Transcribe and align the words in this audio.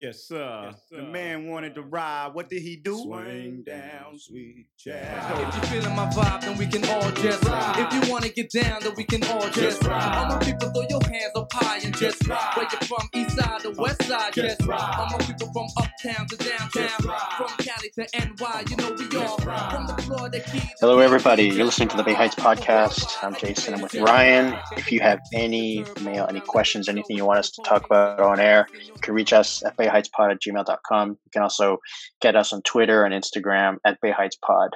Yes, 0.00 0.28
sir. 0.28 0.70
The 0.92 1.02
man 1.02 1.48
wanted 1.48 1.74
to 1.74 1.82
ride. 1.82 2.28
What 2.32 2.48
did 2.48 2.62
he 2.62 2.76
do? 2.76 2.96
Swing 3.02 3.64
down, 3.66 4.16
sweet 4.16 4.66
Let's 4.86 5.02
child. 5.02 5.48
If 5.48 5.54
you 5.56 5.80
feeling 5.80 5.96
my 5.96 6.06
vibe, 6.06 6.40
then 6.42 6.56
we 6.56 6.66
can 6.66 6.84
all 6.88 7.10
just 7.10 7.42
ride. 7.42 7.74
If 7.92 8.06
you 8.06 8.12
wanna 8.12 8.28
get 8.28 8.48
down, 8.52 8.80
then 8.80 8.92
we 8.96 9.02
can 9.02 9.24
all 9.24 9.40
just 9.40 9.54
Just 9.56 9.82
ride. 9.82 9.90
ride. 9.98 10.16
All 10.30 10.38
my 10.38 10.44
people, 10.44 10.70
throw 10.70 10.86
your 10.88 11.02
hands 11.02 11.32
up 11.34 11.52
high 11.52 11.78
and 11.82 11.92
just 11.96 12.20
Just 12.20 12.28
ride. 12.28 12.36
ride. 12.38 12.56
Where 12.56 12.68
you 12.80 12.86
from, 12.86 13.08
east 13.12 13.36
side 13.38 13.60
to 13.62 13.70
west 13.72 14.02
uh, 14.02 14.04
side, 14.04 14.32
Just 14.34 14.58
just 14.58 14.68
ride. 14.68 14.78
ride. 14.78 14.96
All 15.00 15.18
my 15.18 15.24
people 15.24 15.52
from 15.52 15.66
uptown 15.76 16.26
to 16.28 16.36
downtown, 16.36 16.70
Just 16.70 17.04
ride. 17.04 17.32
from 17.36 17.48
Cali 17.66 17.90
to 17.90 18.06
NY, 18.14 18.64
you 18.70 18.76
know 18.76 18.92
we 19.10 19.16
all 19.18 19.36
ride. 19.38 19.72
from 19.72 19.86
the 19.88 20.02
Florida 20.04 20.38
Keys. 20.38 20.62
Hello, 20.78 21.00
everybody. 21.00 21.46
You're 21.46 21.64
listening 21.64 21.88
to 21.88 21.96
the 21.96 22.04
Bay 22.04 22.14
Heights 22.14 22.36
podcast. 22.36 23.16
I'm 23.24 23.34
Jason. 23.34 23.74
I'm 23.74 23.80
with 23.80 23.96
Ryan. 23.96 24.56
If 24.76 24.92
you 24.92 25.00
have 25.00 25.18
any 25.34 25.84
mail, 26.02 26.24
any 26.28 26.38
questions, 26.40 26.88
anything 26.88 27.16
you 27.16 27.24
want 27.24 27.40
us 27.40 27.50
to 27.50 27.62
talk 27.62 27.84
about 27.84 28.20
on 28.20 28.38
air, 28.38 28.68
you 28.80 28.92
can 29.00 29.12
reach 29.14 29.32
us 29.32 29.64
at 29.64 29.76
bayheightspod 29.88 30.32
at 30.32 30.38
gmail.com. 30.40 31.08
You 31.10 31.30
can 31.32 31.42
also 31.42 31.78
get 32.20 32.36
us 32.36 32.52
on 32.52 32.62
Twitter 32.62 33.04
and 33.04 33.14
Instagram 33.14 33.76
at 33.84 33.98
Bay 34.00 34.10
Heights 34.10 34.36
Pod. 34.36 34.70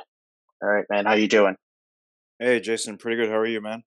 All 0.63 0.69
right, 0.69 0.85
man. 0.91 1.07
How 1.07 1.15
you 1.15 1.29
doing? 1.29 1.57
Hey, 2.39 2.61
Jason, 2.61 2.99
pretty 2.99 3.21
good. 3.21 3.31
How 3.31 3.39
are 3.39 3.47
you, 3.47 3.61
man? 3.61 3.83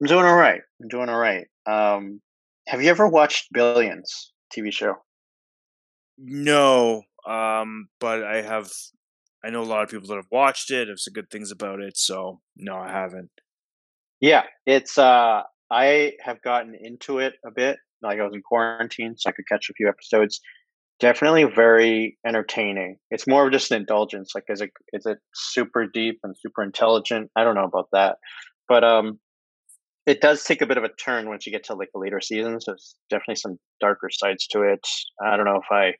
I'm 0.00 0.06
doing 0.06 0.24
all 0.24 0.36
right. 0.36 0.60
I'm 0.80 0.88
doing 0.88 1.08
all 1.08 1.18
right. 1.18 1.46
Um, 1.66 2.20
have 2.66 2.82
you 2.82 2.90
ever 2.90 3.08
watched 3.08 3.48
Billions 3.52 4.32
TV 4.56 4.72
show? 4.72 4.94
No, 6.18 7.02
um, 7.26 7.88
but 8.00 8.22
I 8.22 8.42
have. 8.42 8.70
I 9.42 9.48
know 9.48 9.62
a 9.62 9.64
lot 9.64 9.82
of 9.82 9.88
people 9.88 10.06
that 10.08 10.16
have 10.16 10.26
watched 10.30 10.70
it. 10.70 10.88
Have 10.88 10.98
some 10.98 11.12
good 11.12 11.30
things 11.30 11.50
about 11.50 11.80
it. 11.80 11.96
So 11.96 12.40
no, 12.56 12.76
I 12.76 12.90
haven't. 12.90 13.30
Yeah, 14.20 14.44
it's. 14.66 14.98
uh 14.98 15.42
I 15.70 16.14
have 16.20 16.42
gotten 16.42 16.74
into 16.74 17.20
it 17.20 17.34
a 17.46 17.50
bit. 17.50 17.78
Like 18.02 18.18
I 18.20 18.24
was 18.24 18.34
in 18.34 18.42
quarantine, 18.42 19.14
so 19.16 19.28
I 19.28 19.32
could 19.32 19.48
catch 19.48 19.68
a 19.70 19.74
few 19.74 19.88
episodes. 19.88 20.40
Definitely 21.00 21.44
very 21.44 22.18
entertaining. 22.26 22.96
It's 23.10 23.26
more 23.26 23.46
of 23.46 23.52
just 23.52 23.70
an 23.70 23.80
indulgence. 23.80 24.32
Like, 24.34 24.44
is 24.48 24.60
it 24.60 24.70
is 24.92 25.06
it 25.06 25.18
super 25.34 25.86
deep 25.86 26.18
and 26.22 26.34
super 26.38 26.62
intelligent? 26.62 27.30
I 27.36 27.44
don't 27.44 27.54
know 27.54 27.64
about 27.64 27.88
that, 27.92 28.16
but 28.68 28.84
um, 28.84 29.18
it 30.06 30.20
does 30.20 30.44
take 30.44 30.60
a 30.60 30.66
bit 30.66 30.76
of 30.78 30.84
a 30.84 30.88
turn 30.88 31.28
once 31.28 31.46
you 31.46 31.52
get 31.52 31.64
to 31.64 31.74
like 31.74 31.90
the 31.94 32.00
later 32.00 32.20
seasons. 32.20 32.64
There's 32.66 32.96
definitely 33.08 33.36
some 33.36 33.58
darker 33.80 34.10
sides 34.10 34.46
to 34.48 34.62
it. 34.62 34.86
I 35.24 35.36
don't 35.36 35.46
know 35.46 35.60
if 35.62 35.70
I 35.70 35.94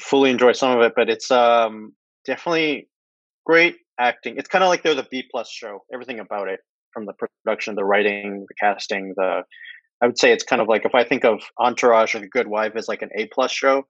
fully 0.00 0.30
enjoy 0.30 0.52
some 0.52 0.76
of 0.76 0.82
it, 0.82 0.92
but 0.94 1.10
it's 1.10 1.30
um 1.30 1.92
definitely 2.24 2.88
great 3.46 3.76
acting. 3.98 4.36
It's 4.36 4.48
kind 4.48 4.62
of 4.62 4.68
like 4.68 4.82
they're 4.82 4.94
the 4.94 5.06
B 5.10 5.24
plus 5.30 5.50
show. 5.50 5.80
Everything 5.92 6.20
about 6.20 6.48
it, 6.48 6.60
from 6.92 7.06
the 7.06 7.14
production, 7.44 7.74
the 7.74 7.84
writing, 7.84 8.46
the 8.48 8.54
casting, 8.60 9.14
the 9.16 9.42
I 10.02 10.06
would 10.06 10.18
say 10.18 10.32
it's 10.32 10.44
kind 10.44 10.62
of 10.62 10.68
like 10.68 10.84
if 10.84 10.94
I 10.94 11.04
think 11.04 11.24
of 11.24 11.40
Entourage 11.58 12.14
The 12.14 12.28
Good 12.28 12.46
Wife 12.46 12.72
as 12.76 12.88
like 12.88 13.02
an 13.02 13.10
A 13.16 13.26
plus 13.32 13.50
show, 13.50 13.84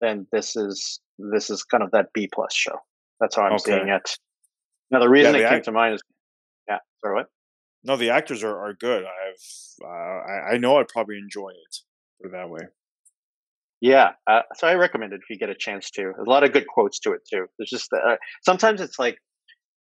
then 0.00 0.26
this 0.32 0.56
is 0.56 1.00
this 1.18 1.48
is 1.50 1.62
kind 1.62 1.82
of 1.82 1.90
that 1.92 2.12
B 2.12 2.28
plus 2.32 2.54
show. 2.54 2.78
That's 3.20 3.36
how 3.36 3.42
I'm 3.42 3.52
Okay. 3.54 3.72
seeing 3.72 3.88
it. 3.88 4.16
Now 4.90 5.00
the 5.00 5.08
reason 5.08 5.32
the 5.32 5.44
it 5.44 5.48
came 5.48 5.62
to 5.62 5.72
mind 5.72 5.94
is 5.94 6.02
yeah, 6.68 6.78
sorry 7.02 7.16
what? 7.16 7.26
No, 7.84 7.96
the 7.96 8.10
actors 8.10 8.42
are, 8.44 8.58
are 8.58 8.74
good. 8.74 9.04
I've 9.04 9.84
uh, 9.84 9.88
I, 9.88 10.54
I 10.54 10.58
know 10.58 10.76
I'd 10.78 10.88
probably 10.88 11.18
enjoy 11.18 11.50
it. 11.50 11.76
Put 12.20 12.28
it 12.28 12.32
that 12.32 12.50
way. 12.50 12.62
Yeah, 13.80 14.10
uh, 14.26 14.40
so 14.54 14.66
I 14.66 14.74
recommend 14.74 15.12
it 15.12 15.20
if 15.22 15.30
you 15.30 15.38
get 15.38 15.50
a 15.50 15.54
chance 15.54 15.90
to. 15.92 16.02
There's 16.02 16.26
a 16.26 16.30
lot 16.30 16.44
of 16.44 16.52
good 16.52 16.66
quotes 16.66 16.98
to 17.00 17.12
it 17.12 17.20
too. 17.30 17.46
There's 17.58 17.70
just 17.70 17.92
uh, 17.92 18.16
sometimes 18.42 18.80
it's 18.80 18.98
like 18.98 19.18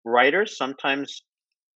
writers. 0.05 0.57
Sometimes 0.57 1.23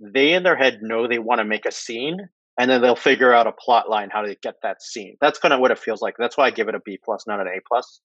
they 0.01 0.33
in 0.33 0.43
their 0.43 0.57
head 0.57 0.79
know 0.83 1.07
they 1.07 1.19
want 1.19 1.41
to 1.41 1.45
make 1.45 1.67
a 1.67 1.73
scene, 1.73 2.19
and 2.59 2.71
then 2.71 2.81
they'll 2.81 2.97
figure 2.97 3.33
out 3.33 3.47
a 3.47 3.53
plot 3.53 3.89
line 3.91 4.09
how 4.11 4.23
to 4.23 4.35
get 4.43 4.55
that 4.63 4.83
scene. 4.83 5.17
That's 5.21 5.39
kind 5.39 5.53
of 5.55 5.61
what 5.61 5.71
it 5.71 5.79
feels 5.79 6.01
like. 6.03 6.15
That's 6.19 6.37
why 6.37 6.47
I 6.47 6.51
give 6.51 6.69
it 6.69 6.75
a 6.75 6.81
B 6.81 6.99
plus, 7.05 7.27
not 7.27 7.41
an 7.41 7.47
A 7.49 7.61
plus. 7.69 8.01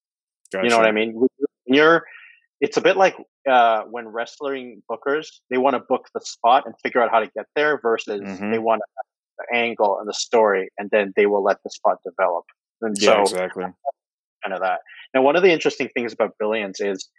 Gotcha. 0.52 0.66
You 0.66 0.70
know 0.70 0.78
what 0.78 0.88
I 0.88 0.92
mean? 0.92 1.28
You're, 1.66 2.04
it's 2.60 2.78
a 2.78 2.82
bit 2.82 2.98
like 2.98 3.16
uh, 3.50 3.84
when 3.84 4.08
wrestling 4.08 4.84
bookers 4.92 5.28
they 5.50 5.58
want 5.58 5.76
to 5.76 5.80
book 5.80 6.08
the 6.14 6.20
spot 6.22 6.64
and 6.66 6.76
figure 6.84 7.02
out 7.02 7.10
how 7.12 7.20
to 7.20 7.32
get 7.36 7.46
there 7.56 7.80
versus 7.82 8.22
Mhm. 8.22 8.52
they 8.52 8.60
want 8.60 8.82
the 9.38 9.56
angle 9.58 9.98
and 10.00 10.08
the 10.08 10.14
story, 10.14 10.70
and 10.78 10.90
then 10.92 11.14
they 11.16 11.26
will 11.26 11.44
let 11.44 11.58
the 11.64 11.70
spot 11.70 11.98
develop. 12.04 12.44
And 12.82 12.96
Yeah, 13.00 13.06
so 13.08 13.22
exactly. 13.24 13.64
kind 14.44 14.54
of 14.54 14.60
that. 14.60 14.82
Now, 15.14 15.22
one 15.22 15.36
of 15.36 15.44
the 15.44 15.52
interesting 15.52 15.90
things 15.90 16.14
about 16.14 16.38
Billions 16.38 16.80
is 16.80 17.10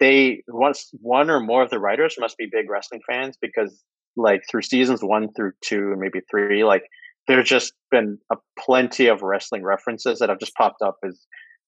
they 0.00 0.42
once 0.48 0.90
one 1.00 1.30
or 1.30 1.40
more 1.40 1.62
of 1.62 1.70
the 1.70 1.78
writers 1.78 2.16
must 2.18 2.36
be 2.36 2.46
big 2.50 2.68
wrestling 2.68 3.00
fans 3.06 3.36
because 3.40 3.82
like 4.16 4.42
through 4.50 4.62
seasons 4.62 5.00
one 5.02 5.32
through 5.32 5.52
two 5.62 5.90
and 5.92 6.00
maybe 6.00 6.20
three, 6.30 6.64
like 6.64 6.84
there's 7.28 7.48
just 7.48 7.72
been 7.90 8.18
a 8.30 8.36
plenty 8.58 9.06
of 9.06 9.22
wrestling 9.22 9.62
references 9.62 10.18
that 10.18 10.28
have 10.28 10.38
just 10.38 10.54
popped 10.54 10.82
up 10.82 10.96
as 11.04 11.20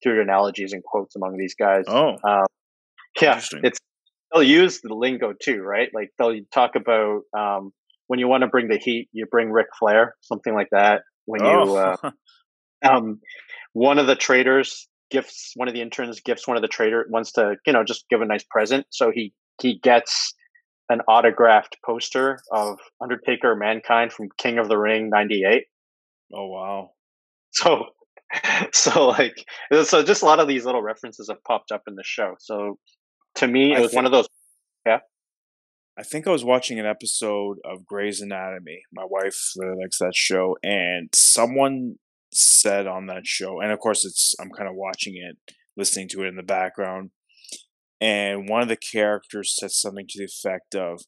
through 0.03 0.21
analogies 0.21 0.73
and 0.73 0.83
quotes 0.83 1.15
among 1.15 1.37
these 1.37 1.55
guys. 1.55 1.85
Oh, 1.87 2.17
Um, 2.25 2.47
yeah, 3.21 3.41
it's 3.63 3.79
they'll 4.33 4.43
use 4.43 4.81
the 4.81 4.95
lingo 4.95 5.33
too, 5.41 5.61
right? 5.61 5.89
Like 5.93 6.11
they'll 6.19 6.41
talk 6.53 6.73
about 6.75 7.23
um, 7.37 7.73
when 8.07 8.19
you 8.19 8.27
want 8.27 8.43
to 8.43 8.49
bring 8.49 8.69
the 8.69 8.79
heat, 8.79 9.09
you 9.13 9.27
bring 9.27 9.51
Ric 9.51 9.67
Flair, 9.79 10.15
something 10.23 10.55
like 10.55 10.69
that. 10.73 11.03
When 11.27 11.45
you 11.45 11.51
oh. 11.51 11.97
uh, 12.03 12.11
um, 12.89 13.21
one 13.73 13.99
of 13.99 14.07
the 14.07 14.17
traders 14.17 14.89
gifts 15.11 15.53
one 15.57 15.69
of 15.69 15.75
the 15.75 15.83
interns 15.83 16.21
gifts 16.21 16.49
one 16.49 16.57
of 16.57 16.63
the 16.63 16.69
trader 16.69 17.07
wants 17.11 17.33
to 17.33 17.55
you 17.67 17.73
know 17.73 17.85
just 17.85 18.09
give 18.09 18.23
a 18.23 18.25
nice 18.25 18.45
present 18.51 18.87
so 18.89 19.13
he 19.15 19.31
he 19.61 19.79
gets 19.79 20.35
an 20.93 21.01
autographed 21.09 21.77
poster 21.85 22.39
of 22.53 22.79
undertaker 23.01 23.55
mankind 23.57 24.13
from 24.13 24.29
king 24.39 24.59
of 24.59 24.69
the 24.69 24.79
ring 24.79 25.11
98 25.11 25.65
oh 26.35 26.47
wow. 26.47 26.91
so 27.51 27.87
so 28.73 29.09
like 29.09 29.45
so 29.83 30.03
just 30.03 30.23
a 30.23 30.27
lot 30.27 30.41
of 30.41 30.49
these 30.49 30.65
little 30.65 30.83
references 30.83 31.29
have 31.29 31.43
popped 31.45 31.73
up 31.73 31.83
in 31.87 31.95
the 31.95 32.05
show 32.05 32.35
so 32.39 32.79
to 33.35 33.47
me 33.47 33.73
it 33.73 33.79
I 33.79 33.81
was 33.81 33.93
one 33.93 34.07
of 34.07 34.13
those 34.13 34.29
yeah. 34.87 34.99
I 35.99 36.03
think 36.03 36.27
I 36.27 36.31
was 36.31 36.45
watching 36.45 36.79
an 36.81 36.87
episode 36.87 37.59
of 37.65 37.85
Grey's 37.85 38.21
Anatomy. 38.21 38.83
My 38.93 39.05
wife 39.05 39.53
really 39.57 39.83
likes 39.83 39.99
that 39.99 40.15
show, 40.15 40.57
and 40.63 41.11
someone 41.15 41.97
said 42.33 42.87
on 42.87 43.07
that 43.07 43.27
show, 43.27 43.61
and 43.61 43.71
of 43.71 43.79
course, 43.79 44.05
it's 44.05 44.35
I'm 44.41 44.51
kind 44.51 44.69
of 44.69 44.75
watching 44.75 45.17
it, 45.17 45.37
listening 45.77 46.09
to 46.09 46.25
it 46.25 46.29
in 46.29 46.37
the 46.37 46.43
background, 46.43 47.11
and 48.03 48.49
one 48.49 48.63
of 48.63 48.69
the 48.69 48.77
characters 48.77 49.55
said 49.57 49.71
something 49.71 50.07
to 50.09 50.19
the 50.19 50.25
effect 50.25 50.75
of, 50.75 51.03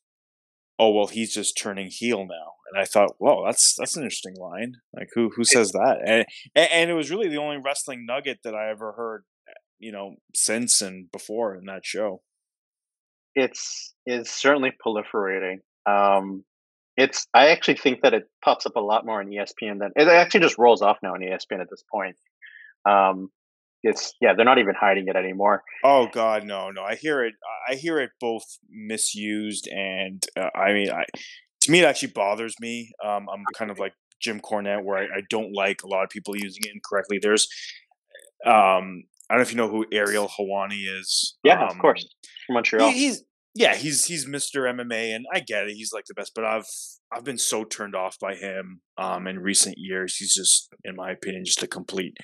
"Oh 0.79 0.91
well, 0.93 1.09
he's 1.09 1.35
just 1.35 1.59
turning 1.59 1.89
heel 1.91 2.21
now," 2.21 2.53
and 2.71 2.81
I 2.81 2.85
thought, 2.85 3.17
"Whoa, 3.19 3.45
that's 3.45 3.75
that's 3.77 3.97
an 3.97 4.05
interesting 4.05 4.37
line. 4.37 4.77
Like 4.97 5.09
who 5.15 5.31
who 5.35 5.45
says 5.45 5.73
that?" 5.73 5.99
And 6.07 6.25
and, 6.55 6.91
it 6.91 6.95
was 6.95 7.11
really 7.11 7.29
the 7.29 7.39
only 7.39 7.59
wrestling 7.59 8.07
nugget 8.07 8.41
that 8.45 8.55
I 8.55 8.71
ever 8.71 8.93
heard, 8.93 9.25
you 9.81 9.91
know, 9.93 10.17
since 10.35 10.81
and 10.81 11.11
before 11.11 11.57
in 11.57 11.65
that 11.67 11.85
show. 11.85 12.23
it's 13.35 13.95
is 14.07 14.31
certainly 14.31 14.73
proliferating. 14.87 15.59
Um, 15.87 16.45
it's 16.97 17.27
I 17.35 17.49
actually 17.49 17.77
think 17.79 18.03
that 18.03 18.15
it 18.15 18.25
pops 18.45 18.67
up 18.67 18.77
a 18.77 18.81
lot 18.81 19.05
more 19.05 19.21
on 19.21 19.29
ESPN 19.31 19.81
than 19.81 19.91
it 19.97 20.07
actually 20.09 20.41
just 20.41 20.59
rolls 20.59 20.83
off 20.83 20.99
now 21.03 21.15
on 21.15 21.21
ESPN 21.21 21.61
at 21.61 21.71
this 21.71 21.83
point. 21.93 22.17
Um, 22.89 23.31
it's 23.85 24.13
yeah, 24.21 24.35
they're 24.35 24.45
not 24.45 24.59
even 24.59 24.75
hiding 24.79 25.05
it 25.09 25.15
anymore. 25.17 25.63
Oh 25.85 26.09
God, 26.13 26.45
no, 26.45 26.71
no! 26.71 26.83
I 26.83 26.97
hear 26.97 27.25
it. 27.25 27.35
I 27.71 27.75
hear 27.77 28.01
it 28.01 28.11
both 28.21 28.45
misused 28.69 29.69
and 29.69 30.25
uh, 30.37 30.49
I 30.57 30.73
mean, 30.73 30.91
I 30.91 31.05
to 31.63 31.71
me 31.71 31.81
it 31.81 31.85
actually 31.85 32.13
bothers 32.13 32.55
me. 32.61 32.91
Um, 33.05 33.27
I'm 33.33 33.45
kind 33.57 33.71
of 33.71 33.79
like 33.79 33.93
Jim 34.21 34.41
Cornette, 34.41 34.83
where 34.85 34.99
I, 34.99 35.05
I 35.05 35.21
don't 35.31 35.53
like 35.55 35.83
a 35.83 35.87
lot 35.87 36.03
of 36.05 36.11
people 36.11 36.35
using 36.37 36.63
it 36.65 36.73
incorrectly. 36.75 37.19
There's, 37.21 37.47
um, 38.47 39.05
I 39.31 39.35
don't 39.35 39.39
know 39.39 39.43
if 39.43 39.51
you 39.53 39.57
know 39.57 39.69
who 39.69 39.87
Ariel 39.93 40.29
Helwani 40.29 40.85
is. 40.99 41.37
Yeah, 41.45 41.65
of 41.65 41.73
Um, 41.73 41.79
course, 41.79 42.07
from 42.47 42.55
Montreal. 42.55 42.91
he- 42.91 42.99
he's 42.99 43.25
yeah, 43.55 43.75
he's 43.77 44.05
he's 44.05 44.27
Mr. 44.27 44.69
MMA, 44.69 45.15
and 45.15 45.27
I 45.33 45.39
get 45.41 45.65
it. 45.69 45.75
He's 45.75 45.93
like 45.93 46.07
the 46.07 46.15
best, 46.15 46.33
but 46.35 46.45
I've 46.45 46.67
I've 47.13 47.23
been 47.25 47.39
so 47.39 47.65
turned 47.65 47.95
off 47.95 48.19
by 48.19 48.35
him 48.35 48.81
um 48.99 49.27
in 49.29 49.39
recent 49.39 49.77
years. 49.79 50.17
He's 50.17 50.35
just, 50.35 50.69
in 50.85 50.97
my 50.97 51.13
opinion, 51.13 51.45
just 51.45 51.63
a 51.63 51.69
complete 51.69 52.17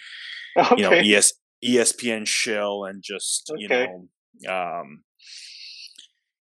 okay, 0.59 0.75
you 0.77 0.83
know 0.83 0.91
ES, 0.93 1.33
ESPN 1.65 2.27
shill 2.27 2.85
and 2.85 3.03
just 3.03 3.51
you 3.57 3.69
know 3.69 4.09
um 4.49 5.03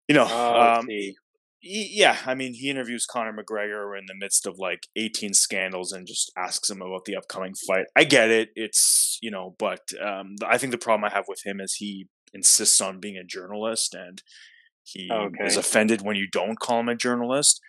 you 0.08 0.14
know 0.14 0.26
Oh, 0.28 0.70
um 0.78 0.86
he- 0.88 1.16
yeah 1.60 2.16
I 2.26 2.34
mean 2.34 2.54
he 2.54 2.70
interviews 2.70 3.06
Conor 3.06 3.32
McGregor 3.32 3.98
in 3.98 4.06
the 4.06 4.14
midst 4.14 4.46
of 4.46 4.58
like 4.58 4.86
18 4.96 5.34
scandals 5.34 5.92
and 5.92 6.06
just 6.06 6.32
asks 6.36 6.70
him 6.70 6.80
about 6.82 7.04
the 7.04 7.16
upcoming 7.16 7.54
fight 7.66 7.86
I 7.96 8.04
get 8.04 8.30
it 8.30 8.50
it's 8.54 9.18
you 9.22 9.30
know 9.30 9.54
but 9.58 9.80
um 10.02 10.36
I 10.46 10.58
think 10.58 10.72
the 10.72 10.78
problem 10.78 11.04
I 11.04 11.14
have 11.14 11.26
with 11.28 11.44
him 11.44 11.60
is 11.60 11.74
he 11.74 12.08
insists 12.32 12.80
on 12.80 13.00
being 13.00 13.16
a 13.16 13.24
journalist 13.24 13.94
and 13.94 14.22
he 14.84 15.08
Okay. 15.10 15.44
is 15.44 15.56
offended 15.56 16.02
when 16.02 16.16
you 16.16 16.28
don't 16.30 16.58
call 16.58 16.80
him 16.80 16.88
a 16.88 16.96
journalist 16.96 17.60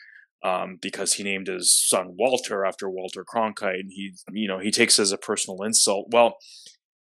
um, 0.43 0.77
because 0.81 1.13
he 1.13 1.23
named 1.23 1.47
his 1.47 1.71
son 1.71 2.15
Walter 2.17 2.65
after 2.65 2.89
Walter 2.89 3.23
Cronkite, 3.23 3.81
and 3.81 3.91
he, 3.91 4.13
you 4.31 4.47
know, 4.47 4.59
he 4.59 4.71
takes 4.71 4.97
it 4.97 5.03
as 5.03 5.11
a 5.11 5.17
personal 5.17 5.61
insult. 5.63 6.07
Well, 6.11 6.37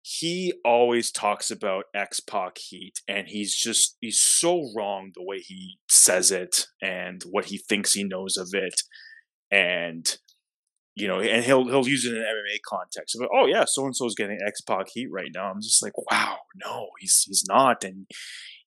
he 0.07 0.53
always 0.63 1.11
talks 1.11 1.49
about 1.49 1.85
X 1.95 2.19
Pac 2.19 2.59
heat, 2.59 3.01
and 3.07 3.27
he's 3.27 3.55
just 3.55 3.97
he's 4.01 4.19
so 4.19 4.71
wrong 4.77 5.11
the 5.15 5.23
way 5.23 5.39
he 5.39 5.79
says 5.89 6.29
it 6.29 6.67
and 6.79 7.23
what 7.23 7.45
he 7.45 7.57
thinks 7.57 7.93
he 7.93 8.03
knows 8.03 8.37
of 8.37 8.49
it, 8.53 8.83
and 9.49 10.19
you 10.93 11.07
know, 11.07 11.21
and 11.21 11.43
he'll 11.43 11.65
he'll 11.65 11.87
use 11.87 12.05
it 12.05 12.13
in 12.13 12.19
an 12.19 12.23
MMA 12.23 12.59
context. 12.69 13.15
But 13.19 13.29
oh 13.33 13.47
yeah, 13.47 13.65
so 13.65 13.83
and 13.83 13.95
so 13.95 14.05
is 14.05 14.13
getting 14.13 14.37
X 14.45 14.61
Pac 14.61 14.89
heat 14.93 15.07
right 15.11 15.31
now. 15.33 15.49
I'm 15.49 15.59
just 15.59 15.81
like, 15.81 15.93
wow, 16.11 16.37
no, 16.63 16.89
he's 16.99 17.23
he's 17.25 17.43
not, 17.49 17.83
and 17.83 18.05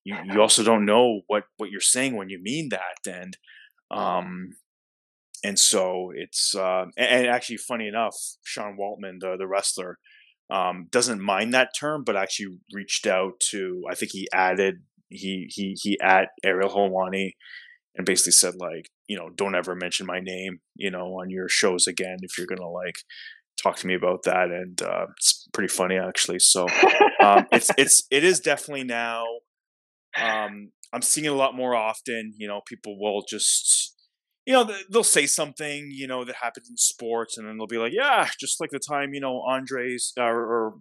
you 0.03 0.17
you 0.33 0.43
also 0.43 0.65
don't 0.65 0.85
know 0.85 1.21
what 1.29 1.45
what 1.57 1.71
you're 1.71 1.81
saying 1.81 2.17
when 2.17 2.31
you 2.31 2.41
mean 2.43 2.71
that, 2.71 3.09
and 3.09 3.37
um, 3.93 4.55
and 5.45 5.57
so 5.57 6.11
it's 6.13 6.57
uh, 6.57 6.87
and, 6.97 7.29
actually 7.29 7.59
funny 7.59 7.87
enough, 7.87 8.17
Sean 8.43 8.77
Waltman, 8.77 9.21
the 9.21 9.37
the 9.39 9.47
wrestler, 9.47 9.99
um, 10.51 10.87
doesn't 10.91 11.21
mind 11.21 11.53
that 11.55 11.71
term, 11.79 12.05
but 12.05 12.17
actually 12.17 12.59
reached 12.73 13.07
out 13.07 13.41
to. 13.51 13.83
I 13.91 13.95
think 13.95 14.13
he 14.13 14.29
added 14.33 14.83
he 15.11 15.47
he 15.51 15.77
he 15.81 15.99
at 16.01 16.29
Ariel 16.45 16.71
Helwani 16.71 17.33
and 17.97 18.07
basically 18.07 18.33
said 18.33 18.55
like 18.57 18.91
you 19.09 19.17
know 19.17 19.29
don't 19.35 19.55
ever 19.55 19.75
mention 19.75 20.07
my 20.07 20.21
name 20.21 20.61
you 20.75 20.91
know 20.91 21.21
on 21.21 21.31
your 21.31 21.49
shows 21.49 21.87
again 21.87 22.19
if 22.23 22.39
you're 22.39 22.47
gonna 22.47 22.69
like 22.69 22.99
talk 23.61 23.77
to 23.77 23.87
me 23.87 23.95
about 23.95 24.23
that 24.23 24.51
and 24.51 24.81
uh, 24.83 25.07
it's 25.17 25.49
pretty 25.53 25.69
funny 25.69 25.99
actually 25.99 26.39
so 26.39 26.67
um, 27.21 27.47
it's 27.53 27.71
it's 27.77 28.05
it 28.11 28.25
is 28.25 28.41
definitely 28.41 28.85
now 28.85 29.25
um, 30.17 30.71
i'm 30.93 31.03
seeing 31.03 31.25
it 31.25 31.33
a 31.33 31.35
lot 31.35 31.55
more 31.55 31.75
often 31.75 32.33
you 32.37 32.47
know 32.47 32.61
people 32.67 32.99
will 32.99 33.25
just 33.29 33.97
you 34.49 34.55
know 34.55 34.69
they'll 34.91 35.05
say 35.05 35.27
something 35.27 35.91
you 35.93 36.09
know 36.09 36.25
that 36.25 36.35
happens 36.43 36.69
in 36.69 36.77
sports 36.77 37.39
and 37.39 37.47
then 37.47 37.57
they'll 37.57 37.69
be 37.69 37.79
like 37.79 37.93
yeah 37.95 38.29
just 38.41 38.61
like 38.61 38.71
the 38.71 38.81
time 38.81 39.15
you 39.15 39.21
know 39.21 39.41
andre's 39.49 40.13
uh, 40.19 40.25
or 40.25 40.75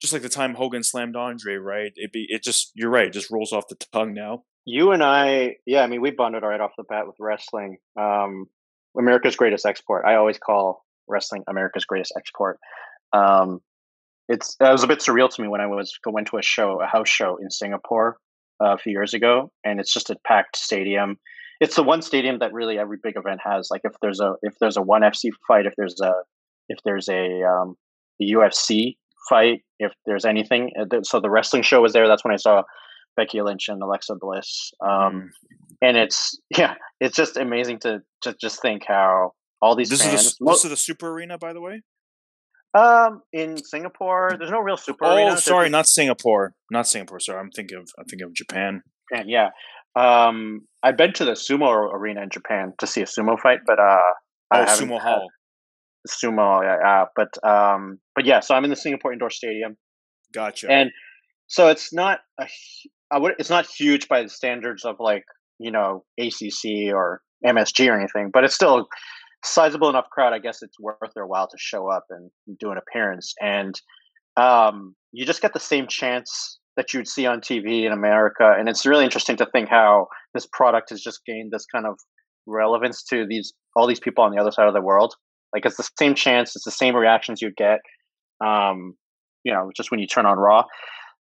just 0.00 0.12
like 0.12 0.22
the 0.22 0.28
time 0.28 0.54
hogan 0.54 0.82
slammed 0.82 1.14
andre 1.14 1.54
right 1.54 1.92
it 1.94 2.10
be 2.12 2.26
it 2.28 2.42
just 2.42 2.72
you're 2.74 2.90
right 2.90 3.06
it 3.06 3.12
just 3.12 3.30
rolls 3.30 3.52
off 3.52 3.68
the 3.68 3.76
tongue 3.92 4.12
now 4.12 4.42
you 4.64 4.92
and 4.92 5.02
I, 5.02 5.56
yeah, 5.66 5.82
I 5.82 5.86
mean, 5.86 6.00
we 6.00 6.10
bonded 6.10 6.42
right 6.42 6.60
off 6.60 6.72
the 6.76 6.84
bat 6.84 7.06
with 7.06 7.16
wrestling. 7.18 7.78
Um, 7.98 8.46
America's 8.98 9.36
greatest 9.36 9.66
export. 9.66 10.04
I 10.04 10.16
always 10.16 10.38
call 10.38 10.84
wrestling 11.08 11.44
America's 11.48 11.84
greatest 11.84 12.12
export. 12.16 12.58
Um, 13.12 13.60
it's 14.28 14.56
it 14.60 14.70
was 14.70 14.84
a 14.84 14.86
bit 14.86 15.00
surreal 15.00 15.28
to 15.28 15.42
me 15.42 15.48
when 15.48 15.60
I 15.60 15.66
was 15.66 15.98
going 16.04 16.24
to 16.26 16.38
a 16.38 16.42
show, 16.42 16.80
a 16.80 16.86
house 16.86 17.08
show 17.08 17.36
in 17.38 17.50
Singapore 17.50 18.18
uh, 18.62 18.74
a 18.74 18.78
few 18.78 18.92
years 18.92 19.14
ago, 19.14 19.50
and 19.64 19.80
it's 19.80 19.92
just 19.92 20.10
a 20.10 20.16
packed 20.24 20.56
stadium. 20.56 21.18
It's 21.60 21.76
the 21.76 21.82
one 21.82 22.02
stadium 22.02 22.38
that 22.38 22.52
really 22.52 22.78
every 22.78 22.96
big 23.02 23.14
event 23.16 23.40
has. 23.44 23.68
Like 23.70 23.82
if 23.84 23.92
there's 24.00 24.20
a 24.20 24.34
if 24.42 24.54
there's 24.60 24.76
a 24.76 24.82
one 24.82 25.02
FC 25.02 25.30
fight, 25.46 25.66
if 25.66 25.74
there's 25.76 26.00
a 26.02 26.12
if 26.68 26.78
there's 26.84 27.08
a 27.08 27.42
um, 27.42 27.76
a 28.20 28.32
UFC 28.32 28.96
fight, 29.28 29.62
if 29.78 29.92
there's 30.06 30.24
anything. 30.24 30.72
Uh, 30.78 31.02
so 31.02 31.20
the 31.20 31.30
wrestling 31.30 31.62
show 31.62 31.80
was 31.80 31.92
there. 31.92 32.08
That's 32.08 32.24
when 32.24 32.32
I 32.32 32.38
saw 32.38 32.62
Becky 33.16 33.42
Lynch 33.42 33.68
and 33.68 33.82
Alexa 33.82 34.14
Bliss. 34.18 34.72
Um, 34.82 34.90
mm. 34.90 35.28
And 35.82 35.96
it's 35.96 36.38
yeah, 36.56 36.74
it's 37.00 37.16
just 37.16 37.36
amazing 37.36 37.80
to 37.80 38.02
to 38.22 38.34
just 38.40 38.62
think 38.62 38.84
how 38.86 39.32
all 39.62 39.76
these 39.76 39.90
this 39.90 40.02
fans. 40.02 40.20
Is 40.20 40.36
the, 40.38 40.46
this 40.46 40.64
is 40.64 40.70
the 40.70 40.76
Super 40.76 41.10
Arena, 41.10 41.38
by 41.38 41.52
the 41.52 41.60
way. 41.60 41.82
Um, 42.72 43.22
in 43.32 43.56
Singapore, 43.56 44.36
there's 44.38 44.50
no 44.50 44.60
real 44.60 44.76
Super 44.76 45.04
oh, 45.04 45.16
Arena. 45.16 45.32
Oh, 45.32 45.36
sorry, 45.36 45.68
not 45.68 45.86
Singapore, 45.88 46.54
not 46.70 46.86
Singapore. 46.86 47.18
Sorry, 47.18 47.38
I'm 47.38 47.50
thinking 47.50 47.78
of 47.78 47.90
I'm 47.98 48.04
thinking 48.04 48.26
of 48.26 48.34
Japan. 48.34 48.82
Japan, 49.10 49.28
yeah. 49.28 49.48
Um, 49.96 50.62
I've 50.82 50.96
been 50.96 51.12
to 51.14 51.24
the 51.24 51.32
sumo 51.32 51.92
arena 51.92 52.22
in 52.22 52.30
Japan 52.30 52.72
to 52.78 52.86
see 52.86 53.02
a 53.02 53.06
sumo 53.06 53.38
fight, 53.38 53.60
but 53.66 53.78
uh, 53.78 53.98
oh, 54.52 54.64
sumo 54.66 55.00
hall. 55.00 55.28
Sumo, 56.08 56.62
yeah, 56.62 57.02
uh, 57.02 57.04
but 57.14 57.36
um, 57.46 57.98
but 58.14 58.24
yeah. 58.24 58.40
So 58.40 58.54
I'm 58.54 58.64
in 58.64 58.70
the 58.70 58.76
Singapore 58.76 59.12
indoor 59.12 59.30
stadium. 59.30 59.76
Gotcha. 60.32 60.70
And 60.70 60.90
so 61.48 61.68
it's 61.68 61.92
not 61.92 62.20
a 62.40 62.46
I 63.10 63.18
would. 63.18 63.34
It's 63.38 63.50
not 63.50 63.66
huge 63.66 64.08
by 64.08 64.22
the 64.22 64.28
standards 64.28 64.84
of 64.84 64.96
like 64.98 65.24
you 65.58 65.70
know 65.70 66.04
ACC 66.18 66.94
or 66.94 67.20
MSG 67.44 67.88
or 67.88 67.98
anything, 67.98 68.30
but 68.32 68.44
it's 68.44 68.54
still 68.54 68.86
sizable 69.44 69.88
enough 69.88 70.08
crowd. 70.10 70.32
I 70.32 70.38
guess 70.38 70.62
it's 70.62 70.78
worth 70.78 71.12
their 71.14 71.26
while 71.26 71.48
to 71.48 71.56
show 71.58 71.88
up 71.88 72.04
and 72.10 72.30
do 72.58 72.70
an 72.70 72.78
appearance, 72.78 73.34
and 73.40 73.74
um, 74.36 74.94
you 75.12 75.26
just 75.26 75.42
get 75.42 75.52
the 75.52 75.60
same 75.60 75.86
chance 75.88 76.59
that 76.80 76.94
you'd 76.94 77.06
see 77.06 77.26
on 77.26 77.42
TV 77.42 77.84
in 77.84 77.92
America. 77.92 78.54
And 78.58 78.66
it's 78.66 78.86
really 78.86 79.04
interesting 79.04 79.36
to 79.36 79.44
think 79.44 79.68
how 79.68 80.08
this 80.32 80.46
product 80.50 80.88
has 80.88 81.02
just 81.02 81.20
gained 81.26 81.50
this 81.52 81.66
kind 81.66 81.84
of 81.84 81.98
relevance 82.46 83.02
to 83.04 83.26
these 83.28 83.52
all 83.76 83.86
these 83.86 84.00
people 84.00 84.24
on 84.24 84.32
the 84.32 84.40
other 84.40 84.50
side 84.50 84.66
of 84.66 84.72
the 84.72 84.80
world. 84.80 85.14
Like 85.52 85.66
it's 85.66 85.76
the 85.76 85.86
same 85.98 86.14
chance, 86.14 86.56
it's 86.56 86.64
the 86.64 86.70
same 86.70 86.96
reactions 86.96 87.42
you'd 87.42 87.56
get. 87.56 87.80
Um, 88.42 88.94
you 89.44 89.52
know, 89.52 89.70
just 89.76 89.90
when 89.90 90.00
you 90.00 90.06
turn 90.06 90.24
on 90.24 90.38
Raw. 90.38 90.64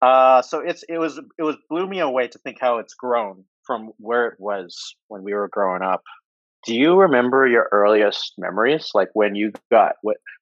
Uh, 0.02 0.42
so 0.42 0.58
it's 0.58 0.82
it 0.88 0.98
was 0.98 1.20
it 1.38 1.44
was 1.44 1.56
blew 1.70 1.86
me 1.86 2.00
away 2.00 2.26
to 2.26 2.38
think 2.40 2.56
how 2.60 2.78
it's 2.78 2.94
grown 2.94 3.44
from 3.64 3.92
where 3.98 4.26
it 4.26 4.34
was 4.40 4.96
when 5.06 5.22
we 5.22 5.32
were 5.32 5.48
growing 5.48 5.82
up. 5.82 6.02
Do 6.66 6.74
you 6.74 6.96
remember 6.96 7.46
your 7.46 7.68
earliest 7.70 8.32
memories, 8.36 8.90
like 8.94 9.10
when 9.12 9.36
you 9.36 9.52
got 9.70 9.92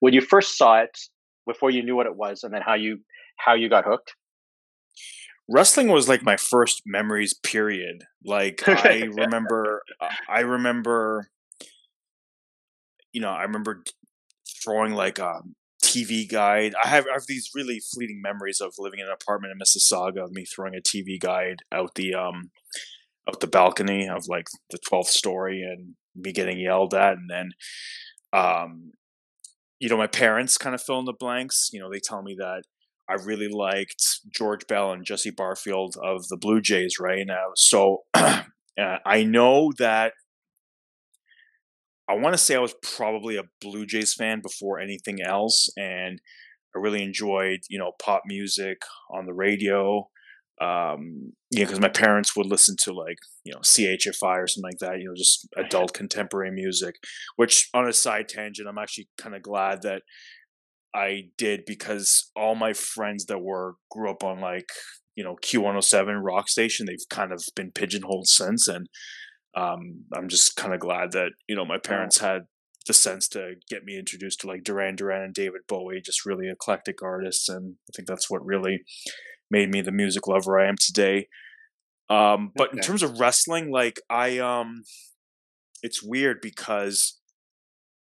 when 0.01 0.15
you 0.15 0.23
first 0.23 0.57
saw 0.57 0.81
it 0.81 0.99
before 1.47 1.71
you 1.71 1.83
knew 1.83 1.95
what 1.95 2.07
it 2.07 2.17
was, 2.17 2.43
and 2.43 2.55
then 2.55 2.63
how 2.65 2.75
you 2.75 3.01
how 3.37 3.53
you 3.53 3.69
got 3.69 3.85
hooked? 3.85 4.15
Wrestling 5.49 5.89
was 5.89 6.09
like 6.09 6.23
my 6.23 6.37
first 6.37 6.83
memories. 6.87 7.35
Period. 7.35 8.05
Like 8.25 8.63
I 8.67 9.09
remember, 9.13 9.83
I 10.29 10.41
remember, 10.41 11.29
you 13.13 13.21
know, 13.21 13.31
I 13.31 13.43
remember 13.43 13.85
throwing 14.63 14.95
like 14.95 15.19
a 15.19 15.43
TV 15.83 16.29
guide. 16.29 16.75
I 16.83 16.89
have, 16.89 17.05
I 17.11 17.15
have 17.15 17.27
these 17.29 17.51
really 17.55 17.81
fleeting 17.95 18.21
memories 18.23 18.61
of 18.61 18.75
living 18.79 19.01
in 19.01 19.07
an 19.07 19.13
apartment 19.13 19.53
in 19.53 19.59
Mississauga 19.59 20.25
of 20.25 20.33
me 20.33 20.45
throwing 20.45 20.75
a 20.75 20.81
TV 20.81 21.21
guide 21.21 21.59
out 21.71 21.95
the 21.95 22.15
um 22.15 22.51
out 23.29 23.41
the 23.41 23.47
balcony 23.47 24.09
of 24.09 24.27
like 24.29 24.47
the 24.71 24.79
twelfth 24.79 25.11
story 25.11 25.63
and 25.63 25.95
me 26.17 26.33
getting 26.33 26.59
yelled 26.59 26.95
at, 26.95 27.17
and 27.17 27.31
then 27.31 27.51
um 28.33 28.93
you 29.79 29.89
know 29.89 29.97
my 29.97 30.07
parents 30.07 30.59
kind 30.59 30.75
of 30.75 30.83
fill 30.83 30.99
in 30.99 31.05
the 31.05 31.13
blanks. 31.13 31.71
You 31.73 31.81
know 31.81 31.91
they 31.91 32.01
tell 32.01 32.23
me 32.23 32.35
that 32.39 32.63
I 33.09 33.15
really 33.15 33.49
liked 33.49 34.03
George 34.35 34.67
Bell 34.67 34.93
and 34.93 35.05
Jesse 35.05 35.31
Barfield 35.31 35.97
of 36.03 36.27
the 36.29 36.37
Blue 36.37 36.61
Jays 36.61 36.99
right 36.99 37.27
now. 37.27 37.49
So 37.57 38.05
uh, 38.15 38.43
I 38.79 39.25
know 39.25 39.73
that 39.79 40.13
I 42.09 42.15
want 42.15 42.35
to 42.35 42.39
say 42.39 42.55
I 42.55 42.61
was 42.61 42.75
probably 42.83 43.37
a 43.37 43.45
Blue 43.61 43.87
Jays 43.87 44.15
fan 44.15 44.41
before 44.41 44.79
anything 44.79 45.23
else, 45.23 45.71
and 45.77 46.21
I 46.75 46.79
really 46.79 47.03
enjoyed 47.03 47.61
you 47.69 47.79
know 47.79 47.93
pop 48.03 48.23
music 48.27 48.83
on 49.11 49.27
the 49.27 49.35
radio. 49.35 50.09
Um, 50.61 51.33
you 51.51 51.61
know, 51.61 51.67
because 51.67 51.81
my 51.81 51.89
parents 51.89 52.37
would 52.37 52.47
listen 52.47 52.77
to 52.83 52.93
like 52.93 53.19
you 53.45 53.53
know 53.53 53.61
CHFI 53.61 54.39
or 54.39 54.47
something 54.47 54.71
like 54.71 54.79
that. 54.79 54.99
You 54.99 55.09
know, 55.09 55.15
just 55.17 55.49
adult 55.57 55.95
contemporary 55.95 56.51
music. 56.51 56.97
Which, 57.37 57.69
on 57.75 57.89
a 57.89 57.93
side 57.93 58.29
tangent, 58.29 58.69
I'm 58.69 58.79
actually 58.79 59.09
kind 59.19 59.35
of 59.35 59.43
glad 59.43 59.83
that 59.83 60.03
I 60.95 61.25
did 61.37 61.65
because 61.67 62.31
all 62.37 62.55
my 62.55 62.73
friends 62.73 63.27
that 63.27 63.43
were 63.43 63.75
grew 63.91 64.11
up 64.11 64.23
on 64.23 64.41
like 64.41 64.69
you 65.17 65.25
know 65.25 65.37
Q107 65.37 66.21
rock 66.23 66.49
station, 66.49 66.87
they've 66.87 67.09
kind 67.11 67.33
of 67.33 67.43
been 67.57 67.73
pigeonholed 67.73 68.29
since, 68.29 68.69
and 68.69 68.89
um, 69.57 70.05
I'm 70.13 70.29
just 70.29 70.57
kind 70.57 70.75
of 70.75 70.81
glad 70.81 71.13
that 71.13 71.31
you 71.49 71.57
know 71.57 71.65
my 71.65 71.79
parents 71.79 72.19
had 72.19 72.43
the 72.87 72.95
sense 72.95 73.29
to 73.29 73.55
get 73.71 73.85
me 73.85 73.99
introduced 73.99 74.41
to 74.41 74.47
like 74.47 74.63
Duran 74.63 74.97
Duran 74.97 75.23
and 75.23 75.35
David 75.35 75.63
Bowie, 75.67 76.03
just 76.05 76.27
really 76.27 76.49
eclectic 76.49 77.03
artists, 77.03 77.49
and 77.49 77.77
I 77.89 77.91
think 77.97 78.07
that's 78.07 78.31
what 78.31 78.45
really 78.45 78.81
made 79.51 79.71
me 79.71 79.81
the 79.81 79.93
music 79.93 80.27
lover 80.27 80.59
I 80.59 80.69
am 80.69 80.77
today. 80.79 81.29
Um, 82.11 82.53
but 82.55 82.69
okay. 82.69 82.77
in 82.77 82.83
terms 82.83 83.03
of 83.03 83.19
wrestling, 83.19 83.71
like 83.71 84.01
I 84.11 84.39
um, 84.39 84.83
it's 85.83 86.03
weird 86.03 86.41
because 86.41 87.21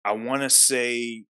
I 0.04 0.12
want 0.12 0.42
to 0.42 0.50
say 0.50 1.24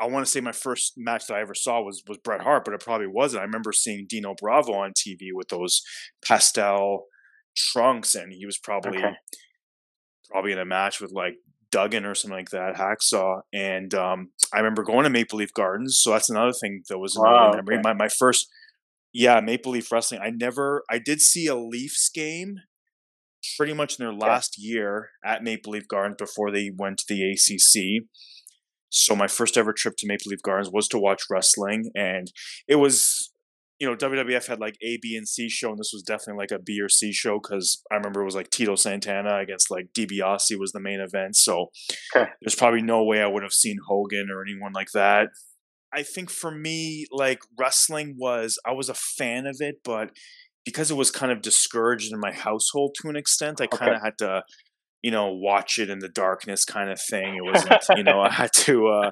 I 0.00 0.06
want 0.06 0.24
to 0.24 0.30
say 0.30 0.40
my 0.40 0.52
first 0.52 0.94
match 0.96 1.26
that 1.26 1.34
I 1.34 1.40
ever 1.40 1.54
saw 1.54 1.82
was 1.82 2.02
was 2.08 2.18
Bret 2.18 2.40
Hart, 2.40 2.64
but 2.64 2.74
it 2.74 2.80
probably 2.80 3.06
wasn't. 3.06 3.42
I 3.42 3.44
remember 3.44 3.72
seeing 3.72 4.06
Dino 4.08 4.34
Bravo 4.40 4.72
on 4.72 4.92
TV 4.92 5.28
with 5.32 5.48
those 5.48 5.82
pastel 6.24 7.06
trunks, 7.56 8.14
and 8.14 8.32
he 8.32 8.46
was 8.46 8.58
probably 8.58 8.98
okay. 8.98 9.12
probably 10.30 10.52
in 10.52 10.58
a 10.58 10.64
match 10.64 11.00
with 11.00 11.12
like 11.12 11.34
Duggan 11.70 12.04
or 12.04 12.14
something 12.14 12.38
like 12.38 12.50
that, 12.50 12.76
Hacksaw. 12.76 13.42
And 13.52 13.92
um, 13.94 14.30
I 14.52 14.58
remember 14.58 14.82
going 14.82 15.04
to 15.04 15.10
Maple 15.10 15.38
Leaf 15.38 15.52
Gardens, 15.52 15.98
so 15.98 16.10
that's 16.10 16.30
another 16.30 16.52
thing 16.52 16.82
that 16.88 16.98
was 16.98 17.16
in 17.16 17.22
wow, 17.22 17.52
memory. 17.54 17.76
Okay. 17.76 17.82
My 17.82 17.92
my 17.92 18.08
first, 18.08 18.48
yeah, 19.12 19.40
Maple 19.40 19.72
Leaf 19.72 19.92
Wrestling. 19.92 20.20
I 20.22 20.30
never, 20.30 20.82
I 20.90 20.98
did 20.98 21.20
see 21.20 21.46
a 21.46 21.54
Leafs 21.54 22.08
game, 22.08 22.56
pretty 23.56 23.72
much 23.72 23.98
in 23.98 24.04
their 24.04 24.14
last 24.14 24.56
year 24.58 25.10
at 25.24 25.42
Maple 25.42 25.72
Leaf 25.72 25.88
Gardens 25.88 26.16
before 26.18 26.50
they 26.50 26.70
went 26.76 26.98
to 26.98 27.04
the 27.08 27.32
ACC. 27.32 28.06
So 28.90 29.16
my 29.16 29.28
first 29.28 29.56
ever 29.56 29.72
trip 29.72 29.94
to 29.98 30.06
Maple 30.06 30.30
Leaf 30.30 30.42
Gardens 30.42 30.70
was 30.72 30.88
to 30.88 30.98
watch 30.98 31.22
wrestling, 31.30 31.90
and 31.94 32.30
it 32.68 32.76
was 32.76 33.30
you 33.80 33.88
know, 33.88 33.96
WWF 33.96 34.46
had 34.46 34.60
like 34.60 34.76
A, 34.82 34.98
B, 35.00 35.16
and 35.16 35.26
C 35.26 35.48
show, 35.48 35.70
and 35.70 35.78
this 35.78 35.90
was 35.92 36.02
definitely 36.02 36.38
like 36.42 36.50
a 36.50 36.62
B 36.62 36.78
or 36.82 36.90
C 36.90 37.12
show 37.12 37.40
because 37.42 37.82
I 37.90 37.96
remember 37.96 38.20
it 38.20 38.26
was 38.26 38.34
like 38.34 38.50
Tito 38.50 38.76
Santana 38.76 39.38
against 39.38 39.70
like 39.70 39.86
DiBiase 39.94 40.58
was 40.58 40.72
the 40.72 40.80
main 40.80 41.00
event. 41.00 41.34
So 41.34 41.70
okay. 42.14 42.30
there's 42.42 42.54
probably 42.54 42.82
no 42.82 43.02
way 43.02 43.22
I 43.22 43.26
would 43.26 43.42
have 43.42 43.54
seen 43.54 43.78
Hogan 43.88 44.28
or 44.30 44.42
anyone 44.42 44.72
like 44.74 44.90
that. 44.92 45.28
I 45.92 46.02
think 46.02 46.30
for 46.30 46.50
me, 46.50 47.06
like 47.10 47.40
wrestling 47.58 48.16
was, 48.18 48.58
I 48.66 48.72
was 48.72 48.90
a 48.90 48.94
fan 48.94 49.46
of 49.46 49.56
it, 49.60 49.76
but 49.82 50.10
because 50.66 50.90
it 50.90 50.96
was 50.96 51.10
kind 51.10 51.32
of 51.32 51.40
discouraged 51.40 52.12
in 52.12 52.20
my 52.20 52.32
household 52.32 52.94
to 53.00 53.08
an 53.08 53.16
extent, 53.16 53.62
I 53.62 53.66
kind 53.66 53.94
of 53.94 54.02
had 54.02 54.18
to 54.18 54.42
you 55.02 55.10
know, 55.10 55.28
watch 55.28 55.78
it 55.78 55.88
in 55.88 56.00
the 56.00 56.08
darkness 56.08 56.64
kind 56.64 56.90
of 56.90 57.00
thing. 57.00 57.36
It 57.36 57.44
wasn't, 57.44 57.82
you 57.96 58.04
know, 58.04 58.20
I 58.20 58.30
had 58.30 58.52
to, 58.52 58.88
uh, 58.88 59.10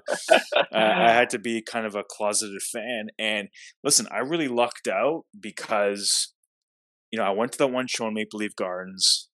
I 0.73 1.13
had 1.13 1.31
to 1.31 1.39
be 1.39 1.63
kind 1.63 1.87
of 1.87 1.95
a 1.95 2.05
closeted 2.09 2.63
fan. 2.63 3.09
And 3.19 3.49
listen, 3.83 4.07
I 4.11 4.19
really 4.19 4.49
lucked 4.49 4.89
out 4.89 5.25
because, 5.39 6.33
you 7.11 7.19
know, 7.19 7.25
I 7.25 7.31
went 7.31 7.53
to 7.53 7.59
that 7.59 7.69
one 7.69 7.87
show 7.87 8.09
in 8.09 8.15
Maple 8.15 8.39
Leaf 8.39 8.55
Gardens, 8.55 9.29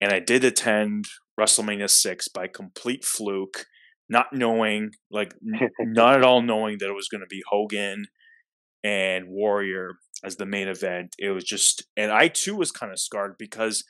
and 0.00 0.12
I 0.12 0.18
did 0.20 0.44
attend 0.44 1.06
WrestleMania 1.38 1.90
six 1.90 2.28
by 2.28 2.46
complete 2.46 3.04
fluke, 3.04 3.66
not 4.08 4.26
knowing, 4.32 4.92
like, 5.10 5.34
not 5.80 6.16
at 6.16 6.24
all 6.24 6.42
knowing 6.42 6.78
that 6.78 6.88
it 6.88 6.94
was 6.94 7.08
going 7.08 7.20
to 7.20 7.26
be 7.28 7.42
Hogan 7.48 8.06
and 8.82 9.26
Warrior 9.28 9.96
as 10.24 10.36
the 10.36 10.46
main 10.46 10.68
event. 10.68 11.14
It 11.18 11.30
was 11.30 11.44
just, 11.44 11.84
and 11.96 12.10
I 12.10 12.28
too 12.28 12.56
was 12.56 12.70
kind 12.70 12.92
of 12.92 12.98
scarred 12.98 13.34
because 13.38 13.84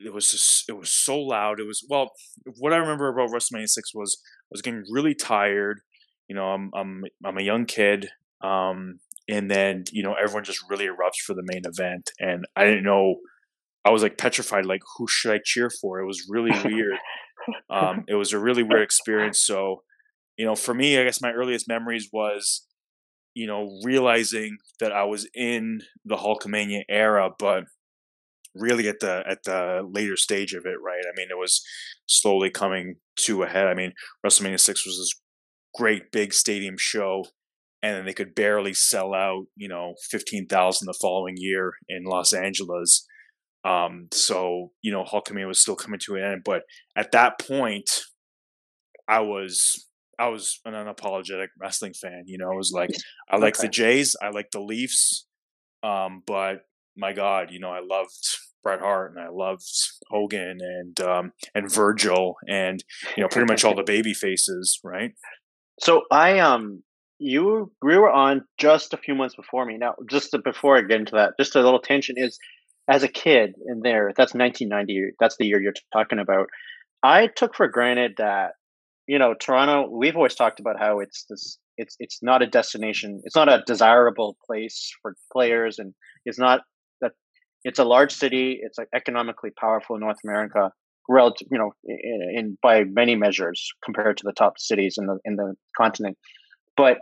it 0.00 0.12
was 0.12 0.30
just, 0.30 0.68
it 0.68 0.76
was 0.76 0.90
so 0.90 1.18
loud. 1.18 1.60
It 1.60 1.66
was 1.66 1.84
well, 1.88 2.12
what 2.58 2.72
I 2.72 2.76
remember 2.76 3.08
about 3.08 3.30
WrestleMania 3.30 3.68
six 3.68 3.94
was 3.94 4.20
I 4.24 4.50
was 4.52 4.62
getting 4.62 4.84
really 4.90 5.14
tired. 5.14 5.80
You 6.28 6.36
know, 6.36 6.46
I'm 6.46 6.70
I'm 6.74 7.04
I'm 7.24 7.38
a 7.38 7.42
young 7.42 7.64
kid, 7.66 8.10
um, 8.42 9.00
and 9.28 9.50
then 9.50 9.84
you 9.92 10.02
know 10.02 10.14
everyone 10.14 10.44
just 10.44 10.62
really 10.68 10.86
erupts 10.86 11.20
for 11.24 11.34
the 11.34 11.42
main 11.44 11.62
event, 11.64 12.10
and 12.20 12.44
I 12.54 12.64
didn't 12.64 12.84
know. 12.84 13.16
I 13.84 13.90
was 13.90 14.02
like 14.02 14.18
petrified. 14.18 14.66
Like, 14.66 14.82
who 14.96 15.06
should 15.08 15.32
I 15.32 15.40
cheer 15.42 15.70
for? 15.70 16.00
It 16.00 16.06
was 16.06 16.26
really 16.28 16.50
weird. 16.64 16.98
um, 17.70 18.04
it 18.08 18.14
was 18.14 18.32
a 18.32 18.38
really 18.38 18.62
weird 18.62 18.82
experience. 18.82 19.40
So, 19.40 19.82
you 20.36 20.44
know, 20.44 20.54
for 20.54 20.74
me, 20.74 20.98
I 20.98 21.04
guess 21.04 21.22
my 21.22 21.32
earliest 21.32 21.68
memories 21.68 22.08
was, 22.12 22.66
you 23.34 23.46
know, 23.46 23.80
realizing 23.84 24.58
that 24.80 24.92
I 24.92 25.04
was 25.04 25.26
in 25.34 25.80
the 26.04 26.16
Hulkamania 26.16 26.82
era, 26.88 27.30
but 27.38 27.64
really 28.54 28.88
at 28.88 29.00
the 29.00 29.22
at 29.28 29.44
the 29.44 29.82
later 29.88 30.16
stage 30.16 30.54
of 30.54 30.66
it, 30.66 30.76
right? 30.82 31.04
I 31.04 31.12
mean, 31.16 31.28
it 31.30 31.38
was 31.38 31.62
slowly 32.06 32.50
coming 32.50 32.96
to 33.20 33.42
a 33.42 33.48
head. 33.48 33.66
I 33.66 33.74
mean, 33.74 33.92
WrestleMania 34.24 34.60
six 34.60 34.86
was 34.86 34.98
this 34.98 35.14
great 35.74 36.10
big 36.10 36.32
stadium 36.32 36.76
show, 36.78 37.24
and 37.82 37.96
then 37.96 38.04
they 38.04 38.12
could 38.12 38.34
barely 38.34 38.74
sell 38.74 39.14
out, 39.14 39.44
you 39.56 39.68
know, 39.68 39.94
fifteen 40.10 40.46
thousand 40.46 40.86
the 40.86 40.98
following 41.00 41.34
year 41.36 41.72
in 41.88 42.04
Los 42.04 42.32
Angeles. 42.32 43.06
Um, 43.64 44.08
so 44.12 44.70
you 44.82 44.92
know, 44.92 45.04
Hulkamania 45.04 45.46
was 45.46 45.60
still 45.60 45.76
coming 45.76 46.00
to 46.04 46.16
an 46.16 46.22
end, 46.22 46.42
but 46.44 46.62
at 46.96 47.12
that 47.12 47.38
point, 47.38 48.02
I 49.06 49.20
was 49.20 49.86
I 50.18 50.28
was 50.28 50.60
an 50.64 50.74
unapologetic 50.74 51.48
wrestling 51.60 51.94
fan. 51.94 52.24
You 52.26 52.38
know, 52.38 52.50
I 52.50 52.56
was 52.56 52.72
like, 52.72 52.90
I 53.30 53.36
like 53.36 53.58
okay. 53.58 53.66
the 53.66 53.70
Jays, 53.70 54.16
I 54.20 54.30
like 54.30 54.50
the 54.50 54.60
Leafs, 54.60 55.26
um, 55.82 56.22
but 56.26 56.62
my 56.98 57.12
God, 57.12 57.50
you 57.50 57.60
know, 57.60 57.70
I 57.70 57.80
loved 57.80 58.38
Bret 58.62 58.80
Hart 58.80 59.14
and 59.14 59.24
I 59.24 59.30
loved 59.30 59.64
Hogan 60.10 60.58
and 60.60 61.00
um, 61.00 61.32
and 61.54 61.72
Virgil 61.72 62.36
and 62.48 62.82
you 63.16 63.22
know 63.22 63.28
pretty 63.28 63.50
much 63.50 63.64
all 63.64 63.74
the 63.74 63.82
baby 63.82 64.12
faces, 64.12 64.78
right? 64.84 65.12
So 65.80 66.02
I 66.10 66.40
um 66.40 66.82
you 67.18 67.72
we 67.82 67.96
were 67.96 68.10
on 68.10 68.44
just 68.58 68.92
a 68.92 68.98
few 68.98 69.14
months 69.14 69.36
before 69.36 69.64
me. 69.64 69.76
Now, 69.78 69.94
just 70.10 70.30
to, 70.32 70.38
before 70.38 70.76
I 70.76 70.82
get 70.82 71.00
into 71.00 71.16
that, 71.16 71.34
just 71.38 71.56
a 71.56 71.62
little 71.62 71.80
tension 71.80 72.16
is 72.18 72.38
as 72.88 73.02
a 73.02 73.08
kid 73.08 73.54
in 73.66 73.80
there. 73.82 74.12
That's 74.16 74.34
1990. 74.34 75.12
That's 75.20 75.36
the 75.36 75.46
year 75.46 75.60
you're 75.60 75.74
talking 75.92 76.18
about. 76.18 76.48
I 77.02 77.28
took 77.28 77.54
for 77.54 77.68
granted 77.68 78.14
that 78.18 78.52
you 79.06 79.18
know 79.18 79.34
Toronto. 79.34 79.88
We've 79.90 80.16
always 80.16 80.34
talked 80.34 80.60
about 80.60 80.78
how 80.78 81.00
it's 81.00 81.24
this. 81.30 81.58
It's 81.76 81.96
it's 82.00 82.18
not 82.22 82.42
a 82.42 82.46
destination. 82.46 83.20
It's 83.24 83.36
not 83.36 83.48
a 83.48 83.62
desirable 83.66 84.36
place 84.44 84.90
for 85.00 85.14
players, 85.32 85.78
and 85.78 85.94
it's 86.24 86.38
not 86.38 86.62
it's 87.64 87.78
a 87.78 87.84
large 87.84 88.12
city. 88.12 88.60
It's 88.62 88.78
like 88.78 88.88
economically 88.94 89.50
powerful 89.58 89.96
in 89.96 90.00
North 90.00 90.18
America, 90.24 90.70
relative, 91.08 91.48
you 91.50 91.58
know, 91.58 91.72
in, 91.84 92.34
in, 92.34 92.58
by 92.62 92.84
many 92.84 93.16
measures 93.16 93.70
compared 93.84 94.16
to 94.18 94.24
the 94.24 94.32
top 94.32 94.58
cities 94.58 94.96
in 94.98 95.06
the 95.06 95.18
in 95.24 95.36
the 95.36 95.54
continent. 95.76 96.16
But 96.76 96.98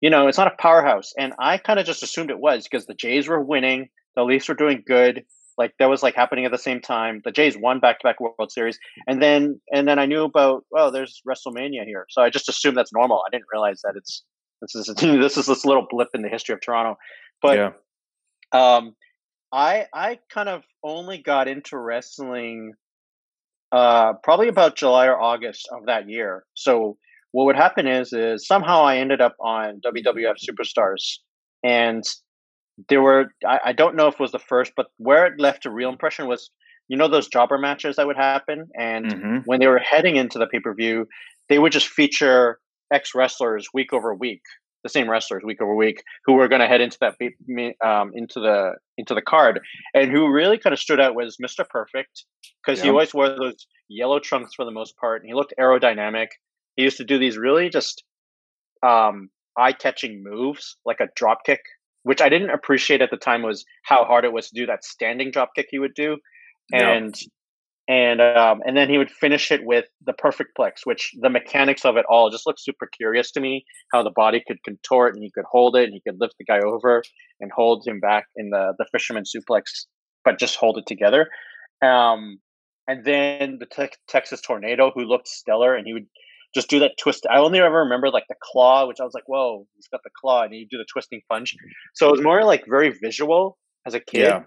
you 0.00 0.10
know, 0.10 0.28
it's 0.28 0.38
not 0.38 0.52
a 0.52 0.56
powerhouse, 0.62 1.12
and 1.18 1.32
I 1.38 1.58
kind 1.58 1.78
of 1.78 1.86
just 1.86 2.02
assumed 2.02 2.30
it 2.30 2.38
was 2.38 2.64
because 2.64 2.86
the 2.86 2.94
Jays 2.94 3.28
were 3.28 3.42
winning, 3.42 3.88
the 4.14 4.24
Leafs 4.24 4.48
were 4.48 4.54
doing 4.54 4.82
good. 4.86 5.24
Like 5.58 5.72
that 5.78 5.88
was 5.88 6.02
like 6.02 6.14
happening 6.14 6.44
at 6.44 6.52
the 6.52 6.58
same 6.58 6.82
time. 6.82 7.22
The 7.24 7.32
Jays 7.32 7.56
won 7.56 7.80
back 7.80 7.98
to 8.00 8.04
back 8.04 8.20
World 8.20 8.52
Series, 8.52 8.78
and 9.06 9.22
then 9.22 9.58
and 9.72 9.88
then 9.88 9.98
I 9.98 10.04
knew 10.04 10.24
about 10.24 10.64
oh, 10.76 10.90
there's 10.90 11.22
WrestleMania 11.26 11.84
here, 11.86 12.04
so 12.10 12.20
I 12.20 12.28
just 12.28 12.48
assumed 12.50 12.76
that's 12.76 12.92
normal. 12.92 13.22
I 13.26 13.30
didn't 13.30 13.46
realize 13.50 13.80
that 13.82 13.94
it's 13.96 14.22
this 14.60 14.74
is 14.74 14.94
this 15.00 15.36
is 15.38 15.46
this 15.46 15.64
little 15.64 15.86
blip 15.88 16.08
in 16.14 16.22
the 16.22 16.28
history 16.28 16.52
of 16.52 16.60
Toronto. 16.60 16.98
But 17.40 17.56
yeah. 17.56 17.70
um, 18.52 18.94
I 19.52 19.86
I 19.92 20.18
kind 20.32 20.48
of 20.48 20.64
only 20.82 21.18
got 21.18 21.48
into 21.48 21.78
wrestling 21.78 22.74
uh 23.72 24.14
probably 24.22 24.48
about 24.48 24.76
July 24.76 25.06
or 25.06 25.20
August 25.20 25.68
of 25.72 25.86
that 25.86 26.08
year. 26.08 26.44
So 26.54 26.96
what 27.32 27.44
would 27.46 27.56
happen 27.56 27.86
is 27.86 28.12
is 28.12 28.46
somehow 28.46 28.82
I 28.82 28.98
ended 28.98 29.20
up 29.20 29.36
on 29.40 29.80
WWF 29.84 30.36
Superstars 30.48 31.18
and 31.64 32.04
there 32.88 33.02
were 33.02 33.32
I, 33.46 33.58
I 33.66 33.72
don't 33.72 33.96
know 33.96 34.08
if 34.08 34.14
it 34.14 34.20
was 34.20 34.32
the 34.32 34.38
first, 34.38 34.72
but 34.76 34.86
where 34.98 35.26
it 35.26 35.40
left 35.40 35.66
a 35.66 35.70
real 35.70 35.90
impression 35.90 36.28
was 36.28 36.50
you 36.88 36.96
know 36.96 37.08
those 37.08 37.28
jobber 37.28 37.58
matches 37.58 37.96
that 37.96 38.06
would 38.06 38.16
happen 38.16 38.68
and 38.78 39.06
mm-hmm. 39.06 39.36
when 39.44 39.60
they 39.60 39.66
were 39.66 39.78
heading 39.78 40.16
into 40.16 40.38
the 40.38 40.46
pay-per-view 40.46 41.06
they 41.48 41.58
would 41.58 41.72
just 41.72 41.88
feature 41.88 42.58
ex 42.92 43.14
wrestlers 43.14 43.68
week 43.74 43.92
over 43.92 44.14
week 44.14 44.42
the 44.86 44.90
same 44.90 45.10
wrestlers 45.10 45.42
week 45.44 45.60
over 45.60 45.74
week 45.74 46.02
who 46.24 46.34
were 46.34 46.48
going 46.48 46.60
to 46.60 46.68
head 46.68 46.80
into 46.80 46.98
that 47.00 47.16
um, 47.84 48.12
into 48.14 48.40
the 48.40 48.74
into 48.96 49.14
the 49.14 49.22
card, 49.22 49.60
and 49.94 50.10
who 50.10 50.30
really 50.30 50.58
kind 50.58 50.72
of 50.72 50.78
stood 50.78 51.00
out 51.00 51.14
was 51.14 51.36
Mr. 51.42 51.68
Perfect 51.68 52.24
because 52.64 52.80
he 52.80 52.88
always 52.88 53.12
wore 53.12 53.28
those 53.28 53.66
yellow 53.88 54.18
trunks 54.18 54.54
for 54.54 54.64
the 54.64 54.70
most 54.70 54.96
part, 54.96 55.22
and 55.22 55.28
he 55.28 55.34
looked 55.34 55.54
aerodynamic. 55.58 56.28
He 56.76 56.84
used 56.84 56.98
to 56.98 57.04
do 57.04 57.18
these 57.18 57.36
really 57.36 57.68
just 57.68 58.04
um, 58.82 59.28
eye 59.56 59.72
catching 59.72 60.22
moves 60.22 60.76
like 60.84 61.00
a 61.00 61.08
drop 61.16 61.44
kick, 61.44 61.60
which 62.02 62.20
I 62.20 62.28
didn't 62.28 62.50
appreciate 62.50 63.02
at 63.02 63.10
the 63.10 63.16
time 63.16 63.42
was 63.42 63.64
how 63.84 64.04
hard 64.04 64.24
it 64.24 64.32
was 64.32 64.48
to 64.50 64.54
do 64.54 64.66
that 64.66 64.84
standing 64.84 65.30
drop 65.30 65.50
kick 65.56 65.66
he 65.70 65.78
would 65.78 65.94
do, 65.94 66.18
and 66.72 67.14
and 67.88 68.20
um, 68.20 68.62
and 68.66 68.76
then 68.76 68.88
he 68.88 68.98
would 68.98 69.10
finish 69.10 69.52
it 69.52 69.64
with 69.64 69.84
the 70.04 70.12
perfect 70.12 70.56
plex, 70.58 70.84
which 70.84 71.12
the 71.20 71.30
mechanics 71.30 71.84
of 71.84 71.96
it 71.96 72.04
all 72.08 72.30
just 72.30 72.46
looked 72.46 72.60
super 72.60 72.88
curious 72.96 73.30
to 73.32 73.40
me. 73.40 73.64
How 73.92 74.02
the 74.02 74.10
body 74.10 74.42
could 74.46 74.58
contort 74.64 75.14
and 75.14 75.22
he 75.22 75.30
could 75.30 75.44
hold 75.50 75.76
it 75.76 75.84
and 75.84 75.92
he 75.92 76.00
could 76.00 76.20
lift 76.20 76.34
the 76.38 76.44
guy 76.44 76.58
over 76.58 77.02
and 77.40 77.50
hold 77.54 77.86
him 77.86 78.00
back 78.00 78.26
in 78.34 78.50
the 78.50 78.74
the 78.78 78.86
fisherman 78.90 79.22
suplex, 79.24 79.86
but 80.24 80.38
just 80.38 80.56
hold 80.56 80.78
it 80.78 80.86
together. 80.86 81.28
Um, 81.80 82.38
and 82.88 83.04
then 83.04 83.58
the 83.60 83.66
te- 83.66 83.96
Texas 84.08 84.40
Tornado, 84.40 84.90
who 84.92 85.04
looked 85.04 85.28
stellar, 85.28 85.74
and 85.74 85.86
he 85.86 85.92
would 85.92 86.06
just 86.54 86.68
do 86.68 86.80
that 86.80 86.92
twist. 86.98 87.26
I 87.30 87.38
only 87.38 87.60
ever 87.60 87.80
remember 87.80 88.10
like 88.10 88.26
the 88.28 88.36
claw, 88.42 88.88
which 88.88 88.98
I 89.00 89.04
was 89.04 89.14
like, 89.14 89.28
"Whoa, 89.28 89.64
he's 89.76 89.88
got 89.88 90.00
the 90.02 90.10
claw," 90.20 90.42
and 90.42 90.52
he'd 90.52 90.70
do 90.70 90.78
the 90.78 90.86
twisting 90.92 91.20
punch. 91.30 91.54
So 91.94 92.08
it 92.08 92.12
was 92.12 92.22
more 92.22 92.44
like 92.44 92.64
very 92.68 92.92
visual 93.00 93.58
as 93.86 93.94
a 93.94 94.00
kid. 94.00 94.22
Yeah 94.22 94.42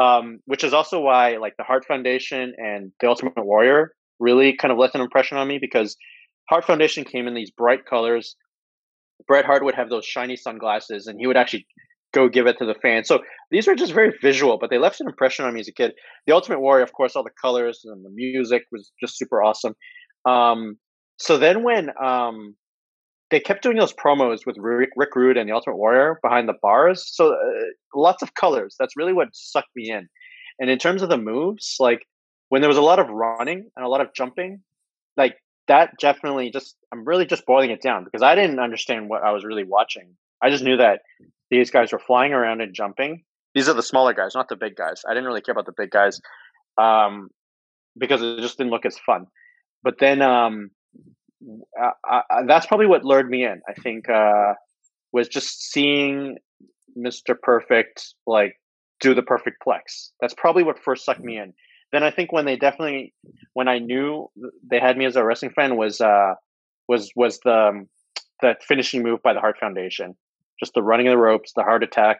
um, 0.00 0.38
which 0.46 0.64
is 0.64 0.72
also 0.72 1.00
why 1.00 1.36
like 1.36 1.54
the 1.56 1.64
Heart 1.64 1.84
Foundation 1.86 2.52
and 2.56 2.92
the 3.00 3.08
Ultimate 3.08 3.34
Warrior 3.36 3.92
really 4.18 4.56
kind 4.56 4.72
of 4.72 4.78
left 4.78 4.94
an 4.94 5.00
impression 5.00 5.38
on 5.38 5.48
me 5.48 5.58
because 5.60 5.96
Heart 6.48 6.64
Foundation 6.64 7.04
came 7.04 7.26
in 7.26 7.34
these 7.34 7.50
bright 7.50 7.86
colors. 7.88 8.36
Bret 9.26 9.44
Hart 9.44 9.64
would 9.64 9.74
have 9.74 9.88
those 9.88 10.04
shiny 10.04 10.36
sunglasses, 10.36 11.06
and 11.06 11.18
he 11.18 11.26
would 11.26 11.36
actually 11.36 11.66
go 12.12 12.28
give 12.28 12.46
it 12.46 12.56
to 12.58 12.64
the 12.64 12.74
fans. 12.74 13.08
So 13.08 13.20
these 13.50 13.66
were 13.66 13.74
just 13.74 13.92
very 13.92 14.12
visual, 14.22 14.58
but 14.58 14.70
they 14.70 14.78
left 14.78 15.00
an 15.00 15.08
impression 15.08 15.44
on 15.44 15.54
me 15.54 15.60
as 15.60 15.68
a 15.68 15.72
kid. 15.72 15.92
The 16.26 16.34
Ultimate 16.34 16.60
Warrior, 16.60 16.84
of 16.84 16.92
course, 16.92 17.16
all 17.16 17.24
the 17.24 17.30
colors 17.42 17.80
and 17.84 18.04
the 18.04 18.10
music 18.10 18.62
was 18.70 18.90
just 19.00 19.18
super 19.18 19.42
awesome. 19.42 19.74
Um, 20.24 20.76
so 21.18 21.38
then 21.38 21.62
when 21.62 21.90
um, 22.02 22.54
they 23.30 23.40
kept 23.40 23.62
doing 23.62 23.76
those 23.76 23.92
promos 23.92 24.46
with 24.46 24.56
Rick, 24.58 24.90
Rick 24.96 25.16
Rude 25.16 25.36
and 25.36 25.48
the 25.48 25.54
Ultimate 25.54 25.76
Warrior 25.76 26.18
behind 26.22 26.48
the 26.48 26.54
bars. 26.62 27.04
So 27.12 27.32
uh, 27.32 27.36
lots 27.94 28.22
of 28.22 28.34
colors. 28.34 28.76
That's 28.78 28.96
really 28.96 29.12
what 29.12 29.28
sucked 29.32 29.74
me 29.74 29.90
in. 29.90 30.08
And 30.58 30.70
in 30.70 30.78
terms 30.78 31.02
of 31.02 31.08
the 31.08 31.18
moves, 31.18 31.76
like 31.80 32.06
when 32.48 32.62
there 32.62 32.68
was 32.68 32.78
a 32.78 32.82
lot 32.82 32.98
of 32.98 33.08
running 33.08 33.68
and 33.76 33.84
a 33.84 33.88
lot 33.88 34.00
of 34.00 34.14
jumping, 34.14 34.60
like 35.16 35.36
that 35.68 35.90
definitely 35.98 36.50
just 36.50 36.76
I'm 36.92 37.04
really 37.04 37.26
just 37.26 37.46
boiling 37.46 37.70
it 37.70 37.82
down 37.82 38.04
because 38.04 38.22
I 38.22 38.34
didn't 38.34 38.60
understand 38.60 39.08
what 39.08 39.22
I 39.22 39.32
was 39.32 39.44
really 39.44 39.64
watching. 39.64 40.16
I 40.42 40.50
just 40.50 40.62
knew 40.62 40.76
that 40.76 41.00
these 41.50 41.70
guys 41.70 41.92
were 41.92 41.98
flying 41.98 42.32
around 42.32 42.60
and 42.60 42.74
jumping. 42.74 43.24
These 43.54 43.68
are 43.68 43.74
the 43.74 43.82
smaller 43.82 44.12
guys, 44.12 44.34
not 44.34 44.48
the 44.48 44.56
big 44.56 44.76
guys. 44.76 45.02
I 45.08 45.14
didn't 45.14 45.26
really 45.26 45.40
care 45.40 45.52
about 45.52 45.66
the 45.66 45.72
big 45.76 45.90
guys 45.90 46.20
um, 46.78 47.30
because 47.98 48.22
it 48.22 48.40
just 48.40 48.58
didn't 48.58 48.70
look 48.70 48.86
as 48.86 48.98
fun. 48.98 49.26
But 49.82 49.98
then 49.98 50.20
um, 50.22 50.70
I, 51.78 52.22
I, 52.30 52.42
that's 52.46 52.66
probably 52.66 52.86
what 52.86 53.04
lured 53.04 53.28
me 53.28 53.44
in. 53.44 53.60
I 53.68 53.74
think 53.74 54.08
uh, 54.08 54.54
was 55.12 55.28
just 55.28 55.70
seeing 55.70 56.38
Mr. 56.96 57.34
Perfect 57.40 58.14
like 58.26 58.60
do 59.00 59.14
the 59.14 59.22
perfect 59.22 59.62
plex. 59.66 60.10
That's 60.20 60.34
probably 60.34 60.62
what 60.62 60.82
first 60.82 61.04
sucked 61.04 61.22
me 61.22 61.38
in. 61.38 61.52
Then 61.92 62.02
I 62.02 62.10
think 62.10 62.32
when 62.32 62.46
they 62.46 62.56
definitely 62.56 63.14
when 63.52 63.68
I 63.68 63.78
knew 63.78 64.28
they 64.68 64.80
had 64.80 64.96
me 64.96 65.04
as 65.04 65.16
a 65.16 65.24
wrestling 65.24 65.52
fan 65.52 65.76
was 65.76 66.00
uh 66.00 66.34
was 66.88 67.10
was 67.14 67.38
the 67.44 67.68
um, 67.68 67.88
the 68.42 68.54
finishing 68.66 69.02
move 69.02 69.22
by 69.22 69.32
the 69.32 69.40
Heart 69.40 69.58
Foundation. 69.58 70.14
Just 70.58 70.74
the 70.74 70.82
running 70.82 71.06
of 71.06 71.12
the 71.12 71.18
ropes, 71.18 71.52
the 71.54 71.62
heart 71.62 71.82
attack, 71.82 72.18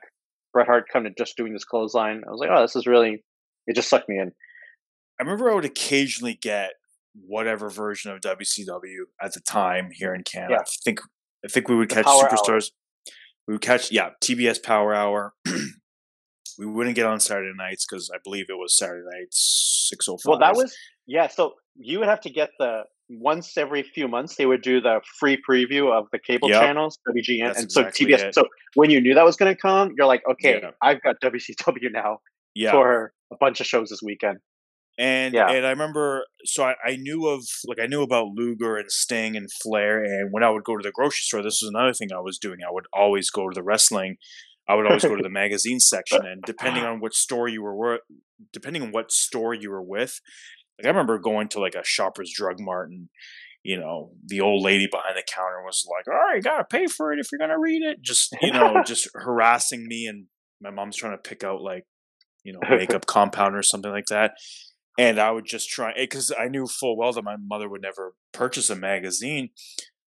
Bret 0.52 0.66
Hart 0.66 0.86
kind 0.92 1.06
of 1.06 1.16
just 1.16 1.36
doing 1.36 1.52
this 1.52 1.64
clothesline. 1.64 2.22
I 2.26 2.30
was 2.30 2.40
like, 2.40 2.50
oh, 2.52 2.62
this 2.62 2.76
is 2.76 2.86
really 2.86 3.22
it 3.66 3.74
just 3.74 3.88
sucked 3.88 4.08
me 4.08 4.18
in. 4.18 4.32
I 5.18 5.22
remember 5.22 5.50
I 5.50 5.54
would 5.54 5.64
occasionally 5.64 6.34
get 6.34 6.72
whatever 7.26 7.70
version 7.70 8.10
of 8.10 8.20
WCW 8.20 9.04
at 9.22 9.32
the 9.32 9.40
time 9.40 9.90
here 9.92 10.14
in 10.14 10.22
Canada. 10.22 10.54
Yeah. 10.54 10.60
I 10.60 10.64
think 10.84 11.00
I 11.44 11.48
think 11.48 11.68
we 11.68 11.76
would 11.76 11.88
The 11.90 11.96
catch 11.96 12.04
Power 12.04 12.24
Hour. 12.24 12.28
superstars. 12.30 12.70
We 13.46 13.54
would 13.54 13.62
catch 13.62 13.92
yeah 13.92 14.10
TBS 14.22 14.62
Power 14.62 14.94
Hour. 14.94 15.34
we 16.58 16.66
wouldn't 16.66 16.96
get 16.96 17.06
on 17.06 17.20
Saturday 17.20 17.52
nights 17.56 17.86
because 17.88 18.10
I 18.14 18.18
believe 18.24 18.46
it 18.48 18.54
was 18.56 18.76
Saturday 18.76 19.04
nights 19.12 19.86
six 19.90 20.08
oh 20.08 20.16
five. 20.16 20.30
Well, 20.30 20.38
that 20.40 20.56
was 20.56 20.74
yeah. 21.06 21.28
So 21.28 21.54
you 21.76 21.98
would 21.98 22.08
have 22.08 22.20
to 22.22 22.30
get 22.30 22.50
the 22.58 22.82
once 23.08 23.56
every 23.56 23.82
few 23.84 24.08
months 24.08 24.34
they 24.36 24.46
would 24.46 24.62
do 24.62 24.80
the 24.80 25.00
free 25.20 25.40
preview 25.48 25.92
of 25.96 26.06
the 26.10 26.18
cable 26.18 26.48
Yep. 26.50 26.60
channels, 26.60 26.98
WGN, 27.08 27.46
That's 27.46 27.60
and 27.60 27.72
so 27.72 27.80
exactly 27.82 28.06
TBS. 28.06 28.24
it. 28.28 28.34
So 28.34 28.48
when 28.74 28.90
you 28.90 29.00
knew 29.00 29.14
that 29.14 29.24
was 29.24 29.36
going 29.36 29.54
to 29.54 29.60
come, 29.60 29.92
you're 29.96 30.08
like, 30.08 30.22
okay, 30.28 30.58
Yeah. 30.60 30.70
I've 30.82 31.00
got 31.02 31.16
WCW 31.22 31.92
now 31.92 32.18
yeah. 32.54 32.72
for 32.72 33.12
a 33.32 33.36
bunch 33.38 33.60
of 33.60 33.66
shows 33.66 33.90
this 33.90 34.02
weekend. 34.02 34.38
And 34.98 35.34
Yeah. 35.34 35.50
and 35.50 35.66
I 35.66 35.70
remember, 35.70 36.24
so 36.44 36.64
I, 36.64 36.74
I 36.84 36.96
knew 36.96 37.26
of 37.26 37.44
like 37.66 37.78
I 37.80 37.86
knew 37.86 38.02
about 38.02 38.28
Luger 38.34 38.76
and 38.76 38.90
Sting 38.90 39.36
and 39.36 39.48
Flair, 39.62 40.02
and 40.02 40.32
when 40.32 40.42
I 40.42 40.50
would 40.50 40.64
go 40.64 40.76
to 40.76 40.82
the 40.82 40.92
grocery 40.92 41.22
store, 41.22 41.42
this 41.42 41.60
was 41.62 41.68
another 41.68 41.92
thing 41.92 42.12
I 42.12 42.20
was 42.20 42.38
doing. 42.38 42.58
I 42.66 42.72
would 42.72 42.86
always 42.92 43.30
go 43.30 43.48
to 43.48 43.54
the 43.54 43.62
wrestling. 43.62 44.16
I 44.68 44.74
would 44.74 44.86
always 44.86 45.04
go 45.04 45.14
to 45.14 45.22
the 45.22 45.28
magazine 45.42 45.76
uh, 45.76 45.80
section, 45.80 46.24
and 46.24 46.42
depending 46.42 46.84
ah. 46.84 46.92
on 46.92 47.00
what 47.00 47.14
store 47.14 47.46
you 47.46 47.62
were, 47.62 48.00
depending 48.52 48.82
on 48.82 48.90
what 48.90 49.12
store 49.12 49.52
you 49.52 49.70
were 49.70 49.82
with, 49.82 50.20
like 50.78 50.86
I 50.86 50.88
remember 50.88 51.18
going 51.18 51.48
to 51.48 51.60
like 51.60 51.74
a 51.74 51.84
Shoppers 51.84 52.32
Drug 52.34 52.56
Mart, 52.58 52.90
and 52.90 53.08
you 53.62 53.78
know 53.78 54.12
the 54.26 54.40
old 54.40 54.64
lady 54.64 54.88
behind 54.90 55.16
the 55.16 55.22
counter 55.30 55.62
was 55.62 55.86
like, 55.90 56.08
"All 56.08 56.14
right, 56.14 56.36
you 56.36 56.42
gotta 56.42 56.64
pay 56.64 56.86
for 56.86 57.12
it 57.12 57.18
if 57.18 57.28
you're 57.30 57.38
gonna 57.38 57.58
read 57.58 57.82
it." 57.82 58.00
Just 58.00 58.34
you 58.40 58.52
know, 58.52 58.82
just 58.86 59.08
harassing 59.14 59.86
me, 59.86 60.06
and 60.06 60.26
my 60.62 60.70
mom's 60.70 60.96
trying 60.96 61.12
to 61.12 61.28
pick 61.28 61.44
out 61.44 61.60
like 61.60 61.84
you 62.44 62.54
know 62.54 62.60
makeup 62.70 63.04
compound 63.06 63.54
or 63.54 63.62
something 63.62 63.90
like 63.90 64.06
that 64.06 64.32
and 64.98 65.18
I 65.18 65.30
would 65.30 65.46
just 65.46 65.68
try 65.68 65.92
because 65.96 66.32
I 66.38 66.48
knew 66.48 66.66
full 66.66 66.96
well 66.96 67.12
that 67.12 67.24
my 67.24 67.36
mother 67.36 67.68
would 67.68 67.82
never 67.82 68.14
purchase 68.32 68.70
a 68.70 68.76
magazine. 68.76 69.50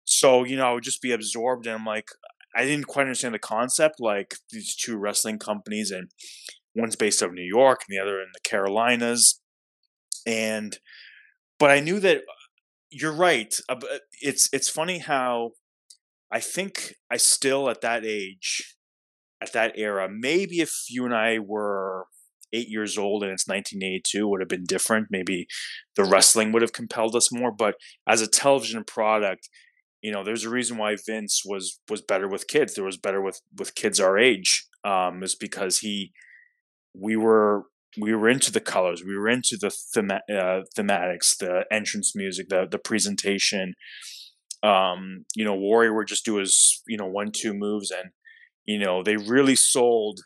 So 0.05 0.43
you 0.43 0.55
know, 0.57 0.67
I 0.69 0.73
would 0.73 0.83
just 0.83 1.01
be 1.01 1.11
absorbed, 1.11 1.65
and 1.67 1.75
I'm 1.75 1.85
like, 1.85 2.09
I 2.55 2.65
didn't 2.65 2.87
quite 2.87 3.03
understand 3.03 3.35
the 3.35 3.39
concept. 3.39 3.95
Like 3.99 4.35
these 4.51 4.75
two 4.75 4.97
wrestling 4.97 5.39
companies, 5.39 5.91
and 5.91 6.09
one's 6.75 6.95
based 6.95 7.21
out 7.23 7.29
of 7.29 7.35
New 7.35 7.43
York, 7.43 7.81
and 7.87 7.95
the 7.97 8.01
other 8.01 8.19
in 8.21 8.29
the 8.33 8.39
Carolinas, 8.49 9.41
and 10.25 10.79
but 11.59 11.71
I 11.71 11.79
knew 11.79 11.99
that 12.01 12.23
you're 12.89 13.13
right. 13.13 13.55
uh, 13.69 13.77
It's 14.21 14.49
it's 14.53 14.69
funny 14.69 14.99
how 14.99 15.51
I 16.31 16.39
think 16.39 16.95
I 17.11 17.17
still 17.17 17.69
at 17.69 17.81
that 17.81 18.05
age, 18.05 18.75
at 19.41 19.53
that 19.53 19.73
era, 19.77 20.09
maybe 20.09 20.59
if 20.61 20.71
you 20.89 21.05
and 21.05 21.13
I 21.15 21.39
were 21.39 22.05
eight 22.53 22.69
years 22.69 22.97
old 22.97 23.23
and 23.23 23.31
it's 23.31 23.47
1982 23.47 24.27
would 24.27 24.41
have 24.41 24.49
been 24.49 24.65
different. 24.65 25.07
Maybe 25.09 25.47
the 25.95 26.03
wrestling 26.03 26.51
would 26.51 26.61
have 26.61 26.73
compelled 26.73 27.15
us 27.15 27.31
more. 27.31 27.51
But 27.51 27.75
as 28.07 28.21
a 28.21 28.27
television 28.27 28.83
product, 28.83 29.49
you 30.01 30.11
know, 30.11 30.23
there's 30.23 30.45
a 30.45 30.49
reason 30.49 30.77
why 30.77 30.95
Vince 31.05 31.43
was 31.45 31.79
was 31.89 32.01
better 32.01 32.27
with 32.27 32.47
kids. 32.47 32.73
There 32.73 32.85
was 32.85 32.97
better 32.97 33.21
with 33.21 33.41
with 33.57 33.75
kids 33.75 33.99
our 33.99 34.17
age. 34.17 34.65
Um, 34.85 35.23
is 35.23 35.35
because 35.35 35.79
he, 35.79 36.13
we 36.93 37.17
were 37.17 37.65
we 37.99 38.13
were 38.13 38.29
into 38.29 38.51
the 38.51 38.61
colors, 38.61 39.03
we 39.03 39.17
were 39.17 39.27
into 39.27 39.57
the 39.59 39.69
thema- 39.69 40.21
uh, 40.29 40.61
thematics, 40.77 41.37
the 41.37 41.65
entrance 41.71 42.15
music, 42.15 42.49
the 42.49 42.65
the 42.69 42.79
presentation. 42.79 43.73
Um, 44.63 45.25
you 45.35 45.45
know, 45.45 45.55
Warrior 45.55 45.93
would 45.95 46.07
just 46.07 46.25
do 46.25 46.35
his 46.35 46.81
you 46.87 46.97
know 46.97 47.07
one 47.07 47.31
two 47.33 47.53
moves, 47.53 47.91
and 47.91 48.11
you 48.65 48.79
know 48.79 49.03
they 49.03 49.17
really 49.17 49.55
sold 49.55 50.21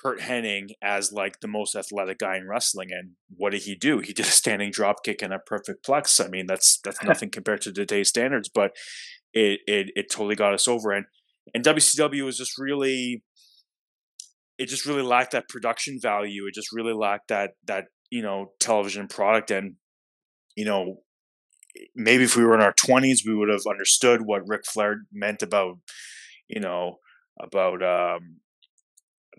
Curt 0.00 0.20
Hennig 0.20 0.72
as 0.82 1.12
like 1.12 1.40
the 1.40 1.48
most 1.48 1.74
athletic 1.74 2.18
guy 2.18 2.36
in 2.36 2.48
wrestling. 2.48 2.88
And 2.90 3.12
what 3.36 3.50
did 3.50 3.62
he 3.62 3.74
do? 3.74 3.98
He 3.98 4.12
did 4.12 4.26
a 4.26 4.30
standing 4.30 4.70
drop 4.70 5.04
kick 5.04 5.20
and 5.20 5.32
a 5.32 5.38
perfect 5.38 5.84
plex. 5.84 6.24
I 6.24 6.28
mean, 6.28 6.46
that's 6.46 6.80
that's 6.82 7.02
nothing 7.04 7.30
compared 7.30 7.60
to 7.62 7.72
today's 7.72 8.08
standards, 8.08 8.48
but 8.48 8.72
it 9.32 9.60
it 9.66 9.90
it 9.94 10.10
totally 10.10 10.36
got 10.36 10.54
us 10.54 10.66
over. 10.66 10.92
And 10.92 11.06
and 11.54 11.64
WCW 11.64 12.24
was 12.24 12.38
just 12.38 12.58
really 12.58 13.22
it 14.58 14.68
just 14.68 14.86
really 14.86 15.02
lacked 15.02 15.32
that 15.32 15.48
production 15.48 15.98
value. 16.00 16.46
It 16.46 16.54
just 16.54 16.72
really 16.72 16.94
lacked 16.94 17.28
that 17.28 17.52
that, 17.66 17.86
you 18.10 18.22
know, 18.22 18.52
television 18.58 19.06
product. 19.06 19.50
And, 19.50 19.74
you 20.56 20.64
know, 20.64 21.02
maybe 21.94 22.24
if 22.24 22.36
we 22.36 22.44
were 22.44 22.54
in 22.54 22.62
our 22.62 22.74
twenties, 22.74 23.24
we 23.26 23.34
would 23.34 23.50
have 23.50 23.66
understood 23.68 24.22
what 24.22 24.48
Ric 24.48 24.62
Flair 24.64 25.02
meant 25.12 25.42
about, 25.42 25.78
you 26.48 26.60
know, 26.60 26.98
about 27.38 27.82
um 27.82 28.40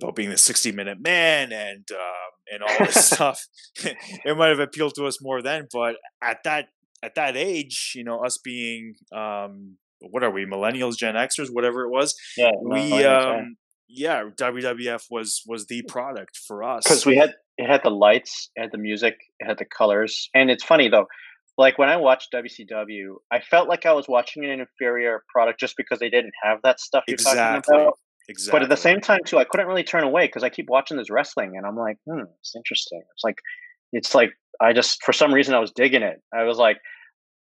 about 0.01 0.15
being 0.15 0.29
the 0.29 0.37
60 0.37 0.71
minute 0.71 0.99
man 0.99 1.51
and 1.51 1.89
um, 1.91 2.31
and 2.51 2.63
all 2.63 2.85
this 2.85 3.05
stuff 3.11 3.47
it 3.83 4.37
might 4.37 4.49
have 4.49 4.59
appealed 4.59 4.95
to 4.95 5.05
us 5.05 5.21
more 5.21 5.41
then 5.41 5.67
but 5.71 5.95
at 6.21 6.43
that 6.43 6.67
at 7.03 7.15
that 7.15 7.35
age 7.35 7.93
you 7.95 8.03
know 8.03 8.23
us 8.23 8.37
being 8.37 8.95
um 9.13 9.77
what 9.99 10.23
are 10.23 10.31
we 10.31 10.45
millennials 10.45 10.97
gen 10.97 11.15
xers 11.15 11.49
whatever 11.51 11.83
it 11.83 11.89
was 11.89 12.15
Yeah, 12.37 12.51
we 12.61 13.05
um 13.05 13.57
yeah 13.87 14.23
wwf 14.35 15.03
was 15.09 15.43
was 15.47 15.67
the 15.67 15.83
product 15.83 16.37
for 16.37 16.63
us 16.63 16.83
because 16.83 17.05
we 17.05 17.17
had 17.17 17.33
it 17.61 17.69
had 17.69 17.81
the 17.83 17.91
lights, 17.91 18.49
it 18.55 18.61
had 18.61 18.71
the 18.71 18.77
music, 18.77 19.17
it 19.39 19.45
had 19.45 19.57
the 19.57 19.65
colors, 19.65 20.29
and 20.33 20.49
it's 20.49 20.63
funny 20.63 20.89
though. 20.89 21.05
Like 21.57 21.77
when 21.77 21.89
I 21.89 21.97
watched 21.97 22.33
WCW, 22.33 23.15
I 23.31 23.39
felt 23.41 23.67
like 23.67 23.85
I 23.85 23.93
was 23.93 24.07
watching 24.07 24.45
an 24.45 24.61
inferior 24.61 25.23
product 25.31 25.59
just 25.59 25.75
because 25.77 25.99
they 25.99 26.09
didn't 26.09 26.33
have 26.41 26.59
that 26.63 26.79
stuff 26.79 27.03
you're 27.07 27.15
exactly 27.15 27.61
talking 27.61 27.85
about. 27.85 27.99
Exactly 28.31 28.59
But 28.59 28.63
at 28.63 28.69
the 28.69 28.77
same 28.77 28.99
time, 29.01 29.19
too, 29.25 29.37
I 29.37 29.43
couldn't 29.43 29.67
really 29.67 29.83
turn 29.83 30.03
away 30.03 30.25
because 30.27 30.43
I 30.43 30.49
keep 30.49 30.67
watching 30.69 30.97
this 30.97 31.09
wrestling, 31.09 31.53
and 31.55 31.65
I'm 31.65 31.77
like, 31.77 31.97
hmm, 32.07 32.23
it's 32.39 32.55
interesting. 32.55 33.01
It's 33.13 33.23
like, 33.23 33.37
it's 33.91 34.15
like 34.15 34.31
I 34.59 34.73
just 34.73 35.03
for 35.03 35.13
some 35.13 35.33
reason 35.33 35.53
I 35.55 35.59
was 35.59 35.71
digging 35.71 36.03
it. 36.03 36.21
I 36.33 36.43
was 36.43 36.57
like, 36.57 36.77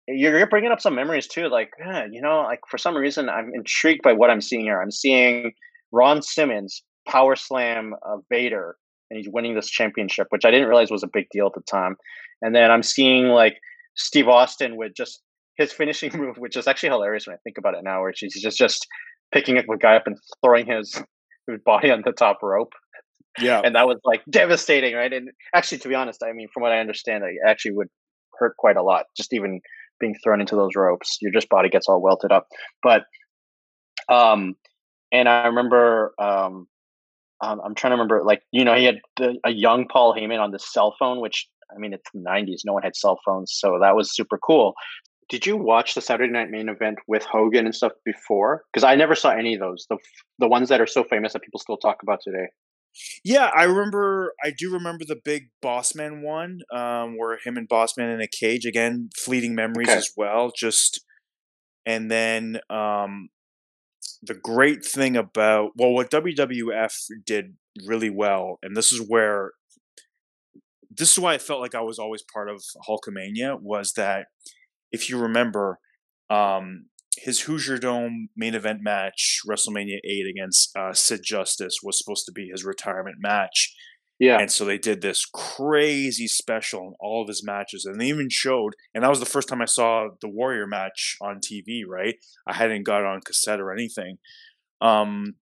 you're, 0.08 0.38
you're 0.38 0.48
bringing 0.48 0.72
up 0.72 0.82
some 0.82 0.96
memories 0.96 1.28
too. 1.28 1.50
Like, 1.50 1.70
eh, 1.86 2.06
you 2.12 2.22
know, 2.22 2.42
like 2.42 2.62
for 2.70 2.78
some 2.78 2.96
reason 2.96 3.30
I'm 3.30 3.52
intrigued 3.54 4.02
by 4.02 4.14
what 4.14 4.30
I'm 4.30 4.42
seeing 4.42 4.62
here. 4.62 4.82
I'm 4.82 4.92
seeing 4.92 5.52
Ron 5.92 6.22
Simmons 6.22 6.84
power 7.08 7.36
slam 7.36 7.94
uh, 8.06 8.18
Vader, 8.30 8.76
and 9.10 9.18
he's 9.18 9.30
winning 9.32 9.56
this 9.56 9.70
championship, 9.70 10.28
which 10.30 10.46
I 10.46 10.52
didn't 10.52 10.68
realize 10.68 10.92
was 10.92 11.04
a 11.04 11.10
big 11.12 11.26
deal 11.32 11.48
at 11.48 11.54
the 11.54 11.62
time. 11.70 11.96
And 12.42 12.56
then 12.56 12.72
I'm 12.72 12.84
seeing 12.84 13.28
like 13.28 13.58
Steve 13.96 14.28
Austin 14.28 14.78
with 14.78 14.94
just 14.96 15.22
his 15.58 15.74
finishing 15.74 16.12
move, 16.18 16.38
which 16.38 16.56
is 16.56 16.68
actually 16.68 16.90
hilarious 16.90 17.28
when 17.28 17.36
I 17.36 17.40
think 17.44 17.58
about 17.58 17.76
it 17.76 17.84
now, 17.84 18.02
where 18.02 18.14
he's 18.16 18.42
just 18.42 18.58
just 18.58 18.88
picking 19.32 19.58
up 19.58 19.66
a 19.70 19.78
guy 19.78 19.96
up 19.96 20.08
and 20.08 20.18
throwing 20.44 20.66
his, 20.66 21.02
his 21.48 21.60
body 21.66 21.92
on 21.92 22.02
the 22.06 22.12
top 22.12 22.40
rope, 22.42 22.74
yeah 23.40 23.62
and 23.64 23.76
that 23.76 23.88
was 23.88 24.00
like 24.04 24.22
devastating, 24.30 24.96
right? 24.96 25.14
And 25.14 25.30
actually, 25.54 25.78
to 25.80 25.88
be 25.88 25.96
honest, 25.96 26.24
I 26.24 26.32
mean, 26.34 26.48
from 26.54 26.64
what 26.64 26.72
I 26.72 26.80
understand, 26.80 27.24
it 27.24 27.36
actually 27.48 27.72
would 27.72 27.90
hurt 28.38 28.56
quite 28.58 28.78
a 28.78 28.84
lot, 28.84 29.06
just 29.16 29.34
even 29.34 29.62
being 30.00 30.16
thrown 30.24 30.42
into 30.42 30.56
those 30.56 30.76
ropes. 30.76 31.18
Your 31.22 31.32
just 31.32 31.50
body 31.50 31.70
gets 31.70 31.88
all 31.88 32.02
welted 32.02 32.32
up. 32.32 32.48
But, 32.82 33.04
um, 34.08 34.56
and 35.12 35.28
I 35.28 35.48
remember, 35.48 36.14
um, 36.20 36.68
um, 37.42 37.62
I'm 37.64 37.76
trying 37.76 37.92
to 37.92 37.96
remember, 37.96 38.24
like 38.24 38.42
you 38.52 38.66
know, 38.66 38.76
he 38.76 38.86
had 38.86 39.00
the, 39.18 39.38
a 39.46 39.52
young 39.52 39.88
Paul 39.88 40.14
Heyman 40.14 40.40
on 40.40 40.52
the 40.52 40.60
cell 40.60 40.96
phone, 41.00 41.22
which 41.22 41.48
I 41.74 41.80
mean, 41.80 41.94
it's 41.94 42.10
the 42.14 42.20
'90s; 42.20 42.62
no 42.66 42.74
one 42.74 42.84
had 42.84 42.96
cell 42.96 43.20
phones, 43.26 43.54
so 43.54 43.80
that 43.82 43.96
was 43.96 44.14
super 44.14 44.38
cool. 44.38 44.74
Did 45.30 45.46
you 45.46 45.58
watch 45.58 45.94
the 45.94 46.02
Saturday 46.02 46.32
Night 46.32 46.50
Main 46.50 46.70
Event 46.70 46.98
with 47.08 47.24
Hogan 47.24 47.66
and 47.66 47.76
stuff 47.76 47.92
before? 48.04 48.64
Because 48.74 48.84
I 48.84 48.96
never 48.96 49.14
saw 49.16 49.30
any 49.30 49.54
of 49.54 49.60
those. 49.60 49.86
The 49.90 49.98
the 50.40 50.48
ones 50.48 50.70
that 50.70 50.82
are 50.82 50.88
so 50.88 51.04
famous 51.04 51.34
that 51.34 51.44
people 51.44 51.60
still 51.60 51.78
talk 51.78 51.98
about 52.02 52.20
today. 52.24 52.48
Yeah, 53.24 53.52
I 53.56 53.64
remember. 53.66 54.34
I 54.44 54.52
do 54.58 54.74
remember 54.74 55.06
the 55.06 55.20
big 55.24 55.50
Bossman 55.64 56.24
one, 56.24 56.62
um, 56.74 57.16
where 57.18 57.38
him 57.38 57.58
and 57.58 57.70
Bossman 57.70 58.12
in 58.14 58.22
a 58.22 58.28
cage 58.28 58.66
again. 58.66 59.10
Fleeting 59.16 59.54
memories 59.54 59.90
Okay. 59.90 59.98
as 59.98 60.12
well. 60.18 60.52
Just 60.56 61.06
and 61.86 62.10
then 62.10 62.60
um, 62.72 63.30
the 64.24 64.34
great 64.34 64.84
thing 64.84 65.16
about 65.16 65.72
well, 65.76 65.92
what 65.92 66.10
WWF 66.10 66.94
did 67.24 67.56
really 67.86 68.10
well, 68.10 68.58
and 68.64 68.76
this 68.76 68.92
is 68.92 69.00
where 69.08 69.52
this 70.90 71.12
is 71.12 71.20
why 71.20 71.36
I 71.36 71.38
felt 71.38 71.62
like 71.62 71.76
I 71.76 71.82
was 71.82 72.00
always 72.00 72.24
part 72.34 72.50
of 72.50 72.64
Hulkamania 72.88 73.62
was 73.62 73.94
that 73.94 74.26
if 74.92 75.10
you 75.10 75.18
remember, 75.18 75.80
um, 76.30 76.86
his 77.18 77.42
Hoosier 77.42 77.78
Dome 77.78 78.30
main 78.36 78.56
event 78.56 78.82
match, 78.82 79.42
WrestleMania 79.48 80.00
8 80.04 80.26
against 80.30 80.76
uh, 80.78 80.94
Sid 80.94 81.22
Justice, 81.24 81.78
was 81.84 81.98
supposed 81.98 82.26
to 82.26 82.32
be 82.32 82.50
his 82.50 82.64
retirement 82.64 83.18
match. 83.20 83.76
Yeah, 84.20 84.38
And 84.40 84.52
so 84.52 84.66
they 84.66 84.78
did 84.78 85.02
this 85.02 85.26
crazy 85.26 86.28
special 86.28 86.82
in 86.82 86.94
all 87.00 87.22
of 87.22 87.30
his 87.30 87.42
matches. 87.42 87.86
And 87.86 88.02
they 88.02 88.08
even 88.08 88.28
showed, 88.30 88.74
and 88.94 89.04
that 89.04 89.10
was 89.10 89.22
the 89.22 89.26
first 89.26 89.48
time 89.48 89.62
I 89.62 89.66
saw 89.66 90.10
the 90.20 90.28
Warrior 90.28 90.68
match 90.68 91.16
on 91.22 91.40
TV, 91.40 91.84
right? 91.88 92.16
I 92.46 92.54
hadn't 92.54 92.84
got 92.84 93.00
it 93.00 93.06
on 93.06 93.22
cassette 93.22 93.62
or 93.62 93.72
anything. 93.72 94.18
Um, 94.82 95.36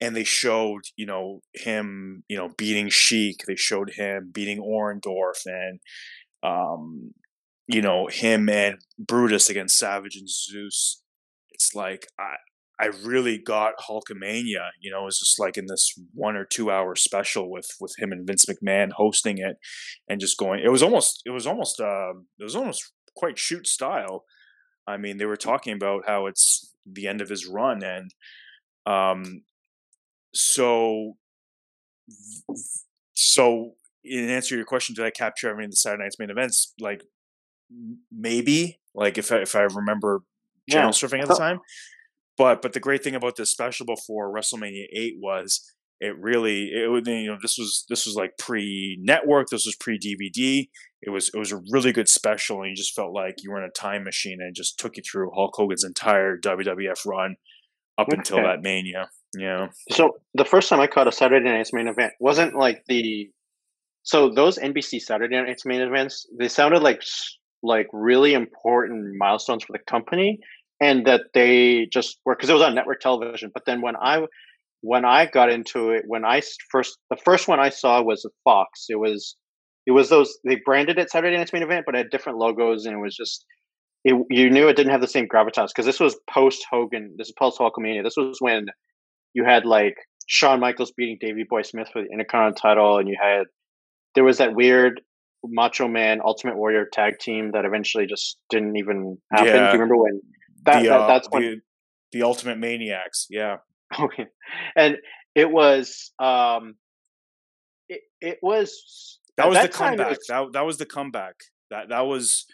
and 0.00 0.16
they 0.16 0.24
showed, 0.24 0.80
you 0.96 1.04
know, 1.04 1.42
him, 1.54 2.24
you 2.28 2.36
know, 2.38 2.48
beating 2.56 2.88
Sheik. 2.88 3.44
They 3.46 3.56
showed 3.56 3.90
him 3.90 4.30
beating 4.32 4.60
Orndorff 4.62 5.44
and, 5.44 5.80
um, 6.42 7.12
you 7.66 7.80
know, 7.82 8.08
him 8.08 8.48
and 8.48 8.78
Brutus 8.98 9.48
against 9.48 9.78
Savage 9.78 10.16
and 10.16 10.28
Zeus. 10.28 11.02
It's 11.50 11.74
like 11.74 12.06
I, 12.18 12.34
I 12.80 12.86
really 13.04 13.38
got 13.38 13.74
Hulkamania. 13.88 14.70
You 14.80 14.90
know, 14.90 15.02
it 15.02 15.04
was 15.04 15.18
just 15.18 15.38
like 15.38 15.56
in 15.56 15.66
this 15.66 15.92
one 16.14 16.36
or 16.36 16.44
two 16.44 16.70
hour 16.70 16.96
special 16.96 17.50
with 17.50 17.68
with 17.80 17.94
him 17.98 18.12
and 18.12 18.26
Vince 18.26 18.46
McMahon 18.46 18.92
hosting 18.92 19.38
it, 19.38 19.56
and 20.08 20.20
just 20.20 20.38
going. 20.38 20.60
It 20.64 20.70
was 20.70 20.82
almost 20.82 21.22
it 21.24 21.30
was 21.30 21.46
almost 21.46 21.80
uh, 21.80 22.10
it 22.38 22.44
was 22.44 22.56
almost 22.56 22.92
quite 23.16 23.38
shoot 23.38 23.66
style. 23.66 24.24
I 24.86 24.96
mean, 24.96 25.18
they 25.18 25.26
were 25.26 25.36
talking 25.36 25.74
about 25.74 26.02
how 26.06 26.26
it's 26.26 26.74
the 26.84 27.06
end 27.06 27.20
of 27.20 27.28
his 27.28 27.46
run, 27.46 27.82
and 27.84 28.10
um, 28.86 29.42
so 30.34 31.16
so 33.14 33.74
in 34.04 34.28
answer 34.28 34.50
to 34.50 34.56
your 34.56 34.64
question, 34.64 34.94
did 34.94 35.04
I 35.04 35.10
capture 35.10 35.48
everything 35.48 35.66
in 35.66 35.70
the 35.70 35.76
Saturday 35.76 36.02
Night's 36.02 36.18
main 36.18 36.30
events? 36.30 36.74
Like 36.80 37.02
maybe, 38.10 38.80
like 38.94 39.18
if 39.18 39.32
I, 39.32 39.38
if 39.38 39.54
I 39.54 39.62
remember 39.62 40.22
channel 40.70 40.88
yeah. 40.88 40.92
surfing 40.92 41.22
at 41.22 41.28
the 41.28 41.34
time. 41.34 41.60
But 42.38 42.62
but 42.62 42.72
the 42.72 42.80
great 42.80 43.04
thing 43.04 43.14
about 43.14 43.36
this 43.36 43.50
special 43.50 43.86
before 43.86 44.32
WrestleMania 44.32 44.86
eight 44.92 45.14
was 45.18 45.60
it 46.02 46.18
really 46.18 46.70
it 46.72 46.90
would 46.90 47.06
you 47.06 47.28
know 47.28 47.38
this 47.40 47.56
was 47.56 47.86
this 47.88 48.06
was 48.06 48.16
like 48.16 48.36
pre 48.36 48.98
network 49.00 49.48
this 49.48 49.64
was 49.64 49.76
pre 49.76 49.98
DVD 49.98 50.68
it 51.00 51.10
was 51.10 51.30
it 51.32 51.38
was 51.38 51.52
a 51.52 51.62
really 51.70 51.92
good 51.92 52.08
special 52.08 52.60
and 52.60 52.70
you 52.70 52.76
just 52.76 52.94
felt 52.94 53.14
like 53.14 53.36
you 53.42 53.50
were 53.50 53.62
in 53.62 53.68
a 53.68 53.70
time 53.70 54.02
machine 54.02 54.38
and 54.40 54.48
it 54.48 54.56
just 54.56 54.78
took 54.78 54.96
you 54.96 55.02
through 55.02 55.30
Hulk 55.32 55.52
Hogan's 55.54 55.84
entire 55.84 56.36
WWF 56.38 57.06
run 57.06 57.36
up 57.98 58.08
okay. 58.08 58.16
until 58.18 58.38
that 58.38 58.62
Mania 58.62 59.10
yeah 59.38 59.68
so 59.90 60.16
the 60.34 60.44
first 60.44 60.68
time 60.68 60.80
I 60.80 60.88
caught 60.88 61.06
a 61.06 61.12
Saturday 61.12 61.48
Night's 61.48 61.72
main 61.72 61.86
event 61.86 62.14
wasn't 62.18 62.56
like 62.56 62.82
the 62.88 63.30
so 64.02 64.28
those 64.28 64.58
NBC 64.58 65.00
Saturday 65.00 65.40
Night's 65.40 65.64
main 65.64 65.82
events 65.82 66.26
they 66.36 66.48
sounded 66.48 66.82
like 66.82 67.02
like 67.62 67.86
really 67.92 68.34
important 68.34 69.16
milestones 69.18 69.64
for 69.64 69.72
the 69.72 69.84
company 69.90 70.38
and 70.80 71.06
that 71.06 71.22
they 71.34 71.86
just 71.92 72.18
were 72.24 72.34
because 72.34 72.50
it 72.50 72.54
was 72.54 72.62
on 72.62 72.74
network 72.74 73.00
television 73.00 73.50
but 73.54 73.64
then 73.66 73.80
when 73.80 73.96
I 73.96 74.22
when 74.82 75.04
I 75.04 75.26
got 75.26 75.50
into 75.50 75.90
it, 75.90 76.02
when 76.06 76.24
I 76.24 76.42
first 76.70 76.98
the 77.08 77.16
first 77.16 77.48
one 77.48 77.60
I 77.60 77.70
saw 77.70 78.02
was 78.02 78.28
Fox. 78.44 78.86
It 78.88 78.96
was 78.96 79.36
it 79.86 79.92
was 79.92 80.10
those 80.10 80.36
they 80.44 80.60
branded 80.64 80.98
it 80.98 81.10
Saturday 81.10 81.36
Night's 81.36 81.52
Main 81.52 81.62
Event, 81.62 81.86
but 81.86 81.94
it 81.94 81.98
had 81.98 82.10
different 82.10 82.38
logos, 82.38 82.84
and 82.84 82.96
it 82.96 83.00
was 83.00 83.16
just 83.16 83.44
it, 84.04 84.14
you 84.28 84.50
knew 84.50 84.68
it 84.68 84.76
didn't 84.76 84.92
have 84.92 85.00
the 85.00 85.08
same 85.08 85.28
gravitas 85.28 85.68
because 85.68 85.86
this 85.86 86.00
was 86.00 86.16
post 86.28 86.66
Hogan. 86.70 87.14
This 87.16 87.28
is 87.28 87.34
post 87.38 87.58
Hulkamania. 87.58 88.02
This 88.02 88.16
was 88.16 88.36
when 88.40 88.66
you 89.34 89.44
had 89.44 89.64
like 89.64 89.94
Shawn 90.26 90.60
Michaels 90.60 90.92
beating 90.96 91.18
Davey 91.20 91.44
Boy 91.48 91.62
Smith 91.62 91.88
for 91.92 92.02
the 92.02 92.08
Intercontinental 92.12 92.60
title, 92.60 92.98
and 92.98 93.08
you 93.08 93.16
had 93.20 93.44
there 94.16 94.24
was 94.24 94.38
that 94.38 94.54
weird 94.54 95.00
Macho 95.44 95.88
Man 95.88 96.20
Ultimate 96.24 96.56
Warrior 96.56 96.86
tag 96.92 97.18
team 97.18 97.52
that 97.52 97.64
eventually 97.64 98.06
just 98.06 98.38
didn't 98.50 98.76
even 98.76 99.18
happen. 99.32 99.46
Yeah. 99.46 99.52
Do 99.52 99.64
you 99.64 99.72
remember 99.72 99.96
when 99.96 100.20
that, 100.64 100.82
the, 100.82 100.94
uh, 100.94 100.98
that 100.98 101.06
that's 101.06 101.28
when 101.30 101.42
the, 101.42 101.60
the 102.12 102.22
Ultimate 102.22 102.58
Maniacs? 102.58 103.26
Yeah, 103.30 103.56
Okay, 104.00 104.26
and 104.76 104.96
it 105.34 105.50
was 105.50 106.12
um, 106.18 106.76
it 107.88 108.00
it 108.20 108.38
was 108.42 109.18
that 109.36 109.48
was 109.48 109.56
that 109.56 109.72
the 109.72 109.76
comeback. 109.76 110.08
Was, 110.08 110.26
that 110.28 110.46
that 110.52 110.66
was 110.66 110.78
the 110.78 110.86
comeback. 110.86 111.34
That 111.70 111.88
that 111.90 112.06
was 112.06 112.46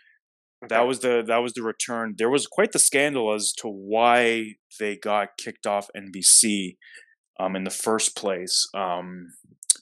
okay. 0.65 0.75
that 0.75 0.87
was 0.87 1.01
the 1.01 1.23
that 1.27 1.39
was 1.39 1.53
the 1.53 1.63
return. 1.63 2.15
There 2.17 2.31
was 2.31 2.47
quite 2.47 2.73
the 2.73 2.79
scandal 2.79 3.33
as 3.35 3.53
to 3.59 3.69
why 3.69 4.55
they 4.81 4.97
got 4.97 5.31
kicked 5.39 5.67
off 5.67 5.89
NBC 5.97 6.77
um, 7.39 7.55
in 7.55 7.65
the 7.65 7.71
first 7.71 8.17
place 8.17 8.67
um, 8.75 9.29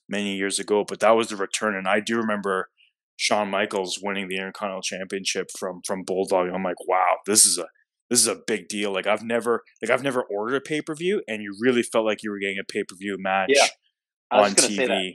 many 0.09 0.37
years 0.37 0.59
ago. 0.59 0.85
But 0.87 1.01
that 1.01 1.16
was 1.16 1.29
the 1.29 1.37
return, 1.37 1.75
and 1.75 1.88
I 1.88 2.01
do 2.01 2.16
remember 2.16 2.69
Shawn 3.17 3.51
Michaels 3.51 3.99
winning 4.03 4.29
the 4.29 4.37
Intercontinental 4.37 4.83
Championship 4.83 5.49
from 5.59 5.81
from 5.87 6.03
Bulldog. 6.05 6.49
I'm 6.49 6.63
like, 6.63 6.87
wow, 6.87 7.17
this 7.27 7.47
is 7.47 7.59
a 7.59 7.67
this 8.11 8.21
is 8.21 8.27
a 8.27 8.39
big 8.47 8.69
deal. 8.69 8.93
Like 8.93 9.07
I've 9.07 9.23
never 9.23 9.63
like 9.83 9.91
I've 9.91 10.03
never 10.03 10.23
ordered 10.23 10.57
a 10.57 10.61
pay 10.61 10.83
per 10.83 10.95
view, 10.95 11.23
and 11.27 11.43
you 11.43 11.55
really 11.61 11.83
felt 11.83 12.05
like 12.05 12.23
you 12.23 12.31
were 12.31 12.39
getting 12.39 12.59
a 12.59 12.65
pay 12.65 12.85
per 12.85 12.95
view 12.97 13.17
match 13.19 13.51
yeah, 13.53 13.67
on 14.31 14.53
TV. 14.53 15.13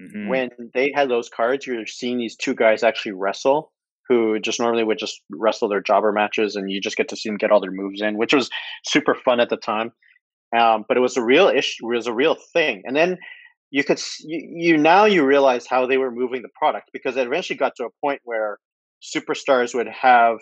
Mm-hmm. 0.00 0.28
When 0.28 0.50
they 0.74 0.92
had 0.94 1.08
those 1.08 1.28
cards, 1.28 1.66
you're 1.66 1.86
seeing 1.86 2.18
these 2.18 2.36
two 2.36 2.54
guys 2.54 2.84
actually 2.84 3.12
wrestle, 3.12 3.72
who 4.08 4.38
just 4.38 4.60
normally 4.60 4.84
would 4.84 4.98
just 4.98 5.20
wrestle 5.30 5.68
their 5.68 5.80
jobber 5.80 6.12
matches, 6.12 6.54
and 6.54 6.70
you 6.70 6.80
just 6.80 6.96
get 6.96 7.08
to 7.08 7.16
see 7.16 7.28
them 7.28 7.36
get 7.36 7.50
all 7.50 7.60
their 7.60 7.72
moves 7.72 8.00
in, 8.00 8.16
which 8.16 8.32
was 8.32 8.48
super 8.84 9.14
fun 9.14 9.40
at 9.40 9.48
the 9.48 9.56
time. 9.56 9.92
Um, 10.56 10.84
but 10.86 10.96
it 10.96 11.00
was 11.00 11.16
a 11.16 11.22
real 11.22 11.48
issue. 11.48 11.90
It 11.92 11.96
was 11.96 12.06
a 12.06 12.14
real 12.14 12.36
thing, 12.52 12.82
and 12.84 12.94
then 12.94 13.18
you 13.70 13.84
could 13.84 14.00
you, 14.20 14.48
you 14.54 14.76
now 14.76 15.04
you 15.04 15.24
realize 15.24 15.66
how 15.66 15.86
they 15.86 15.98
were 15.98 16.10
moving 16.10 16.42
the 16.42 16.48
product 16.58 16.90
because 16.92 17.16
it 17.16 17.26
eventually 17.26 17.56
got 17.56 17.74
to 17.76 17.84
a 17.84 17.90
point 18.04 18.20
where 18.24 18.58
superstars 19.02 19.74
would 19.74 19.88
have 19.88 20.38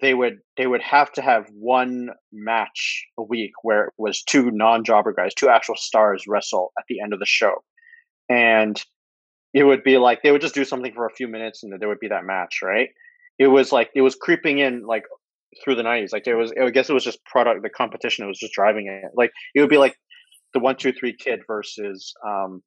they 0.00 0.14
would 0.14 0.38
they 0.56 0.66
would 0.66 0.82
have 0.82 1.12
to 1.12 1.22
have 1.22 1.46
one 1.52 2.10
match 2.32 3.06
a 3.18 3.22
week 3.22 3.52
where 3.62 3.86
it 3.86 3.92
was 3.98 4.22
two 4.22 4.50
non-jobber 4.50 5.12
guys, 5.12 5.34
two 5.34 5.48
actual 5.48 5.76
stars 5.76 6.24
wrestle 6.28 6.72
at 6.78 6.84
the 6.88 7.00
end 7.00 7.12
of 7.12 7.18
the 7.18 7.26
show, 7.26 7.64
and 8.28 8.82
it 9.54 9.64
would 9.64 9.82
be 9.82 9.98
like 9.98 10.22
they 10.22 10.30
would 10.30 10.40
just 10.40 10.54
do 10.54 10.64
something 10.64 10.92
for 10.92 11.06
a 11.06 11.14
few 11.14 11.26
minutes 11.26 11.62
and 11.62 11.72
there 11.80 11.88
would 11.88 12.00
be 12.00 12.08
that 12.08 12.24
match, 12.24 12.60
right? 12.62 12.90
It 13.38 13.48
was 13.48 13.72
like 13.72 13.90
it 13.94 14.02
was 14.02 14.14
creeping 14.14 14.58
in 14.58 14.86
like 14.86 15.04
through 15.64 15.76
the 15.76 15.82
nineties. 15.82 16.12
Like 16.12 16.26
it 16.26 16.34
was, 16.34 16.52
I 16.60 16.70
guess 16.70 16.90
it 16.90 16.94
was 16.94 17.04
just 17.04 17.24
product. 17.24 17.62
The 17.62 17.70
competition 17.70 18.24
it 18.24 18.28
was 18.28 18.38
just 18.38 18.52
driving 18.52 18.86
it. 18.88 19.10
Like 19.14 19.30
it 19.54 19.60
would 19.60 19.70
be 19.70 19.78
like 19.78 19.96
the 20.54 20.60
one 20.60 20.76
two 20.76 20.92
three 20.92 21.14
kid 21.16 21.40
versus 21.46 22.12
um 22.26 22.62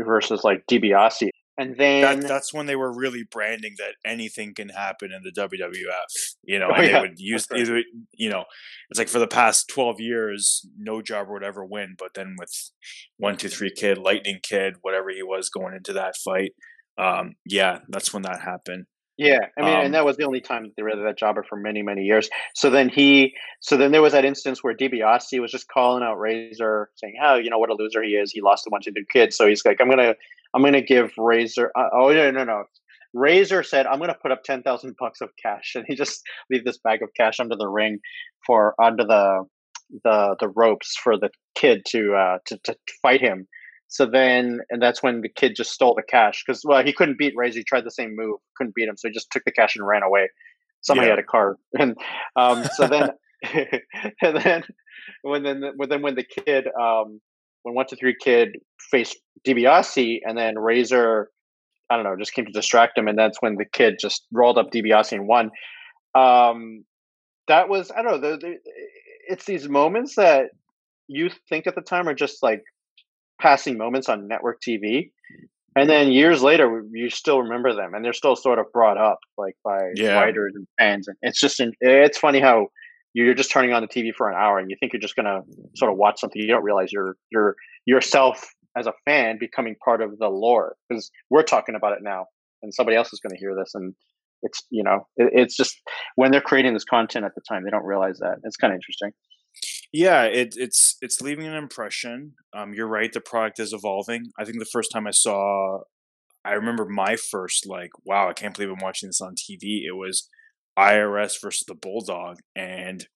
versus 0.00 0.42
like 0.44 0.64
DiBiase 0.70 1.30
and 1.60 1.76
then 1.76 2.20
that, 2.20 2.28
that's 2.28 2.54
when 2.54 2.64
they 2.64 2.74
were 2.74 2.90
really 2.90 3.22
branding 3.22 3.74
that 3.76 3.96
anything 4.02 4.54
can 4.54 4.70
happen 4.70 5.10
in 5.12 5.22
the 5.22 5.30
WWF. 5.30 6.34
You 6.42 6.58
know, 6.58 6.68
oh, 6.70 6.74
and 6.74 6.86
yeah, 6.86 6.92
they 6.92 7.00
would 7.00 7.18
use 7.20 7.46
right. 7.50 7.60
either, 7.60 7.82
you 8.14 8.30
know, 8.30 8.44
it's 8.88 8.98
like 8.98 9.08
for 9.08 9.18
the 9.18 9.26
past 9.26 9.68
twelve 9.68 10.00
years, 10.00 10.66
no 10.78 11.02
jobber 11.02 11.34
would 11.34 11.44
ever 11.44 11.62
win. 11.62 11.96
But 11.98 12.14
then 12.14 12.34
with 12.38 12.50
one, 13.18 13.36
two, 13.36 13.50
three 13.50 13.70
kid, 13.70 13.98
Lightning 13.98 14.40
Kid, 14.42 14.76
whatever 14.80 15.10
he 15.10 15.22
was 15.22 15.50
going 15.50 15.74
into 15.74 15.92
that 15.92 16.16
fight, 16.16 16.52
um, 16.96 17.34
yeah, 17.44 17.80
that's 17.90 18.14
when 18.14 18.22
that 18.22 18.40
happened. 18.40 18.86
Yeah, 19.20 19.40
I 19.58 19.60
mean, 19.60 19.74
um, 19.74 19.84
and 19.84 19.94
that 19.94 20.06
was 20.06 20.16
the 20.16 20.24
only 20.24 20.40
time 20.40 20.72
they 20.78 20.82
were 20.82 20.96
that 20.96 21.18
jobber 21.18 21.42
for 21.42 21.56
many, 21.56 21.82
many 21.82 22.04
years. 22.04 22.30
So 22.54 22.70
then 22.70 22.88
he, 22.88 23.34
so 23.60 23.76
then 23.76 23.92
there 23.92 24.00
was 24.00 24.14
that 24.14 24.24
instance 24.24 24.64
where 24.64 24.74
DiBiase 24.74 25.38
was 25.42 25.50
just 25.50 25.68
calling 25.68 26.02
out 26.02 26.18
Razor, 26.18 26.88
saying, 26.96 27.16
"How 27.20 27.34
oh, 27.34 27.36
you 27.36 27.50
know 27.50 27.58
what 27.58 27.68
a 27.68 27.74
loser 27.74 28.02
he 28.02 28.12
is? 28.12 28.32
He 28.32 28.40
lost 28.40 28.66
a 28.66 28.70
bunch 28.70 28.86
of 28.86 28.94
good 28.94 29.10
kids." 29.10 29.36
So 29.36 29.46
he's 29.46 29.62
like, 29.62 29.76
"I'm 29.78 29.90
gonna, 29.90 30.14
I'm 30.54 30.62
gonna 30.62 30.80
give 30.80 31.12
Razor. 31.18 31.70
Uh, 31.78 31.88
oh 31.92 32.10
no, 32.14 32.30
no, 32.30 32.44
no." 32.44 32.64
Razor 33.12 33.62
said, 33.62 33.86
"I'm 33.86 33.98
gonna 33.98 34.16
put 34.22 34.32
up 34.32 34.42
ten 34.42 34.62
thousand 34.62 34.96
bucks 34.98 35.20
of 35.20 35.28
cash," 35.42 35.72
and 35.74 35.84
he 35.86 35.96
just 35.96 36.22
leave 36.50 36.64
this 36.64 36.78
bag 36.78 37.02
of 37.02 37.10
cash 37.14 37.40
under 37.40 37.56
the 37.56 37.68
ring 37.68 37.98
for 38.46 38.74
under 38.82 39.04
the 39.04 39.44
the 40.02 40.36
the 40.40 40.48
ropes 40.48 40.96
for 40.96 41.18
the 41.18 41.28
kid 41.54 41.82
to 41.88 42.14
uh 42.14 42.38
to, 42.46 42.56
to 42.64 42.74
fight 43.02 43.20
him 43.20 43.46
so 43.90 44.06
then, 44.06 44.60
and 44.70 44.80
that's 44.80 45.02
when 45.02 45.20
the 45.20 45.28
kid 45.28 45.56
just 45.56 45.72
stole 45.72 45.96
the 45.96 46.02
cash 46.02 46.44
because 46.46 46.62
well, 46.64 46.82
he 46.84 46.92
couldn't 46.92 47.18
beat 47.18 47.34
Razor. 47.36 47.58
He 47.58 47.64
tried 47.64 47.84
the 47.84 47.90
same 47.90 48.14
move, 48.14 48.38
couldn't 48.56 48.76
beat 48.76 48.88
him, 48.88 48.96
so 48.96 49.08
he 49.08 49.12
just 49.12 49.32
took 49.32 49.42
the 49.44 49.50
cash 49.50 49.74
and 49.74 49.84
ran 49.84 50.04
away. 50.04 50.28
Somebody 50.80 51.08
yeah. 51.08 51.16
had 51.16 51.18
a 51.18 51.24
car, 51.24 51.58
and 51.78 51.96
um, 52.36 52.64
so 52.76 52.86
then, 52.86 53.10
and 54.22 54.36
then 54.36 54.62
when 55.22 55.42
then 55.42 55.72
when 55.76 55.88
then 55.88 56.02
when 56.02 56.14
the 56.14 56.24
kid 56.24 56.68
um, 56.80 57.20
when 57.64 57.74
one 57.74 57.86
two 57.90 57.96
three 57.96 58.14
kid 58.18 58.50
faced 58.92 59.16
DiBiase, 59.44 60.20
and 60.24 60.38
then 60.38 60.56
Razor, 60.56 61.28
I 61.90 61.96
don't 61.96 62.04
know, 62.04 62.16
just 62.16 62.32
came 62.32 62.46
to 62.46 62.52
distract 62.52 62.96
him, 62.96 63.08
and 63.08 63.18
that's 63.18 63.42
when 63.42 63.56
the 63.56 63.64
kid 63.64 63.96
just 64.00 64.24
rolled 64.32 64.56
up 64.56 64.70
DiBiase 64.70 65.10
and 65.10 65.26
won. 65.26 65.50
Um, 66.14 66.84
that 67.48 67.68
was 67.68 67.90
I 67.90 68.02
don't 68.02 68.12
know. 68.12 68.30
The, 68.30 68.36
the, 68.36 68.54
it's 69.28 69.46
these 69.46 69.68
moments 69.68 70.14
that 70.14 70.50
you 71.08 71.28
think 71.48 71.66
at 71.66 71.74
the 71.74 71.80
time 71.80 72.08
are 72.08 72.14
just 72.14 72.40
like 72.40 72.62
passing 73.40 73.78
moments 73.78 74.08
on 74.08 74.28
network 74.28 74.60
TV. 74.60 75.10
And 75.76 75.88
then 75.88 76.10
years 76.10 76.42
later, 76.42 76.84
you 76.92 77.10
still 77.10 77.40
remember 77.40 77.74
them, 77.74 77.94
and 77.94 78.04
they're 78.04 78.12
still 78.12 78.34
sort 78.34 78.58
of 78.58 78.66
brought 78.72 78.98
up 78.98 79.18
like 79.38 79.54
by 79.64 79.78
yeah. 79.94 80.14
writers 80.14 80.52
and 80.54 80.66
fans. 80.78 81.06
And 81.06 81.16
it's 81.22 81.40
just, 81.40 81.62
it's 81.80 82.18
funny 82.18 82.40
how 82.40 82.68
you're 83.14 83.34
just 83.34 83.50
turning 83.50 83.72
on 83.72 83.82
the 83.82 83.88
TV 83.88 84.10
for 84.16 84.28
an 84.28 84.36
hour, 84.36 84.58
and 84.58 84.70
you 84.70 84.76
think 84.78 84.92
you're 84.92 85.00
just 85.00 85.16
gonna 85.16 85.40
sort 85.76 85.90
of 85.90 85.96
watch 85.98 86.20
something. 86.20 86.40
You 86.40 86.48
don't 86.48 86.64
realize 86.64 86.92
you're 86.92 87.16
you're 87.30 87.56
yourself 87.86 88.48
as 88.76 88.86
a 88.86 88.92
fan 89.04 89.36
becoming 89.38 89.74
part 89.84 90.00
of 90.00 90.18
the 90.18 90.28
lore 90.28 90.76
because 90.88 91.10
we're 91.28 91.42
talking 91.42 91.74
about 91.74 91.92
it 91.92 92.00
now, 92.02 92.26
and 92.62 92.72
somebody 92.72 92.96
else 92.96 93.12
is 93.12 93.20
going 93.20 93.34
to 93.34 93.38
hear 93.38 93.54
this, 93.56 93.72
and 93.74 93.94
it's 94.42 94.62
you 94.70 94.82
know, 94.82 95.06
it, 95.16 95.30
it's 95.32 95.56
just 95.56 95.80
when 96.16 96.30
they're 96.30 96.40
creating 96.40 96.74
this 96.74 96.84
content 96.84 97.24
at 97.24 97.34
the 97.34 97.42
time, 97.48 97.64
they 97.64 97.70
don't 97.70 97.84
realize 97.84 98.18
that. 98.18 98.36
It's 98.44 98.56
kind 98.56 98.72
of 98.72 98.76
interesting. 98.76 99.10
Yeah, 99.92 100.24
it, 100.24 100.54
it's 100.56 100.96
it's 101.02 101.20
leaving 101.20 101.46
an 101.46 101.54
impression. 101.54 102.34
Um, 102.56 102.72
you're 102.74 102.86
right. 102.86 103.12
The 103.12 103.20
product 103.20 103.58
is 103.58 103.72
evolving. 103.72 104.30
I 104.38 104.44
think 104.44 104.58
the 104.58 104.64
first 104.72 104.92
time 104.92 105.06
I 105.06 105.10
saw, 105.10 105.80
I 106.44 106.52
remember 106.52 106.86
my 106.86 107.16
first 107.16 107.66
like, 107.66 107.90
wow, 108.04 108.28
I 108.28 108.32
can't 108.32 108.54
believe 108.54 108.70
I'm 108.70 108.82
watching 108.82 109.08
this 109.08 109.20
on 109.20 109.34
TV. 109.34 109.84
It 109.86 109.96
was 109.96 110.28
IRS 110.78 111.40
versus 111.42 111.64
the 111.66 111.74
Bulldog, 111.74 112.38
and 112.54 113.06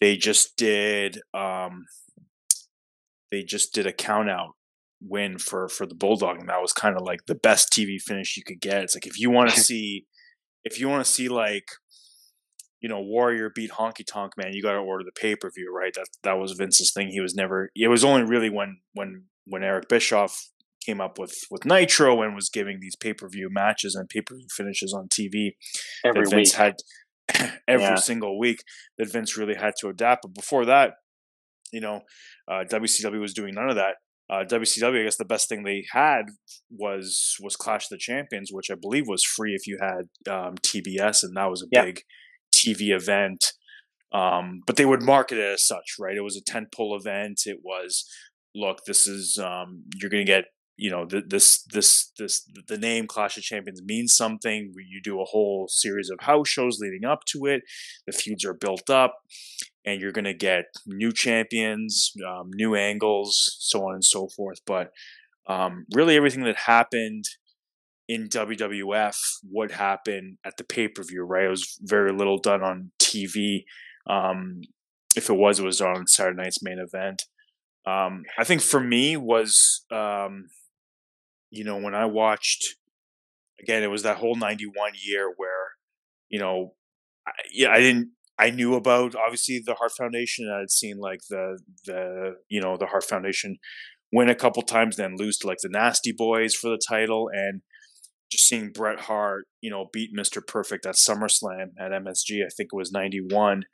they 0.00 0.16
just 0.16 0.56
did 0.56 1.20
um, 1.34 1.84
they 3.30 3.42
just 3.42 3.72
did 3.74 3.86
a 3.86 3.92
count 3.92 4.30
out 4.30 4.52
win 5.00 5.38
for 5.38 5.68
for 5.68 5.86
the 5.86 5.94
Bulldog, 5.94 6.38
and 6.38 6.48
that 6.48 6.60
was 6.62 6.72
kind 6.72 6.96
of 6.96 7.02
like 7.02 7.20
the 7.26 7.34
best 7.34 7.72
TV 7.72 8.00
finish 8.00 8.36
you 8.36 8.42
could 8.44 8.60
get. 8.60 8.82
It's 8.82 8.94
like 8.96 9.06
if 9.06 9.18
you 9.18 9.30
want 9.30 9.50
to 9.50 9.60
see 9.68 10.06
if 10.64 10.80
you 10.80 10.88
want 10.88 11.04
to 11.04 11.10
see 11.10 11.28
like 11.28 11.66
you 12.86 12.92
know, 12.92 13.00
Warrior 13.00 13.50
beat 13.52 13.72
Honky 13.72 14.04
Tonk 14.06 14.34
Man, 14.36 14.52
you 14.52 14.62
got 14.62 14.74
to 14.74 14.78
order 14.78 15.02
the 15.04 15.10
pay 15.20 15.34
per 15.34 15.50
view, 15.50 15.74
right? 15.74 15.92
That 15.94 16.06
that 16.22 16.38
was 16.38 16.52
Vince's 16.52 16.92
thing. 16.94 17.08
He 17.08 17.20
was 17.20 17.34
never. 17.34 17.70
It 17.74 17.88
was 17.88 18.04
only 18.04 18.22
really 18.22 18.48
when 18.48 18.78
when 18.94 19.24
when 19.44 19.64
Eric 19.64 19.88
Bischoff 19.88 20.50
came 20.84 21.00
up 21.00 21.18
with 21.18 21.34
with 21.50 21.64
Nitro 21.64 22.22
and 22.22 22.36
was 22.36 22.48
giving 22.48 22.78
these 22.80 22.94
pay 22.94 23.12
per 23.12 23.28
view 23.28 23.48
matches 23.50 23.96
and 23.96 24.08
pay 24.08 24.20
per 24.20 24.36
view 24.36 24.46
finishes 24.56 24.94
on 24.94 25.08
TV 25.08 25.50
Every 26.04 26.22
that 26.24 26.30
Vince 26.30 26.52
week. 26.52 26.62
had 26.62 26.74
every 27.66 27.82
Yeah. 27.86 27.96
single 27.96 28.38
week 28.38 28.62
that 28.98 29.10
Vince 29.12 29.36
really 29.36 29.56
had 29.56 29.74
to 29.80 29.88
adapt. 29.88 30.22
But 30.22 30.34
before 30.34 30.64
that, 30.66 30.92
you 31.72 31.80
know, 31.80 32.02
uh, 32.48 32.62
WCW 32.70 33.18
was 33.20 33.34
doing 33.34 33.54
none 33.54 33.68
of 33.68 33.74
that. 33.76 33.96
Uh, 34.30 34.44
WCW, 34.44 35.00
I 35.00 35.04
guess 35.04 35.16
the 35.16 35.24
best 35.24 35.48
thing 35.48 35.64
they 35.64 35.84
had 35.92 36.22
was 36.70 37.34
was 37.40 37.56
Clash 37.56 37.86
of 37.86 37.90
the 37.90 37.98
Champions, 37.98 38.50
which 38.52 38.70
I 38.70 38.74
believe 38.80 39.04
was 39.08 39.24
free 39.24 39.54
if 39.54 39.66
you 39.66 39.78
had 39.80 40.08
um, 40.32 40.54
TBS, 40.58 41.22
and 41.24 41.36
that 41.36 41.50
was 41.50 41.62
a 41.62 41.66
Yeah. 41.72 41.84
big 41.84 42.02
TV 42.56 42.94
event. 42.94 43.52
Um, 44.12 44.62
but 44.66 44.76
they 44.76 44.86
would 44.86 45.02
market 45.02 45.38
it 45.38 45.52
as 45.54 45.66
such, 45.66 45.96
right? 45.98 46.16
It 46.16 46.22
was 46.22 46.36
a 46.36 46.50
tentpole 46.50 46.98
event. 46.98 47.42
It 47.44 47.58
was, 47.62 48.08
look, 48.54 48.78
this 48.86 49.06
is 49.06 49.38
um, 49.38 49.84
you're 49.96 50.10
going 50.10 50.24
to 50.24 50.32
get, 50.32 50.44
you 50.76 50.90
know, 50.90 51.04
th- 51.06 51.24
this 51.28 51.62
this 51.72 52.12
this 52.18 52.48
the 52.68 52.78
name 52.78 53.06
Clash 53.06 53.36
of 53.36 53.42
Champions 53.42 53.82
means 53.84 54.14
something. 54.14 54.72
You 54.76 55.00
do 55.02 55.20
a 55.20 55.24
whole 55.24 55.66
series 55.68 56.10
of 56.10 56.20
house 56.20 56.48
shows 56.48 56.78
leading 56.80 57.04
up 57.04 57.24
to 57.32 57.46
it. 57.46 57.62
The 58.06 58.12
feuds 58.12 58.44
are 58.44 58.54
built 58.54 58.88
up, 58.90 59.16
and 59.84 60.00
you're 60.00 60.12
going 60.12 60.26
to 60.26 60.34
get 60.34 60.66
new 60.86 61.12
champions, 61.12 62.12
um, 62.26 62.50
new 62.54 62.74
angles, 62.74 63.56
so 63.58 63.86
on 63.86 63.94
and 63.94 64.04
so 64.04 64.28
forth. 64.28 64.58
But 64.66 64.92
um, 65.46 65.86
really, 65.94 66.16
everything 66.16 66.44
that 66.44 66.56
happened 66.56 67.24
in 68.08 68.28
WWF 68.28 69.16
what 69.42 69.72
happened 69.72 70.38
at 70.44 70.56
the 70.56 70.64
pay 70.64 70.88
per 70.88 71.02
view, 71.02 71.22
right? 71.22 71.46
It 71.46 71.50
was 71.50 71.78
very 71.82 72.12
little 72.12 72.38
done 72.38 72.62
on 72.62 72.92
TV. 73.00 73.64
Um, 74.08 74.60
if 75.16 75.30
it 75.30 75.34
was, 75.34 75.58
it 75.58 75.64
was 75.64 75.80
on 75.80 76.06
Saturday 76.06 76.42
night's 76.42 76.62
main 76.62 76.78
event. 76.78 77.22
Um, 77.86 78.24
I 78.38 78.44
think 78.44 78.62
for 78.62 78.80
me 78.80 79.16
was, 79.16 79.84
um, 79.90 80.46
you 81.50 81.64
know, 81.64 81.78
when 81.78 81.94
I 81.94 82.06
watched 82.06 82.76
again, 83.60 83.82
it 83.82 83.90
was 83.90 84.02
that 84.02 84.18
whole 84.18 84.36
'91 84.36 84.92
year 85.04 85.32
where, 85.36 85.72
you 86.28 86.38
know, 86.38 86.74
I, 87.26 87.32
yeah, 87.52 87.70
I 87.70 87.80
didn't. 87.80 88.10
I 88.38 88.50
knew 88.50 88.74
about 88.74 89.14
obviously 89.16 89.62
the 89.64 89.74
Heart 89.74 89.92
Foundation. 89.96 90.52
I 90.54 90.60
had 90.60 90.70
seen 90.70 90.98
like 90.98 91.20
the 91.30 91.58
the 91.86 92.34
you 92.48 92.60
know 92.60 92.76
the 92.76 92.86
Heart 92.86 93.04
Foundation 93.04 93.56
win 94.12 94.28
a 94.28 94.34
couple 94.34 94.62
times, 94.62 94.96
then 94.96 95.16
lose 95.16 95.38
to 95.38 95.46
like 95.46 95.58
the 95.62 95.68
Nasty 95.70 96.12
Boys 96.12 96.54
for 96.54 96.68
the 96.68 96.80
title, 96.88 97.30
and 97.32 97.62
just 98.36 98.48
seeing 98.48 98.70
Bret 98.70 99.00
Hart, 99.00 99.46
you 99.60 99.70
know, 99.70 99.88
beat 99.92 100.10
Mr. 100.16 100.46
Perfect 100.46 100.86
at 100.86 100.94
SummerSlam 100.94 101.70
at 101.78 101.92
MSG. 101.92 102.44
I 102.44 102.48
think 102.56 102.70
it 102.72 102.76
was 102.76 102.92
'91, 102.92 103.64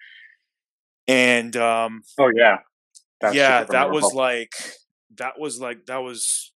and 1.06 1.56
um, 1.56 2.02
Oh 2.18 2.30
yeah, 2.34 2.58
That's 3.20 3.34
yeah, 3.34 3.64
that 3.64 3.90
was 3.90 4.12
like 4.14 4.52
that 5.16 5.34
was 5.38 5.60
like 5.60 5.86
that 5.86 5.98
was 5.98 6.52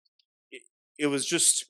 it, 0.52 0.62
it 0.98 1.08
was 1.08 1.26
just 1.26 1.66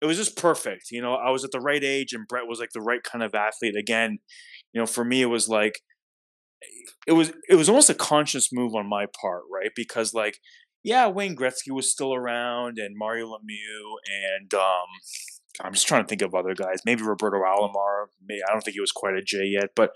it 0.00 0.06
was 0.06 0.16
just 0.16 0.36
perfect. 0.36 0.90
You 0.90 1.02
know, 1.02 1.14
I 1.14 1.30
was 1.30 1.44
at 1.44 1.50
the 1.50 1.60
right 1.60 1.82
age 1.82 2.12
and 2.12 2.28
Bret 2.28 2.46
was 2.46 2.60
like 2.60 2.70
the 2.72 2.80
right 2.80 3.02
kind 3.02 3.22
of 3.24 3.34
athlete 3.34 3.76
again. 3.76 4.18
You 4.72 4.80
know, 4.80 4.86
for 4.86 5.04
me 5.04 5.22
it 5.22 5.26
was 5.26 5.48
like 5.48 5.80
it 7.06 7.12
was 7.12 7.32
it 7.48 7.54
was 7.54 7.68
almost 7.68 7.90
a 7.90 7.94
conscious 7.94 8.50
move 8.52 8.74
on 8.74 8.88
my 8.88 9.06
part, 9.20 9.42
right? 9.52 9.70
Because 9.74 10.14
like 10.14 10.38
yeah, 10.84 11.08
Wayne 11.08 11.36
Gretzky 11.36 11.72
was 11.72 11.90
still 11.90 12.14
around 12.14 12.78
and 12.78 12.96
Mario 12.96 13.26
Lemieux 13.26 13.96
and 14.06 14.54
um 14.54 14.86
I'm 15.62 15.72
just 15.72 15.88
trying 15.88 16.04
to 16.04 16.08
think 16.08 16.22
of 16.22 16.34
other 16.34 16.54
guys. 16.54 16.80
Maybe 16.84 17.02
Roberto 17.02 17.38
Alomar. 17.38 18.06
Maybe, 18.26 18.40
I 18.48 18.52
don't 18.52 18.62
think 18.62 18.74
he 18.74 18.80
was 18.80 18.92
quite 18.92 19.14
a 19.14 19.22
J 19.22 19.38
yet, 19.44 19.70
but 19.74 19.90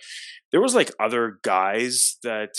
there 0.50 0.60
was 0.60 0.74
like 0.74 0.90
other 0.98 1.38
guys 1.42 2.18
that 2.22 2.50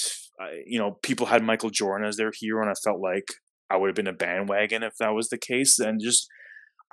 uh, 0.42 0.48
you 0.66 0.80
know 0.80 0.92
people 1.04 1.28
had 1.28 1.44
Michael 1.44 1.70
Jordan 1.70 2.08
as 2.08 2.18
their 2.18 2.32
hero, 2.34 2.62
and 2.62 2.70
I 2.70 2.76
felt 2.84 3.02
like 3.02 3.26
I 3.70 3.78
would 3.78 3.88
have 3.88 3.96
been 3.96 4.08
a 4.08 4.14
bandwagon 4.14 4.84
if 4.84 4.96
that 5.00 5.14
was 5.14 5.30
the 5.30 5.38
case. 5.38 5.80
And 5.80 6.00
just 6.02 6.28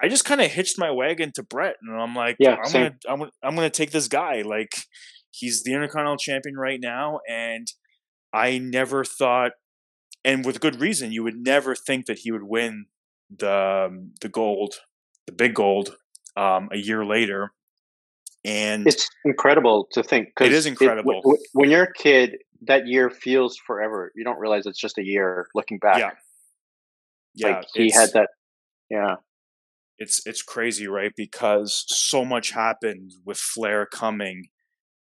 I 0.03 0.09
just 0.09 0.25
kind 0.25 0.41
of 0.41 0.51
hitched 0.51 0.79
my 0.79 0.91
wagon 0.91 1.31
to 1.35 1.43
Bret, 1.43 1.77
and 1.83 2.01
I'm 2.01 2.15
like, 2.15 2.37
Yeah, 2.39 2.57
I'm 2.57 2.65
same. 2.65 2.83
gonna 2.83 2.97
I'm 3.09 3.19
gonna 3.21 3.31
I'm 3.43 3.55
gonna 3.55 3.71
take 3.71 3.93
this 3.93 4.09
guy. 4.09 4.43
Like 4.43 4.73
he's 5.31 5.63
the 5.63 5.75
Intercontinental 5.75 6.17
Champion 6.17 6.57
right 6.57 6.81
now, 6.83 7.21
and 7.29 7.67
I 8.33 8.59
never 8.59 9.05
thought, 9.05 9.53
and 10.25 10.45
with 10.45 10.61
good 10.61 10.81
reason, 10.81 11.13
you 11.13 11.23
would 11.23 11.37
never 11.37 11.75
think 11.75 12.07
that 12.07 12.21
he 12.21 12.33
would 12.33 12.45
win 12.45 12.87
the 13.31 13.87
um, 13.89 14.13
the 14.21 14.29
gold, 14.29 14.75
the 15.31 15.37
big 15.37 15.55
gold, 15.55 15.97
um, 16.37 16.69
a 16.73 16.77
year 16.77 17.05
later. 17.05 17.53
And 18.45 18.87
It's 18.87 19.09
incredible 19.25 19.89
to 19.93 20.03
think. 20.03 20.29
It 20.41 20.53
is 20.53 20.67
incredible. 20.67 21.21
w- 21.23 21.43
when 21.53 21.71
you're 21.71 21.85
a 21.85 21.93
kid, 21.93 22.37
that 22.63 22.87
year 22.87 23.11
feels 23.11 23.57
forever. 23.57 24.13
You 24.15 24.25
don't 24.25 24.39
realize 24.39 24.67
it's 24.67 24.81
just 24.81 24.99
a 24.99 25.05
year 25.05 25.47
looking 25.55 25.79
back. 25.79 25.99
Yeah. 25.99 26.11
yeah, 27.35 27.57
like 27.59 27.67
he 27.75 27.91
had 27.91 28.11
that. 28.15 28.31
Yeah, 28.91 29.17
it's 29.99 30.27
it's 30.27 30.43
crazy, 30.43 30.89
right? 30.89 31.13
Because 31.17 31.85
so 31.89 32.25
much 32.25 32.51
happened 32.51 33.13
with 33.25 33.39
Flair 33.39 33.87
coming, 33.87 34.49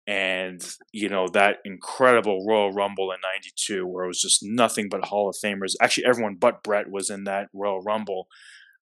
and 0.05 0.61
you 0.91 1.09
know 1.09 1.27
that 1.29 1.57
incredible 1.65 2.45
Royal 2.45 2.71
Rumble 2.73 3.11
in 3.11 3.19
'92, 3.21 3.87
where 3.87 4.03
it 4.05 4.07
was 4.07 4.21
just 4.21 4.41
nothing 4.43 4.89
but 4.89 5.05
Hall 5.05 5.29
of 5.29 5.35
Famers. 5.43 5.73
Actually, 5.81 6.05
everyone 6.05 6.35
but 6.35 6.61
Bret 6.63 6.89
was 6.91 7.09
in 7.09 7.23
that 7.23 7.47
Royal 7.53 7.81
Rumble. 7.81 8.27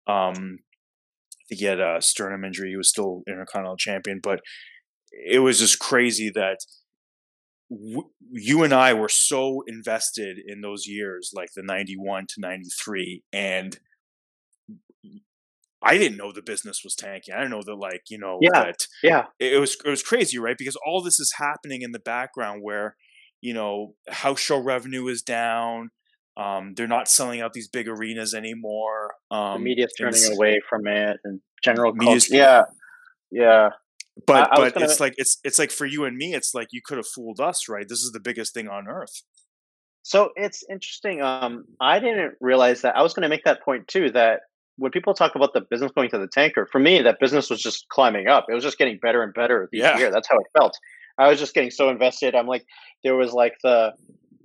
Um, 0.08 0.60
think 1.50 1.60
he 1.60 1.66
had 1.66 1.80
a 1.80 2.02
sternum 2.02 2.46
injury; 2.46 2.70
he 2.72 2.78
was 2.78 2.90
still 2.90 3.24
Intercontinental 3.28 3.78
Champion, 3.78 4.20
but 4.22 4.42
it 5.12 5.40
was 5.40 5.60
just 5.60 5.80
crazy 5.80 6.30
that 6.32 6.60
w- 7.70 8.10
you 8.32 8.64
and 8.64 8.74
I 8.74 8.94
were 8.94 9.10
so 9.10 9.64
invested 9.68 10.38
in 10.46 10.62
those 10.62 10.86
years, 10.88 11.32
like 11.34 11.50
the 11.56 11.64
'91 11.64 12.26
to 12.30 12.42
'93, 12.42 13.24
and 13.34 13.80
I 15.82 15.98
didn't 15.98 16.18
know 16.18 16.32
the 16.32 16.42
business 16.42 16.82
was 16.84 16.94
tanking. 16.96 17.34
I 17.34 17.38
didn't 17.38 17.52
know 17.52 17.64
that, 17.66 17.76
like 17.76 18.02
you 18.10 18.18
know, 18.18 18.40
Yeah. 18.42 18.50
that 18.66 18.88
yeah. 19.02 19.26
it, 19.40 19.54
it 19.54 19.60
was 19.60 19.76
it 19.86 19.90
was 19.90 20.04
crazy, 20.04 20.38
right? 20.38 20.58
Because 20.58 20.76
all 20.86 21.02
this 21.02 21.20
is 21.20 21.34
happening 21.38 21.82
in 21.82 21.92
the 21.92 22.00
background, 22.00 22.62
where 22.64 22.96
you 23.42 23.54
know 23.54 23.96
house 24.10 24.40
show 24.42 24.58
revenue 24.60 25.08
is 25.08 25.22
down. 25.22 25.90
Um, 26.40 26.74
they're 26.76 26.88
not 26.88 27.08
selling 27.10 27.42
out 27.42 27.52
these 27.54 27.68
big 27.68 27.88
arenas 27.88 28.34
anymore. 28.34 29.14
Um, 29.30 29.56
the 29.62 29.66
media's 29.66 29.94
turning 29.98 30.22
away 30.34 30.62
from 30.70 30.88
it, 30.88 31.18
and 31.26 31.42
general 31.64 31.94
culture. 31.94 32.34
Yeah, 32.34 32.64
yeah. 33.32 33.70
But 34.26 34.50
I- 34.50 34.54
I 34.54 34.56
but 34.56 34.74
gonna- 34.74 34.86
it's 34.86 35.00
like 35.00 35.16
it's 35.18 35.40
it's 35.44 35.60
like 35.60 35.72
for 35.72 35.86
you 35.86 36.06
and 36.06 36.16
me, 36.16 36.34
it's 36.34 36.54
like 36.54 36.70
you 36.72 36.82
could 36.84 36.98
have 36.98 37.08
fooled 37.08 37.40
us, 37.40 37.68
right? 37.70 37.88
This 37.88 38.00
is 38.04 38.12
the 38.12 38.20
biggest 38.20 38.54
thing 38.54 38.68
on 38.70 38.88
earth. 38.88 39.22
So 40.04 40.32
it's 40.36 40.64
interesting. 40.70 41.22
Um, 41.22 41.66
I 41.82 42.00
didn't 42.00 42.36
realize 42.40 42.82
that. 42.82 42.96
I 42.96 43.02
was 43.04 43.14
going 43.14 43.24
to 43.24 43.30
make 43.30 43.44
that 43.44 43.62
point 43.62 43.88
too. 43.88 44.10
That 44.12 44.40
when 44.78 44.92
people 44.92 45.14
talk 45.14 45.36
about 45.36 45.54
the 45.54 45.62
business 45.70 45.92
going 45.94 46.10
to 46.12 46.18
the 46.18 46.28
tanker, 46.28 46.68
for 46.72 46.80
me, 46.80 47.02
that 47.02 47.20
business 47.20 47.50
was 47.50 47.62
just 47.62 47.86
climbing 47.90 48.28
up. 48.28 48.46
It 48.50 48.54
was 48.54 48.64
just 48.64 48.78
getting 48.78 48.98
better 49.02 49.22
and 49.24 49.34
better 49.34 49.68
each 49.74 49.82
Yeah. 49.82 49.98
year. 49.98 50.10
That's 50.10 50.28
how 50.30 50.38
it 50.40 50.48
felt. 50.58 50.74
I 51.18 51.28
was 51.30 51.38
just 51.38 51.54
getting 51.54 51.70
so 51.70 51.90
invested. 51.90 52.34
I'm 52.34 52.48
like, 52.48 52.66
there 53.04 53.16
was 53.18 53.34
like 53.34 53.56
the, 53.62 53.92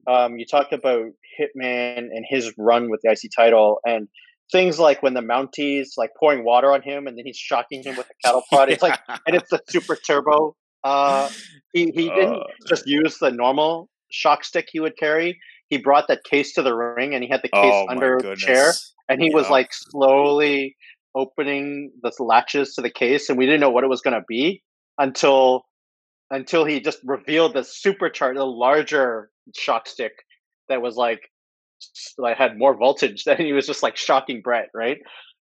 um, 0.07 0.39
you 0.39 0.47
talked 0.47 0.73
about 0.73 1.07
Hitman 1.41 1.99
and 1.99 2.25
his 2.29 2.53
run 2.59 2.91
with 2.91 3.01
the 3.03 3.11
IC 3.11 3.31
title 3.37 3.81
and 3.87 4.09
things 4.53 4.79
like 4.79 5.03
when 5.03 5.15
the 5.15 5.21
Mounties 5.23 5.89
like 5.97 6.11
pouring 6.19 6.45
water 6.45 6.73
on 6.73 6.83
him 6.83 7.07
and 7.07 7.17
then 7.19 7.25
he's 7.27 7.37
shocking 7.39 7.83
him 7.83 7.97
with 7.97 8.07
a 8.07 8.15
cattle 8.27 8.43
prod. 8.51 8.69
It's 8.71 8.83
like, 8.83 8.99
and 9.27 9.35
it's 9.37 9.51
the 9.51 9.61
super 9.69 9.97
turbo. 9.97 10.55
Uh, 10.85 11.29
he 11.73 11.87
he 11.95 12.09
didn't 12.11 12.35
Uh. 12.43 12.45
just 12.69 12.87
use 12.87 13.19
the 13.19 13.31
normal 13.31 13.89
shock 14.11 14.45
stick 14.45 14.69
he 14.71 14.81
would 14.81 14.97
carry. 14.99 15.39
He 15.71 15.79
brought 15.79 16.09
that 16.09 16.25
case 16.25 16.53
to 16.55 16.63
the 16.63 16.75
ring 16.75 17.15
and 17.15 17.25
he 17.25 17.31
had 17.31 17.41
the 17.43 17.49
case 17.49 17.73
oh 17.75 17.87
under 17.89 18.19
goodness! 18.19 18.41
chair 18.41 18.73
and 19.09 19.23
he 19.23 19.35
was 19.35 19.49
like 19.49 19.69
slowly 19.73 20.77
opening 21.15 21.91
the 22.03 22.13
latches 22.21 22.75
to 22.75 22.83
the 22.83 22.91
case 22.91 23.29
and 23.29 23.39
we 23.39 23.47
didn't 23.47 23.61
know 23.61 23.71
what 23.71 23.83
it 23.85 23.89
was 23.91 24.01
going 24.03 24.15
to 24.15 24.25
be 24.29 24.63
until 24.99 25.65
until 26.31 26.65
he 26.65 26.81
just 26.81 26.99
revealed 27.05 27.55
the 27.55 27.63
super 27.63 28.07
supercharged 28.07 28.39
the 28.39 28.45
larger 28.45 29.31
shock 29.55 29.89
stick 29.89 30.13
that 30.69 30.81
was 30.81 30.97
like 30.97 31.31
like 32.19 32.37
had 32.37 32.57
more 32.57 32.77
voltage 32.77 33.25
than 33.25 33.37
he 33.37 33.53
was 33.53 33.67
just 33.67 33.83
like 33.83 33.97
shocking 33.97 34.41
Bret 34.43 34.69
right? 34.75 34.99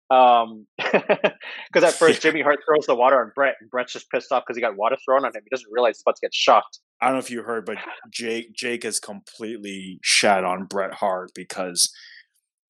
Um 0.09 0.67
because 0.77 1.83
at 1.83 1.93
first 1.93 2.21
Jimmy 2.21 2.41
Hart 2.41 2.59
throws 2.67 2.85
the 2.85 2.95
water 2.95 3.19
on 3.21 3.31
Bret 3.33 3.55
and 3.61 3.69
Bret's 3.69 3.93
just 3.93 4.09
pissed 4.09 4.31
off 4.31 4.43
because 4.45 4.57
he 4.57 4.61
got 4.61 4.75
water 4.75 4.97
thrown 5.05 5.25
on 5.25 5.33
him. 5.33 5.41
He 5.43 5.49
doesn't 5.49 5.71
realize 5.71 5.97
he's 5.97 6.03
about 6.05 6.17
to 6.17 6.21
get 6.21 6.33
shocked. 6.33 6.79
I 7.01 7.07
don't 7.07 7.15
know 7.15 7.19
if 7.19 7.31
you 7.31 7.43
heard, 7.43 7.65
but 7.65 7.77
Jake 8.11 8.53
Jake 8.53 8.83
has 8.83 8.99
completely 8.99 9.99
shat 10.01 10.43
on 10.43 10.65
Bret 10.65 10.95
Hart 10.95 11.31
because 11.33 11.93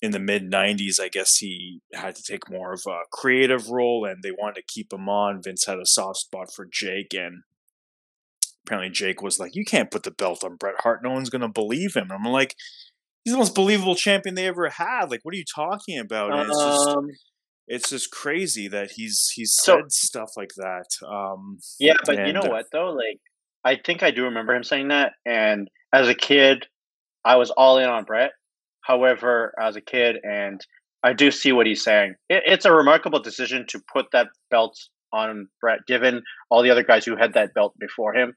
in 0.02 0.12
the 0.12 0.20
mid 0.20 0.52
'90s, 0.52 1.00
I 1.00 1.08
guess 1.08 1.38
he 1.38 1.82
had 1.94 2.16
to 2.16 2.24
take 2.24 2.50
more 2.50 2.74
of 2.74 2.84
a 2.86 3.02
creative 3.12 3.70
role, 3.70 4.06
and 4.06 4.22
they 4.22 4.32
wanted 4.32 4.56
to 4.56 4.64
keep 4.68 4.92
him 4.92 5.08
on. 5.08 5.42
Vince 5.42 5.66
had 5.66 5.80
a 5.80 5.86
soft 5.86 6.18
spot 6.18 6.54
for 6.54 6.68
Jake, 6.70 7.14
and 7.14 7.44
apparently 8.66 8.90
Jake 8.92 9.22
was 9.22 9.40
like, 9.40 9.56
"You 9.56 9.66
can't 9.66 9.92
put 9.92 10.04
the 10.04 10.12
belt 10.12 10.44
on 10.44 10.56
Bret 10.56 10.76
Hart. 10.80 11.02
No 11.04 11.12
one's 11.12 11.30
gonna 11.30 11.50
believe 11.50 11.96
him." 11.96 12.12
I'm 12.12 12.24
like, 12.24 12.56
"He's 13.24 13.34
the 13.34 13.40
most 13.40 13.56
believable 13.56 13.96
champion 13.96 14.36
they 14.36 14.48
ever 14.48 14.70
had. 14.70 15.12
Like, 15.12 15.22
what 15.24 15.34
are 15.34 15.38
you 15.38 15.46
talking 15.46 16.00
about?" 16.00 16.32
And 16.34 16.50
it's 16.50 16.60
just 16.60 16.88
um, 16.90 17.08
it's 17.68 17.90
just 17.90 18.12
crazy 18.12 18.68
that 18.68 18.92
he's 18.92 19.30
he's 19.34 19.56
So- 19.56 19.78
said 19.78 19.92
stuff 19.92 20.32
like 20.38 20.52
that. 20.58 20.88
Um, 21.08 21.60
yeah 21.80 21.94
but 22.06 22.28
you 22.28 22.34
know 22.34 22.42
what 22.42 22.66
though 22.72 22.92
like 22.92 23.20
I 23.64 23.78
think 23.78 24.04
I 24.04 24.12
do 24.12 24.24
remember 24.24 24.54
him 24.54 24.64
saying 24.64 24.90
that. 24.90 25.14
And 25.26 25.70
as 25.94 26.10
a 26.10 26.16
kid, 26.16 26.68
I 27.24 27.38
was 27.38 27.50
all 27.52 27.78
in 27.78 27.88
on 27.90 28.04
Bret. 28.04 28.32
However, 28.82 29.54
as 29.60 29.76
a 29.78 29.82
kid, 29.82 30.18
and 30.24 30.60
I 31.04 31.14
do 31.14 31.32
see 31.32 31.54
what 31.54 31.68
he's 31.68 31.84
saying. 31.84 32.16
It, 32.30 32.44
it's 32.46 32.66
a 32.66 32.72
remarkable 32.72 33.22
decision 33.22 33.66
to 33.70 33.82
put 33.92 34.08
that 34.12 34.28
belt 34.52 34.78
on 35.14 35.48
Bret, 35.62 35.86
given 35.88 36.24
all 36.50 36.62
the 36.64 36.72
other 36.72 36.84
guys 36.84 37.06
who 37.06 37.16
had 37.16 37.34
that 37.34 37.54
belt 37.54 37.74
before 37.80 38.14
him. 38.14 38.34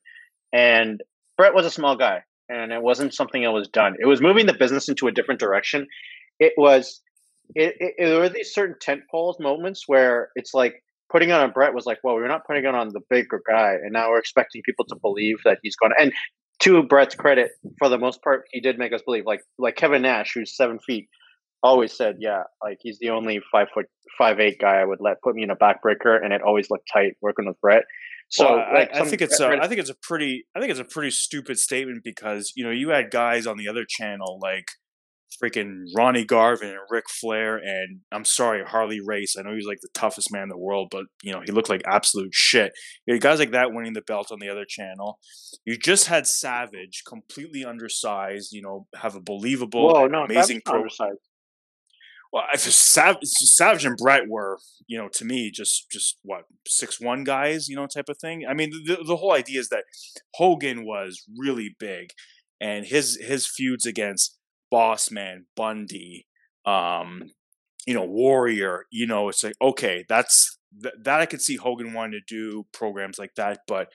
And 0.52 1.02
Bret 1.36 1.54
was 1.54 1.66
a 1.66 1.70
small 1.70 1.96
guy, 1.96 2.22
and 2.48 2.72
it 2.72 2.82
wasn't 2.82 3.14
something 3.14 3.42
that 3.42 3.52
was 3.52 3.68
done. 3.68 3.94
It 4.00 4.06
was 4.06 4.20
moving 4.20 4.46
the 4.46 4.54
business 4.54 4.88
into 4.88 5.06
a 5.06 5.12
different 5.12 5.40
direction. 5.40 5.86
It 6.38 6.52
was. 6.56 7.00
It, 7.54 7.76
it, 7.78 7.94
it 7.98 8.06
there 8.06 8.18
were 8.18 8.28
these 8.28 8.52
certain 8.52 8.76
tent 8.80 9.02
poles 9.08 9.38
moments 9.38 9.84
where 9.86 10.30
it's 10.34 10.52
like 10.52 10.82
putting 11.10 11.30
on 11.30 11.48
a 11.48 11.52
Bret 11.52 11.74
was 11.74 11.86
like, 11.86 11.98
well, 12.02 12.16
we're 12.16 12.26
not 12.26 12.44
putting 12.44 12.64
it 12.64 12.74
on 12.74 12.88
the 12.88 13.00
bigger 13.08 13.40
guy, 13.48 13.74
and 13.74 13.92
now 13.92 14.10
we're 14.10 14.18
expecting 14.18 14.62
people 14.62 14.84
to 14.86 14.96
believe 14.96 15.36
that 15.44 15.58
he's 15.62 15.76
going. 15.76 15.92
to 15.96 16.02
And 16.02 16.12
to 16.60 16.82
Bret's 16.82 17.14
credit, 17.14 17.52
for 17.78 17.88
the 17.88 17.98
most 17.98 18.22
part, 18.22 18.46
he 18.50 18.60
did 18.60 18.78
make 18.78 18.92
us 18.92 19.02
believe. 19.02 19.26
Like 19.26 19.42
like 19.58 19.76
Kevin 19.76 20.02
Nash, 20.02 20.32
who's 20.34 20.56
seven 20.56 20.78
feet, 20.78 21.08
always 21.62 21.92
said, 21.92 22.16
yeah, 22.18 22.44
like 22.62 22.78
he's 22.80 22.98
the 22.98 23.10
only 23.10 23.40
five 23.52 23.68
foot 23.72 23.86
five 24.18 24.40
eight 24.40 24.58
guy 24.58 24.76
I 24.76 24.84
would 24.84 25.00
let 25.00 25.20
put 25.22 25.34
me 25.34 25.42
in 25.42 25.50
a 25.50 25.56
backbreaker, 25.56 26.22
and 26.22 26.32
it 26.32 26.42
always 26.42 26.70
looked 26.70 26.88
tight 26.92 27.16
working 27.20 27.46
with 27.46 27.60
Bret. 27.60 27.84
So 28.28 28.44
well, 28.44 28.66
like 28.74 28.94
I, 28.94 29.00
I 29.00 29.04
think 29.04 29.22
it's 29.22 29.38
a, 29.40 29.48
I 29.48 29.68
think 29.68 29.80
it's 29.80 29.90
a 29.90 29.96
pretty 30.02 30.46
I 30.54 30.60
think 30.60 30.70
it's 30.70 30.80
a 30.80 30.84
pretty 30.84 31.10
stupid 31.10 31.58
statement 31.58 32.02
because 32.02 32.52
you 32.56 32.64
know 32.64 32.70
you 32.70 32.90
had 32.90 33.10
guys 33.10 33.46
on 33.46 33.56
the 33.56 33.68
other 33.68 33.84
channel 33.88 34.38
like 34.42 34.68
freaking 35.42 35.84
Ronnie 35.96 36.24
Garvin 36.24 36.70
and 36.70 36.78
Ric 36.90 37.04
Flair 37.08 37.56
and 37.56 38.00
I'm 38.10 38.24
sorry 38.24 38.64
Harley 38.64 39.00
Race. 39.04 39.36
I 39.38 39.42
know 39.42 39.54
he's 39.54 39.66
like 39.66 39.80
the 39.80 39.88
toughest 39.94 40.32
man 40.32 40.44
in 40.44 40.48
the 40.48 40.58
world, 40.58 40.88
but 40.90 41.04
you 41.22 41.32
know 41.32 41.40
he 41.44 41.52
looked 41.52 41.68
like 41.68 41.82
absolute 41.86 42.32
shit. 42.32 42.72
You 43.06 43.14
had 43.14 43.22
guys 43.22 43.38
like 43.38 43.52
that 43.52 43.72
winning 43.72 43.92
the 43.92 44.02
belt 44.02 44.32
on 44.32 44.38
the 44.40 44.48
other 44.48 44.64
channel. 44.68 45.18
You 45.64 45.76
just 45.76 46.06
had 46.06 46.26
Savage, 46.26 47.02
completely 47.06 47.64
undersized. 47.64 48.52
You 48.52 48.62
know, 48.62 48.86
have 48.96 49.14
a 49.14 49.20
believable, 49.20 49.92
Whoa, 49.92 50.06
no, 50.06 50.24
amazing 50.24 50.62
pro. 50.64 50.78
Undersized. 50.78 51.18
Well, 52.32 52.44
Sav- 52.56 53.18
Savage 53.22 53.84
and 53.84 53.96
Bret 53.96 54.28
were, 54.28 54.58
you 54.86 54.98
know, 54.98 55.08
to 55.14 55.24
me 55.24 55.50
just 55.50 55.90
just 55.90 56.18
what 56.22 56.42
six 56.66 57.00
one 57.00 57.24
guys, 57.24 57.68
you 57.68 57.76
know, 57.76 57.86
type 57.86 58.08
of 58.08 58.18
thing. 58.18 58.44
I 58.48 58.54
mean, 58.54 58.70
the 58.86 58.98
the 59.06 59.16
whole 59.16 59.32
idea 59.32 59.60
is 59.60 59.68
that 59.70 59.84
Hogan 60.34 60.84
was 60.84 61.24
really 61.38 61.74
big, 61.78 62.10
and 62.60 62.84
his 62.86 63.18
his 63.20 63.46
feuds 63.46 63.86
against 63.86 64.36
Boss 64.70 65.10
Man, 65.10 65.46
Bundy, 65.56 66.26
um, 66.64 67.30
you 67.86 67.94
know, 67.94 68.04
Warrior, 68.04 68.84
you 68.90 69.06
know, 69.06 69.28
it's 69.28 69.44
like 69.44 69.54
okay, 69.62 70.04
that's 70.08 70.58
th- 70.82 70.94
that 71.04 71.20
I 71.20 71.26
could 71.26 71.40
see 71.42 71.56
Hogan 71.56 71.92
wanting 71.92 72.20
to 72.20 72.34
do 72.34 72.66
programs 72.72 73.18
like 73.18 73.34
that, 73.36 73.60
but 73.66 73.88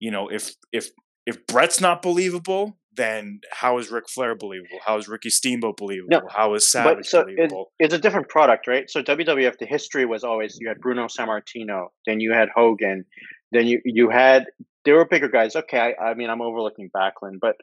you 0.00 0.10
know, 0.10 0.28
if 0.28 0.52
if 0.72 0.88
if 1.26 1.46
Bret's 1.46 1.80
not 1.80 2.02
believable, 2.02 2.78
then 2.94 3.40
how 3.50 3.78
is 3.78 3.90
Ric 3.90 4.08
Flair 4.08 4.34
believable? 4.34 4.78
How 4.84 4.98
is 4.98 5.08
Ricky 5.08 5.30
Steamboat 5.30 5.76
believable? 5.76 6.08
No, 6.10 6.22
how 6.28 6.54
is 6.54 6.70
Savage 6.70 6.96
but 6.96 7.06
so 7.06 7.24
believable? 7.24 7.72
It, 7.78 7.86
it's 7.86 7.94
a 7.94 7.98
different 7.98 8.28
product, 8.28 8.66
right? 8.66 8.88
So 8.90 9.02
WWF, 9.02 9.58
the 9.58 9.66
history 9.66 10.04
was 10.04 10.24
always 10.24 10.58
you 10.60 10.68
had 10.68 10.78
Bruno 10.80 11.06
Sammartino, 11.06 11.88
then 12.06 12.20
you 12.20 12.32
had 12.32 12.48
Hogan, 12.54 13.04
then 13.50 13.66
you 13.66 13.80
you 13.84 14.10
had 14.10 14.46
there 14.84 14.96
were 14.96 15.06
bigger 15.06 15.28
guys. 15.28 15.56
Okay, 15.56 15.78
I, 15.78 16.10
I 16.10 16.14
mean 16.14 16.30
I'm 16.30 16.42
overlooking 16.42 16.90
Backlund, 16.94 17.38
but 17.40 17.56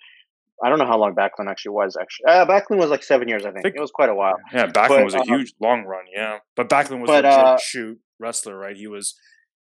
I 0.64 0.70
don't 0.70 0.80
know 0.80 0.88
how 0.88 0.98
long 0.98 1.16
Backlund 1.16 1.50
actually 1.50 1.72
was. 1.72 1.96
Actually, 2.00 2.26
uh, 2.28 2.46
Backlund 2.46 2.78
was 2.78 2.90
like 2.90 3.04
seven 3.04 3.28
years, 3.28 3.46
I 3.46 3.50
think. 3.50 3.60
I 3.60 3.62
think 3.64 3.76
it 3.76 3.82
was 3.82 3.92
quite 3.92 4.10
a 4.10 4.16
while. 4.16 4.36
Yeah, 4.54 4.68
Backlund 4.68 4.90
but, 4.90 5.06
was 5.06 5.16
a 5.16 5.22
um, 5.22 5.28
huge 5.28 5.54
long 5.62 5.86
run. 5.86 6.06
Yeah, 6.14 6.40
but 6.56 6.70
Backlund 6.70 7.02
was 7.02 7.08
but, 7.08 7.26
a 7.26 7.30
uh, 7.30 7.58
shoot 7.58 8.00
wrestler, 8.20 8.58
right? 8.58 8.76
He 8.76 8.88
was, 8.88 9.16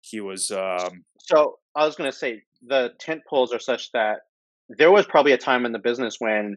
he 0.01 0.21
was. 0.21 0.51
um 0.51 1.05
So 1.19 1.59
I 1.75 1.85
was 1.85 1.97
going 1.97 2.11
to 2.11 2.17
say 2.17 2.43
the 2.65 2.93
tent 3.01 3.23
poles 3.29 3.53
are 3.53 3.59
such 3.59 3.91
that 3.93 4.21
there 4.69 4.91
was 4.91 5.07
probably 5.07 5.33
a 5.33 5.39
time 5.39 5.65
in 5.65 5.73
the 5.73 5.79
business 5.79 6.17
when, 6.19 6.57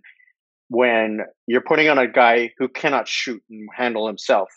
when 0.70 1.22
you're 1.48 1.62
putting 1.62 1.90
on 1.90 1.98
a 1.98 2.08
guy 2.08 2.52
who 2.58 2.68
cannot 2.68 3.08
shoot 3.08 3.42
and 3.50 3.68
handle 3.76 4.08
himself, 4.08 4.50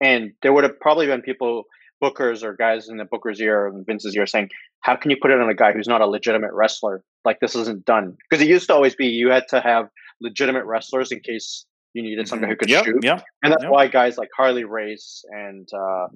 and 0.00 0.32
there 0.42 0.52
would 0.52 0.64
have 0.64 0.78
probably 0.80 1.06
been 1.06 1.22
people 1.22 1.64
bookers 2.02 2.42
or 2.42 2.54
guys 2.54 2.88
in 2.88 2.96
the 2.96 3.04
booker's 3.04 3.40
ear 3.40 3.66
and 3.66 3.84
Vince's 3.84 4.16
ear 4.16 4.26
saying, 4.26 4.50
"How 4.80 4.96
can 4.96 5.10
you 5.10 5.16
put 5.20 5.30
it 5.30 5.40
on 5.40 5.48
a 5.48 5.54
guy 5.54 5.72
who's 5.72 5.88
not 5.88 6.00
a 6.00 6.06
legitimate 6.06 6.52
wrestler? 6.52 7.02
Like 7.24 7.40
this 7.40 7.54
isn't 7.54 7.84
done." 7.84 8.16
Because 8.28 8.42
it 8.42 8.48
used 8.48 8.68
to 8.68 8.74
always 8.74 8.94
be 8.94 9.06
you 9.06 9.30
had 9.30 9.48
to 9.48 9.60
have 9.60 9.88
legitimate 10.20 10.64
wrestlers 10.64 11.10
in 11.12 11.20
case 11.20 11.66
you 11.94 12.02
needed 12.02 12.20
mm-hmm. 12.20 12.28
somebody 12.28 12.52
who 12.52 12.56
could 12.56 12.70
yep, 12.70 12.84
shoot. 12.84 13.02
Yeah, 13.02 13.20
and 13.42 13.52
that's 13.52 13.64
yep. 13.64 13.72
why 13.72 13.88
guys 13.88 14.16
like 14.16 14.28
Harley 14.36 14.64
Race 14.64 15.24
and 15.30 15.68
uh, 15.72 16.06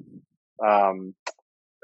um, 0.64 1.14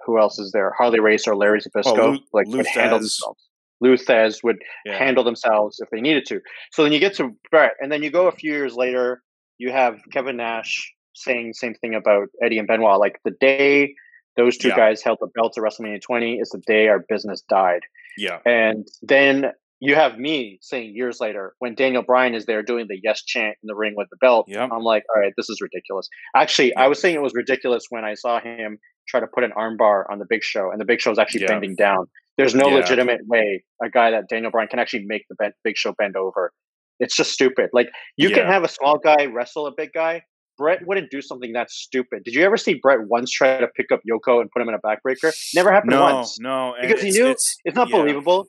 who 0.07 0.19
else 0.19 0.39
is 0.39 0.53
there? 0.53 0.73
Harley 0.77 1.01
Race 1.01 1.27
or 1.27 1.37
Larry 1.37 1.61
Zbyszko 1.61 1.99
oh, 1.99 2.19
like 2.33 2.47
would 2.49 2.67
handle 2.67 2.99
themselves. 2.99 3.48
Lou 3.81 3.97
would 4.43 4.59
yeah. 4.85 4.99
handle 4.99 5.25
themselves 5.25 5.81
if 5.81 5.89
they 5.91 6.01
needed 6.01 6.27
to. 6.27 6.41
So 6.73 6.83
then 6.83 6.93
you 6.93 6.99
get 6.99 7.15
to 7.17 7.37
Bret, 7.51 7.73
and 7.81 7.91
then 7.91 8.03
you 8.03 8.11
go 8.11 8.27
a 8.27 8.33
few 8.33 8.53
years 8.53 8.75
later. 8.75 9.23
You 9.59 9.73
have 9.73 9.99
Kevin 10.13 10.37
Nash 10.37 10.93
saying 11.15 11.49
the 11.49 11.55
same 11.55 11.75
thing 11.75 11.95
about 11.95 12.29
Eddie 12.43 12.59
and 12.59 12.69
Benoit. 12.69 12.99
Like 12.99 13.19
the 13.25 13.33
day 13.41 13.95
those 14.39 14.57
two 14.57 14.69
yeah. 14.69 14.77
guys 14.77 15.03
held 15.03 15.19
the 15.21 15.27
belts 15.35 15.59
at 15.59 15.65
WrestleMania 15.65 16.01
20 16.01 16.37
is 16.37 16.51
the 16.51 16.63
day 16.65 16.87
our 16.87 17.05
business 17.09 17.43
died. 17.49 17.81
Yeah. 18.17 18.39
And 18.47 18.87
then 19.03 19.47
you 19.81 19.95
have 19.95 20.19
me 20.19 20.59
saying 20.61 20.93
years 20.95 21.21
later 21.21 21.55
when 21.59 21.75
Daniel 21.75 22.03
Bryan 22.03 22.35
is 22.35 22.47
there 22.47 22.63
doing 22.63 22.87
the 22.89 22.99
yes 23.03 23.23
chant 23.25 23.57
in 23.63 23.67
the 23.67 23.75
ring 23.75 23.95
with 23.97 24.09
the 24.11 24.17
belt. 24.17 24.47
Yep. 24.49 24.71
I'm 24.73 24.83
like, 24.83 25.05
all 25.15 25.21
right, 25.21 25.33
this 25.37 25.49
is 25.49 25.61
ridiculous. 25.61 26.09
Actually, 26.35 26.75
I 26.77 26.89
was 26.89 27.01
saying 27.01 27.15
it 27.15 27.23
was 27.23 27.35
ridiculous 27.35 27.85
when 27.91 28.05
I 28.05 28.15
saw 28.15 28.41
him 28.41 28.79
try 29.07 29.21
to 29.21 29.27
put 29.27 29.45
an 29.45 29.53
armbar 29.57 30.05
on 30.11 30.19
the 30.19 30.27
Big 30.29 30.43
Show, 30.43 30.71
and 30.71 30.81
the 30.81 30.85
Big 30.85 31.01
Show 31.01 31.11
is 31.11 31.19
actually 31.19 31.47
bending 31.47 31.77
down. 31.77 32.07
There's 32.37 32.55
no 32.55 32.69
legitimate 32.69 33.21
way 33.27 33.65
a 33.83 33.89
guy 33.89 34.11
that 34.11 34.29
Daniel 34.29 34.51
Bryan 34.51 34.69
can 34.69 34.79
actually 34.79 35.05
make 35.07 35.23
the 35.29 35.53
Big 35.65 35.77
Show 35.77 35.95
bend 35.99 36.17
over. 36.17 36.53
It's 37.01 37.17
just 37.17 37.33
stupid. 37.33 37.71
Like 37.73 37.89
you 38.17 38.31
can 38.31 38.47
have 38.47 38.65
a 38.65 38.69
small 38.69 38.99
guy 38.99 39.27
wrestle 39.27 39.67
a 39.67 39.73
big 39.77 39.93
guy, 39.93 40.23
Bret 40.59 40.85
wouldn't 40.85 41.11
do 41.11 41.23
something 41.23 41.53
that 41.53 41.71
stupid. 41.71 42.25
Did 42.25 42.35
you 42.35 42.45
ever 42.45 42.57
see 42.57 42.75
Bret 42.75 42.99
once 43.07 43.31
try 43.31 43.59
to 43.61 43.69
pick 43.69 43.93
up 43.93 44.01
Yoko 44.09 44.41
and 44.41 44.51
put 44.51 44.61
him 44.61 44.69
in 44.69 44.75
a 44.75 44.81
backbreaker? 44.81 45.33
Never 45.55 45.73
happened 45.73 45.93
no, 45.93 46.03
once. 46.03 46.39
No, 46.41 46.75
because 46.81 47.01
he 47.01 47.11
knew 47.11 47.29
it's, 47.29 47.57
it's 47.65 47.77
not 47.77 47.91
believable. 47.91 48.49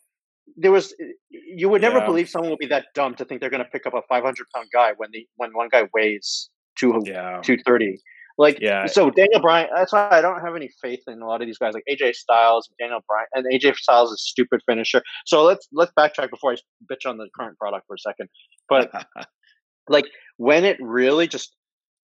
There 0.61 0.71
was 0.71 0.93
you 1.29 1.69
would 1.69 1.81
never 1.81 1.99
yeah. 1.99 2.05
believe 2.05 2.29
someone 2.29 2.51
would 2.51 2.59
be 2.59 2.67
that 2.67 2.87
dumb 2.93 3.15
to 3.15 3.25
think 3.25 3.41
they're 3.41 3.49
going 3.49 3.63
to 3.63 3.69
pick 3.69 3.85
up 3.85 3.93
a 3.93 4.01
500 4.09 4.47
pound 4.53 4.67
guy 4.73 4.91
when 4.97 5.09
the 5.11 5.25
when 5.37 5.51
one 5.53 5.69
guy 5.71 5.83
weighs 5.93 6.49
two 6.77 7.01
yeah. 7.05 7.41
230. 7.43 7.97
Like 8.37 8.57
yeah. 8.61 8.85
so 8.85 9.09
Daniel 9.09 9.41
Bryan 9.41 9.69
that's 9.75 9.91
why 9.91 10.07
I 10.11 10.21
don't 10.21 10.39
have 10.41 10.55
any 10.55 10.69
faith 10.81 11.01
in 11.07 11.21
a 11.21 11.27
lot 11.27 11.41
of 11.41 11.47
these 11.47 11.57
guys 11.57 11.73
like 11.73 11.83
AJ 11.89 12.15
Styles 12.15 12.69
and 12.69 12.77
Daniel 12.77 13.01
Bryan 13.07 13.27
and 13.33 13.45
AJ 13.53 13.75
Styles 13.75 14.11
is 14.11 14.23
stupid 14.25 14.61
finisher. 14.65 15.01
So 15.25 15.43
let's 15.43 15.67
let's 15.73 15.91
backtrack 15.97 16.29
before 16.29 16.53
I 16.53 16.57
bitch 16.91 17.09
on 17.09 17.17
the 17.17 17.27
current 17.37 17.57
product 17.57 17.85
for 17.87 17.95
a 17.95 17.99
second. 17.99 18.29
But 18.69 18.91
like 19.89 20.05
when 20.37 20.63
it 20.63 20.77
really 20.79 21.27
just 21.27 21.53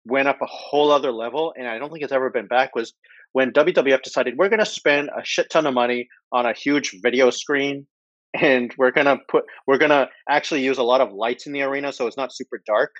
went 0.05 0.27
up 0.27 0.41
a 0.41 0.45
whole 0.45 0.91
other 0.91 1.11
level, 1.11 1.53
and 1.57 1.67
I 1.67 1.77
don't 1.79 1.91
think 1.91 2.03
it's 2.03 2.13
ever 2.13 2.29
been 2.29 2.47
back, 2.47 2.75
was 2.75 2.93
when 3.31 3.51
WWF 3.51 4.01
decided 4.01 4.35
we're 4.37 4.49
going 4.49 4.59
to 4.59 4.65
spend 4.65 5.09
a 5.09 5.23
shit 5.23 5.49
ton 5.49 5.65
of 5.65 5.73
money 5.73 6.07
on 6.31 6.45
a 6.45 6.53
huge 6.53 6.95
video 7.01 7.29
screen, 7.31 7.87
and 8.41 8.73
we're 8.77 8.91
to 9.05 9.17
put 9.29 9.45
we're 9.67 9.77
to 9.91 10.09
actually 10.29 10.63
use 10.63 10.77
a 10.77 10.83
lot 10.83 11.01
of 11.01 11.13
lights 11.13 11.47
in 11.47 11.53
the 11.53 11.61
arena 11.61 11.93
so 11.93 12.07
it's 12.07 12.17
not 12.17 12.33
super 12.33 12.61
dark, 12.65 12.95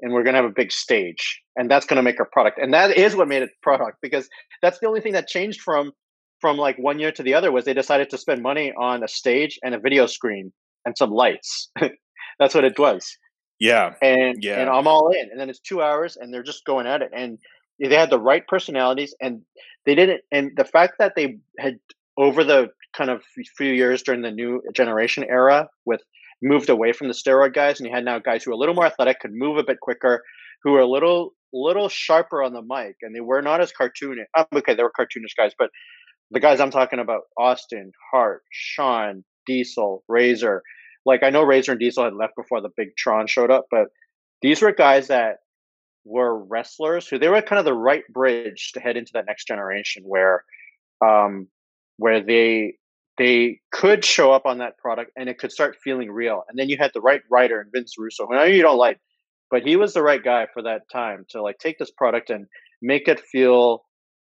and 0.00 0.12
we're 0.12 0.22
to 0.34 0.42
have 0.42 0.50
a 0.50 0.54
big 0.54 0.72
stage, 0.72 1.40
and 1.56 1.70
that's 1.70 1.86
to 1.96 2.02
make 2.02 2.20
our 2.20 2.28
product, 2.32 2.58
and 2.58 2.74
that 2.74 2.96
is 2.96 3.16
what 3.16 3.28
made 3.28 3.42
it 3.42 3.50
product 3.62 3.98
because 4.02 4.28
that's 4.60 4.78
the 4.78 4.86
only 4.86 5.00
thing 5.00 5.12
that 5.12 5.28
changed 5.28 5.60
from 5.60 5.92
from 6.42 6.56
like 6.56 6.76
one 6.76 6.98
year 6.98 7.12
to 7.12 7.22
the 7.22 7.34
other 7.34 7.52
was 7.52 7.64
they 7.64 7.72
decided 7.72 8.10
to 8.10 8.18
spend 8.18 8.42
money 8.42 8.72
on 8.76 9.02
a 9.04 9.08
stage 9.08 9.58
and 9.62 9.74
a 9.74 9.78
video 9.78 10.06
screen 10.06 10.52
and 10.84 10.98
some 10.98 11.10
lights. 11.10 11.70
that's 12.38 12.54
what 12.54 12.64
it 12.64 12.78
was. 12.78 13.16
Yeah. 13.60 13.94
And 14.02 14.42
yeah. 14.42 14.60
and 14.60 14.68
I'm 14.68 14.88
all 14.88 15.10
in. 15.10 15.30
And 15.30 15.40
then 15.40 15.48
it's 15.48 15.60
two 15.60 15.80
hours 15.80 16.16
and 16.16 16.34
they're 16.34 16.42
just 16.42 16.64
going 16.64 16.86
at 16.88 17.00
it. 17.00 17.10
And 17.14 17.38
they 17.80 17.94
had 17.94 18.10
the 18.10 18.18
right 18.18 18.46
personalities 18.46 19.14
and 19.20 19.42
they 19.86 19.94
didn't 19.94 20.22
and 20.32 20.50
the 20.56 20.64
fact 20.64 20.94
that 20.98 21.12
they 21.14 21.38
had 21.58 21.78
over 22.18 22.42
the 22.42 22.70
kind 22.96 23.10
of 23.10 23.22
few 23.56 23.72
years 23.72 24.02
during 24.02 24.22
the 24.22 24.30
new 24.30 24.62
generation 24.74 25.24
era 25.24 25.68
with 25.84 26.00
moved 26.42 26.68
away 26.68 26.92
from 26.92 27.08
the 27.08 27.14
steroid 27.14 27.54
guys 27.54 27.78
and 27.78 27.88
you 27.88 27.94
had 27.94 28.04
now 28.04 28.18
guys 28.18 28.42
who 28.42 28.50
are 28.50 28.54
a 28.54 28.56
little 28.56 28.74
more 28.74 28.86
athletic, 28.86 29.20
could 29.20 29.32
move 29.32 29.56
a 29.58 29.64
bit 29.64 29.80
quicker, 29.80 30.22
who 30.62 30.74
are 30.74 30.80
a 30.80 30.86
little 30.86 31.32
little 31.52 31.88
sharper 31.88 32.42
on 32.42 32.52
the 32.52 32.62
mic 32.62 32.96
and 33.02 33.14
they 33.14 33.20
were 33.20 33.42
not 33.42 33.60
as 33.60 33.72
cartoonish. 33.72 34.24
Um, 34.36 34.46
okay, 34.54 34.74
they 34.74 34.82
were 34.82 34.92
cartoonish 34.98 35.36
guys, 35.36 35.52
but 35.58 35.70
the 36.30 36.40
guys 36.40 36.60
I'm 36.60 36.70
talking 36.70 36.98
about, 36.98 37.22
Austin, 37.38 37.92
Hart, 38.10 38.42
Shawn, 38.50 39.22
Diesel, 39.46 40.02
Razor, 40.08 40.62
like 41.04 41.22
I 41.22 41.30
know 41.30 41.42
Razor 41.42 41.72
and 41.72 41.80
Diesel 41.80 42.04
had 42.04 42.14
left 42.14 42.36
before 42.36 42.60
the 42.60 42.70
big 42.76 42.96
Tron 42.96 43.26
showed 43.26 43.50
up, 43.50 43.66
but 43.70 43.88
these 44.40 44.62
were 44.62 44.72
guys 44.72 45.08
that 45.08 45.36
were 46.04 46.42
wrestlers 46.44 47.06
who 47.06 47.18
they 47.18 47.28
were 47.28 47.42
kind 47.42 47.58
of 47.58 47.64
the 47.64 47.74
right 47.74 48.04
bridge 48.12 48.72
to 48.74 48.80
head 48.80 48.96
into 48.96 49.12
that 49.14 49.26
next 49.26 49.46
generation 49.46 50.02
where 50.04 50.42
um 51.00 51.46
where 51.96 52.20
they 52.20 52.74
they 53.18 53.60
could 53.70 54.04
show 54.04 54.32
up 54.32 54.46
on 54.46 54.58
that 54.58 54.78
product 54.78 55.12
and 55.16 55.28
it 55.28 55.38
could 55.38 55.52
start 55.52 55.76
feeling 55.82 56.10
real. 56.10 56.44
And 56.48 56.58
then 56.58 56.68
you 56.68 56.76
had 56.78 56.92
the 56.94 57.00
right 57.00 57.20
writer 57.30 57.60
and 57.60 57.70
Vince 57.72 57.94
Russo, 57.98 58.26
who 58.26 58.34
I 58.34 58.38
know 58.38 58.44
you 58.44 58.62
don't 58.62 58.78
like, 58.78 58.98
but 59.50 59.62
he 59.62 59.76
was 59.76 59.92
the 59.92 60.02
right 60.02 60.22
guy 60.22 60.46
for 60.52 60.62
that 60.62 60.82
time 60.90 61.26
to 61.30 61.42
like 61.42 61.58
take 61.58 61.78
this 61.78 61.90
product 61.90 62.30
and 62.30 62.46
make 62.80 63.08
it 63.08 63.20
feel 63.20 63.84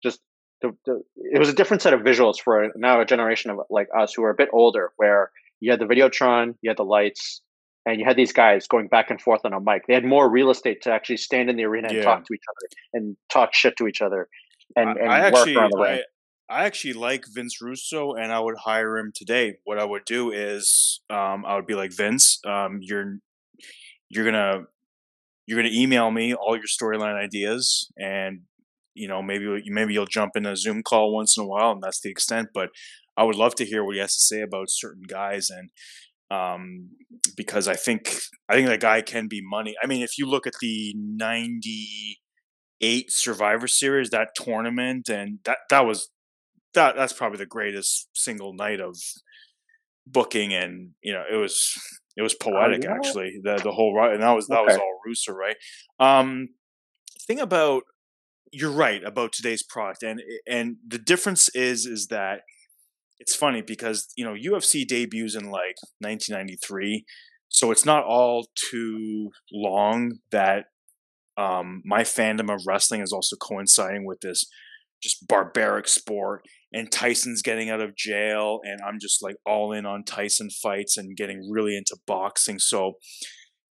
just 0.03 0.19
the, 0.61 0.75
the, 0.85 1.01
it 1.15 1.39
was 1.39 1.49
a 1.49 1.53
different 1.53 1.81
set 1.81 1.93
of 1.93 2.01
visuals 2.01 2.39
for 2.39 2.71
now 2.75 3.01
a 3.01 3.05
generation 3.05 3.51
of 3.51 3.57
like 3.69 3.87
us 3.97 4.13
who 4.13 4.23
are 4.23 4.29
a 4.29 4.35
bit 4.35 4.49
older, 4.53 4.91
where 4.97 5.31
you 5.59 5.71
had 5.71 5.79
the 5.79 5.85
Videotron, 5.85 6.53
you 6.61 6.69
had 6.69 6.77
the 6.77 6.83
lights, 6.83 7.41
and 7.85 7.99
you 7.99 8.05
had 8.05 8.15
these 8.15 8.33
guys 8.33 8.67
going 8.67 8.87
back 8.87 9.09
and 9.09 9.19
forth 9.19 9.41
on 9.43 9.53
a 9.53 9.59
mic. 9.59 9.87
They 9.87 9.93
had 9.93 10.05
more 10.05 10.29
real 10.29 10.51
estate 10.51 10.81
to 10.83 10.91
actually 10.91 11.17
stand 11.17 11.49
in 11.49 11.55
the 11.55 11.63
arena 11.63 11.87
and 11.89 12.03
talk 12.03 12.25
to 12.25 12.33
each 12.33 12.43
other 12.49 12.69
and 12.93 13.17
talk 13.29 13.53
shit 13.53 13.75
to 13.77 13.87
each 13.87 14.01
other 14.01 14.27
and, 14.75 14.97
and 14.97 15.09
I 15.09 15.25
work 15.25 15.35
actually, 15.35 15.55
around 15.55 15.71
the 15.71 15.79
ring. 15.79 15.99
I, 15.99 16.03
I 16.49 16.65
actually 16.65 16.93
like 16.93 17.25
Vince 17.27 17.61
Russo, 17.61 18.13
and 18.13 18.31
I 18.31 18.39
would 18.39 18.55
hire 18.57 18.97
him 18.97 19.11
today. 19.13 19.57
What 19.65 19.79
I 19.79 19.83
would 19.85 20.05
do 20.05 20.31
is, 20.31 21.01
um, 21.09 21.45
I 21.45 21.55
would 21.55 21.67
be 21.67 21.75
like 21.75 21.91
Vince, 21.95 22.39
um, 22.45 22.79
you're 22.81 23.17
you're 24.09 24.25
gonna 24.25 24.63
you're 25.45 25.57
gonna 25.61 25.73
email 25.73 26.11
me 26.11 26.33
all 26.33 26.55
your 26.55 26.65
storyline 26.67 27.15
ideas, 27.15 27.91
and 27.97 28.41
you 28.93 29.07
know 29.07 29.21
maybe 29.21 29.63
maybe 29.67 29.93
you'll 29.93 30.05
jump 30.05 30.35
in 30.35 30.45
a 30.45 30.55
Zoom 30.55 30.83
call 30.83 31.13
once 31.13 31.37
in 31.37 31.43
a 31.43 31.47
while, 31.47 31.71
and 31.71 31.81
that's 31.83 32.01
the 32.01 32.09
extent. 32.11 32.49
But 32.53 32.69
I 33.17 33.23
would 33.23 33.35
love 33.35 33.55
to 33.55 33.65
hear 33.65 33.83
what 33.83 33.95
he 33.95 34.01
has 34.01 34.15
to 34.15 34.21
say 34.21 34.41
about 34.41 34.69
certain 34.69 35.03
guys, 35.07 35.49
and 35.49 35.69
um, 36.31 36.89
because 37.35 37.67
I 37.67 37.75
think 37.75 38.19
I 38.49 38.55
think 38.55 38.67
that 38.69 38.79
guy 38.81 39.01
can 39.01 39.27
be 39.27 39.41
money. 39.43 39.75
I 39.83 39.87
mean, 39.87 40.01
if 40.01 40.17
you 40.17 40.25
look 40.27 40.47
at 40.47 40.55
the 40.61 40.93
ninety 40.97 42.19
eight 42.81 43.11
Survivor 43.11 43.67
Series, 43.67 44.09
that 44.11 44.29
tournament, 44.35 45.09
and 45.09 45.39
that 45.45 45.59
that 45.69 45.85
was 45.85 46.09
that 46.77 46.95
that's 46.95 47.13
probably 47.13 47.39
the 47.39 47.45
greatest 47.45 48.07
single 48.13 48.53
night 48.53 48.79
of 48.79 48.95
booking, 50.05 50.53
and 50.53 50.91
you 51.01 51.11
know 51.11 51.23
it 51.31 51.35
was 51.35 51.73
it 52.15 52.21
was 52.21 52.33
poetic 52.33 52.83
yeah? 52.83 52.93
actually 52.93 53.39
the 53.43 53.59
the 53.63 53.71
whole 53.71 53.97
and 54.11 54.21
that 54.21 54.31
was 54.31 54.47
that 54.47 54.63
was 54.63 54.77
all 54.77 54.99
Russo, 55.05 55.33
right? 55.33 55.55
Um, 55.99 56.49
thing 57.27 57.39
about 57.39 57.83
you're 58.51 58.71
right 58.71 59.03
about 59.03 59.33
today's 59.33 59.63
product, 59.63 60.03
and 60.03 60.21
and 60.47 60.77
the 60.87 60.99
difference 60.99 61.49
is 61.49 61.85
is 61.85 62.07
that 62.07 62.41
it's 63.19 63.35
funny 63.35 63.61
because 63.61 64.07
you 64.15 64.23
know 64.23 64.33
UFC 64.33 64.87
debuts 64.87 65.35
in 65.35 65.45
like 65.45 65.77
1993, 65.99 67.05
so 67.49 67.71
it's 67.71 67.85
not 67.85 68.03
all 68.03 68.47
too 68.55 69.31
long 69.51 70.19
that 70.31 70.65
um, 71.37 71.81
my 71.83 72.01
fandom 72.01 72.53
of 72.53 72.61
wrestling 72.67 73.01
is 73.01 73.11
also 73.11 73.35
coinciding 73.35 74.05
with 74.05 74.21
this 74.21 74.45
just 75.01 75.27
barbaric 75.27 75.87
sport. 75.87 76.43
And 76.73 76.91
Tyson's 76.91 77.41
getting 77.41 77.69
out 77.69 77.81
of 77.81 77.95
jail, 77.95 78.59
and 78.63 78.81
I'm 78.85 78.99
just 78.99 79.23
like 79.23 79.35
all 79.45 79.71
in 79.71 79.85
on 79.85 80.03
Tyson 80.03 80.49
fights 80.49 80.97
and 80.97 81.15
getting 81.15 81.49
really 81.49 81.77
into 81.77 81.95
boxing. 82.05 82.59
So, 82.59 82.93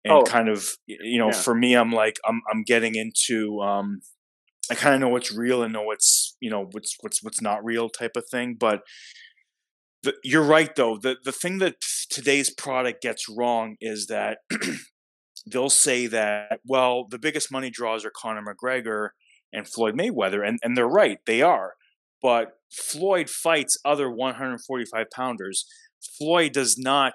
and 0.05 0.15
Oh, 0.15 0.23
kind 0.23 0.49
of, 0.49 0.71
you 0.87 1.19
know, 1.19 1.27
yeah. 1.27 1.33
for 1.33 1.55
me, 1.55 1.75
I'm 1.75 1.93
like, 1.93 2.17
I'm 2.27 2.41
I'm 2.51 2.63
getting 2.63 2.95
into, 2.95 3.61
um, 3.61 4.01
I 4.71 4.75
kind 4.75 4.95
of 4.95 5.01
know 5.01 5.09
what's 5.09 5.33
real 5.33 5.63
and 5.63 5.73
know 5.73 5.83
what's, 5.83 6.37
you 6.41 6.51
know, 6.51 6.67
what's 6.71 6.97
what's 7.01 7.23
what's 7.23 7.43
not 7.43 7.65
real 7.65 7.89
type 7.91 8.17
of 8.17 8.25
thing. 8.31 8.57
But 8.59 8.81
the, 10.03 10.15
you're 10.25 10.43
right, 10.43 10.75
though. 10.75 10.97
The 10.97 11.17
the 11.25 11.33
thing 11.33 11.59
that 11.59 11.77
today's 12.11 12.51
product 12.51 13.03
gets 13.03 13.29
wrong 13.29 13.77
is 13.81 14.07
that 14.07 14.39
they'll 15.47 15.71
say 15.71 16.07
that 16.07 16.61
well 16.67 17.07
the 17.09 17.19
biggest 17.19 17.53
money 17.53 17.71
draws 17.71 18.05
are 18.05 18.13
Conor 18.15 18.43
McGregor 18.43 19.11
and 19.53 19.69
Floyd 19.69 19.95
Mayweather 19.95 20.47
and, 20.47 20.59
and 20.63 20.77
they're 20.77 20.89
right 20.89 21.19
they 21.27 21.43
are 21.43 21.75
but 22.27 22.55
Floyd 22.73 23.31
fights 23.31 23.79
other 23.85 24.11
145 24.11 25.07
pounders. 25.15 25.65
Floyd 26.19 26.51
does 26.51 26.77
not 26.77 27.13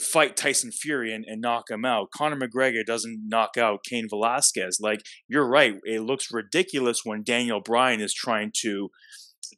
fight 0.00 0.36
Tyson 0.36 0.70
Fury 0.70 1.12
and, 1.12 1.24
and 1.26 1.40
knock 1.40 1.64
him 1.68 1.84
out. 1.84 2.12
Conor 2.14 2.36
McGregor 2.36 2.86
doesn't 2.86 3.22
knock 3.26 3.56
out 3.58 3.80
Cain 3.84 4.06
Velasquez. 4.08 4.78
Like 4.80 5.00
you're 5.26 5.48
right. 5.48 5.74
It 5.82 6.02
looks 6.02 6.28
ridiculous 6.30 7.00
when 7.02 7.24
Daniel 7.24 7.60
Bryan 7.60 8.00
is 8.00 8.14
trying 8.14 8.52
to 8.62 8.90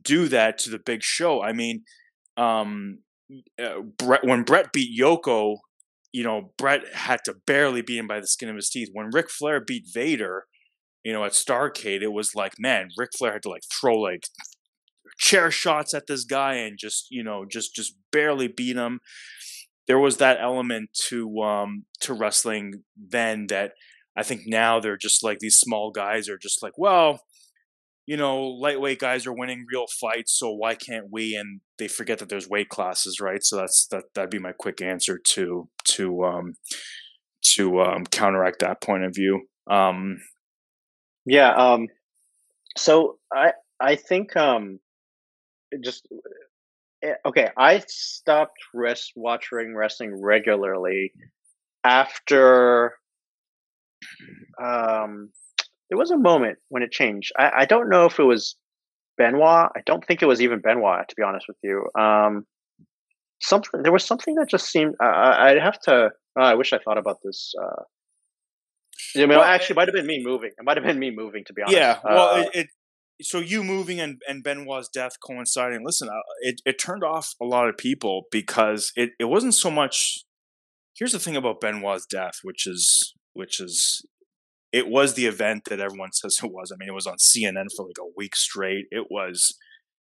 do 0.03 0.28
that 0.28 0.57
to 0.61 0.70
the 0.70 0.78
big 0.78 1.03
show. 1.03 1.42
I 1.42 1.53
mean 1.53 1.82
um 2.38 3.01
uh, 3.62 3.80
Bret, 3.99 4.24
when 4.24 4.44
Bret 4.44 4.72
beat 4.72 4.99
Yoko 4.99 5.57
you 6.11 6.24
know, 6.24 6.53
Bret 6.57 6.94
had 6.94 7.20
to 7.26 7.34
barely 7.46 7.82
beat 7.82 7.99
him 7.99 8.07
by 8.07 8.18
the 8.18 8.26
skin 8.26 8.49
of 8.49 8.57
his 8.57 8.70
teeth. 8.70 8.88
When 8.94 9.11
Ric 9.12 9.28
Flair 9.28 9.61
beat 9.62 9.84
Vader, 9.92 10.46
you 11.05 11.12
know, 11.12 11.24
at 11.24 11.32
Starcade, 11.32 12.03
it 12.03 12.12
was 12.12 12.34
like, 12.34 12.55
man, 12.59 12.88
Ric 12.96 13.11
Flair 13.16 13.32
had 13.34 13.42
to 13.42 13.49
like 13.51 13.62
throw 13.80 13.94
like 13.99 14.24
chair 15.18 15.51
shots 15.51 15.94
at 15.94 16.07
this 16.07 16.24
guy 16.24 16.55
and 16.55 16.78
just, 16.78 17.07
you 17.11 17.22
know, 17.22 17.44
just 17.44 17.74
just 17.74 17.94
barely 18.12 18.49
beat 18.49 18.76
him. 18.76 19.01
There 19.86 19.99
was 19.99 20.18
that 20.18 20.38
element 20.40 20.90
to 21.09 21.40
um 21.40 21.84
to 22.01 22.12
wrestling 22.12 22.82
then 22.96 23.46
that 23.49 23.72
I 24.16 24.22
think 24.22 24.42
now 24.46 24.80
they're 24.80 24.96
just 24.96 25.22
like 25.22 25.38
these 25.38 25.59
small 25.59 25.90
guys 25.90 26.28
are 26.28 26.38
just 26.38 26.62
like, 26.62 26.76
well, 26.76 27.20
you 28.07 28.16
know, 28.16 28.40
lightweight 28.42 28.99
guys 28.99 29.26
are 29.26 29.34
winning 29.34 29.66
real 29.70 29.86
fights, 30.01 30.32
so 30.38 30.51
why 30.51 30.74
can't 30.74 31.07
we? 31.11 31.34
And 31.36 31.61
they 31.78 31.88
forget 31.88 32.18
that 32.18 32.28
there's 32.28 32.49
weight 32.49 32.68
classes, 32.70 33.20
right? 33.20 33.44
So 33.44 33.57
that's 33.57 33.86
that 33.88 34.05
that'd 34.14 34.30
be 34.30 34.38
my 34.38 34.53
quick 34.53 34.80
answer 34.82 35.18
to 35.32 35.68
to 35.84 36.24
um 36.24 36.55
to 37.55 37.80
um 37.80 38.05
counteract 38.07 38.61
that 38.61 38.80
point 38.82 39.05
of 39.05 39.14
view. 39.14 39.42
Um 39.70 40.18
Yeah. 41.29 41.51
Um. 41.55 41.89
So 42.76 43.18
I 43.33 43.53
I 43.79 43.97
think 43.97 44.35
um, 44.37 44.81
just 45.83 46.09
eh, 47.05 47.14
okay. 47.26 47.51
I 47.57 47.83
stopped 47.87 48.59
rest 48.74 49.12
watching 49.14 49.74
wrestling 49.74 50.20
regularly 50.20 51.12
after 51.85 52.95
um. 54.62 55.31
There 55.91 55.99
was 55.99 56.11
a 56.11 56.18
moment 56.18 56.59
when 56.68 56.83
it 56.83 56.93
changed. 56.93 57.33
I, 57.39 57.51
I 57.61 57.64
don't 57.64 57.89
know 57.89 58.05
if 58.05 58.18
it 58.18 58.24
was 58.24 58.57
Benoit. 59.16 59.70
I 59.74 59.81
don't 59.87 60.05
think 60.05 60.22
it 60.22 60.26
was 60.26 60.43
even 60.43 60.61
Benoit, 60.61 61.09
to 61.09 61.14
be 61.16 61.22
honest 61.22 61.47
with 61.49 61.57
you. 61.62 61.87
Um, 61.99 62.45
something 63.41 63.83
there 63.83 63.93
was 63.93 64.05
something 64.05 64.35
that 64.37 64.49
just 64.49 64.70
seemed. 64.70 64.95
I 65.01 65.51
I'd 65.51 65.61
have 65.61 65.79
to. 65.83 66.11
oh, 66.37 66.43
I 66.43 66.55
wish 66.55 66.72
I 66.72 66.79
thought 66.79 66.99
about 66.99 67.18
this. 67.22 67.55
Uh, 67.62 67.83
you 69.19 69.27
know, 69.27 69.39
Well, 69.39 69.45
actually, 69.45 69.75
it 69.75 69.77
might 69.77 69.89
have 69.89 69.95
been 69.95 70.07
me 70.07 70.23
moving. 70.25 70.51
It 70.59 70.64
might 70.64 70.77
have 70.77 70.85
been 70.85 70.99
me 70.99 71.11
moving, 71.11 71.45
to 71.47 71.53
be 71.53 71.62
honest. 71.62 71.77
yeah, 71.77 71.99
well, 72.05 72.29
Uh, 72.37 72.41
it, 72.41 72.51
it 72.55 72.66
so 73.21 73.41
you 73.41 73.64
moving 73.64 73.99
and 74.01 74.23
and 74.29 74.45
Benoit's 74.45 74.89
death 74.89 75.12
coinciding. 75.25 75.85
Listen, 75.85 76.09
uh, 76.09 76.21
it 76.41 76.61
it 76.64 76.79
turned 76.79 77.03
off 77.05 77.35
a 77.41 77.45
lot 77.45 77.69
of 77.69 77.77
people 77.77 78.25
because 78.31 78.93
it 78.97 79.11
it 79.19 79.25
wasn't 79.25 79.55
so 79.55 79.71
much. 79.71 80.19
Here's 80.97 81.12
the 81.12 81.19
thing 81.19 81.37
about 81.37 81.61
Benoit's 81.61 82.07
death, 82.07 82.39
which 82.43 82.66
is 82.66 83.14
which 83.35 83.61
is 83.61 84.03
it 84.73 84.89
was 84.89 85.14
the 85.14 85.27
event 85.27 85.64
that 85.66 85.81
everyone 85.81 86.12
says 86.21 86.39
it 86.43 86.51
was. 86.53 86.71
I 86.73 86.77
mean, 86.79 86.89
it 86.89 86.95
was 86.95 87.07
on 87.07 87.16
CNN 87.16 87.66
for 87.77 87.87
like 87.87 87.99
a 88.01 88.12
week 88.16 88.37
straight. 88.37 88.87
It 88.91 89.07
was, 89.11 89.55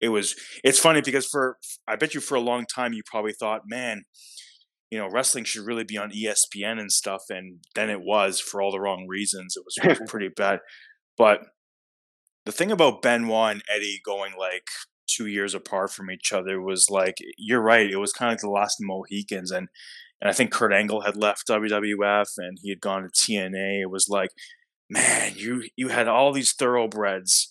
it 0.01 0.09
was. 0.09 0.35
It's 0.65 0.79
funny 0.79 1.01
because 1.01 1.27
for 1.27 1.57
I 1.89 1.97
bet 1.97 2.15
you 2.15 2.21
for 2.21 2.35
a 2.35 2.41
long 2.41 2.67
time 2.67 2.93
you 2.93 3.03
probably 3.07 3.33
thought, 3.33 3.63
man, 3.67 4.03
you 4.91 4.99
know, 4.99 5.09
wrestling 5.09 5.45
should 5.45 5.67
really 5.67 5.85
be 5.85 5.97
on 5.97 6.11
ESPN 6.11 6.81
and 6.81 6.91
stuff, 6.91 7.23
and 7.31 7.65
then 7.75 7.91
it 7.91 7.99
mm-hmm. 7.99 8.09
was 8.09 8.41
for 8.41 8.61
all 8.61 8.73
the 8.73 8.81
wrong 8.81 9.07
reasons. 9.09 9.57
It 9.57 9.65
was, 9.65 9.77
it 9.83 10.01
was 10.01 10.11
pretty 10.11 10.29
bad. 10.29 10.61
But 11.17 11.41
the 12.45 12.53
thing 12.53 12.73
about 12.73 13.03
Benoit 13.03 13.53
and 13.53 13.63
Eddie 13.73 14.01
going 14.05 14.33
like 14.39 14.69
two 15.07 15.27
years 15.27 15.55
apart 15.55 15.93
from 15.93 16.11
each 16.11 16.33
other 16.33 16.61
was 16.61 16.89
like 16.91 17.17
you're 17.37 17.63
right. 17.63 17.91
It 17.91 17.99
was 17.99 18.13
kind 18.13 18.31
of 18.31 18.35
like 18.35 18.41
the 18.41 18.51
last 18.51 18.79
Mohicans, 18.81 19.51
and 19.51 19.69
and 20.21 20.29
I 20.29 20.33
think 20.33 20.51
Kurt 20.51 20.73
Angle 20.73 21.03
had 21.03 21.17
left 21.17 21.49
WWF 21.49 22.29
and 22.39 22.59
he 22.61 22.71
had 22.71 22.81
gone 22.81 23.03
to 23.03 23.09
TNA. 23.09 23.83
It 23.83 23.91
was 23.91 24.09
like, 24.09 24.31
man, 24.89 25.33
you 25.37 25.65
you 25.77 25.89
had 25.89 26.09
all 26.09 26.33
these 26.33 26.53
thoroughbreds. 26.53 27.49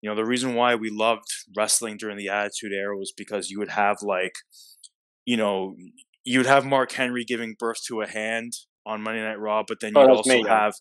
You 0.00 0.08
know, 0.08 0.16
the 0.16 0.24
reason 0.24 0.54
why 0.54 0.76
we 0.76 0.90
loved 0.90 1.26
wrestling 1.56 1.96
during 1.96 2.16
the 2.16 2.28
Attitude 2.28 2.72
Era 2.72 2.96
was 2.96 3.12
because 3.16 3.50
you 3.50 3.58
would 3.58 3.70
have 3.70 3.96
like, 4.00 4.34
you 5.26 5.36
know, 5.36 5.74
you 6.28 6.40
would 6.40 6.46
have 6.46 6.66
Mark 6.66 6.92
Henry 6.92 7.24
giving 7.24 7.54
birth 7.58 7.78
to 7.88 8.02
a 8.02 8.06
hand 8.06 8.52
on 8.84 9.02
Monday 9.02 9.22
Night 9.22 9.38
Raw, 9.40 9.62
but 9.66 9.78
then 9.80 9.92
Oh, 9.96 10.02
you'd 10.02 10.10
also 10.10 10.44
have. 10.44 10.74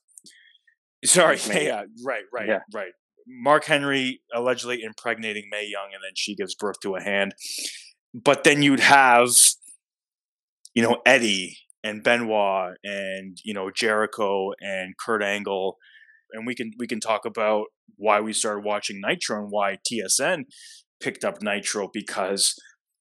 Sorry, 1.05 1.35
was 1.35 1.47
yeah, 1.47 1.83
right, 2.05 2.23
right, 2.33 2.47
Yeah. 2.49 2.59
right. 2.73 2.91
Mark 3.25 3.63
Henry 3.63 4.21
allegedly 4.33 4.81
impregnating 4.83 5.45
Mae 5.49 5.65
Young, 5.67 5.89
and 5.93 6.01
then 6.03 6.13
she 6.15 6.35
gives 6.35 6.53
birth 6.53 6.75
to 6.83 6.95
a 6.95 7.01
hand. 7.01 7.33
But 8.13 8.43
then 8.43 8.61
you'd 8.61 8.81
have, 8.81 9.29
you 10.73 10.83
know, 10.83 10.97
Eddie 11.05 11.57
and 11.83 12.03
Benoit 12.03 12.75
and 12.83 13.37
you 13.45 13.53
know 13.53 13.71
Jericho 13.73 14.51
and 14.59 14.95
Kurt 14.97 15.23
Angle, 15.23 15.77
and 16.33 16.45
we 16.45 16.55
can 16.55 16.71
we 16.77 16.87
can 16.87 16.99
talk 16.99 17.25
about 17.25 17.65
why 17.95 18.19
we 18.19 18.33
started 18.33 18.65
watching 18.65 18.99
Nitro 19.01 19.41
and 19.41 19.47
why 19.49 19.77
TSN 19.89 20.43
picked 20.99 21.23
up 21.23 21.41
Nitro 21.41 21.89
because 21.93 22.53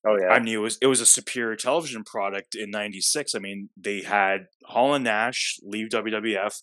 oh 0.07 0.17
yeah. 0.21 0.29
I 0.29 0.39
mean, 0.41 0.55
it 0.55 0.59
was 0.61 0.79
it 0.81 0.87
was 0.87 1.01
a 1.01 1.07
superior 1.07 1.57
television 1.57 2.05
product 2.05 2.55
in 2.55 2.71
'96. 2.71 3.35
I 3.35 3.39
mean, 3.39 3.69
they 3.77 4.03
had 4.03 4.47
Hall 4.67 4.95
and 4.95 5.05
Nash 5.05 5.57
leave 5.63 5.89
WWF. 5.89 6.55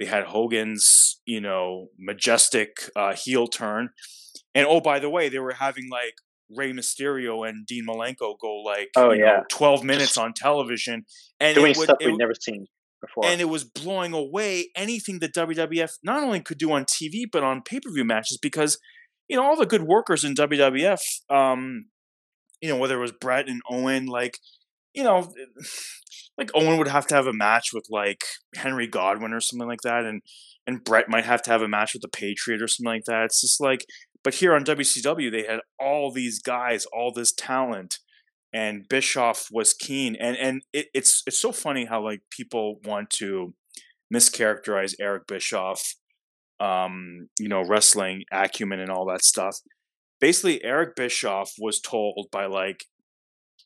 They 0.00 0.06
had 0.06 0.24
Hogan's, 0.24 1.20
you 1.26 1.40
know, 1.40 1.88
majestic 1.98 2.90
uh, 2.96 3.14
heel 3.14 3.46
turn, 3.46 3.90
and 4.54 4.66
oh, 4.68 4.80
by 4.80 4.98
the 4.98 5.10
way, 5.10 5.28
they 5.28 5.38
were 5.38 5.52
having 5.54 5.88
like 5.90 6.14
Rey 6.54 6.72
Mysterio 6.72 7.48
and 7.48 7.64
Dean 7.66 7.86
Malenko 7.86 8.34
go 8.40 8.56
like, 8.64 8.88
Oh, 8.96 9.12
you 9.12 9.20
know, 9.20 9.24
yeah. 9.26 9.40
12 9.50 9.84
minutes 9.84 10.16
on 10.18 10.32
television, 10.34 11.04
and 11.40 11.54
Doing 11.54 11.70
it 11.72 11.76
would, 11.78 11.84
stuff 11.84 11.98
would- 12.02 12.18
never 12.18 12.34
seen 12.38 12.66
before. 13.00 13.24
and 13.26 13.40
it 13.40 13.48
was 13.48 13.64
blowing 13.64 14.12
away 14.12 14.68
anything 14.76 15.18
that 15.20 15.34
WWF 15.34 15.92
not 16.04 16.22
only 16.22 16.40
could 16.40 16.58
do 16.58 16.70
on 16.72 16.84
TV 16.84 17.24
but 17.30 17.42
on 17.42 17.62
pay 17.62 17.80
per 17.80 17.90
view 17.92 18.04
matches 18.04 18.38
because 18.40 18.78
you 19.28 19.36
know 19.36 19.42
all 19.44 19.56
the 19.56 19.66
good 19.66 19.82
workers 19.82 20.24
in 20.24 20.34
WWF. 20.34 21.00
Um, 21.30 21.86
you 22.62 22.68
know 22.68 22.78
whether 22.78 22.96
it 22.96 23.00
was 23.02 23.12
Bret 23.12 23.48
and 23.48 23.60
Owen, 23.68 24.06
like 24.06 24.38
you 24.94 25.02
know, 25.02 25.32
like 26.38 26.50
Owen 26.54 26.78
would 26.78 26.88
have 26.88 27.06
to 27.08 27.14
have 27.14 27.26
a 27.26 27.32
match 27.32 27.70
with 27.74 27.86
like 27.90 28.24
Henry 28.54 28.86
Godwinn 28.86 29.34
or 29.34 29.40
something 29.40 29.68
like 29.68 29.82
that, 29.82 30.04
and 30.04 30.22
and 30.66 30.84
Bret 30.84 31.08
might 31.08 31.24
have 31.24 31.42
to 31.42 31.50
have 31.50 31.62
a 31.62 31.68
match 31.68 31.92
with 31.92 32.02
the 32.02 32.08
Patriot 32.08 32.62
or 32.62 32.68
something 32.68 32.92
like 32.92 33.04
that. 33.06 33.24
It's 33.24 33.40
just 33.40 33.60
like, 33.60 33.84
but 34.22 34.34
here 34.34 34.54
on 34.54 34.64
WCW, 34.64 35.30
they 35.30 35.42
had 35.42 35.60
all 35.80 36.12
these 36.12 36.40
guys, 36.40 36.86
all 36.86 37.12
this 37.12 37.32
talent, 37.32 37.98
and 38.52 38.88
Bischoff 38.88 39.48
was 39.50 39.74
keen, 39.74 40.16
and 40.16 40.36
and 40.36 40.62
it, 40.72 40.86
it's 40.94 41.22
it's 41.26 41.40
so 41.40 41.52
funny 41.52 41.86
how 41.86 42.02
like 42.02 42.20
people 42.30 42.76
want 42.84 43.10
to 43.10 43.54
mischaracterize 44.14 44.94
Eric 45.00 45.26
Bischoff, 45.26 45.94
um, 46.60 47.28
you 47.40 47.48
know, 47.48 47.62
wrestling 47.62 48.24
acumen 48.30 48.78
and 48.78 48.90
all 48.90 49.06
that 49.06 49.24
stuff. 49.24 49.56
Basically, 50.22 50.62
Eric 50.64 50.94
Bischoff 50.94 51.54
was 51.58 51.80
told 51.80 52.28
by 52.30 52.46
like 52.46 52.84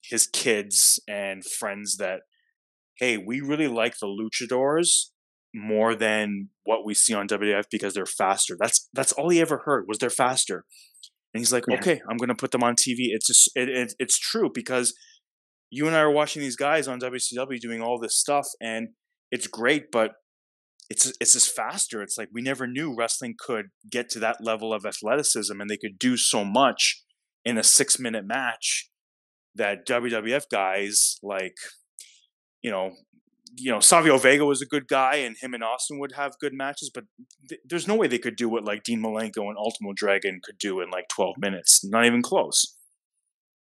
his 0.02 0.26
kids 0.26 0.98
and 1.06 1.44
friends 1.44 1.98
that, 1.98 2.20
hey, 2.98 3.18
we 3.18 3.40
really 3.42 3.68
like 3.68 3.98
the 3.98 4.06
luchadors 4.06 5.10
more 5.54 5.94
than 5.94 6.48
what 6.64 6.86
we 6.86 6.94
see 6.94 7.12
on 7.12 7.28
WWF 7.28 7.64
because 7.70 7.92
they're 7.92 8.06
faster. 8.06 8.56
That's 8.58 8.88
that's 8.94 9.12
all 9.12 9.28
he 9.28 9.40
ever 9.40 9.58
heard 9.66 9.84
was 9.86 9.98
they're 9.98 10.08
faster. 10.08 10.64
And 11.34 11.42
he's 11.42 11.52
like, 11.52 11.64
Yeah. 11.68 11.76
okay, 11.76 12.00
I'm 12.08 12.16
going 12.16 12.30
to 12.30 12.34
put 12.34 12.52
them 12.52 12.62
on 12.64 12.74
TV. 12.74 13.08
It's 13.10 13.26
just 13.26 13.50
it, 13.54 13.68
it, 13.68 13.94
it's 13.98 14.18
true 14.18 14.50
because 14.52 14.94
you 15.68 15.86
and 15.86 15.94
I 15.94 16.00
are 16.00 16.10
watching 16.10 16.40
these 16.40 16.56
guys 16.56 16.88
on 16.88 17.00
WCW 17.00 17.60
doing 17.60 17.82
all 17.82 17.98
this 17.98 18.16
stuff, 18.16 18.46
and 18.62 18.88
it's 19.30 19.46
great, 19.46 19.90
but 19.92 20.12
it's 20.88 21.12
it's 21.20 21.32
just 21.32 21.54
faster. 21.54 22.02
It's 22.02 22.16
like 22.16 22.28
we 22.32 22.42
never 22.42 22.66
knew 22.66 22.94
wrestling 22.94 23.34
could 23.38 23.66
get 23.90 24.08
to 24.10 24.20
that 24.20 24.42
level 24.42 24.72
of 24.72 24.84
athleticism, 24.86 25.60
and 25.60 25.68
they 25.68 25.76
could 25.76 25.98
do 25.98 26.16
so 26.16 26.44
much 26.44 27.02
in 27.44 27.58
a 27.58 27.62
six 27.62 27.98
minute 27.98 28.24
match 28.26 28.90
that 29.54 29.86
WWF 29.86 30.44
guys 30.50 31.18
like, 31.22 31.56
you 32.62 32.70
know, 32.70 32.92
you 33.56 33.72
know, 33.72 33.80
Savio 33.80 34.18
Vega 34.18 34.44
was 34.44 34.60
a 34.60 34.66
good 34.66 34.86
guy, 34.86 35.16
and 35.16 35.36
him 35.40 35.54
and 35.54 35.64
Austin 35.64 35.98
would 35.98 36.12
have 36.12 36.38
good 36.40 36.52
matches, 36.52 36.90
but 36.92 37.04
th- 37.48 37.60
there's 37.64 37.88
no 37.88 37.94
way 37.94 38.06
they 38.06 38.18
could 38.18 38.36
do 38.36 38.48
what 38.48 38.64
like 38.64 38.82
Dean 38.82 39.02
Malenko 39.02 39.48
and 39.48 39.56
Ultimo 39.56 39.92
Dragon 39.94 40.40
could 40.42 40.58
do 40.58 40.80
in 40.80 40.90
like 40.90 41.08
12 41.08 41.36
minutes. 41.38 41.84
Not 41.84 42.04
even 42.04 42.22
close. 42.22 42.76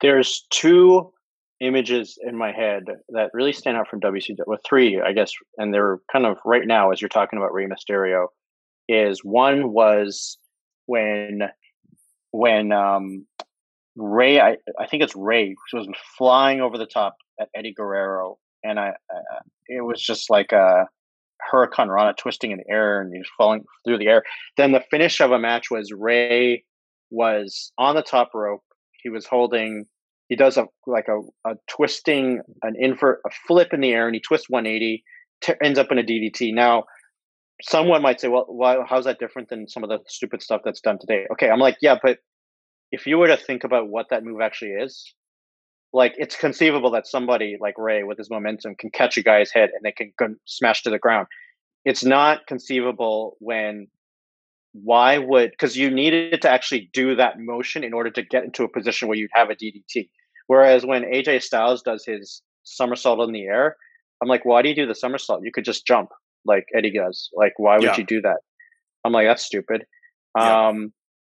There's 0.00 0.46
two 0.50 1.12
images 1.60 2.18
in 2.22 2.36
my 2.36 2.52
head 2.52 2.84
that 3.10 3.30
really 3.32 3.52
stand 3.52 3.76
out 3.76 3.88
from 3.88 4.00
WCW. 4.00 4.38
Well, 4.46 4.58
three, 4.66 5.00
I 5.00 5.12
guess, 5.12 5.32
and 5.58 5.72
they're 5.72 5.98
kind 6.12 6.26
of 6.26 6.36
right 6.44 6.66
now 6.66 6.90
as 6.90 7.00
you're 7.00 7.08
talking 7.08 7.38
about 7.38 7.52
Rey 7.52 7.66
Mysterio. 7.66 8.26
Is 8.88 9.24
one 9.24 9.72
was 9.72 10.38
when 10.86 11.42
when 12.30 12.72
um 12.72 13.26
Rey, 13.96 14.40
I, 14.40 14.58
I 14.78 14.86
think 14.86 15.02
it's 15.02 15.16
Rey, 15.16 15.54
was 15.72 15.88
flying 16.18 16.60
over 16.60 16.76
the 16.76 16.86
top 16.86 17.16
at 17.40 17.48
Eddie 17.54 17.72
Guerrero, 17.72 18.38
and 18.62 18.78
I, 18.78 18.88
uh, 18.88 19.40
it 19.68 19.84
was 19.84 20.02
just 20.02 20.28
like 20.28 20.52
a 20.52 20.86
hurricane 21.40 21.88
rana 21.88 22.14
twisting 22.14 22.50
in 22.50 22.58
the 22.58 22.70
air, 22.70 23.00
and 23.00 23.12
he 23.12 23.18
was 23.18 23.30
falling 23.36 23.64
through 23.84 23.98
the 23.98 24.08
air. 24.08 24.22
Then 24.56 24.72
the 24.72 24.84
finish 24.90 25.20
of 25.20 25.32
a 25.32 25.38
match 25.38 25.70
was 25.70 25.92
Rey 25.92 26.64
was 27.10 27.72
on 27.78 27.94
the 27.94 28.02
top 28.02 28.30
rope. 28.34 28.62
He 29.02 29.08
was 29.08 29.26
holding. 29.26 29.86
He 30.28 30.36
does 30.36 30.56
a 30.56 30.66
like 30.86 31.08
a, 31.08 31.20
a 31.48 31.54
twisting, 31.68 32.40
an 32.62 32.74
invert, 32.78 33.20
a 33.26 33.30
flip 33.46 33.72
in 33.72 33.80
the 33.80 33.92
air, 33.92 34.06
and 34.06 34.14
he 34.14 34.20
twists 34.20 34.50
180, 34.50 35.04
t- 35.40 35.52
ends 35.62 35.78
up 35.78 35.92
in 35.92 35.98
a 35.98 36.02
DDT. 36.02 36.52
Now, 36.52 36.84
someone 37.62 38.02
might 38.02 38.20
say, 38.20 38.28
"Well, 38.28 38.46
why? 38.48 38.78
How's 38.88 39.04
that 39.04 39.18
different 39.18 39.48
than 39.48 39.68
some 39.68 39.84
of 39.84 39.88
the 39.88 39.98
stupid 40.08 40.42
stuff 40.42 40.62
that's 40.64 40.80
done 40.80 40.98
today?" 40.98 41.26
Okay, 41.32 41.48
I'm 41.48 41.60
like, 41.60 41.76
yeah, 41.80 41.96
but 42.02 42.18
if 42.90 43.06
you 43.06 43.18
were 43.18 43.28
to 43.28 43.36
think 43.36 43.64
about 43.64 43.88
what 43.88 44.06
that 44.10 44.24
move 44.24 44.40
actually 44.40 44.72
is, 44.72 45.14
like 45.92 46.14
it's 46.16 46.36
conceivable 46.36 46.90
that 46.92 47.06
somebody 47.06 47.56
like 47.60 47.74
Rey 47.78 48.02
with 48.02 48.18
his 48.18 48.30
momentum 48.30 48.74
can 48.74 48.90
catch 48.90 49.16
a 49.16 49.22
guy's 49.22 49.50
head 49.50 49.70
and 49.74 49.82
they 49.82 49.92
can 49.92 50.12
smash 50.44 50.82
to 50.82 50.90
the 50.90 50.98
ground. 50.98 51.26
It's 51.84 52.04
not 52.04 52.46
conceivable 52.46 53.36
when 53.38 53.88
why 54.82 55.18
would 55.18 55.50
because 55.50 55.76
you 55.76 55.90
needed 55.90 56.42
to 56.42 56.50
actually 56.50 56.90
do 56.92 57.16
that 57.16 57.34
motion 57.38 57.84
in 57.84 57.92
order 57.94 58.10
to 58.10 58.22
get 58.22 58.44
into 58.44 58.64
a 58.64 58.68
position 58.68 59.08
where 59.08 59.16
you'd 59.16 59.30
have 59.32 59.50
a 59.50 59.54
DDT. 59.54 60.08
Whereas 60.46 60.84
when 60.84 61.02
AJ 61.02 61.42
Styles 61.42 61.82
does 61.82 62.04
his 62.04 62.42
somersault 62.62 63.20
in 63.26 63.32
the 63.32 63.44
air, 63.44 63.76
I'm 64.22 64.28
like, 64.28 64.44
why 64.44 64.62
do 64.62 64.68
you 64.68 64.74
do 64.74 64.86
the 64.86 64.94
somersault? 64.94 65.40
You 65.44 65.50
could 65.52 65.64
just 65.64 65.86
jump 65.86 66.10
like 66.44 66.66
Eddie 66.76 66.92
does. 66.92 67.28
Like, 67.34 67.54
why 67.58 67.74
would 67.76 67.84
Yeah. 67.84 67.96
you 67.96 68.04
do 68.04 68.20
that? 68.22 68.38
I'm 69.04 69.12
like, 69.12 69.26
that's 69.26 69.44
stupid. 69.44 69.84
Yeah. 70.36 70.68
Um, 70.68 70.92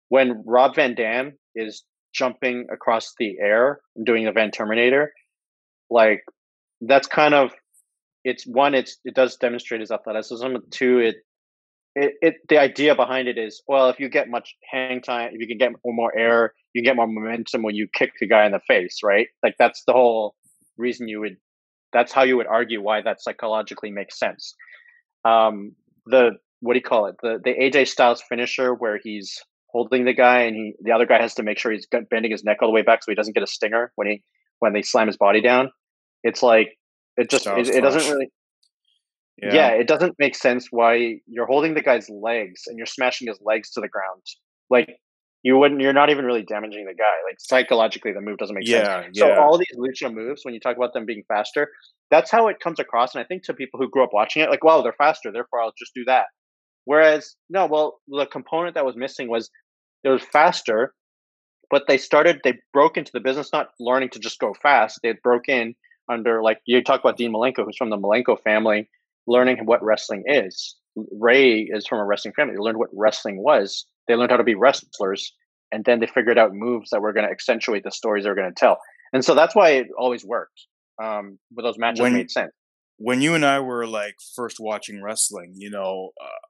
when 0.09 0.43
Rob 0.47 0.74
Van 0.76 0.95
Dam 0.95 1.38
is 1.55 1.84
jumping 2.12 2.66
across 2.72 3.14
the 3.18 3.38
air 3.41 3.80
and 3.97 4.05
doing 4.05 4.24
the 4.24 4.32
Van 4.32 4.51
Terminator, 4.51 5.12
like 5.88 6.22
that's 6.80 7.07
kind 7.07 7.34
of 7.34 7.53
it's 8.24 8.47
one, 8.47 8.74
it's 8.74 8.99
it 9.05 9.14
does 9.14 9.36
demonstrate 9.36 9.80
his 9.80 9.91
athleticism. 9.91 10.57
Two, 10.70 10.99
it 10.99 11.16
it, 11.95 12.14
it 12.20 12.34
the 12.49 12.59
idea 12.59 12.95
behind 12.95 13.28
it 13.28 13.38
is 13.38 13.62
well, 13.66 13.88
if 13.88 13.99
you 13.99 14.09
get 14.09 14.28
much 14.28 14.55
hang 14.70 15.01
time, 15.01 15.30
if 15.32 15.41
you 15.41 15.47
can 15.47 15.59
get 15.59 15.72
more 15.84 16.16
air, 16.16 16.55
you 16.72 16.82
get 16.82 16.97
more 16.97 17.07
momentum 17.07 17.62
when 17.62 17.74
you 17.74 17.88
kick 17.93 18.12
the 18.20 18.28
guy 18.28 18.47
in 18.47 18.53
the 18.53 18.61
face, 18.61 18.99
right? 19.03 19.26
Like 19.43 19.57
that's 19.59 19.82
the 19.86 19.93
whole 19.93 20.34
reason 20.76 21.09
you 21.09 21.20
would. 21.20 21.36
That's 21.93 22.12
how 22.12 22.22
you 22.22 22.36
would 22.36 22.47
argue 22.47 22.80
why 22.80 23.03
that 23.03 23.20
psychologically 23.20 23.91
makes 23.91 24.18
sense. 24.18 24.55
Um, 25.24 25.72
the 26.07 26.32
what 26.61 26.74
do 26.74 26.78
you 26.78 26.84
call 26.84 27.07
it? 27.07 27.16
The 27.22 27.41
the 27.43 27.55
AJ 27.55 27.88
Styles 27.88 28.22
finisher 28.28 28.74
where 28.74 29.01
he's 29.03 29.41
holding 29.72 30.05
the 30.05 30.14
guy 30.14 30.43
and 30.43 30.55
he 30.55 30.74
the 30.82 30.93
other 30.93 31.07
guy 31.07 31.20
has 31.20 31.34
to 31.34 31.43
make 31.43 31.59
sure 31.59 31.72
he's 31.72 31.88
bending 32.11 32.30
his 32.30 32.45
neck 32.45 32.59
all 32.62 32.68
the 32.68 32.74
way 32.74 32.82
back 32.82 33.03
so 33.03 33.11
he 33.11 33.16
doesn't 33.16 33.34
get 33.34 33.43
a 33.43 33.49
stinger 33.49 33.93
when 33.97 34.07
he 34.07 34.22
when 34.61 34.72
they 34.72 34.82
slam 34.82 35.09
his 35.09 35.16
body 35.16 35.41
down. 35.41 35.70
It's 36.22 36.43
like 36.43 36.78
it 37.16 37.30
just 37.30 37.47
it, 37.47 37.68
it 37.68 37.80
doesn't 37.80 38.12
really 38.12 38.30
yeah. 39.43 39.68
it 39.68 39.86
doesn't 39.86 40.14
make 40.18 40.34
sense 40.34 40.68
why 40.70 41.20
you're 41.26 41.47
holding 41.47 41.74
the 41.74 41.82
guy's 41.82 42.09
legs 42.11 42.62
and 42.66 42.76
you're 42.76 42.86
smashing 42.86 43.28
his 43.28 43.38
legs 43.43 43.70
to 43.70 43.80
the 43.80 43.88
ground. 43.88 44.22
Like 44.68 44.97
you 45.43 45.57
wouldn't 45.57 45.80
you're 45.80 45.93
not 45.93 46.11
even 46.11 46.24
really 46.24 46.43
damaging 46.43 46.84
the 46.86 46.95
guy. 46.95 47.16
Like 47.28 47.36
psychologically 47.38 48.12
the 48.12 48.20
move 48.20 48.38
doesn't 48.38 48.55
make 48.55 48.66
sense. 48.66 48.86
Yeah, 48.86 49.09
So 49.14 49.28
yeah. 49.28 49.41
all 49.41 49.57
these 49.59 49.76
lucha 49.78 50.12
moves, 50.12 50.45
when 50.45 50.55
you 50.55 50.61
talk 50.61 50.76
about 50.76 50.93
them 50.93 51.07
being 51.07 51.22
faster, 51.28 51.68
that's 52.11 52.30
how 52.30 52.49
it 52.49 52.61
comes 52.61 52.78
across. 52.80 53.14
And 53.14 53.22
I 53.22 53.26
think 53.26 53.45
to 53.45 53.55
people 53.55 53.80
who 53.80 53.88
grew 53.88 54.05
up 54.05 54.11
watching 54.12 54.43
it, 54.43 54.51
like, 54.51 54.64
wow, 54.64 54.82
they're 54.82 54.93
faster, 54.93 55.32
therefore 55.32 55.61
I'll 55.61 55.72
just 55.78 55.95
do 55.95 56.05
that. 56.07 56.26
Whereas, 56.84 57.36
no, 57.49 57.66
well, 57.66 58.01
the 58.09 58.26
component 58.26 58.74
that 58.74 58.84
was 58.84 58.97
missing 58.97 59.28
was 59.28 59.51
it 60.03 60.09
was 60.09 60.22
faster, 60.22 60.93
but 61.70 61.84
they 61.86 61.99
started, 61.99 62.41
they 62.43 62.55
broke 62.72 62.97
into 62.97 63.12
the 63.14 63.20
business 63.20 63.51
not 63.53 63.68
learning 63.78 64.11
to 64.11 64.18
just 64.18 64.41
go 64.41 64.55
fast. 64.61 64.99
They 65.03 65.14
broke 65.22 65.49
in 65.49 65.74
under, 66.11 66.43
like, 66.43 66.59
you 66.66 66.82
talk 66.82 67.01
about 67.01 67.16
Dean 67.16 67.32
Malenko, 67.32 67.64
who's 67.64 67.76
from 67.76 67.91
the 67.91 67.99
Malenko 67.99 68.41
family, 68.43 68.88
learning 69.31 69.59
what 69.64 69.83
wrestling 69.83 70.22
is. 70.26 70.76
Rey 71.12 71.61
is 71.62 71.87
from 71.87 71.99
a 72.01 72.05
wrestling 72.05 72.35
family. 72.35 72.55
They 72.55 72.61
learned 72.61 72.78
what 72.78 72.91
wrestling 72.93 73.43
was. 73.43 73.87
They 74.09 74.14
learned 74.14 74.31
how 74.33 74.37
to 74.39 74.45
be 74.45 74.57
wrestlers, 74.57 75.33
and 75.72 75.85
then 75.85 76.01
they 76.01 76.07
figured 76.09 76.37
out 76.39 76.51
moves 76.53 76.91
that 76.91 77.01
were 77.01 77.12
going 77.12 77.26
to 77.26 77.31
accentuate 77.33 77.85
the 77.85 77.93
stories 77.93 78.24
they 78.24 78.31
were 78.31 78.35
going 78.43 78.53
to 78.53 78.61
tell. 78.61 78.78
And 79.12 79.24
so 79.24 79.35
that's 79.35 79.55
why 79.55 79.70
it 79.70 79.87
always 79.99 80.24
worked. 80.24 80.61
Um, 81.03 81.39
but 81.53 81.62
those 81.62 81.78
matches 81.78 82.01
When- 82.01 82.14
made 82.14 82.31
sense. 82.31 82.53
when 82.99 83.20
you 83.22 83.35
and 83.35 83.45
I 83.47 83.61
were 83.61 83.87
like 83.87 84.14
first 84.37 84.57
watching 84.61 85.03
wrestling, 85.03 85.53
you 85.57 85.70
know, 85.70 86.11
uh, 86.20 86.47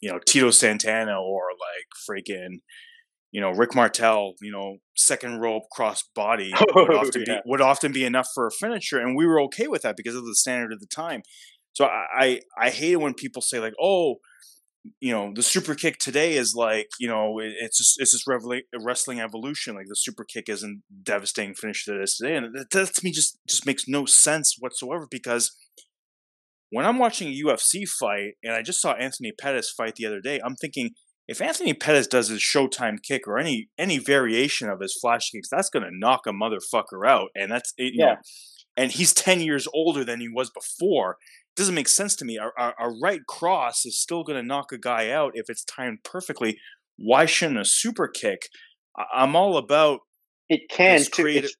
you 0.00 0.10
know 0.12 0.18
Tito 0.26 0.50
Santana 0.50 1.18
or 1.20 1.42
like 1.68 1.86
freaking, 2.08 2.58
you 3.32 3.40
know 3.40 3.50
Rick 3.52 3.74
Martel, 3.74 4.34
you 4.42 4.52
know 4.52 4.78
second 4.96 5.40
rope 5.40 5.62
cross 5.72 6.02
body 6.14 6.52
would 6.74 6.90
Oh, 6.90 6.98
often 6.98 7.22
yeah. 7.26 7.36
be 7.36 7.40
would 7.46 7.60
often 7.62 7.90
be 7.92 8.04
enough 8.04 8.28
for 8.34 8.46
a 8.46 8.50
finisher, 8.50 8.98
and 8.98 9.16
we 9.16 9.24
were 9.26 9.40
okay 9.42 9.66
with 9.68 9.82
that 9.82 9.96
because 9.96 10.14
of 10.16 10.26
the 10.26 10.34
standard 10.34 10.72
of 10.72 10.80
the 10.80 10.86
time. 10.86 11.22
So 11.74 11.84
I 11.86 12.06
I, 12.16 12.40
I 12.58 12.70
hate 12.70 12.92
it 12.92 13.00
when 13.00 13.14
people 13.14 13.42
say 13.42 13.60
like, 13.60 13.74
oh, 13.80 14.16
you 15.00 15.12
know, 15.12 15.32
the 15.34 15.42
super 15.42 15.74
kick 15.74 15.98
today 15.98 16.34
is 16.36 16.54
like, 16.54 16.88
you 17.00 17.08
know, 17.08 17.38
it, 17.38 17.52
it's 17.60 17.78
just 17.78 18.00
it's 18.00 18.12
just 18.12 18.26
revela- 18.26 18.62
wrestling 18.80 19.20
evolution. 19.20 19.74
Like 19.74 19.86
the 19.88 19.96
super 19.96 20.24
kick 20.24 20.48
isn't 20.48 20.82
devastating 21.02 21.54
finish 21.54 21.84
that 21.86 21.96
it 21.96 22.02
is 22.02 22.16
today, 22.16 22.36
and 22.36 22.54
that, 22.54 22.70
that 22.70 22.94
to 22.94 23.04
me 23.04 23.10
just 23.12 23.38
just 23.48 23.66
makes 23.66 23.84
no 23.88 24.04
sense 24.06 24.56
whatsoever 24.58 25.06
because 25.10 25.56
when 26.70 26.84
I'm 26.86 26.98
watching 26.98 27.28
a 27.28 27.42
UFC 27.44 27.88
fight 27.88 28.32
and 28.42 28.52
I 28.54 28.62
just 28.62 28.80
saw 28.80 28.92
Anthony 28.94 29.32
Pettis 29.32 29.70
fight 29.70 29.94
the 29.96 30.06
other 30.06 30.20
day, 30.20 30.40
I'm 30.44 30.56
thinking 30.56 30.90
if 31.28 31.40
Anthony 31.40 31.72
Pettis 31.72 32.06
does 32.06 32.28
his 32.28 32.40
Showtime 32.40 32.96
kick 33.02 33.26
or 33.26 33.38
any 33.38 33.68
any 33.78 33.98
variation 33.98 34.68
of 34.68 34.80
his 34.80 34.98
flash 35.00 35.30
kicks, 35.30 35.48
that's 35.50 35.70
gonna 35.70 35.90
knock 35.92 36.22
a 36.26 36.30
motherfucker 36.32 37.06
out, 37.06 37.28
and 37.34 37.50
that's 37.50 37.72
it, 37.78 37.94
you 37.94 38.00
Yeah. 38.04 38.06
know, 38.06 38.16
and 38.76 38.92
he's 38.92 39.14
ten 39.14 39.40
years 39.40 39.66
older 39.72 40.04
than 40.04 40.20
he 40.20 40.28
was 40.28 40.50
before. 40.50 41.16
Doesn't 41.56 41.74
make 41.74 41.88
sense 41.88 42.16
to 42.16 42.24
me. 42.24 42.36
A, 42.38 42.48
a, 42.62 42.72
a 42.78 42.90
right 43.02 43.20
cross 43.28 43.84
is 43.86 43.98
still 43.98 44.24
gonna 44.24 44.42
knock 44.42 44.72
a 44.72 44.78
guy 44.78 45.10
out 45.10 45.32
if 45.34 45.46
it's 45.48 45.64
timed 45.64 45.98
perfectly. 46.04 46.58
Why 46.96 47.26
shouldn't 47.26 47.58
a 47.58 47.64
super 47.64 48.08
kick? 48.08 48.48
I, 48.96 49.04
I'm 49.14 49.34
all 49.36 49.56
about 49.56 50.00
It 50.48 50.68
can 50.70 51.02
too. 51.02 51.22
creative. 51.22 51.44
It's, 51.44 51.56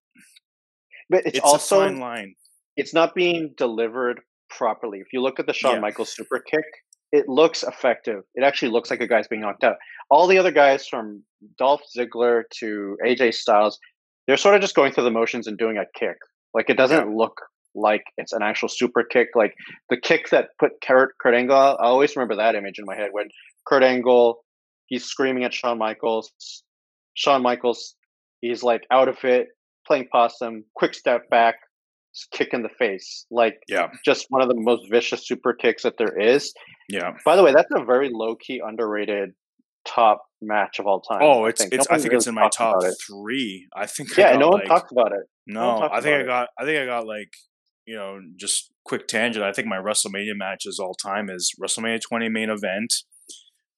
but 1.10 1.26
it's, 1.26 1.38
It's, 1.38 1.40
also 1.40 1.80
a 1.82 1.88
fine 1.88 1.98
line. 2.00 2.34
it's 2.76 2.94
not 2.94 3.14
being 3.14 3.52
delivered 3.56 4.20
properly. 4.50 4.98
If 5.00 5.08
you 5.12 5.20
look 5.22 5.38
at 5.38 5.46
the 5.46 5.52
Shawn 5.52 5.74
Yeah. 5.74 5.80
Michaels 5.80 6.14
super 6.14 6.38
kick, 6.40 6.64
it 7.12 7.28
looks 7.28 7.62
effective. 7.62 8.22
It 8.34 8.42
actually 8.44 8.70
looks 8.72 8.90
like 8.90 9.00
a 9.00 9.06
guy's 9.06 9.28
being 9.28 9.42
knocked 9.42 9.64
out. 9.64 9.76
All 10.10 10.26
the 10.26 10.38
other 10.38 10.50
guys 10.50 10.86
from 10.86 11.22
Dolph 11.58 11.82
Ziggler 11.96 12.42
to 12.58 12.96
AJ 13.06 13.34
Styles, 13.34 13.78
they're 14.26 14.36
sort 14.36 14.54
of 14.54 14.60
just 14.60 14.74
going 14.74 14.92
through 14.92 15.04
the 15.04 15.10
motions 15.10 15.46
and 15.46 15.56
doing 15.58 15.76
a 15.76 15.84
kick. 15.98 16.16
Like 16.54 16.70
it 16.70 16.76
doesn't 16.76 17.14
look 17.16 17.34
like 17.74 18.04
it's 18.16 18.32
an 18.32 18.42
actual 18.42 18.68
super 18.68 19.02
kick. 19.02 19.28
Like 19.34 19.54
the 19.90 19.96
kick 19.96 20.30
that 20.30 20.48
put 20.58 20.72
Kurt, 20.86 21.14
Kurt 21.20 21.34
Angle, 21.34 21.56
I 21.56 21.84
always 21.84 22.14
remember 22.16 22.36
that 22.36 22.54
image 22.54 22.78
in 22.78 22.84
my 22.84 22.94
head 22.96 23.10
when 23.12 23.28
Kurt 23.66 23.82
Angle, 23.82 24.38
he's 24.86 25.04
screaming 25.04 25.44
at 25.44 25.52
Shawn 25.54 25.78
Michaels. 25.78 26.32
Shawn 27.14 27.42
Michaels, 27.42 27.94
he's 28.40 28.62
like 28.62 28.82
out 28.90 29.08
of 29.08 29.16
it, 29.24 29.48
playing 29.86 30.08
possum, 30.10 30.64
quick 30.74 30.94
step 30.94 31.28
back, 31.30 31.56
kick 32.32 32.48
in 32.52 32.62
the 32.62 32.68
face. 32.68 33.26
Like 33.30 33.54
Yeah, 33.68 33.88
just 34.04 34.26
one 34.28 34.42
of 34.42 34.48
the 34.48 34.56
most 34.56 34.82
vicious 34.90 35.26
super 35.26 35.52
kicks 35.54 35.82
that 35.84 35.94
there 35.98 36.18
is. 36.18 36.52
yeah. 36.88 37.12
By 37.24 37.36
the 37.36 37.42
way, 37.42 37.52
that's 37.52 37.70
a 37.74 37.84
very 37.84 38.10
low 38.12 38.34
key, 38.36 38.60
underrated 38.64 39.30
top 39.86 40.24
match 40.40 40.78
of 40.78 40.86
all 40.86 41.00
time. 41.00 41.20
Oh, 41.22 41.44
it's 41.46 41.62
it's. 41.62 41.86
I 41.88 41.98
think 41.98 42.14
it's 42.14 42.26
in 42.26 42.34
my 42.34 42.48
top 42.48 42.76
three. 43.06 43.68
I 43.74 43.86
think. 43.86 44.16
Yeah, 44.16 44.28
I 44.28 44.30
got 44.32 44.40
no 44.40 44.48
one 44.48 44.60
like, 44.60 44.68
talks 44.68 44.90
about 44.92 45.12
it. 45.12 45.26
No 45.46 45.80
No, 45.80 45.88
I 45.92 46.00
think 46.00 46.14
I 46.16 46.20
it. 46.20 46.26
got. 46.26 46.48
I 46.58 46.64
think 46.64 46.80
I 46.80 46.86
got 46.86 47.06
like 47.06 47.32
you 47.86 47.96
know 47.96 48.20
just 48.36 48.70
quick 48.84 49.06
tangent. 49.08 49.44
I 49.44 49.52
think 49.52 49.68
my 49.68 49.76
WrestleMania 49.78 50.36
matches 50.36 50.78
all 50.78 50.94
time 50.94 51.30
is 51.30 51.52
WrestleMania 51.62 52.00
20 52.00 52.28
main 52.28 52.50
event. 52.50 52.94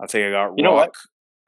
I 0.01 0.07
think 0.07 0.27
I 0.27 0.31
got 0.31 0.53
You 0.57 0.65
know 0.65 0.73
what? 0.73 0.89
Rock. 0.89 0.95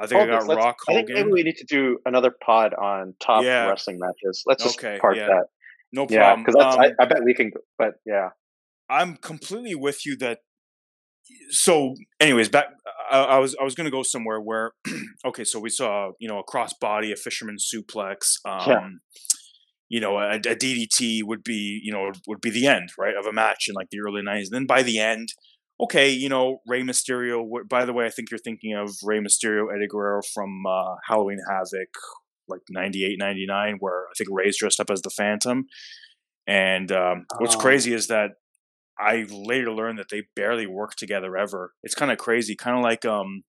I 0.01 0.07
think 0.07 0.21
Hold 0.21 0.31
I 0.31 0.39
got 0.47 0.57
Rock 0.57 0.77
I 0.89 0.95
think 0.95 1.09
maybe 1.11 1.31
we 1.33 1.43
need 1.43 1.57
to 1.57 1.67
do 1.67 1.99
another 2.07 2.31
pod 2.45 2.73
on 2.75 3.15
top 3.21 3.43
Yeah. 3.45 3.67
wrestling 3.67 3.99
matches. 3.99 4.45
Let's 4.47 4.63
just 4.63 4.79
Okay, 4.79 4.99
park 5.01 5.17
yeah. 5.17 5.27
that. 5.27 5.47
No 5.93 6.07
problem. 6.07 6.45
because 6.45 6.55
Um, 6.63 6.81
I, 6.81 6.93
I 7.01 7.07
bet 7.07 7.25
we 7.25 7.35
can. 7.35 7.51
But 7.79 7.95
yeah, 8.07 8.29
I'm 8.89 9.17
completely 9.17 9.75
with 9.75 10.07
you 10.07 10.17
that. 10.19 10.39
So, 11.51 11.95
anyways, 12.21 12.49
back. 12.49 12.67
I, 13.11 13.21
I 13.23 13.39
was 13.39 13.57
I 13.61 13.65
was 13.65 13.75
going 13.75 13.87
to 13.87 13.91
go 13.91 14.03
somewhere 14.03 14.41
where, 14.41 14.73
okay, 15.27 15.45
so 15.45 15.59
we 15.59 15.71
saw 15.71 16.13
you 16.21 16.29
know 16.29 16.39
a 16.39 16.43
cross 16.45 16.73
body 16.75 17.11
a 17.13 17.17
fisherman 17.17 17.57
suplex. 17.57 18.37
Um, 18.47 18.61
Yeah. 18.69 18.89
You 19.89 20.01
know, 20.01 20.19
a, 20.19 20.37
a 20.37 20.55
DDT 20.55 21.23
would 21.25 21.43
be 21.43 21.81
you 21.83 21.93
know 21.93 22.13
would 22.27 22.41
be 22.41 22.51
the 22.51 22.67
end 22.67 22.91
right 22.99 23.17
of 23.17 23.27
a 23.27 23.33
match 23.33 23.67
in 23.69 23.75
like 23.75 23.89
the 23.91 24.01
early 24.01 24.23
'90s. 24.23 24.45
And 24.47 24.53
Then 24.53 24.67
by 24.67 24.83
the 24.83 24.99
end, 24.99 25.29
okay, 25.81 26.11
you 26.11 26.29
know 26.29 26.61
Rey 26.67 26.83
Mysterio. 26.83 27.47
By 27.69 27.85
the 27.85 27.93
way, 27.93 28.07
I 28.07 28.11
think 28.11 28.31
you're 28.31 28.39
thinking 28.39 28.75
of 28.75 28.91
Rey 29.03 29.21
Mysterio, 29.21 29.75
Eddie 29.75 29.87
Guerrero 29.89 30.21
from 30.35 30.65
uh, 30.67 30.97
Halloween 31.07 31.39
Havoc, 31.51 31.89
like 32.49 32.61
98, 32.71 33.17
99, 33.19 33.77
where 33.81 34.03
I 34.07 34.13
think 34.17 34.29
Rey's 34.33 34.59
dressed 34.59 34.81
up 34.81 34.91
as 34.91 35.03
the 35.03 35.11
Phantom. 35.11 35.67
And 36.47 36.91
um, 36.93 37.27
what's 37.39 37.57
Oh. 37.57 37.59
crazy 37.61 37.93
is 37.93 38.07
that 38.09 38.33
I 38.99 39.27
later 39.31 39.71
learned 39.73 39.99
that 39.99 40.09
they 40.11 40.25
barely 40.35 40.67
work 40.67 40.97
together 40.97 41.37
ever. 41.37 41.73
It's 41.83 41.95
kind 41.95 42.11
of 42.11 42.19
crazy, 42.19 42.57
kind 42.57 42.77
of 42.77 42.83
like 42.83 43.05
um, 43.05 43.43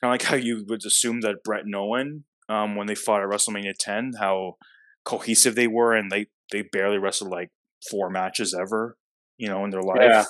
kind 0.00 0.10
of 0.10 0.14
like 0.14 0.22
how 0.22 0.36
you 0.36 0.64
would 0.68 0.84
assume 0.84 1.20
that 1.20 1.42
Bret 1.44 1.64
and 1.64 1.74
Owen, 1.74 2.24
um, 2.48 2.76
when 2.76 2.86
they 2.86 2.94
fought 2.94 3.22
at 3.22 3.28
WrestleMania 3.28 3.74
10, 3.78 4.12
how 4.18 4.54
cohesive 5.08 5.54
they 5.54 5.66
were, 5.68 5.92
and 5.94 6.10
they 6.10 6.26
they 6.52 6.62
barely 6.62 6.98
wrestled 6.98 7.30
like 7.30 7.50
four 7.90 8.10
matches 8.10 8.54
ever, 8.54 8.96
you 9.38 9.48
know, 9.48 9.64
in 9.64 9.70
their 9.70 9.82
life. 9.82 9.98
Yeah. 10.00 10.24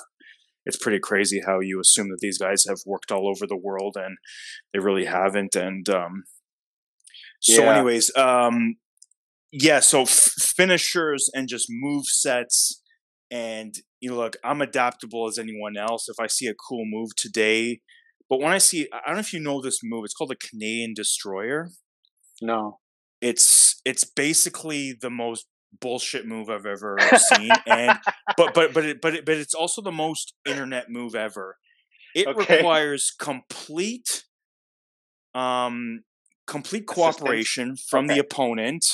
It's 0.65 0.77
pretty 0.77 0.99
crazy 0.99 1.41
how 1.45 1.59
you 1.61 1.79
assume 1.79 2.09
that 2.09 2.19
these 2.21 2.37
guys 2.37 2.65
have 2.69 2.79
worked 2.85 3.11
all 3.11 3.27
over 3.27 3.45
the 3.47 3.57
world, 3.67 3.95
and 3.97 4.17
they 4.71 4.79
really 4.79 5.05
haven't. 5.05 5.55
And 5.55 5.87
um, 5.89 6.23
so, 7.41 7.63
Yeah. 7.63 7.75
anyways, 7.75 8.15
um, 8.15 8.75
yeah. 9.51 9.79
So 9.79 10.01
f- 10.03 10.33
finishers 10.57 11.29
and 11.33 11.47
just 11.47 11.67
move 11.69 12.05
sets 12.07 12.81
and 13.31 13.73
you 14.01 14.09
know, 14.09 14.17
look, 14.17 14.37
I'm 14.43 14.61
adaptable 14.61 15.27
as 15.27 15.37
anyone 15.37 15.75
else. 15.77 16.07
If 16.07 16.15
I 16.19 16.27
see 16.27 16.47
a 16.47 16.53
cool 16.53 16.83
move 16.85 17.09
today, 17.17 17.81
but 18.29 18.39
when 18.39 18.51
I 18.51 18.57
see, 18.59 18.87
I 18.93 18.99
don't 19.07 19.15
know 19.15 19.19
if 19.27 19.33
you 19.33 19.39
know 19.41 19.61
this 19.61 19.79
move. 19.83 20.05
It's 20.05 20.13
called 20.13 20.29
the 20.31 20.35
Canadian 20.49 20.93
Destroyer. 20.95 21.69
no. 22.41 22.79
It's 23.21 23.81
it's 23.85 24.03
basically 24.03 24.93
the 24.93 25.09
most 25.09 25.47
bullshit 25.81 26.25
move 26.25 26.49
I've 26.49 26.65
ever 26.65 27.11
seen, 27.15 27.57
and 27.65 27.99
but 28.37 28.53
but 28.53 28.73
but 28.73 28.85
it, 28.85 29.01
but 29.01 29.15
it, 29.15 29.25
but 29.25 29.35
it's 29.37 29.53
also 29.53 29.81
the 29.81 29.91
most 29.91 30.33
internet 30.45 30.89
move 30.89 31.15
ever. 31.15 31.57
It 32.15 32.27
Okay. 32.27 32.35
requires 32.35 33.11
complete, 33.17 34.23
um, 35.33 36.03
complete 36.47 36.85
Assistance? 36.91 36.95
cooperation 36.95 37.75
from 37.77 38.07
the 38.07 38.17
opponent. 38.19 38.85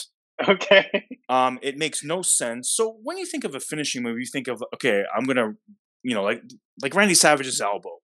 Okay. 0.48 1.08
Um, 1.30 1.60
it 1.62 1.78
makes 1.78 2.04
no 2.04 2.22
sense. 2.22 2.70
So 2.70 2.98
when 3.04 3.18
you 3.18 3.26
think 3.26 3.44
of 3.44 3.56
a 3.56 3.60
finishing 3.60 4.04
move, 4.04 4.20
you 4.20 4.26
think 4.32 4.48
of 4.48 4.64
okay, 4.76 5.04
I'm 5.16 5.26
gonna, 5.26 5.54
you 6.04 6.14
know, 6.14 6.24
like 6.24 6.42
like 6.82 6.94
Randy 6.96 7.16
Savage's 7.16 7.62
elbow. 7.62 7.98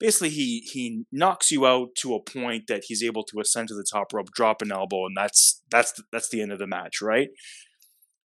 Basically, 0.00 0.30
he 0.30 0.60
he 0.72 1.04
knocks 1.12 1.50
you 1.50 1.66
out 1.66 1.90
to 1.98 2.14
a 2.14 2.20
point 2.22 2.64
that 2.68 2.84
he's 2.86 3.02
able 3.02 3.22
to 3.24 3.40
ascend 3.40 3.68
to 3.68 3.74
the 3.74 3.86
top 3.90 4.12
rope, 4.12 4.28
drop 4.34 4.60
an 4.62 4.72
elbow, 4.72 5.06
and 5.06 5.16
that's 5.16 5.62
that's 5.70 5.92
the, 5.92 6.02
that's 6.12 6.28
the 6.28 6.42
end 6.42 6.52
of 6.52 6.58
the 6.58 6.66
match, 6.66 7.00
right? 7.00 7.28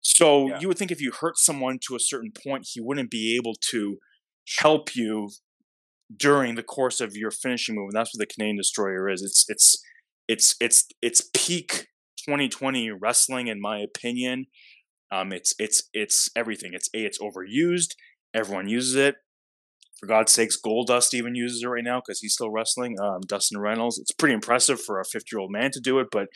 So 0.02 0.48
Yeah. 0.50 0.60
you 0.60 0.68
would 0.68 0.78
think 0.78 0.92
if 0.92 1.02
you 1.02 1.12
hurt 1.12 1.38
someone 1.38 1.80
to 1.88 1.96
a 1.96 2.00
certain 2.00 2.32
point, 2.32 2.68
he 2.72 2.82
wouldn't 2.82 3.12
be 3.12 3.36
able 3.36 3.54
to 3.72 3.98
help 4.60 4.96
you 4.96 5.30
during 6.16 6.56
the 6.56 6.64
course 6.64 7.00
of 7.02 7.16
your 7.16 7.32
finishing 7.32 7.76
move, 7.76 7.90
and 7.92 8.00
that's 8.00 8.14
what 8.16 8.20
the 8.20 8.34
Canadian 8.34 8.58
Destroyer 8.58 9.10
is. 9.10 9.22
It's 9.22 9.46
it's 9.50 9.84
it's 10.28 10.56
it's 10.60 10.86
it's 11.02 11.30
peak 11.36 11.88
2020 12.26 12.92
wrestling, 12.92 13.48
in 13.48 13.62
my 13.62 13.80
opinion. 13.80 14.48
Um, 15.12 15.32
it's 15.32 15.54
it's 15.60 15.90
it's 15.94 16.30
everything. 16.36 16.72
It's 16.74 16.90
a 16.96 17.06
it's 17.06 17.20
overused. 17.20 17.96
Everyone 18.34 18.68
uses 18.68 18.96
it. 18.96 19.16
For 20.00 20.06
God's 20.06 20.32
sakes, 20.32 20.58
Goldust 20.60 21.14
even 21.14 21.36
uses 21.36 21.62
it 21.62 21.68
right 21.68 21.84
now 21.84 22.00
because 22.00 22.22
he's 22.22 22.34
still 22.34 22.50
wrestling. 22.50 22.96
Um, 23.02 23.20
Dustin 23.28 23.60
Runnels. 23.60 24.00
It's 24.00 24.14
pretty 24.14 24.34
impressive 24.34 24.80
for 24.80 25.00
a 25.00 25.04
50 25.04 25.28
year 25.32 25.42
old 25.42 25.52
man 25.52 25.72
to 25.72 25.82
do 25.82 26.00
it, 26.00 26.08
but 26.10 26.28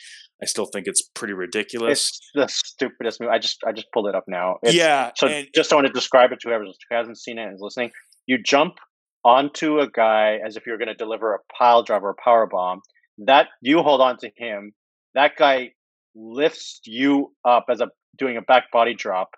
I 0.42 0.46
still 0.46 0.66
think 0.66 0.86
it's 0.86 1.02
pretty 1.02 1.34
ridiculous. 1.34 2.10
It's 2.10 2.32
the 2.36 2.48
stupidest 2.50 3.22
move. 3.22 3.30
I 3.30 3.40
just 3.40 3.64
I 3.66 3.72
just 3.72 3.88
pulled 3.94 4.08
it 4.08 4.16
up 4.16 4.26
now. 4.28 4.58
It's, 4.64 4.76
yeah, 4.76 5.12
So 5.16 5.28
and 5.28 5.48
just 5.56 5.72
I 5.72 5.76
want 5.76 5.88
to 5.88 5.94
describe 5.94 6.34
it 6.34 6.42
to 6.42 6.50
whoever 6.50 6.66
hasn't 6.92 7.18
seen 7.18 7.40
it 7.40 7.44
and 7.44 7.56
is 7.56 7.62
listening. 7.62 7.92
You 8.26 8.38
jump 8.44 8.76
onto 9.24 9.80
a 9.80 9.90
guy 9.90 10.40
as 10.46 10.58
if 10.58 10.66
you're 10.66 10.78
going 10.78 10.90
to 10.90 10.94
deliver 10.94 11.34
a 11.34 11.40
pile 11.58 11.84
driver, 11.84 12.08
or 12.08 12.16
a 12.20 12.22
power 12.22 12.46
bomb. 12.46 12.82
That 13.20 13.48
you 13.62 13.82
hold 13.82 14.02
on 14.02 14.18
to 14.18 14.32
him. 14.36 14.74
That 15.16 15.38
guy 15.38 15.72
lifts 16.16 16.82
you 16.86 17.34
up 17.46 17.66
as 17.70 17.80
a 17.80 17.88
doing 18.18 18.36
a 18.36 18.42
back 18.42 18.72
body 18.72 18.94
drop, 18.94 19.30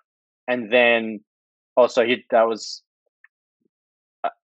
and 0.48 0.72
then 0.72 1.20
also 1.76 2.04
he 2.04 2.24
that 2.30 2.48
was. 2.48 2.82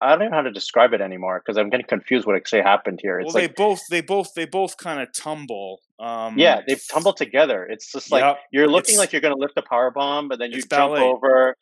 I- 0.04 0.16
don't 0.18 0.30
know 0.30 0.36
how 0.38 0.42
to 0.44 0.52
describe 0.52 0.94
it 0.94 1.02
anymore 1.02 1.42
because 1.44 1.58
I'm 1.58 1.70
getting 1.70 1.86
confused 1.88 2.26
what 2.28 2.36
actually 2.36 2.62
happened 2.62 3.00
here. 3.02 3.18
well, 3.20 3.26
It's 3.28 3.34
they 3.36 3.42
like 3.48 3.56
both 3.56 3.82
they 3.90 4.02
both 4.02 4.34
they 4.36 4.46
both 4.46 4.78
kind 4.78 5.02
of 5.02 5.10
tumble. 5.14 5.80
Um, 6.00 6.38
yeah, 6.38 6.62
they 6.68 6.76
tumble 6.92 7.14
together. 7.14 7.66
It's 7.66 7.92
just 7.92 8.12
like 8.12 8.22
Yep, 8.24 8.38
you're 8.52 8.68
looking 8.68 8.98
like 8.98 9.12
you're 9.14 9.22
going 9.22 9.36
to 9.36 9.40
lift 9.40 9.54
a 9.58 9.62
power 9.62 9.92
bomb, 9.92 10.28
but 10.28 10.40
then 10.40 10.52
you 10.52 10.58
jump 10.60 10.70
ballet. 10.70 11.02
over. 11.02 11.56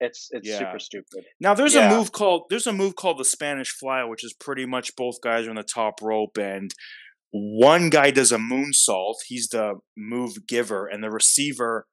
It's 0.00 0.28
it's 0.32 0.46
Yeah. 0.48 0.58
super 0.58 0.78
stupid. 0.78 1.24
Now 1.40 1.54
there's 1.54 1.74
Yeah. 1.74 1.90
a 1.92 1.96
move 1.96 2.12
called 2.12 2.44
there's 2.50 2.66
a 2.66 2.72
move 2.72 2.96
called 2.96 3.18
the 3.18 3.24
Spanish 3.24 3.70
Fly, 3.70 4.04
which 4.04 4.22
is 4.24 4.32
pretty 4.34 4.66
much 4.66 4.96
both 4.96 5.20
guys 5.22 5.46
are 5.46 5.50
on 5.50 5.56
the 5.56 5.62
top 5.62 6.02
rope, 6.02 6.36
and 6.36 6.72
one 7.30 7.90
guy 7.90 8.10
does 8.10 8.30
a 8.32 8.36
moonsault. 8.38 9.14
He's 9.26 9.48
the 9.48 9.80
move 9.96 10.46
giver, 10.46 10.86
and 10.86 11.02
the 11.02 11.10
receiver 11.10 11.86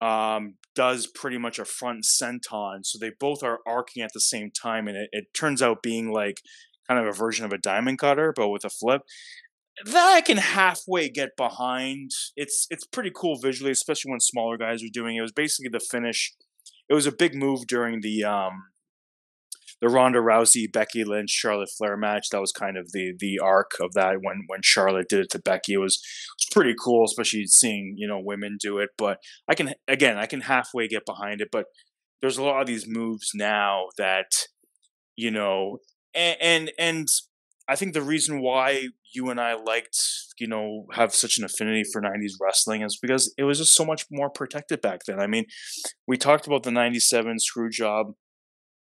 um, 0.00 0.54
does 0.74 1.06
pretty 1.06 1.38
much 1.38 1.58
a 1.58 1.64
front 1.64 2.04
senton. 2.04 2.84
So 2.84 2.98
they 2.98 3.12
both 3.18 3.42
are 3.42 3.60
arcing 3.66 4.02
at 4.02 4.12
the 4.12 4.20
same 4.20 4.50
time, 4.50 4.88
and 4.88 4.96
it, 4.96 5.08
it 5.12 5.24
turns 5.34 5.62
out 5.62 5.82
being 5.82 6.12
like 6.12 6.40
kind 6.88 7.00
of 7.00 7.06
a 7.06 7.16
version 7.16 7.44
of 7.44 7.52
a 7.52 7.58
diamond 7.58 7.98
cutter, 7.98 8.32
but 8.34 8.48
with 8.48 8.64
a 8.64 8.70
flip. 8.70 9.02
That 9.84 10.14
I 10.14 10.20
can 10.22 10.38
halfway 10.38 11.10
get 11.10 11.36
behind. 11.36 12.10
It's 12.34 12.66
it's 12.70 12.86
pretty 12.86 13.10
cool 13.14 13.38
visually, 13.38 13.72
especially 13.72 14.10
when 14.10 14.20
smaller 14.20 14.56
guys 14.56 14.82
are 14.82 14.88
doing 14.92 15.16
it. 15.16 15.18
It 15.18 15.22
was 15.22 15.32
basically 15.32 15.70
the 15.70 15.80
finish. 15.80 16.34
It 16.88 16.94
was 16.94 17.06
a 17.06 17.12
big 17.12 17.34
move 17.34 17.66
during 17.66 18.00
the 18.00 18.24
um, 18.24 18.52
the 19.80 19.88
Ronda 19.88 20.20
Rousey 20.20 20.70
Becky 20.70 21.04
Lynch 21.04 21.30
Charlotte 21.30 21.70
Flair 21.76 21.96
match. 21.96 22.28
That 22.30 22.40
was 22.40 22.52
kind 22.52 22.76
of 22.76 22.92
the 22.92 23.12
the 23.18 23.38
arc 23.38 23.72
of 23.80 23.92
that 23.94 24.16
when 24.22 24.44
when 24.46 24.60
Charlotte 24.62 25.08
did 25.08 25.20
it 25.20 25.30
to 25.30 25.38
Becky. 25.38 25.74
It 25.74 25.78
was 25.78 25.96
it 25.96 26.40
was 26.40 26.48
pretty 26.52 26.74
cool, 26.82 27.04
especially 27.04 27.46
seeing 27.46 27.94
you 27.96 28.08
know 28.08 28.20
women 28.20 28.56
do 28.60 28.78
it. 28.78 28.90
But 28.96 29.18
I 29.48 29.54
can 29.54 29.74
again 29.86 30.16
I 30.16 30.26
can 30.26 30.42
halfway 30.42 30.88
get 30.88 31.06
behind 31.06 31.40
it. 31.40 31.48
But 31.52 31.66
there's 32.20 32.38
a 32.38 32.42
lot 32.42 32.60
of 32.60 32.66
these 32.66 32.86
moves 32.88 33.30
now 33.34 33.86
that 33.98 34.30
you 35.16 35.30
know 35.30 35.78
and 36.14 36.36
and, 36.40 36.72
and 36.78 37.08
I 37.68 37.76
think 37.76 37.94
the 37.94 38.02
reason 38.02 38.40
why 38.40 38.88
you 39.12 39.30
and 39.30 39.40
I 39.40 39.54
liked, 39.54 39.98
you 40.38 40.46
know, 40.46 40.86
have 40.92 41.14
such 41.14 41.38
an 41.38 41.44
affinity 41.44 41.82
for 41.92 42.00
90s 42.00 42.34
wrestling 42.40 42.82
is 42.82 42.98
because 43.00 43.32
it 43.36 43.44
was 43.44 43.58
just 43.58 43.74
so 43.74 43.84
much 43.84 44.06
more 44.10 44.30
protected 44.30 44.80
back 44.80 45.00
then. 45.06 45.18
I 45.18 45.26
mean, 45.26 45.46
we 46.06 46.16
talked 46.16 46.46
about 46.46 46.62
the 46.62 46.70
97 46.70 47.40
screw 47.40 47.68
job. 47.70 48.12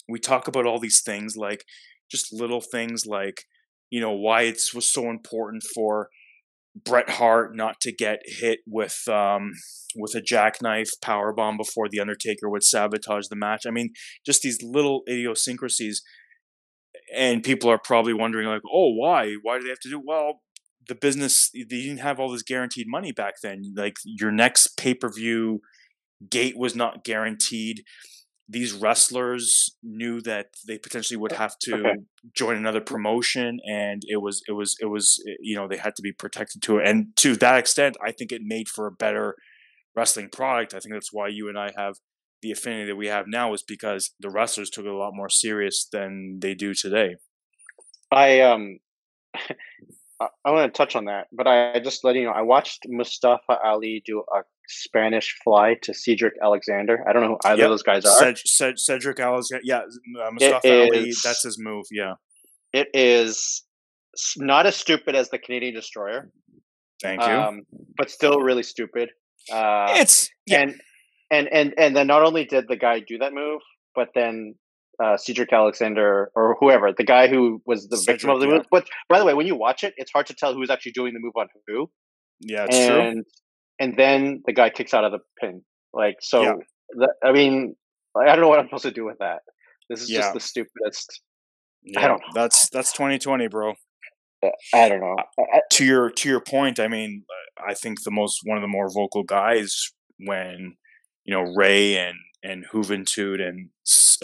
We 0.08 0.18
talk 0.18 0.48
about 0.48 0.66
all 0.66 0.78
these 0.78 1.02
things 1.02 1.36
like 1.36 1.64
just 2.10 2.32
little 2.32 2.60
things 2.60 3.06
like, 3.06 3.42
you 3.90 4.00
know, 4.00 4.12
why 4.12 4.42
it 4.42 4.60
was 4.74 4.92
so 4.92 5.08
important 5.10 5.62
for 5.74 6.08
Bret 6.84 7.08
Hart 7.10 7.54
not 7.54 7.80
to 7.82 7.92
get 7.92 8.20
hit 8.24 8.60
with 8.66 9.06
um, 9.08 9.52
with 9.94 10.14
a 10.14 10.20
jackknife 10.20 10.90
power 11.00 11.32
bomb 11.32 11.56
before 11.56 11.88
the 11.88 12.00
Undertaker 12.00 12.50
would 12.50 12.64
sabotage 12.64 13.28
the 13.28 13.36
match. 13.36 13.62
I 13.66 13.70
mean, 13.70 13.90
just 14.26 14.42
these 14.42 14.62
little 14.62 15.02
idiosyncrasies 15.08 16.02
and 17.14 17.42
people 17.42 17.70
are 17.70 17.78
probably 17.78 18.12
wondering 18.12 18.48
like, 18.48 18.62
oh, 18.72 18.92
why? 18.92 19.34
Why 19.42 19.58
do 19.58 19.64
they 19.64 19.70
have 19.70 19.80
to 19.80 19.90
do? 19.90 20.02
Well, 20.04 20.40
the 20.88 20.94
business 20.94 21.50
they 21.54 21.64
didn't 21.64 21.98
have 21.98 22.18
all 22.18 22.30
this 22.30 22.42
guaranteed 22.42 22.86
money 22.88 23.12
back 23.12 23.34
then. 23.42 23.72
Like 23.76 23.96
your 24.04 24.32
next 24.32 24.76
pay 24.76 24.94
per 24.94 25.10
view 25.12 25.60
gate 26.28 26.56
was 26.56 26.74
not 26.74 27.04
guaranteed. 27.04 27.82
These 28.48 28.72
wrestlers 28.74 29.74
knew 29.82 30.20
that 30.22 30.48
they 30.66 30.78
potentially 30.78 31.16
would 31.16 31.32
have 31.32 31.58
to 31.60 31.92
Okay. 31.92 32.04
join 32.34 32.56
another 32.56 32.80
promotion, 32.80 33.60
and 33.68 34.02
it 34.08 34.18
was 34.18 34.42
it 34.48 34.52
was 34.52 34.76
it 34.80 34.86
was 34.86 35.22
eh, 35.28 35.34
you 35.40 35.56
know 35.56 35.66
they 35.68 35.78
had 35.78 35.96
to 35.96 36.02
be 36.02 36.12
protected 36.12 36.62
to 36.62 36.78
it. 36.78 36.86
And 36.88 37.16
to 37.16 37.36
that 37.36 37.58
extent, 37.58 37.96
I 38.04 38.12
think 38.12 38.32
it 38.32 38.42
made 38.44 38.68
for 38.68 38.86
a 38.86 38.92
better 38.92 39.36
wrestling 39.96 40.28
product. 40.30 40.74
I 40.74 40.80
think 40.80 40.94
that's 40.94 41.12
why 41.12 41.28
you 41.28 41.48
and 41.48 41.58
I 41.58 41.72
have 41.76 41.96
the 42.42 42.52
affinity 42.52 42.86
that 42.86 42.96
we 42.96 43.08
have 43.08 43.26
now 43.28 43.54
is 43.54 43.62
because 43.62 44.14
the 44.20 44.30
wrestlers 44.30 44.70
took 44.70 44.84
it 44.84 44.90
a 44.92 44.96
lot 44.96 45.14
more 45.14 45.30
serious 45.30 45.86
than 45.90 46.38
they 46.40 46.54
do 46.54 46.74
today. 46.74 47.16
I 48.10 48.40
um, 48.40 48.78
I, 50.20 50.28
I 50.44 50.50
want 50.52 50.72
to 50.72 50.76
touch 50.76 50.94
on 50.96 51.06
that, 51.06 51.26
but 51.32 51.46
I, 51.46 51.74
I 51.74 51.80
just 51.80 52.04
let 52.04 52.14
you 52.16 52.24
know 52.24 52.30
I 52.30 52.42
watched 52.42 52.84
Mustafa 52.86 53.58
Ali 53.64 54.02
do 54.06 54.20
a 54.34 54.42
Spanish 54.68 55.36
fly 55.44 55.74
to 55.82 55.92
Cedric 55.92 56.34
Alexander. 56.42 57.04
I 57.08 57.12
don't 57.12 57.22
know 57.22 57.28
who 57.30 57.38
either 57.44 57.58
Yep. 57.62 57.64
of 57.66 57.70
those 57.72 57.82
guys 57.82 58.04
are. 58.04 58.18
Ced- 58.22 58.38
Ced- 58.46 58.78
Cedric 58.78 59.20
Alexander, 59.20 59.62
yeah, 59.64 59.80
uh, 59.80 60.30
Mustafa 60.30 60.68
Ali, 60.68 61.12
that's 61.22 61.42
his 61.42 61.58
move. 61.58 61.84
Yeah, 61.90 62.14
It 62.72 62.88
is 62.94 63.62
not 64.36 64.66
as 64.66 64.76
stupid 64.76 65.14
as 65.14 65.28
the 65.30 65.38
Canadian 65.38 65.74
Destroyer, 65.74 66.30
thank 67.02 67.20
you. 67.20 67.26
um, 67.26 67.62
but 67.96 68.10
still 68.10 68.38
really 68.40 68.62
stupid. 68.62 69.10
Uh, 69.52 69.88
it's 69.98 70.30
yeah, 70.46 70.62
and 70.62 70.80
and 71.30 71.48
and 71.52 71.74
and 71.76 71.96
then 71.96 72.06
not 72.06 72.22
only 72.22 72.44
did 72.44 72.66
the 72.68 72.76
guy 72.76 73.00
do 73.00 73.18
that 73.18 73.34
move, 73.34 73.60
but 73.94 74.08
then 74.14 74.54
uh, 75.02 75.16
Cedric 75.16 75.52
Alexander 75.52 76.30
or 76.34 76.56
whoever, 76.60 76.92
the 76.96 77.04
guy 77.04 77.26
who 77.28 77.60
was 77.66 77.88
the 77.88 78.02
victim 78.06 78.30
of 78.30 78.40
the 78.40 78.46
Cedric, 78.46 78.58
move. 78.62 78.66
But 78.70 78.88
by 79.08 79.18
the 79.18 79.24
way, 79.24 79.34
when 79.34 79.46
you 79.46 79.56
watch 79.56 79.84
it, 79.84 79.94
it's 79.96 80.12
hard 80.12 80.26
to 80.26 80.34
tell 80.34 80.54
who's 80.54 80.70
actually 80.70 80.92
doing 80.92 81.14
the 81.14 81.20
move 81.20 81.32
on 81.36 81.48
who. 81.66 81.90
yeah, 82.40 82.66
it's 82.68 82.86
true. 82.86 83.00
and 83.00 83.24
and 83.80 83.96
then 83.96 84.42
the 84.46 84.52
guy 84.52 84.70
kicks 84.70 84.94
out 84.94 85.04
of 85.04 85.12
the 85.12 85.18
pin. 85.40 85.62
Like 85.92 86.16
so, 86.20 86.42
Yeah. 86.42 86.52
the, 86.90 87.08
I 87.24 87.32
mean, 87.32 87.74
I 88.16 88.26
don't 88.26 88.40
know 88.40 88.48
what 88.48 88.58
I'm 88.58 88.66
supposed 88.66 88.84
to 88.84 88.90
do 88.90 89.04
with 89.04 89.18
that. 89.18 89.40
This 89.90 90.00
is 90.02 90.10
Yeah. 90.10 90.20
just 90.20 90.34
the 90.34 90.40
stupidest. 90.40 91.20
Yeah, 91.82 92.08
don't 92.08 92.20
know. 92.20 92.26
that's 92.34 92.68
that's 92.70 92.92
2020, 92.92 93.48
bro. 93.48 93.74
I 94.74 94.88
don't 94.88 95.00
know. 95.00 95.16
I, 95.38 95.56
I- 95.56 95.60
To 95.72 95.84
your 95.84 96.10
to 96.10 96.28
your 96.28 96.40
point, 96.40 96.78
I 96.78 96.88
mean, 96.88 97.24
I 97.66 97.74
think 97.74 98.02
the 98.04 98.10
most 98.10 98.40
one 98.44 98.56
of 98.58 98.62
the 98.62 98.68
more 98.68 98.88
vocal 98.92 99.22
guys 99.22 99.90
when 100.18 100.76
you 101.24 101.34
know 101.34 101.42
Rey 101.56 101.96
and 101.96 102.16
and 102.44 102.64
Juventud 102.72 103.40
and 103.40 103.70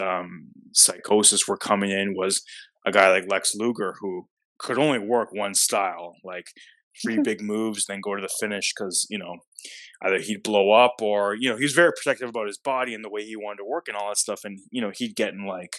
um, 0.00 0.48
Psicosis 0.74 1.48
were 1.48 1.56
coming 1.56 1.90
in 1.90 2.14
was 2.14 2.42
a 2.86 2.92
guy 2.92 3.10
like 3.10 3.30
Lex 3.30 3.54
Luger 3.54 3.94
who 4.00 4.28
could 4.58 4.78
only 4.78 4.98
work 4.98 5.30
one 5.32 5.54
style, 5.54 6.14
like 6.22 6.46
three 7.02 7.18
big 7.24 7.40
moves, 7.40 7.86
then 7.86 8.00
go 8.00 8.14
to 8.14 8.22
the 8.22 8.32
finish 8.40 8.72
because 8.74 9.06
you 9.10 9.18
know 9.18 9.36
either 10.02 10.18
he'd 10.18 10.42
blow 10.42 10.72
up 10.72 10.96
or 11.00 11.34
you 11.34 11.48
know 11.48 11.56
he 11.56 11.64
was 11.64 11.72
very 11.72 11.92
protective 11.92 12.28
about 12.28 12.46
his 12.46 12.58
body 12.58 12.94
and 12.94 13.04
the 13.04 13.10
way 13.10 13.24
he 13.24 13.36
wanted 13.36 13.58
to 13.58 13.64
work 13.64 13.86
and 13.88 13.96
all 13.96 14.08
that 14.08 14.18
stuff, 14.18 14.40
and 14.44 14.58
you 14.70 14.80
know 14.80 14.92
he'd 14.94 15.16
get 15.16 15.32
in 15.32 15.46
like 15.46 15.78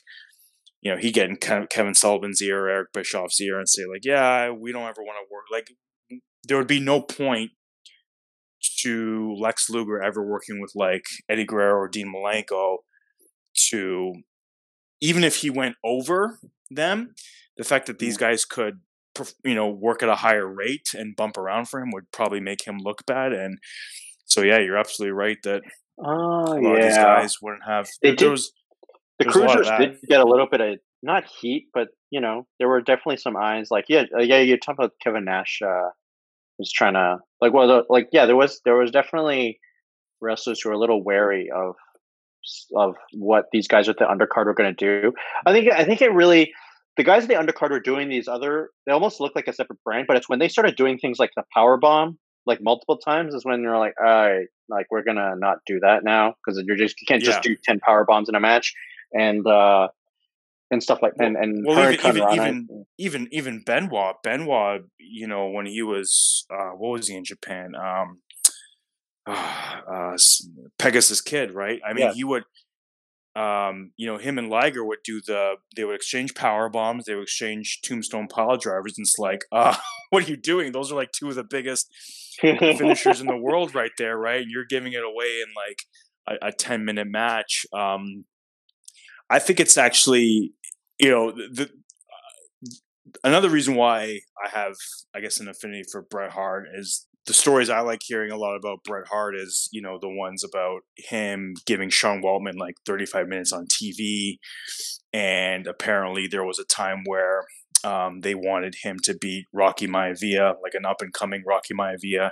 you 0.81 0.91
know 0.91 0.97
he'd 0.97 1.13
get 1.13 1.29
in 1.29 1.37
Kevin 1.37 1.95
Sullivan's 1.95 2.41
ear, 2.41 2.65
or 2.65 2.69
Eric 2.69 2.93
Bischoff's 2.93 3.39
ear, 3.39 3.57
and 3.57 3.69
say 3.69 3.83
like, 3.85 4.03
yeah, 4.03 4.49
we 4.49 4.71
don't 4.71 4.89
ever 4.89 5.03
want 5.03 5.17
to 5.19 5.33
work 5.33 5.45
like 5.51 5.67
there 6.47 6.57
would 6.57 6.67
be 6.67 6.79
no 6.79 7.01
point 7.01 7.51
to 8.81 9.35
Lex 9.39 9.69
Luger 9.69 10.01
ever 10.01 10.23
working 10.23 10.59
with 10.61 10.71
like 10.75 11.05
Eddie 11.29 11.45
Guerrero 11.45 11.75
or 11.79 11.87
Dean 11.87 12.13
Malenko 12.13 12.77
to 13.69 14.13
even 15.01 15.23
if 15.23 15.37
he 15.37 15.49
went 15.49 15.75
over 15.83 16.39
them, 16.69 17.15
the 17.57 17.63
fact 17.63 17.87
that 17.87 17.99
these 17.99 18.17
guys 18.17 18.45
could 18.45 18.79
you 19.43 19.53
know 19.55 19.67
work 19.69 20.01
at 20.01 20.09
a 20.09 20.15
higher 20.15 20.47
rate 20.47 20.89
and 20.93 21.15
bump 21.17 21.37
around 21.37 21.67
for 21.67 21.81
him 21.81 21.89
would 21.91 22.09
probably 22.11 22.39
make 22.39 22.65
him 22.65 22.77
look 22.81 23.05
bad 23.05 23.33
and 23.33 23.57
so 24.23 24.41
yeah 24.41 24.57
you're 24.57 24.77
absolutely 24.77 25.11
right 25.11 25.39
that 25.43 25.61
oh 25.99 26.05
a 26.05 26.61
lot 26.61 26.77
of 26.77 26.81
these 26.81 26.95
guys 26.95 27.35
wouldn't 27.41 27.63
have 27.67 27.89
They 28.01 28.11
there 28.11 28.15
did- 28.15 28.29
was 28.29 28.53
the 29.19 29.25
there's 29.25 29.35
a 29.35 29.39
lot 29.39 29.59
of 29.59 29.65
cruisers 29.67 29.79
did 29.99 30.09
get 30.09 30.21
a 30.21 30.25
little 30.25 30.47
bit 30.49 30.61
of 30.61 30.79
not 31.03 31.25
heat, 31.41 31.67
but 31.73 31.89
you 32.09 32.21
know 32.21 32.47
there 32.57 32.69
were 32.69 32.79
definitely 32.81 33.17
some 33.17 33.35
eyes. 33.35 33.67
Like 33.69 33.85
yeah, 33.89 34.03
uh, 34.17 34.21
yeah, 34.21 34.39
you 34.39 34.57
talk 34.57 34.75
about 34.75 34.93
Kevin 35.03 35.25
Nash 35.25 35.59
uh, 35.61 35.89
was 36.61 36.71
trying 36.71 36.93
to 36.93 37.17
like 37.41 37.53
well, 37.53 37.67
the, 37.67 37.83
like 37.89 38.09
yeah, 38.11 38.25
there 38.25 38.35
was 38.35 38.61
there 38.65 38.75
was 38.75 38.91
definitely 38.91 39.59
wrestlers 40.21 40.61
who 40.61 40.69
were 40.69 40.75
a 40.75 40.79
little 40.79 41.03
wary 41.03 41.49
of 41.53 41.75
of 42.75 42.95
what 43.13 43.45
these 43.51 43.67
guys 43.67 43.89
at 43.89 43.97
the 43.97 44.05
undercard 44.05 44.45
were 44.45 44.53
going 44.53 44.73
to 44.75 45.01
do. 45.01 45.13
I 45.45 45.51
think 45.51 45.71
I 45.71 45.83
think 45.83 46.01
it 46.01 46.13
really 46.13 46.53
the 46.97 47.03
guys 47.03 47.23
at 47.23 47.29
the 47.29 47.35
undercard 47.35 47.71
were 47.71 47.79
doing 47.79 48.09
these 48.09 48.27
other. 48.27 48.69
They 48.85 48.91
almost 48.91 49.19
look 49.19 49.35
like 49.35 49.47
a 49.47 49.53
separate 49.53 49.83
brand, 49.83 50.05
but 50.07 50.17
it's 50.17 50.29
when 50.29 50.39
they 50.39 50.47
started 50.47 50.75
doing 50.75 50.97
things 50.97 51.19
like 51.19 51.31
the 51.35 51.43
power 51.53 51.77
bomb 51.77 52.17
like 52.45 52.59
multiple 52.61 52.97
times 52.97 53.33
is 53.33 53.45
when 53.45 53.61
you're 53.61 53.77
like, 53.77 53.93
all 53.99 54.05
right, 54.05 54.47
like 54.69 54.87
we're 54.89 55.03
gonna 55.03 55.35
not 55.37 55.57
do 55.65 55.79
that 55.81 56.03
now 56.03 56.33
because 56.45 56.61
you're 56.65 56.77
just 56.77 56.99
you 57.01 57.05
can't 57.07 57.23
just 57.23 57.45
Yeah. 57.45 57.53
do 57.53 57.57
ten 57.63 57.79
power 57.79 58.05
bombs 58.05 58.29
in 58.29 58.35
a 58.35 58.39
match 58.39 58.73
and 59.13 59.45
uh 59.45 59.87
and 60.71 60.81
stuff 60.81 60.99
like 61.01 61.13
and 61.19 61.35
and 61.35 61.63
well, 61.65 61.91
even- 61.91 62.05
even- 62.17 62.31
even- 62.33 62.85
even 62.97 63.27
even 63.31 63.63
Benoit, 63.65 64.15
Benoit, 64.23 64.81
you 64.99 65.27
know, 65.27 65.49
when 65.49 65.65
he 65.65 65.81
was 65.81 66.45
uh, 66.51 66.71
what 66.71 66.89
was 66.91 67.07
he 67.07 67.15
in 67.15 67.23
Japan? 67.25 67.73
Um, 67.75 68.19
uh, 69.27 70.17
Pegasus 70.79 71.21
Kid, 71.21 71.53
right? 71.53 71.79
I 71.85 71.93
mean, 71.93 72.05
Yeah. 72.07 72.13
he 72.13 72.23
would, 72.23 72.43
um, 73.35 73.91
you 73.97 74.07
know, 74.07 74.17
him 74.17 74.37
and 74.37 74.49
Liger 74.49 74.83
would 74.83 74.99
do 75.03 75.21
the. 75.25 75.55
They 75.75 75.83
would 75.85 75.95
exchange 75.95 76.33
power 76.35 76.69
bombs. 76.69 77.05
They 77.05 77.15
would 77.15 77.23
exchange 77.23 77.81
tombstone 77.83 78.27
pile 78.27 78.57
drivers, 78.57 78.97
and 78.97 79.05
it's 79.05 79.19
like, 79.19 79.41
uh, 79.51 79.75
what 80.09 80.25
are 80.25 80.29
you 80.29 80.37
doing? 80.37 80.71
Those 80.71 80.91
are 80.91 80.95
like 80.95 81.11
two 81.11 81.29
of 81.29 81.35
the 81.35 81.43
biggest 81.43 81.87
finishers 82.39 83.21
in 83.21 83.27
the 83.27 83.37
world 83.47 83.75
right 83.75 83.91
there, 83.97 84.17
right? 84.17 84.43
You're 84.47 84.65
giving 84.65 84.93
it 84.93 85.03
away 85.03 85.41
in 85.45 85.53
like 85.55 86.39
a, 86.41 86.47
a 86.47 86.51
10 86.51 86.83
minute 86.83 87.07
match. 87.07 87.65
Um, 87.73 88.25
I 89.29 89.39
think 89.39 89.59
it's 89.61 89.77
actually, 89.77 90.53
you 91.01 91.09
know, 91.09 91.31
the, 91.31 91.49
the 91.51 91.69
another 93.23 93.49
reason 93.49 93.75
why 93.75 94.19
I 94.43 94.49
have, 94.49 94.75
I 95.15 95.19
guess, 95.19 95.39
an 95.39 95.47
affinity 95.47 95.83
for 95.91 96.03
Bret 96.03 96.31
Hart 96.31 96.67
is 96.73 97.07
the 97.25 97.33
stories 97.33 97.69
I 97.69 97.81
like 97.81 98.01
hearing 98.03 98.31
a 98.31 98.37
lot 98.37 98.55
about 98.55 98.83
Bret 98.83 99.07
Hart 99.07 99.35
is, 99.35 99.67
you 99.71 99.81
know, 99.81 99.97
the 99.99 100.09
ones 100.09 100.43
about 100.43 100.81
him 100.95 101.53
giving 101.65 101.89
Sean 101.89 102.21
Waltman 102.21 102.57
like 102.57 102.75
35 102.85 103.27
minutes 103.27 103.51
on 103.51 103.67
TV. 103.67 104.37
And 105.13 105.67
apparently 105.67 106.27
there 106.27 106.45
was 106.45 106.59
a 106.59 106.65
time 106.65 107.03
where 107.05 107.45
um, 107.83 108.21
they 108.21 108.35
wanted 108.35 108.75
him 108.83 108.97
to 109.03 109.15
beat 109.19 109.47
Rocky 109.51 109.87
Maivia, 109.87 110.55
like 110.63 110.73
an 110.73 110.85
up 110.85 111.01
and 111.01 111.13
coming 111.13 111.43
Rocky 111.47 111.73
Maivia, 111.73 112.31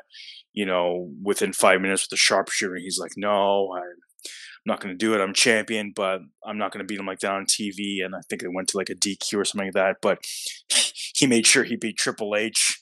you 0.54 0.66
know, 0.66 1.10
within 1.24 1.54
five 1.54 1.82
minutes 1.82 2.08
with 2.10 2.18
a 2.18 2.22
sharpshooter. 2.22 2.78
He's 2.78 3.00
like, 3.00 3.14
no, 3.18 3.74
I'm 3.76 3.84
not 4.70 4.80
going 4.80 4.94
to 4.94 4.98
do 4.98 5.14
it. 5.14 5.22
I'm 5.22 5.34
champion, 5.34 5.92
but 5.94 6.22
I'm 6.46 6.58
not 6.58 6.72
going 6.72 6.80
to 6.80 6.88
beat 6.88 7.00
him 7.00 7.06
like 7.06 7.20
that 7.20 7.34
on 7.34 7.46
TV. 7.46 8.04
And 8.04 8.16
I 8.16 8.22
think 8.30 8.42
it 8.42 8.54
went 8.54 8.70
to 8.70 8.78
like 8.78 8.90
a 8.90 8.96
DQ 8.96 9.38
or 9.38 9.44
something 9.44 9.68
like 9.68 9.74
that. 9.74 9.98
But 10.02 10.20
he 11.16 11.28
made 11.28 11.46
sure 11.46 11.64
he 11.64 11.76
beat 11.76 11.98
Triple 11.98 12.36
H 12.36 12.80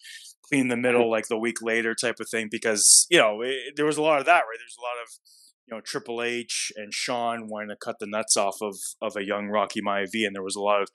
clean 0.47 0.67
the 0.69 0.77
middle 0.77 1.09
like 1.09 1.27
the 1.27 1.37
week 1.37 1.61
later 1.61 1.93
type 1.93 2.19
of 2.19 2.29
thing 2.29 2.47
because, 2.49 3.05
you 3.09 3.17
know, 3.17 3.41
it, 3.41 3.75
there 3.75 3.85
was 3.85 3.97
a 3.97 4.01
lot 4.01 4.19
of 4.19 4.25
that, 4.25 4.39
right? 4.39 4.57
There's 4.59 4.77
a 4.77 4.81
lot 4.81 5.03
of, 5.03 5.09
you 5.65 5.75
know, 5.75 5.81
Triple 5.81 6.21
H 6.21 6.71
and 6.75 6.93
Shawn 6.93 7.47
wanting 7.49 7.69
to 7.69 7.75
cut 7.75 7.97
the 7.99 8.07
nuts 8.07 8.37
off 8.37 8.61
of, 8.61 8.75
of 9.01 9.15
a 9.17 9.25
young 9.25 9.47
Rocky 9.47 9.81
Maivia. 9.81 10.27
And 10.27 10.35
there 10.35 10.43
was 10.43 10.55
a 10.55 10.61
lot 10.61 10.81
of, 10.81 10.89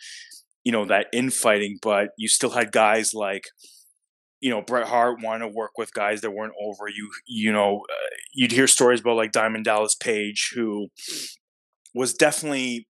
you 0.64 0.72
know, 0.72 0.84
that 0.86 1.09
infighting, 1.12 1.78
but 1.82 2.11
you 2.16 2.28
still 2.28 2.51
had 2.51 2.72
guys 2.72 3.12
like, 3.14 3.45
you 4.43 4.51
know, 4.51 4.61
Bret 4.61 4.88
Hart 4.88 5.22
wanted 5.22 5.47
to 5.47 5.57
work 5.57 5.78
with 5.78 5.95
guys 5.95 6.20
that 6.20 6.32
weren't 6.32 6.53
over. 6.61 6.88
You, 6.88 7.11
you 7.26 7.53
know, 7.53 7.82
uh, 7.88 8.16
you'd 8.34 8.51
hear 8.51 8.66
stories 8.66 9.01
about 9.01 9.16
like 9.16 9.30
Diamond 9.30 9.64
Dallas 9.64 9.95
Page, 9.95 10.51
who 10.53 10.88
was 11.95 12.12
definitely 12.12 12.88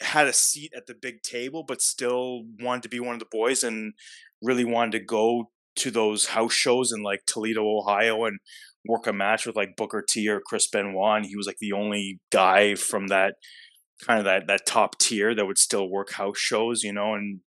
had 0.00 0.28
a 0.28 0.32
seat 0.32 0.72
at 0.76 0.86
the 0.86 0.94
big 0.94 1.22
table, 1.22 1.64
but 1.66 1.82
still 1.82 2.44
wanted 2.60 2.84
to 2.84 2.88
be 2.88 3.00
one 3.00 3.14
of 3.14 3.18
the 3.18 3.26
boys 3.30 3.64
and 3.64 3.92
really 4.40 4.64
wanted 4.64 4.92
to 4.92 5.04
go 5.04 5.50
to 5.74 5.90
those 5.90 6.26
house 6.26 6.52
shows 6.52 6.92
in 6.92 7.02
like 7.02 7.26
Toledo, 7.26 7.64
Ohio, 7.64 8.24
and 8.24 8.38
work 8.86 9.08
a 9.08 9.12
match 9.12 9.46
with 9.46 9.56
like 9.56 9.76
Booker 9.76 10.04
T 10.08 10.28
or 10.28 10.40
Chris 10.40 10.68
Benoit. 10.68 11.16
And 11.16 11.26
he 11.26 11.34
was 11.34 11.48
like 11.48 11.58
the 11.58 11.72
only 11.72 12.20
guy 12.30 12.76
from 12.76 13.08
that 13.08 13.34
kind 14.06 14.20
of 14.20 14.24
that 14.26 14.46
that 14.46 14.64
top 14.64 14.96
tier 14.98 15.34
that 15.34 15.46
would 15.46 15.58
still 15.58 15.90
work 15.90 16.12
house 16.12 16.38
shows, 16.38 16.84
you 16.84 16.92
know, 16.92 17.14
and 17.14 17.40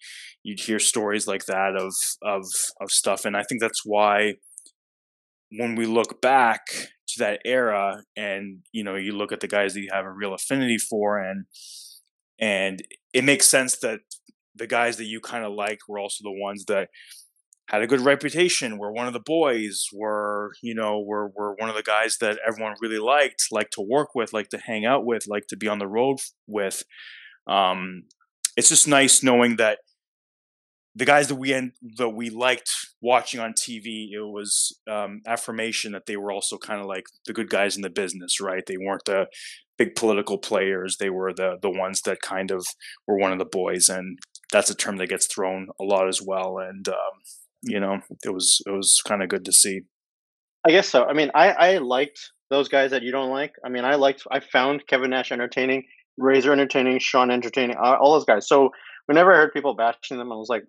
you'd 0.44 0.60
hear 0.60 0.80
stories 0.80 1.28
like 1.28 1.46
that 1.46 1.76
of 1.76 1.94
of 2.24 2.46
of 2.82 2.92
stuff. 2.92 3.26
And 3.26 3.36
I 3.36 3.44
think 3.44 3.62
that's 3.62 3.86
why 3.86 4.36
when 5.52 5.76
we 5.76 5.86
look 5.86 6.22
back 6.22 6.62
to 7.10 7.20
that 7.20 7.42
era 7.46 8.04
and 8.16 8.60
you 8.72 8.84
know 8.84 8.96
you 8.96 9.14
look 9.14 9.32
at 9.32 9.40
the 9.40 9.48
guys 9.48 9.74
that 9.74 9.82
you 9.82 9.90
have 9.92 10.06
a 10.06 10.12
real 10.12 10.34
affinity 10.34 10.78
for 10.78 11.18
and 11.18 11.46
and 12.40 12.84
it 13.14 13.24
makes 13.24 13.48
sense 13.48 13.78
that 13.80 14.00
the 14.56 14.68
guys 14.68 14.98
that 14.98 15.06
you 15.06 15.20
kind 15.20 15.44
of 15.44 15.52
like 15.54 15.80
were 15.88 16.00
also 16.00 16.22
the 16.24 16.32
ones 16.32 16.66
that 16.68 16.90
had 17.70 17.82
a 17.82 17.88
good 17.88 18.02
reputation 18.02 18.78
were 18.78 18.92
one 18.92 19.08
of 19.08 19.14
the 19.14 19.20
boys 19.20 19.86
were 19.94 20.52
you 20.62 20.76
know 20.76 21.00
were 21.00 21.32
were 21.36 21.56
one 21.56 21.70
of 21.70 21.76
the 21.76 21.84
guys 21.84 22.18
that 22.20 22.38
everyone 22.48 22.76
really 22.82 23.00
liked 23.00 23.46
liked 23.52 23.74
to 23.74 23.82
work 23.82 24.10
with 24.14 24.34
liked 24.34 24.52
to 24.52 24.60
hang 24.60 24.86
out 24.86 25.06
with 25.06 25.28
liked 25.28 25.50
to 25.50 25.58
be 25.58 25.68
on 25.68 25.80
the 25.80 25.88
road 25.88 26.18
with 26.48 26.84
um 27.48 28.04
it's 28.56 28.70
just 28.70 28.88
nice 28.88 29.24
knowing 29.24 29.56
that 29.56 29.80
the 30.96 31.06
guys 31.06 31.28
that 31.28 31.36
we 31.36 31.54
en- 31.54 31.74
that 31.98 32.10
we 32.10 32.30
liked 32.30 32.70
watching 33.02 33.40
on 33.40 33.54
TV, 33.54 34.10
it 34.12 34.22
was 34.22 34.78
um, 34.90 35.22
affirmation 35.28 35.92
that 35.92 36.06
they 36.06 36.18
were 36.18 36.32
also 36.32 36.58
kind 36.58 36.80
of 36.80 36.88
like 36.88 37.06
the 37.26 37.34
good 37.34 37.50
guys 37.50 37.76
in 37.76 37.82
the 37.82 37.90
business, 37.90 38.42
right? 38.42 38.64
They 38.66 38.78
weren't 38.78 39.06
the 39.06 39.28
big 39.78 39.96
political 39.96 40.38
players; 40.38 40.98
they 40.98 41.10
were 41.10 41.34
the 41.34 41.58
the 41.62 41.70
ones 41.70 42.02
that 42.02 42.22
kind 42.22 42.52
of 42.52 42.66
were 43.08 43.18
one 43.18 43.32
of 43.32 43.40
the 43.40 43.46
boys, 43.46 43.88
and 43.90 44.18
that's 44.52 44.70
a 44.70 44.76
term 44.76 44.98
that 44.98 45.10
gets 45.10 45.28
thrown 45.28 45.68
a 45.80 45.84
lot 45.84 46.08
as 46.08 46.22
well. 46.22 46.58
And 46.58 46.88
um, 46.90 46.96
you 47.62 47.80
know, 47.80 48.00
it 48.24 48.34
was 48.34 48.62
it 48.66 48.72
was 48.72 49.02
kind 49.08 49.22
of 49.22 49.30
good 49.30 49.46
to 49.46 49.52
see. 49.52 49.82
I 50.68 50.72
guess 50.72 50.90
so. 50.90 51.06
I 51.06 51.14
mean, 51.14 51.32
I 51.36 51.50
I 51.52 51.78
liked 51.78 52.20
those 52.50 52.68
guys 52.68 52.92
that 52.92 53.04
you 53.04 53.12
don't 53.12 53.30
like. 53.30 53.54
I 53.64 53.70
mean, 53.70 53.86
I 53.86 53.96
liked. 53.96 54.24
I 54.32 54.40
found 54.40 54.88
Kevin 54.88 55.12
Nash 55.12 55.32
entertaining, 55.32 55.84
Razor 56.18 56.52
entertaining, 56.52 57.00
Shawn 57.00 57.32
entertaining, 57.32 57.78
all 57.78 58.14
those 58.14 58.26
guys. 58.26 58.48
So 58.48 58.72
whenever 59.06 59.34
I 59.34 59.38
heard 59.38 59.54
people 59.54 59.76
bashing 59.76 60.18
them, 60.18 60.32
I 60.32 60.36
was 60.36 60.50
like, 60.50 60.64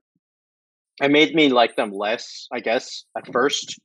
it 1.01 1.11
made 1.11 1.35
me 1.35 1.49
like 1.49 1.77
them 1.77 1.93
less, 1.93 2.47
I 2.53 2.61
guess, 2.61 3.05
at 3.17 3.33
first. 3.33 3.79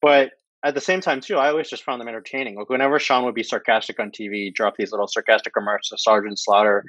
But 0.00 0.30
at 0.64 0.74
the 0.74 0.80
same 0.80 1.00
time, 1.00 1.20
too, 1.20 1.36
I 1.36 1.50
always 1.50 1.68
just 1.68 1.84
found 1.84 2.00
them 2.00 2.08
entertaining. 2.08 2.56
Like 2.56 2.70
whenever 2.70 2.98
Shawn 2.98 3.24
would 3.24 3.34
be 3.34 3.42
sarcastic 3.42 4.00
on 4.00 4.10
TV, 4.10 4.52
drop 4.52 4.76
these 4.76 4.90
little 4.90 5.06
sarcastic 5.06 5.54
remarks 5.56 5.90
to 5.90 5.98
Sergeant 5.98 6.38
Slaughter, 6.38 6.84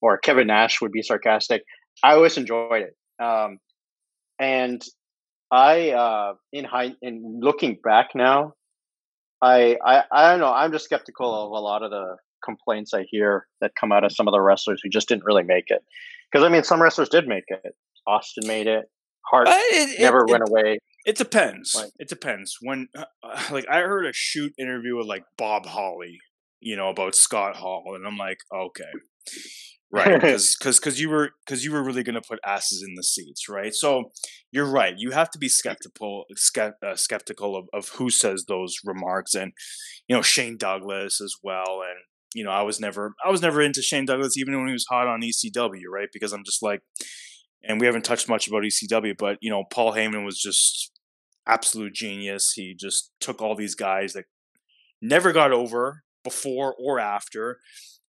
or 0.00 0.18
Kevin 0.18 0.48
Nash 0.48 0.80
would 0.80 0.92
be 0.92 1.02
sarcastic, 1.02 1.62
I 2.02 2.14
always 2.14 2.36
enjoyed 2.36 2.82
it. 2.82 2.96
Um, 3.22 3.58
and 4.38 4.82
I, 5.52 5.90
uh, 5.90 6.34
in 6.52 6.64
high, 6.64 6.94
in 7.02 7.40
looking 7.40 7.78
back 7.82 8.10
now, 8.14 8.54
I, 9.42 9.76
I, 9.84 10.04
I 10.10 10.30
don't 10.30 10.40
know. 10.40 10.52
I'm 10.52 10.72
just 10.72 10.84
skeptical 10.84 11.32
of 11.32 11.50
a 11.50 11.60
lot 11.60 11.82
of 11.82 11.90
the 11.90 12.16
complaints 12.44 12.94
I 12.94 13.04
hear 13.08 13.46
that 13.60 13.74
come 13.78 13.92
out 13.92 14.04
of 14.04 14.12
some 14.12 14.26
of 14.26 14.32
the 14.32 14.40
wrestlers 14.40 14.80
who 14.82 14.88
just 14.88 15.08
didn't 15.08 15.24
really 15.24 15.42
make 15.42 15.66
it. 15.68 15.84
Because 16.30 16.44
I 16.44 16.48
mean, 16.48 16.62
some 16.62 16.80
wrestlers 16.80 17.08
did 17.08 17.28
make 17.28 17.44
it. 17.48 17.74
Austin 18.06 18.46
made 18.46 18.66
it. 18.66 18.90
Hart 19.30 19.48
uh, 19.48 19.52
it, 19.54 20.00
never 20.00 20.20
it, 20.20 20.30
went 20.30 20.42
it, 20.42 20.50
away. 20.50 20.78
It 21.04 21.16
depends. 21.16 21.74
Like, 21.74 21.90
it 21.98 22.08
depends. 22.08 22.56
When 22.60 22.88
uh, 22.96 23.04
uh, 23.22 23.42
like 23.50 23.66
I 23.70 23.80
heard 23.80 24.06
a 24.06 24.12
shoot 24.12 24.52
interview 24.58 24.96
with 24.96 25.06
like 25.06 25.24
Bob 25.38 25.66
Holly, 25.66 26.18
you 26.60 26.76
know, 26.76 26.88
about 26.88 27.14
Scott 27.14 27.56
Hall, 27.56 27.92
and 27.94 28.06
I'm 28.06 28.18
like, 28.18 28.38
okay, 28.54 28.90
right, 29.90 30.14
because 30.20 30.56
because 30.58 31.00
you 31.00 31.08
were 31.08 31.30
because 31.46 31.64
you 31.64 31.72
were 31.72 31.82
really 31.82 32.02
going 32.02 32.14
to 32.14 32.28
put 32.28 32.38
asses 32.44 32.84
in 32.86 32.94
the 32.96 33.02
seats, 33.02 33.48
right? 33.48 33.74
So 33.74 34.10
you're 34.52 34.70
right. 34.70 34.94
You 34.96 35.12
have 35.12 35.30
to 35.30 35.38
be 35.38 35.48
skeptical 35.48 36.24
uh, 36.58 36.96
skeptical 36.96 37.56
of, 37.56 37.68
of 37.72 37.88
who 37.90 38.10
says 38.10 38.44
those 38.46 38.76
remarks, 38.84 39.34
and 39.34 39.52
you 40.08 40.16
know 40.16 40.22
Shane 40.22 40.56
Douglas 40.56 41.20
as 41.20 41.34
well, 41.42 41.82
and 41.82 41.98
you 42.34 42.44
know 42.44 42.50
I 42.50 42.62
was 42.62 42.80
never 42.80 43.14
I 43.24 43.30
was 43.30 43.42
never 43.42 43.62
into 43.62 43.80
Shane 43.80 44.06
Douglas 44.06 44.36
even 44.36 44.58
when 44.58 44.66
he 44.66 44.72
was 44.72 44.86
hot 44.90 45.06
on 45.06 45.22
ECW, 45.22 45.88
right? 45.90 46.08
Because 46.12 46.32
I'm 46.32 46.44
just 46.44 46.62
like 46.62 46.80
and 47.62 47.80
we 47.80 47.86
haven't 47.86 48.04
touched 48.04 48.28
much 48.28 48.48
about 48.48 48.62
ECW, 48.62 49.16
but 49.18 49.38
you 49.40 49.50
know, 49.50 49.64
Paul 49.64 49.92
Heyman 49.92 50.24
was 50.24 50.38
just 50.38 50.92
absolute 51.46 51.94
genius. 51.94 52.52
He 52.54 52.74
just 52.74 53.12
took 53.20 53.42
all 53.42 53.54
these 53.54 53.74
guys 53.74 54.12
that 54.14 54.24
never 55.00 55.32
got 55.32 55.52
over 55.52 56.02
before 56.24 56.74
or 56.78 56.98
after, 56.98 57.58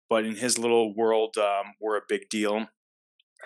but 0.10 0.26
in 0.26 0.36
his 0.36 0.58
little 0.58 0.94
world 0.96 1.38
um, 1.38 1.74
were 1.80 1.98
a 1.98 2.02
big 2.08 2.30
deal. 2.30 2.68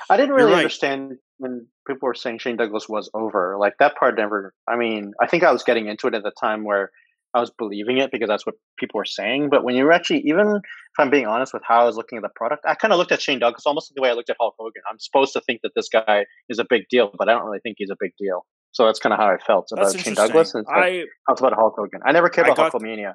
I 0.10 0.18
didn't 0.18 0.36
really 0.36 0.52
right. 0.52 0.60
understand 0.60 1.18
when 1.38 1.68
people 1.88 2.08
were 2.08 2.16
saying 2.16 2.40
Shane 2.40 2.58
Douglas 2.58 2.90
was 2.90 3.10
over. 3.14 3.58
Like 3.60 3.78
that 3.80 3.96
part 3.96 4.18
never. 4.18 4.54
I 4.68 4.76
mean, 4.76 5.14
I 5.22 5.28
think 5.28 5.44
I 5.44 5.52
was 5.52 5.64
getting 5.64 5.88
into 5.88 6.08
it 6.08 6.16
at 6.16 6.24
the 6.24 6.32
time 6.32 6.64
where 6.64 6.92
I 7.34 7.40
was 7.40 7.52
believing 7.58 7.98
it 7.98 8.12
because 8.12 8.28
that's 8.28 8.46
what 8.46 8.56
people 8.78 9.00
were 9.00 9.06
saying. 9.06 9.50
But 9.50 9.64
when 9.64 9.76
you 9.76 9.86
were 9.86 9.92
actually, 9.92 10.22
even 10.22 10.58
if 10.58 11.00
I'm 11.00 11.10
being 11.10 11.26
honest 11.26 11.54
with 11.54 11.64
how 11.68 11.82
I 11.82 11.86
was 11.86 11.96
looking 11.96 12.18
at 12.18 12.22
the 12.22 12.30
product, 12.36 12.64
I 12.68 12.76
kind 12.76 12.94
of 12.94 13.00
looked 13.00 13.12
at 13.12 13.22
Shane 13.22 13.40
Douglas 13.40 13.66
almost 13.66 13.92
the 13.96 14.02
way 14.02 14.10
I 14.10 14.14
looked 14.14 14.30
at 14.30 14.38
Hulk 14.40 14.56
Hogan. 14.60 14.82
I'm 14.90 15.00
supposed 15.00 15.34
to 15.34 15.42
think 15.42 15.62
that 15.64 15.72
this 15.76 15.90
guy 15.90 16.26
is 16.50 16.60
a 16.60 16.66
big 16.70 16.84
deal, 16.90 17.12
but 17.18 17.30
I 17.30 17.34
don't 17.34 17.46
really 17.46 17.60
think 17.64 17.78
he's 17.80 17.90
a 17.90 17.98
big 18.00 18.12
deal. 18.20 18.46
So 18.72 18.86
that's 18.86 19.00
kind 19.00 19.14
of 19.14 19.20
how 19.20 19.28
I 19.28 19.38
felt 19.38 19.70
about 19.72 19.98
Shane 20.00 20.14
Douglas. 20.14 20.54
And 20.54 20.66
I 20.68 21.06
felt 21.28 21.40
about 21.40 21.54
Hulk 21.54 21.76
Hogan. 21.78 22.02
I 22.06 22.12
never 22.12 22.30
cared 22.30 22.48
about 22.48 22.72
Hulkamania. 22.72 23.14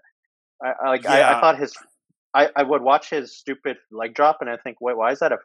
I, 0.62 0.72
I 0.84 0.88
like. 0.88 1.04
Yeah. 1.04 1.12
I, 1.12 1.36
I, 1.36 1.40
thought 1.40 1.58
his. 1.58 1.74
I, 2.34 2.48
I 2.56 2.62
would 2.62 2.82
watch 2.82 3.10
his 3.10 3.36
stupid 3.36 3.76
leg 3.90 4.14
drop, 4.14 4.38
and 4.40 4.50
I 4.50 4.56
think, 4.56 4.78
wait, 4.80 4.96
why 4.96 5.12
is 5.12 5.20
that 5.20 5.32
a? 5.32 5.38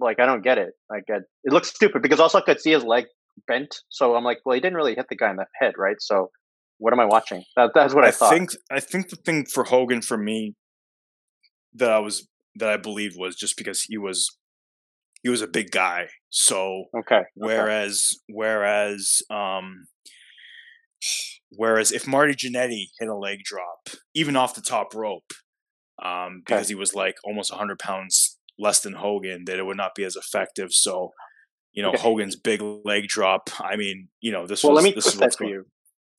Like, 0.00 0.20
I 0.20 0.26
don't 0.26 0.42
get 0.42 0.58
it. 0.58 0.74
Like, 0.88 1.04
it 1.08 1.52
looks 1.52 1.70
stupid 1.70 2.02
because 2.02 2.20
also 2.20 2.38
I 2.38 2.42
could 2.42 2.60
see 2.60 2.70
his 2.70 2.84
leg 2.84 3.06
bent. 3.46 3.76
So 3.88 4.14
I'm 4.14 4.24
like, 4.24 4.38
well, 4.44 4.54
he 4.54 4.60
didn't 4.60 4.76
really 4.76 4.94
hit 4.94 5.06
the 5.08 5.16
guy 5.16 5.30
in 5.30 5.36
the 5.36 5.46
head, 5.60 5.74
right? 5.76 5.96
So 5.98 6.30
what 6.78 6.92
am 6.92 7.00
I 7.00 7.04
watching? 7.04 7.44
That, 7.56 7.70
that's 7.74 7.94
what 7.94 8.04
I, 8.04 8.08
I 8.08 8.10
thought. 8.12 8.32
think 8.32 8.50
I 8.70 8.80
think 8.80 9.10
the 9.10 9.16
thing 9.16 9.44
for 9.44 9.64
Hogan 9.64 10.00
for 10.00 10.16
me 10.16 10.54
that 11.74 11.90
I 11.90 11.98
was 11.98 12.28
that 12.56 12.68
I 12.68 12.76
believed 12.76 13.16
was 13.18 13.36
just 13.36 13.56
because 13.56 13.82
he 13.82 13.98
was 13.98 14.36
he 15.22 15.28
was 15.28 15.42
a 15.42 15.46
big 15.46 15.70
guy. 15.70 16.08
So 16.30 16.84
okay. 16.96 17.22
Whereas 17.34 18.10
okay. 18.12 18.34
whereas 18.36 19.22
um 19.30 19.86
whereas 21.50 21.92
if 21.92 22.06
Marty 22.06 22.34
Jannetty 22.34 22.86
hit 22.98 23.08
a 23.08 23.16
leg 23.16 23.40
drop, 23.44 23.88
even 24.14 24.36
off 24.36 24.54
the 24.54 24.60
top 24.60 24.94
rope, 24.94 25.32
um, 26.02 26.42
because 26.44 26.66
okay. 26.66 26.68
he 26.68 26.74
was 26.74 26.94
like 26.94 27.16
almost 27.24 27.52
hundred 27.52 27.78
pounds 27.78 28.38
less 28.58 28.80
than 28.80 28.94
Hogan, 28.94 29.44
that 29.46 29.58
it 29.58 29.66
would 29.66 29.76
not 29.76 29.94
be 29.94 30.04
as 30.04 30.16
effective. 30.16 30.72
So, 30.72 31.12
you 31.72 31.82
know, 31.82 31.90
okay. 31.90 32.02
Hogan's 32.02 32.36
big 32.36 32.60
leg 32.60 33.08
drop. 33.08 33.50
I 33.60 33.76
mean, 33.76 34.08
you 34.20 34.32
know, 34.32 34.46
this 34.46 34.62
well, 34.62 34.74
was 34.74 34.84
let 34.84 34.88
me 34.88 34.94
this 34.94 35.06
is 35.06 35.16
what's 35.16 35.36
for 35.36 35.44
you 35.44 35.64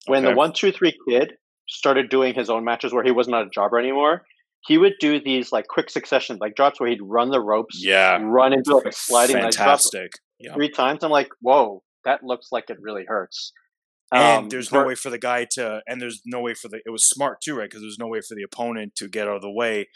when 0.06 0.26
okay. 0.26 0.34
the 0.34 0.38
one 0.38 0.54
two 0.54 0.72
three 0.72 0.98
kid 1.08 1.34
started 1.68 2.10
doing 2.10 2.34
his 2.34 2.50
own 2.50 2.64
matches 2.64 2.94
where 2.94 3.04
he 3.04 3.12
was 3.12 3.28
not 3.28 3.46
a 3.46 3.50
jobber 3.50 3.80
anymore, 3.80 4.24
he 4.66 4.78
would 4.78 4.94
do 5.00 5.22
these 5.22 5.52
like 5.52 5.68
quick 5.68 5.90
succession 5.90 6.38
like 6.42 6.56
drops 6.56 6.80
where 6.80 6.90
he'd 6.90 7.02
run 7.02 7.30
the 7.30 7.40
ropes, 7.40 7.84
yeah, 7.84 8.20
run 8.22 8.54
into 8.54 8.76
like 8.76 8.86
a 8.86 8.92
sliding 8.92 9.38
fantastic, 9.38 10.12
yeah. 10.40 10.54
three 10.54 10.70
times. 10.70 11.04
I'm 11.04 11.12
like, 11.12 11.30
whoa, 11.42 11.84
that 12.06 12.24
looks 12.24 12.48
like 12.52 12.70
it 12.70 12.78
really 12.82 13.06
hurts. 13.08 13.54
And 14.12 14.46
um, 14.46 14.50
there's 14.50 14.72
no 14.72 14.86
way 14.86 14.96
for 14.96 15.12
the 15.12 15.20
guy 15.20 15.46
to, 15.52 15.82
and 15.88 16.02
there's 16.02 16.22
no 16.26 16.42
way 16.42 16.56
for 16.56 16.68
the. 16.68 16.82
It 16.84 16.90
was 16.90 17.08
smart 17.08 17.42
too, 17.42 17.56
right? 17.56 17.70
Because 17.70 17.82
there's 17.82 18.00
no 18.00 18.08
way 18.08 18.22
for 18.22 18.34
the 18.34 18.42
opponent 18.42 18.96
to 18.96 19.08
get 19.08 19.28
out 19.28 19.36
of 19.36 19.42
the 19.42 19.52
way. 19.52 19.88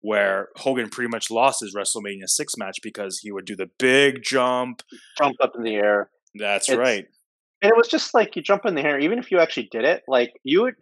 Where 0.00 0.48
Hogan 0.56 0.90
pretty 0.90 1.08
much 1.08 1.28
lost 1.28 1.60
his 1.60 1.74
WrestleMania 1.74 2.28
six 2.28 2.56
match 2.56 2.78
because 2.84 3.18
he 3.18 3.32
would 3.32 3.44
do 3.44 3.56
the 3.56 3.68
big 3.78 4.22
jump, 4.22 4.82
jump 5.18 5.34
up 5.42 5.52
in 5.56 5.64
the 5.64 5.74
air. 5.74 6.08
That's 6.36 6.68
it's, 6.68 6.78
right 6.78 7.08
and 7.62 7.70
it 7.70 7.76
was 7.76 7.88
just 7.88 8.14
like 8.14 8.36
you 8.36 8.42
jump 8.42 8.64
in 8.66 8.74
the 8.74 8.82
air 8.82 8.98
even 8.98 9.18
if 9.18 9.30
you 9.30 9.38
actually 9.38 9.68
did 9.70 9.84
it 9.84 10.02
like 10.08 10.32
you 10.44 10.62
would 10.62 10.74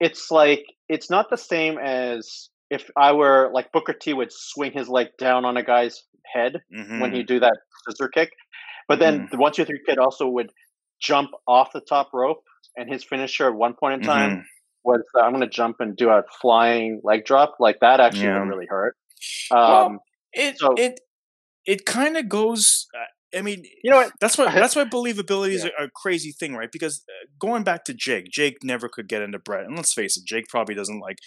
it's 0.00 0.30
like 0.30 0.64
it's 0.88 1.10
not 1.10 1.30
the 1.30 1.36
same 1.36 1.78
as 1.78 2.50
if 2.70 2.90
i 2.96 3.12
were 3.12 3.50
like 3.52 3.72
booker 3.72 3.92
t 3.92 4.12
would 4.12 4.32
swing 4.32 4.72
his 4.72 4.88
leg 4.88 5.08
down 5.18 5.44
on 5.44 5.56
a 5.56 5.62
guy's 5.62 6.04
head 6.32 6.60
mm-hmm. 6.74 7.00
when 7.00 7.12
he 7.12 7.22
do 7.22 7.40
that 7.40 7.56
scissor 7.86 8.08
kick 8.08 8.30
but 8.86 8.98
then 8.98 9.20
mm-hmm. 9.20 9.26
the 9.30 9.38
one 9.38 9.52
two 9.52 9.64
three 9.64 9.80
kid 9.86 9.98
also 9.98 10.28
would 10.28 10.50
jump 11.00 11.30
off 11.46 11.70
the 11.72 11.80
top 11.80 12.10
rope 12.12 12.42
and 12.76 12.90
his 12.90 13.04
finisher 13.04 13.48
at 13.48 13.54
one 13.54 13.74
point 13.74 13.94
in 13.94 14.00
time 14.00 14.30
mm-hmm. 14.30 14.40
was 14.84 15.02
uh, 15.16 15.22
i'm 15.22 15.30
going 15.32 15.40
to 15.42 15.48
jump 15.48 15.76
and 15.80 15.96
do 15.96 16.10
a 16.10 16.22
flying 16.40 17.00
leg 17.02 17.24
drop 17.24 17.54
like 17.58 17.78
that 17.80 18.00
actually 18.00 18.24
yeah. 18.24 18.38
really 18.38 18.66
hurt 18.66 18.96
um, 19.50 19.58
well, 19.58 19.98
it 20.32 20.58
so, 20.58 20.74
it 20.76 21.00
it 21.64 21.84
kind 21.84 22.16
of 22.16 22.28
goes 22.28 22.86
uh, 22.94 23.04
I 23.36 23.42
mean, 23.42 23.64
you 23.82 23.90
know 23.90 23.98
what? 23.98 24.12
That's 24.20 24.38
why 24.38 24.52
that's 24.52 24.74
why 24.74 24.84
believability 24.84 25.50
is 25.50 25.64
yeah. 25.64 25.70
a, 25.78 25.84
a, 25.84 25.90
crazy 25.90 26.32
thing, 26.32 26.54
right? 26.54 26.72
Because 26.72 27.04
uh, 27.08 27.26
going 27.38 27.62
back 27.62 27.84
to 27.84 27.94
Jake, 27.94 28.30
Jake 28.30 28.58
never 28.62 28.88
could 28.88 29.08
get 29.08 29.22
into 29.22 29.38
Bret, 29.38 29.66
and 29.66 29.76
let's 29.76 29.92
face 29.92 30.16
it, 30.16 30.24
Jake 30.24 30.48
probably 30.48 30.74
doesn't 30.74 31.00
like 31.00 31.18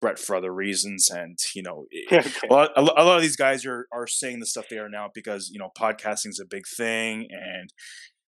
Bret 0.00 0.18
for 0.18 0.36
other 0.36 0.52
reasons, 0.52 1.10
and 1.10 1.36
you 1.54 1.62
know, 1.62 1.86
okay. 2.12 2.30
a, 2.48 2.52
lot, 2.52 2.70
a, 2.76 2.82
lot, 2.82 3.16
of 3.16 3.22
these 3.22 3.36
guys 3.36 3.66
are 3.66 3.86
are 3.92 4.06
saying 4.06 4.38
the 4.38 4.46
stuff 4.46 4.66
they 4.70 4.78
are 4.78 4.88
now 4.88 5.08
because 5.12 5.50
you 5.50 5.58
know 5.58 5.70
podcasting 5.76 6.28
is 6.28 6.40
a 6.40 6.46
big 6.46 6.64
thing, 6.66 7.26
and 7.30 7.70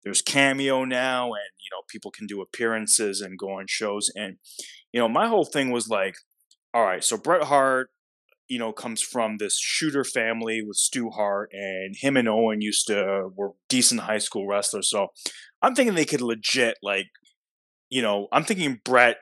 there's 0.05 0.23
cameo 0.23 0.85
now, 0.85 1.25
and 1.25 1.51
you 1.59 1.69
know 1.73 1.83
people 1.89 2.13
can 2.13 2.27
do 2.27 2.41
appearances 2.41 3.21
and 3.21 3.39
go 3.39 3.51
on 3.59 3.67
shows, 3.69 4.11
and 4.15 4.37
you 4.93 5.01
know 5.01 5.09
my 5.09 5.27
whole 5.27 5.45
thing 5.45 5.73
was 5.73 5.89
like, 5.89 6.15
all 6.73 6.85
right, 6.85 7.03
so 7.03 7.17
Bret 7.17 7.43
Hart 7.43 7.91
you 8.49 8.59
know, 8.59 8.73
comes 8.73 9.03
from 9.03 9.39
this 9.39 9.59
shooter 9.59 10.05
family 10.05 10.63
with 10.63 10.77
Stu 10.77 11.11
Hart, 11.11 11.51
and 11.53 11.97
him 11.97 12.17
and 12.17 12.29
Owen 12.29 12.61
used 12.61 12.87
to 12.87 13.31
were 13.35 13.53
decent 13.69 14.03
high 14.03 14.19
school 14.19 14.47
wrestlers. 14.47 14.89
So 14.89 15.09
I'm 15.63 15.75
thinking 15.75 15.95
they 15.95 16.05
could 16.05 16.21
legit 16.21 16.77
like, 16.83 17.07
you 17.91 18.03
know, 18.03 18.29
I'm 18.33 18.45
thinking 18.45 18.81
Bret. 18.85 19.17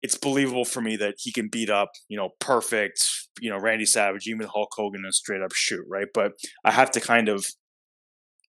It's 0.00 0.16
believable 0.16 0.64
for 0.64 0.80
me 0.80 0.96
that 0.96 1.16
he 1.18 1.32
can 1.32 1.48
beat 1.48 1.70
up, 1.70 1.90
you 2.08 2.16
know, 2.16 2.30
perfect, 2.38 3.04
you 3.40 3.50
know, 3.50 3.58
Randy 3.58 3.84
Savage, 3.84 4.28
even 4.28 4.46
Hulk 4.46 4.70
Hogan 4.72 5.00
in 5.00 5.08
a 5.08 5.12
straight 5.12 5.42
up 5.42 5.52
shoot, 5.52 5.84
right? 5.88 6.06
But 6.14 6.34
I 6.64 6.70
have 6.70 6.92
to 6.92 7.00
kind 7.00 7.28
of, 7.28 7.46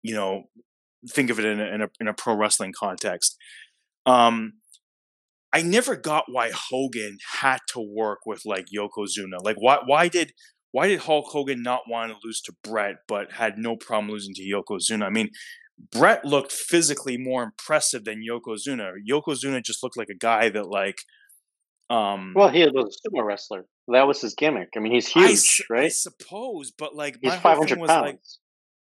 you 0.04 0.14
know, 0.14 0.44
think 1.10 1.32
of 1.32 1.40
it 1.40 1.46
in 1.46 1.60
a, 1.60 1.66
in 1.66 1.82
a, 1.82 1.90
in 2.00 2.08
a 2.08 2.14
pro 2.14 2.36
wrestling 2.36 2.72
context. 2.78 3.36
Um, 4.06 4.54
I 5.52 5.62
never 5.62 5.96
got 5.96 6.26
why 6.28 6.52
Hogan 6.54 7.18
had 7.40 7.60
to 7.74 7.80
work 7.80 8.20
with 8.26 8.44
like 8.46 8.68
Yokozuna. 8.76 9.44
Like 9.44 9.58
why 9.60 9.80
why 9.86 10.08
did 10.08 10.34
why 10.72 10.88
did 10.88 11.00
Hulk 11.00 11.26
Hogan 11.30 11.64
not 11.64 11.82
want 11.90 12.12
to 12.12 12.18
lose 12.24 12.42
to 12.42 12.54
Bret 12.64 12.98
but 13.08 13.32
had 13.32 13.58
no 13.58 13.76
problem 13.76 14.12
losing 14.12 14.34
to 14.36 14.44
Yokozuna? 14.44 15.06
I 15.06 15.10
mean, 15.10 15.30
Bret 15.92 16.24
looked 16.26 16.52
physically 16.52 17.18
more 17.18 17.44
impressive 17.44 18.06
than 18.06 18.22
Yokozuna. 18.22 18.92
Yokozuna 19.10 19.64
just 19.64 19.82
looked 19.82 19.98
like 19.98 20.10
a 20.10 20.18
guy 20.18 20.50
that 20.50 20.68
like 20.68 21.00
um 21.90 22.34
Well, 22.36 22.50
he 22.50 22.64
was 22.66 23.00
a 23.04 23.10
sumo 23.10 23.24
wrestler. 23.24 23.66
That 23.88 24.08
was 24.08 24.22
his 24.22 24.36
gimmick. 24.36 24.70
I 24.76 24.80
mean, 24.80 24.92
he's 24.92 25.08
huge, 25.08 25.66
I, 25.70 25.74
right? 25.74 25.86
I 25.86 25.90
suppose, 25.90 26.72
but 26.78 26.96
like 26.96 27.18
he's 27.22 27.34
five 27.36 27.58
hundred 27.58 27.80
pounds. 27.80 27.90
Like, 27.90 28.20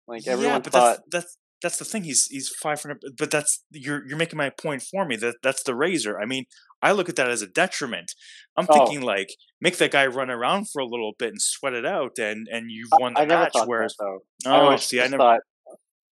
Like 0.07 0.25
yeah, 0.25 0.33
everyone 0.33 0.61
but 0.61 0.73
thought, 0.73 0.99
that's 1.09 1.25
that's 1.25 1.37
that's 1.61 1.77
the 1.77 1.85
thing. 1.85 2.03
He's 2.03 2.27
he's 2.27 2.49
five 2.49 2.81
hundred. 2.81 3.01
But 3.17 3.31
that's 3.31 3.63
you're 3.71 4.07
you're 4.07 4.17
making 4.17 4.37
my 4.37 4.49
point 4.49 4.83
for 4.83 5.05
me. 5.05 5.15
That 5.15 5.35
that's 5.43 5.63
the 5.63 5.75
razor. 5.75 6.19
I 6.19 6.25
mean, 6.25 6.45
I 6.81 6.91
look 6.91 7.09
at 7.09 7.15
that 7.15 7.29
as 7.29 7.41
a 7.41 7.47
detriment. 7.47 8.11
I'm 8.55 8.67
Oh. 8.69 8.73
thinking 8.85 9.01
like 9.01 9.29
make 9.61 9.77
that 9.77 9.91
guy 9.91 10.05
run 10.07 10.29
around 10.29 10.69
for 10.71 10.79
a 10.81 10.85
little 10.85 11.13
bit 11.17 11.29
and 11.29 11.41
sweat 11.41 11.73
it 11.73 11.85
out, 11.85 12.17
and 12.19 12.47
and 12.51 12.65
you've 12.69 12.89
I- 12.93 12.97
won 13.01 13.13
the 13.13 13.21
I 13.21 13.25
never 13.25 13.43
match. 13.43 13.53
Whereas 13.65 13.95
that 13.97 14.05
though. 14.43 14.51
I 14.51 14.55
oh, 14.59 14.61
always 14.65 14.83
see, 14.83 14.99
I 15.01 15.05
never. 15.07 15.17
thought, 15.17 15.39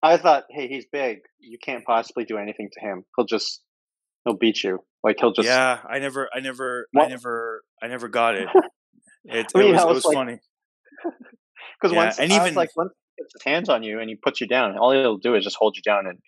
I 0.02 0.16
thought, 0.16 0.44
hey, 0.50 0.68
he's 0.68 0.86
big. 0.92 1.18
You 1.40 1.58
can't 1.62 1.84
possibly 1.84 2.24
do 2.24 2.36
anything 2.38 2.68
to 2.72 2.80
him. 2.80 3.04
He'll 3.16 3.26
just, 3.26 3.62
he'll 4.24 4.36
beat 4.36 4.62
you. 4.64 4.78
Like 5.04 5.16
he'll 5.20 5.32
just. 5.32 5.46
yeah, 5.46 5.80
I 5.88 5.98
never, 5.98 6.28
I 6.34 6.40
never, 6.40 6.86
I 6.96 7.08
never, 7.08 7.62
I 7.82 7.88
never 7.88 8.08
got 8.08 8.34
it. 8.36 8.48
It, 9.24 9.46
I 9.54 9.58
mean, 9.58 9.68
it 9.68 9.72
was, 9.74 9.80
I 9.80 9.84
it 9.84 9.86
was 9.88 9.94
was 9.94 10.04
like- 10.06 10.14
funny. 10.16 10.38
Because 11.80 11.92
Yeah, 11.94 12.04
once, 12.04 12.18
and 12.18 12.32
I 12.32 12.38
was 12.38 12.46
even- 12.46 12.54
like, 12.56 12.76
once 12.76 12.92
gets 13.18 13.32
his 13.34 13.42
hands 13.44 13.68
on 13.68 13.82
you 13.82 14.00
and 14.00 14.08
he 14.08 14.16
puts 14.16 14.40
you 14.40 14.46
down, 14.46 14.76
all 14.78 14.92
he'll 14.92 15.18
do 15.18 15.34
is 15.34 15.44
just 15.44 15.56
hold 15.56 15.76
you 15.76 15.82
down 15.82 16.06
and 16.06 16.18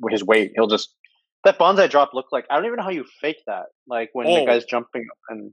with 0.00 0.12
his 0.12 0.24
weight, 0.24 0.52
he'll 0.54 0.66
just. 0.68 0.94
That 1.44 1.58
banzai 1.58 1.88
drop 1.88 2.14
looked 2.14 2.32
like 2.32 2.46
I 2.50 2.54
don't 2.56 2.66
even 2.66 2.76
know 2.76 2.84
how 2.84 2.90
you 2.90 3.04
fake 3.20 3.42
that. 3.48 3.64
Like 3.88 4.10
when 4.12 4.26
Oh. 4.28 4.40
the 4.40 4.46
guy's 4.46 4.64
jumping 4.64 5.06
and 5.28 5.52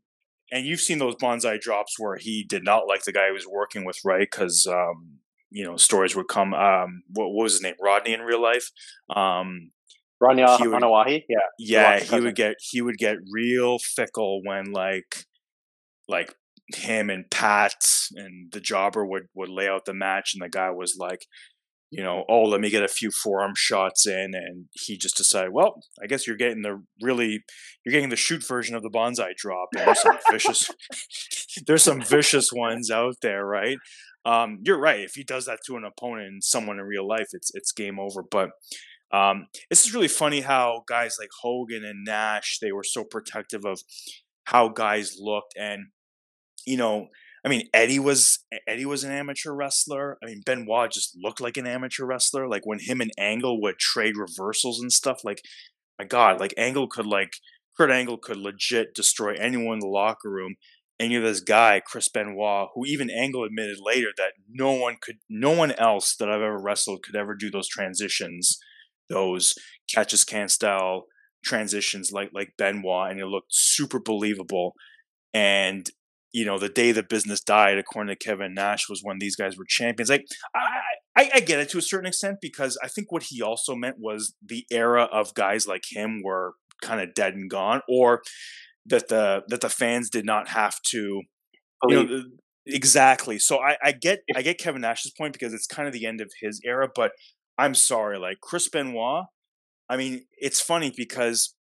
And 0.51 0.65
you've 0.65 0.79
seen 0.81 0.99
those 0.99 1.15
banzai 1.15 1.57
drops 1.57 1.95
where 1.99 2.15
he 2.17 2.43
did 2.47 2.63
not 2.63 2.87
like 2.87 3.03
the 3.05 3.11
guy 3.11 3.25
he 3.27 3.33
was 3.33 3.47
working 3.47 3.85
with, 3.85 3.97
right? 4.05 4.27
Because 4.29 4.67
um, 4.67 5.17
you 5.49 5.65
know 5.65 5.77
stories 5.77 6.15
would 6.15 6.27
come. 6.27 6.53
Um, 6.53 7.01
what, 7.09 7.29
what 7.31 7.43
was 7.43 7.53
his 7.53 7.63
name? 7.63 7.73
Rodney 7.81 8.13
in 8.13 8.21
real 8.21 8.41
life. 8.41 8.69
Um, 9.15 9.71
would- 10.21 10.37
Anoa'i, 10.83 11.23
yeah, 11.27 11.37
yeah, 11.57 11.99
he 11.99 12.19
would 12.19 12.35
get 12.35 12.57
he 12.59 12.81
would 12.81 12.97
get 12.97 13.17
real 13.31 13.79
fickle 13.79 14.41
when 14.43 14.71
like 14.71 15.25
like 16.07 16.35
him 16.75 17.09
and 17.09 17.29
Pat 17.29 17.73
and 18.15 18.51
the 18.51 18.59
jobber 18.59 19.05
would 19.05 19.27
would 19.33 19.49
lay 19.49 19.67
out 19.67 19.85
the 19.85 19.93
match, 19.93 20.33
and 20.33 20.41
the 20.41 20.49
guy 20.49 20.69
was 20.71 20.95
like. 20.97 21.25
You 21.91 22.03
know, 22.03 22.23
oh, 22.29 22.43
let 22.43 22.61
me 22.61 22.69
get 22.69 22.83
a 22.83 22.87
few 22.87 23.09
forearm 23.09 23.53
shots 23.55 24.05
in, 24.05 24.35
and 24.35 24.65
he 24.73 24.95
just 24.95 25.17
decided, 25.17 25.53
well, 25.53 25.81
I 25.99 26.05
guess 26.05 26.27
you're 26.27 26.35
getting 26.37 26.61
the 26.61 26.83
really, 27.01 27.41
you're 27.83 27.91
getting 27.91 28.09
the 28.09 28.15
shoot 28.15 28.47
version 28.47 28.75
of 28.75 28.83
the 28.83 28.91
banzai 28.91 29.31
drop. 29.35 29.69
And 29.75 29.87
there's 29.87 30.03
some 30.03 30.19
vicious, 30.31 30.69
there's 31.65 31.81
some 31.81 32.03
vicious 32.03 32.53
ones 32.53 32.91
out 32.91 33.15
there, 33.23 33.43
right? 33.43 33.79
Um, 34.25 34.59
you're 34.63 34.79
right. 34.79 34.99
If 34.99 35.13
he 35.15 35.23
does 35.23 35.45
that 35.45 35.59
to 35.65 35.77
an 35.77 35.83
opponent 35.83 36.27
and 36.27 36.43
someone 36.43 36.79
in 36.79 36.85
real 36.85 37.07
life, 37.07 37.29
it's 37.33 37.51
it's 37.53 37.71
game 37.71 37.99
over. 37.99 38.21
But 38.21 38.51
um, 39.11 39.47
this 39.69 39.85
is 39.85 39.93
really 39.93 40.07
funny 40.07 40.41
how 40.41 40.83
guys 40.87 41.17
like 41.19 41.29
Hogan 41.41 41.83
and 41.83 42.03
Nash 42.05 42.59
they 42.61 42.71
were 42.71 42.83
so 42.83 43.03
protective 43.03 43.65
of 43.65 43.81
how 44.45 44.69
guys 44.69 45.17
looked, 45.19 45.53
and 45.57 45.87
you 46.65 46.77
know, 46.77 47.07
I 47.45 47.49
mean, 47.49 47.67
Eddie 47.73 47.99
was 47.99 48.39
Eddie 48.67 48.85
was 48.85 49.03
an 49.03 49.11
amateur 49.11 49.53
wrestler. 49.53 50.17
I 50.23 50.27
mean, 50.27 50.41
Benoit 50.45 50.91
just 50.91 51.17
looked 51.21 51.39
like 51.39 51.57
an 51.57 51.67
amateur 51.67 52.05
wrestler. 52.05 52.47
Like 52.47 52.65
when 52.65 52.79
him 52.79 53.01
and 53.01 53.11
Angle 53.17 53.61
would 53.61 53.79
trade 53.79 54.15
reversals 54.17 54.79
and 54.79 54.91
stuff. 54.91 55.21
Like, 55.23 55.41
my 55.97 56.05
God, 56.05 56.39
like 56.39 56.53
Angle 56.57 56.87
could 56.87 57.05
like 57.05 57.33
Kurt 57.77 57.91
Angle 57.91 58.17
could 58.17 58.37
legit 58.37 58.93
destroy 58.93 59.33
anyone 59.35 59.75
in 59.75 59.79
the 59.79 59.87
locker 59.87 60.29
room. 60.29 60.55
And 60.99 61.13
you 61.13 61.21
have 61.21 61.29
this 61.29 61.39
guy, 61.39 61.81
Chris 61.85 62.09
Benoit, 62.09 62.67
who 62.75 62.85
even 62.85 63.09
Angle 63.09 63.45
admitted 63.45 63.77
later 63.81 64.09
that 64.17 64.33
no 64.49 64.73
one 64.73 64.97
could, 65.01 65.19
no 65.29 65.51
one 65.51 65.71
else 65.71 66.13
that 66.17 66.29
I've 66.29 66.41
ever 66.41 66.61
wrestled 66.61 67.03
could 67.03 67.15
ever 67.15 67.35
do 67.35 67.49
those 67.49 67.69
transitions, 67.69 68.59
those 69.09 69.53
catches 69.89 70.25
can 70.25 70.49
style 70.49 71.05
transitions 71.41 72.11
like 72.11 72.31
like 72.33 72.53
Benoit, 72.57 73.11
and 73.11 73.19
it 73.21 73.27
looked 73.27 73.53
super 73.53 73.99
believable. 73.99 74.73
And 75.33 75.89
you 76.31 76.45
know, 76.45 76.59
the 76.59 76.69
day 76.69 76.91
the 76.91 77.03
business 77.03 77.41
died, 77.41 77.77
according 77.77 78.15
to 78.15 78.23
Kevin 78.23 78.53
Nash, 78.53 78.87
was 78.89 79.01
when 79.03 79.19
these 79.19 79.35
guys 79.35 79.57
were 79.57 79.65
champions. 79.67 80.09
Like, 80.09 80.25
I, 80.55 80.59
I, 81.15 81.29
I 81.35 81.39
get 81.39 81.59
it 81.59 81.69
to 81.69 81.77
a 81.77 81.81
certain 81.81 82.07
extent 82.07 82.37
because 82.41 82.77
I 82.83 82.87
think 82.87 83.11
what 83.11 83.23
he 83.23 83.41
also 83.41 83.75
meant 83.75 83.97
was 83.99 84.35
the 84.45 84.65
era 84.71 85.03
of 85.03 85.33
guys 85.33 85.67
like 85.67 85.83
him 85.89 86.21
were 86.23 86.53
kind 86.81 87.01
of 87.01 87.13
dead 87.13 87.33
and 87.33 87.49
gone, 87.49 87.81
or 87.89 88.21
that 88.85 89.07
the 89.07 89.43
that 89.47 89.61
the 89.61 89.69
fans 89.69 90.09
did 90.09 90.25
not 90.25 90.49
have 90.49 90.81
to, 90.91 91.21
you 91.87 92.03
know, 92.03 92.23
exactly. 92.65 93.39
So 93.39 93.59
I, 93.59 93.77
I 93.83 93.91
get 93.91 94.19
I 94.35 94.41
get 94.41 94.59
Kevin 94.59 94.81
Nash's 94.81 95.11
point 95.17 95.33
because 95.33 95.53
it's 95.53 95.67
kind 95.67 95.87
of 95.87 95.93
the 95.93 96.05
end 96.05 96.21
of 96.21 96.31
his 96.41 96.61
era, 96.63 96.87
but 96.93 97.11
I'm 97.57 97.75
sorry, 97.75 98.17
like 98.19 98.39
Chris 98.41 98.69
Benoit. 98.69 99.25
I 99.89 99.97
mean, 99.97 100.25
it's 100.37 100.61
funny 100.61 100.93
because 100.95 101.55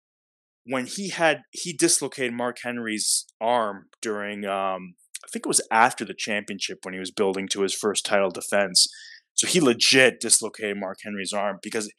when 0.66 0.86
he 0.86 1.10
had 1.10 1.42
he 1.50 1.72
dislocated 1.72 2.32
Mark 2.32 2.58
Henry's 2.62 3.26
arm 3.40 3.86
during 4.00 4.44
um 4.44 4.94
I 5.24 5.28
think 5.32 5.46
it 5.46 5.48
was 5.48 5.66
after 5.70 6.04
the 6.04 6.14
championship 6.14 6.78
when 6.82 6.94
he 6.94 7.00
was 7.00 7.10
building 7.10 7.48
to 7.48 7.62
his 7.62 7.74
first 7.74 8.04
title 8.04 8.30
defense. 8.30 8.86
So 9.32 9.46
he 9.46 9.60
legit 9.60 10.20
dislocated 10.20 10.76
Mark 10.76 10.98
Henry's 11.02 11.32
arm 11.32 11.58
because 11.62 11.90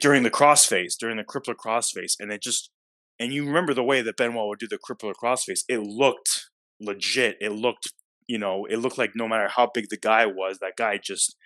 during 0.00 0.22
the 0.22 0.30
crossface, 0.30 0.94
during 0.98 1.16
the 1.16 1.24
crippler 1.24 1.54
crossface, 1.54 2.14
and 2.18 2.32
it 2.32 2.42
just 2.42 2.70
and 3.18 3.32
you 3.32 3.46
remember 3.46 3.74
the 3.74 3.84
way 3.84 4.02
that 4.02 4.16
Benoit 4.16 4.48
would 4.48 4.58
do 4.58 4.66
the 4.66 4.78
crippler 4.78 5.14
crossface, 5.22 5.60
it 5.68 5.80
looked 5.80 6.50
legit. 6.80 7.36
It 7.40 7.52
looked, 7.52 7.92
you 8.26 8.38
know, 8.38 8.66
it 8.68 8.78
looked 8.78 8.98
like 8.98 9.12
no 9.14 9.28
matter 9.28 9.48
how 9.48 9.70
big 9.72 9.86
the 9.90 9.98
guy 9.98 10.26
was, 10.26 10.58
that 10.58 10.76
guy 10.76 10.98
just, 11.02 11.36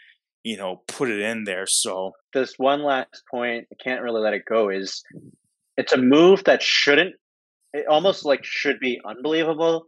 you 0.42 0.56
know, 0.56 0.82
put 0.88 1.10
it 1.10 1.20
in 1.20 1.44
there. 1.44 1.66
So 1.66 2.12
this 2.32 2.54
one 2.56 2.82
last 2.82 3.22
point, 3.30 3.66
I 3.70 3.76
can't 3.82 4.02
really 4.02 4.22
let 4.22 4.32
it 4.32 4.44
go, 4.48 4.70
is 4.70 5.02
it's 5.76 5.92
a 5.92 5.96
move 5.98 6.44
that 6.44 6.62
shouldn't 6.62 7.14
it 7.72 7.86
almost 7.88 8.24
like 8.24 8.44
should 8.44 8.78
be 8.80 9.00
unbelievable. 9.06 9.84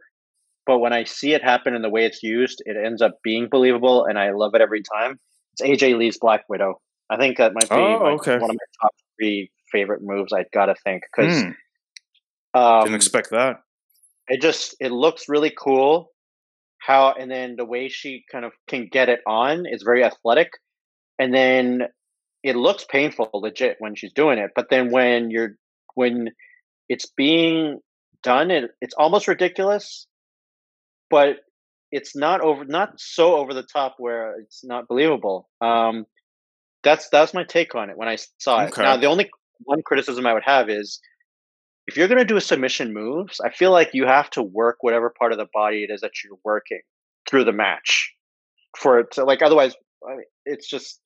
But 0.65 0.79
when 0.79 0.93
I 0.93 1.03
see 1.05 1.33
it 1.33 1.43
happen 1.43 1.73
in 1.73 1.81
the 1.81 1.89
way 1.89 2.05
it's 2.05 2.21
used, 2.21 2.61
it 2.65 2.77
ends 2.77 3.01
up 3.01 3.17
being 3.23 3.47
believable 3.49 4.05
and 4.05 4.19
I 4.19 4.31
love 4.31 4.53
it 4.53 4.61
every 4.61 4.83
time. 4.83 5.19
It's 5.53 5.61
AJ 5.83 5.97
Lee's 5.97 6.19
Black 6.19 6.43
Widow. 6.47 6.79
I 7.09 7.17
think 7.17 7.37
that 7.37 7.53
might 7.53 7.69
be 7.69 7.75
Oh, 7.75 8.17
okay. 8.19 8.33
one 8.37 8.51
of 8.51 8.55
my 8.55 8.65
top 8.83 8.91
three 9.17 9.49
favorite 9.71 10.01
moves 10.03 10.31
I 10.31 10.45
gotta 10.53 10.75
think. 10.83 11.03
Because 11.15 11.41
hmm, 11.41 11.49
um, 12.53 12.83
didn't 12.83 12.95
expect 12.95 13.31
that. 13.31 13.57
it 14.27 14.41
just 14.41 14.75
it 14.79 14.91
looks 14.91 15.27
really 15.27 15.51
cool 15.57 16.11
how 16.77 17.11
and 17.11 17.29
then 17.31 17.55
the 17.57 17.65
way 17.65 17.89
she 17.89 18.23
kind 18.31 18.45
of 18.45 18.51
can 18.67 18.87
get 18.91 19.09
it 19.09 19.19
on 19.27 19.65
is 19.65 19.83
very 19.83 20.03
athletic 20.03 20.49
and 21.17 21.33
then 21.33 21.83
it 22.43 22.55
looks 22.55 22.85
painful 22.89 23.29
legit 23.33 23.75
when 23.79 23.95
she's 23.95 24.13
doing 24.13 24.37
it 24.37 24.51
but 24.55 24.67
then 24.69 24.91
when 24.91 25.29
you're 25.29 25.55
when 25.99 26.29
it's 26.87 27.07
being 27.17 27.79
done 28.23 28.51
it, 28.51 28.71
it's 28.81 28.95
almost 28.97 29.27
ridiculous 29.27 30.07
but 31.09 31.37
it's 31.91 32.15
not 32.15 32.41
over 32.41 32.65
not 32.65 32.89
so 32.97 33.35
over 33.37 33.53
the 33.53 33.63
top 33.63 33.95
where 33.97 34.39
it's 34.41 34.63
not 34.63 34.87
believable 34.87 35.49
um 35.61 36.05
that's 36.83 37.09
that's 37.09 37.33
my 37.33 37.43
take 37.43 37.75
on 37.75 37.89
it 37.89 37.97
when 37.97 38.07
i 38.07 38.17
saw 38.37 38.63
it 38.63 38.77
now 38.77 38.97
the 38.97 39.07
only 39.07 39.29
one 39.63 39.81
criticism 39.81 40.25
i 40.25 40.33
would 40.33 40.43
have 40.43 40.69
is 40.69 40.99
if 41.89 41.97
you're 41.97 42.07
going 42.07 42.19
to 42.19 42.25
do 42.25 42.37
a 42.37 42.41
submission 42.41 42.93
moves, 42.93 43.41
I 43.43 43.49
feel 43.49 43.71
like 43.71 43.89
you 43.93 44.05
have 44.05 44.29
to 44.31 44.43
work 44.43 44.77
whatever 44.81 45.09
part 45.09 45.31
of 45.31 45.39
the 45.39 45.47
body 45.51 45.83
it 45.83 45.91
is 45.91 46.01
that 46.01 46.11
you're 46.23 46.37
working 46.43 46.81
through 47.27 47.45
the 47.45 47.51
match 47.51 48.13
for 48.77 48.99
it 48.99 49.07
to 49.13 49.23
like. 49.23 49.41
Otherwise, 49.41 49.73
I 50.07 50.11
mean, 50.11 50.25
it's 50.45 50.69
just 50.69 51.01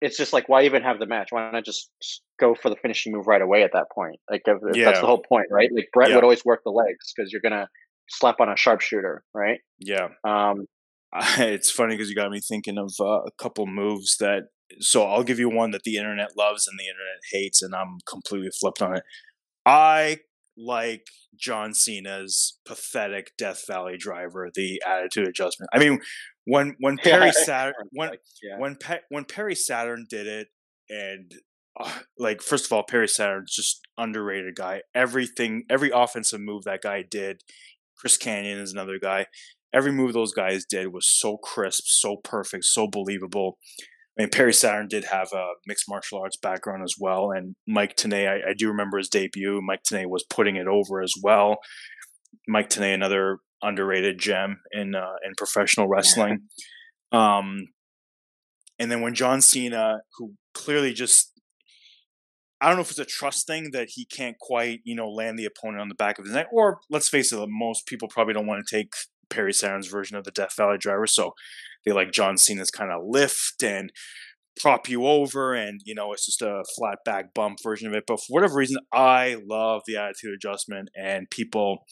it's 0.00 0.16
just 0.16 0.32
like 0.32 0.48
why 0.48 0.64
even 0.64 0.82
have 0.82 0.98
the 0.98 1.06
match? 1.06 1.28
Why 1.30 1.50
not 1.50 1.64
just 1.64 1.90
go 2.38 2.54
for 2.54 2.68
the 2.70 2.76
finishing 2.76 3.12
move 3.12 3.26
right 3.26 3.40
away 3.40 3.62
at 3.62 3.72
that 3.72 3.86
point? 3.94 4.16
Like 4.30 4.42
if, 4.46 4.58
if 4.70 4.76
Yeah. 4.76 4.84
that's 4.86 5.00
the 5.00 5.06
whole 5.06 5.22
point, 5.28 5.46
right? 5.50 5.70
Like 5.74 5.88
Bret 5.92 6.10
Yeah. 6.10 6.16
would 6.16 6.24
always 6.24 6.44
work 6.44 6.60
the 6.64 6.70
legs 6.70 7.12
because 7.14 7.32
you're 7.32 7.40
gonna 7.40 7.68
slap 8.08 8.40
on 8.40 8.48
a 8.48 8.56
sharpshooter, 8.56 9.24
right? 9.34 9.60
Yeah. 9.78 10.08
Um, 10.24 10.66
it's 11.38 11.70
funny 11.70 11.94
because 11.94 12.08
you 12.10 12.16
got 12.16 12.30
me 12.30 12.40
thinking 12.40 12.78
of 12.78 12.92
uh, 13.00 13.22
a 13.22 13.30
couple 13.40 13.66
moves 13.66 14.16
that. 14.18 14.44
So 14.80 15.04
I'll 15.04 15.22
give 15.22 15.38
you 15.38 15.48
one 15.48 15.70
that 15.70 15.84
the 15.84 15.96
internet 15.96 16.36
loves 16.36 16.66
and 16.66 16.76
the 16.78 16.84
internet 16.88 17.20
hates, 17.30 17.62
and 17.62 17.72
I'm 17.72 17.98
completely 18.08 18.50
flipped 18.60 18.82
on 18.82 18.96
it. 18.96 19.04
I 19.64 20.18
like 20.56 21.06
John 21.38 21.72
Cena's 21.72 22.58
pathetic 22.66 23.30
Death 23.38 23.62
Valley 23.68 23.96
driver, 23.96 24.50
the 24.52 24.82
attitude 24.84 25.28
adjustment. 25.28 25.70
I 25.72 25.78
mean, 25.78 26.00
when 26.46 26.76
when 26.80 26.96
Perry 27.02 27.32
Saturn 27.32 27.74
when 27.92 28.10
yeah. 28.42 28.58
when 28.58 28.76
Pe- 28.76 29.00
when 29.10 29.24
Perry 29.24 29.54
Saturn 29.54 30.06
did 30.08 30.26
it, 30.26 30.48
and 30.88 31.32
uh, 31.78 31.92
like 32.18 32.40
first 32.40 32.66
of 32.66 32.72
all, 32.72 32.84
Perry 32.84 33.08
Saturn's 33.08 33.54
just 33.54 33.80
underrated 33.98 34.54
guy. 34.54 34.82
Everything, 34.94 35.64
every 35.68 35.90
offensive 35.90 36.40
move 36.40 36.64
that 36.64 36.82
guy 36.82 37.02
did. 37.02 37.42
Chris 37.98 38.16
Kanyon 38.16 38.58
is 38.58 38.72
another 38.72 38.98
guy. 38.98 39.26
Every 39.72 39.92
move 39.92 40.12
those 40.12 40.32
guys 40.32 40.64
did 40.64 40.92
was 40.92 41.06
so 41.06 41.36
crisp, 41.36 41.84
so 41.86 42.16
perfect, 42.16 42.64
so 42.64 42.86
believable. 42.86 43.58
I 44.18 44.22
mean, 44.22 44.30
Perry 44.30 44.54
Saturn 44.54 44.88
did 44.88 45.04
have 45.04 45.28
a 45.34 45.48
mixed 45.66 45.86
martial 45.88 46.20
arts 46.20 46.38
background 46.38 46.82
as 46.82 46.94
well, 46.98 47.32
and 47.32 47.54
Mike 47.66 47.96
Tenay, 47.96 48.28
I, 48.28 48.50
I 48.50 48.54
do 48.56 48.68
remember 48.68 48.96
his 48.96 49.10
debut. 49.10 49.60
Mike 49.62 49.82
Tenay 49.82 50.06
was 50.06 50.24
putting 50.24 50.56
it 50.56 50.66
over 50.66 51.02
as 51.02 51.12
well. 51.22 51.56
Mike 52.48 52.70
Tenay, 52.70 52.94
another 52.94 53.38
underrated 53.62 54.18
gem 54.18 54.60
in 54.72 54.94
uh, 54.94 55.14
in 55.24 55.34
professional 55.36 55.88
wrestling. 55.88 56.42
Um, 57.12 57.68
and 58.78 58.90
then 58.90 59.00
when 59.00 59.14
John 59.14 59.40
Cena, 59.40 60.00
who 60.18 60.34
clearly 60.54 60.92
just 60.92 61.32
I 62.60 62.68
don't 62.68 62.76
know 62.76 62.82
if 62.82 62.90
it's 62.90 62.98
a 62.98 63.04
trust 63.04 63.46
thing 63.46 63.70
that 63.72 63.88
he 63.90 64.06
can't 64.06 64.38
quite, 64.38 64.80
you 64.84 64.94
know, 64.94 65.08
land 65.08 65.38
the 65.38 65.44
opponent 65.44 65.80
on 65.80 65.88
the 65.88 65.94
back 65.94 66.18
of 66.18 66.24
his 66.24 66.34
neck, 66.34 66.48
or 66.52 66.78
let's 66.90 67.08
face 67.08 67.32
it, 67.32 67.48
most 67.48 67.86
people 67.86 68.08
probably 68.08 68.34
don't 68.34 68.46
want 68.46 68.66
to 68.66 68.76
take 68.76 68.92
Perry 69.28 69.52
Saturn's 69.52 69.88
version 69.88 70.16
of 70.16 70.24
the 70.24 70.30
Death 70.30 70.56
Valley 70.56 70.78
driver. 70.78 71.06
So 71.06 71.34
they 71.84 71.92
like 71.92 72.12
John 72.12 72.38
Cena's 72.38 72.70
kind 72.70 72.90
of 72.90 73.02
lift 73.06 73.62
and 73.62 73.92
prop 74.60 74.88
you 74.88 75.06
over 75.06 75.54
and 75.54 75.82
you 75.84 75.94
know 75.94 76.12
it's 76.12 76.24
just 76.24 76.40
a 76.40 76.64
flat 76.76 76.98
back 77.04 77.34
bump 77.34 77.58
version 77.62 77.88
of 77.88 77.94
it 77.94 78.04
but 78.06 78.18
for 78.18 78.26
whatever 78.28 78.54
reason 78.54 78.78
i 78.90 79.36
love 79.46 79.82
the 79.86 79.96
attitude 79.96 80.32
adjustment 80.34 80.88
and 80.96 81.28
people 81.28 81.84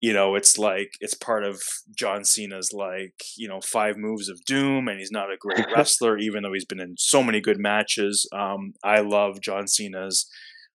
you 0.00 0.12
know 0.12 0.34
it's 0.34 0.58
like 0.58 0.92
it's 1.00 1.14
part 1.14 1.44
of 1.44 1.62
john 1.96 2.24
cena's 2.24 2.70
like 2.72 3.14
you 3.36 3.48
know 3.48 3.60
five 3.60 3.96
moves 3.96 4.28
of 4.28 4.44
doom 4.44 4.88
and 4.88 4.98
he's 4.98 5.10
not 5.10 5.32
a 5.32 5.36
great 5.38 5.66
wrestler 5.74 6.18
even 6.18 6.42
though 6.42 6.52
he's 6.52 6.64
been 6.64 6.80
in 6.80 6.94
so 6.98 7.22
many 7.22 7.40
good 7.40 7.58
matches. 7.58 8.28
Um, 8.32 8.74
i 8.82 9.00
love 9.00 9.40
john 9.40 9.66
cena's 9.66 10.28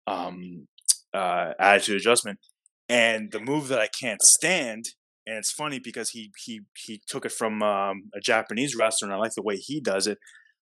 um, 0.05 0.67
uh, 1.13 1.51
attitude 1.59 1.97
adjustment. 1.97 2.39
And 2.87 3.31
the 3.31 3.41
move 3.41 3.67
that 3.67 3.79
i 3.79 3.87
can't 3.87 4.21
stand 4.21 4.85
and 5.25 5.37
it's 5.37 5.51
funny 5.51 5.79
because 5.79 6.11
he 6.11 6.31
he 6.45 6.61
he 6.77 7.01
took 7.07 7.25
it 7.25 7.31
from 7.31 7.61
um, 7.61 8.03
a 8.15 8.21
japanese 8.21 8.75
wrestler 8.75 9.07
and 9.07 9.15
i 9.15 9.17
like 9.17 9.33
the 9.35 9.41
way 9.41 9.57
he 9.57 9.81
does 9.81 10.07
it 10.07 10.19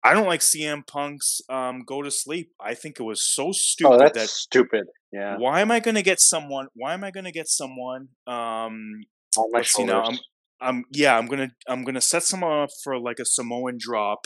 I 0.05 0.13
don't 0.13 0.27
like 0.27 0.41
CM 0.41 0.85
Punk's 0.85 1.41
um, 1.49 1.81
go 1.83 2.03
to 2.03 2.11
sleep. 2.11 2.51
I 2.61 2.75
think 2.75 2.99
it 2.99 3.03
was 3.03 3.23
so 3.23 3.51
stupid. 3.51 3.91
Oh, 3.91 3.97
that's 3.97 4.19
that, 4.19 4.29
stupid. 4.29 4.85
Yeah. 5.11 5.37
Why 5.37 5.61
am 5.61 5.71
I 5.71 5.79
going 5.79 5.95
to 5.95 6.03
get 6.03 6.21
someone? 6.21 6.67
Why 6.75 6.93
am 6.93 7.03
I 7.03 7.09
going 7.09 7.23
to 7.23 7.31
get 7.31 7.47
someone? 7.47 8.09
Um, 8.27 9.01
On 9.35 9.51
my 9.51 9.59
let's 9.59 9.79
now. 9.79 10.03
I'm, 10.03 10.19
I'm 10.61 10.83
yeah. 10.91 11.17
I'm 11.17 11.25
gonna 11.25 11.49
I'm 11.67 11.83
gonna 11.83 12.01
set 12.01 12.23
someone 12.23 12.59
up 12.59 12.69
for 12.83 12.99
like 12.99 13.17
a 13.19 13.25
Samoan 13.25 13.77
drop, 13.79 14.25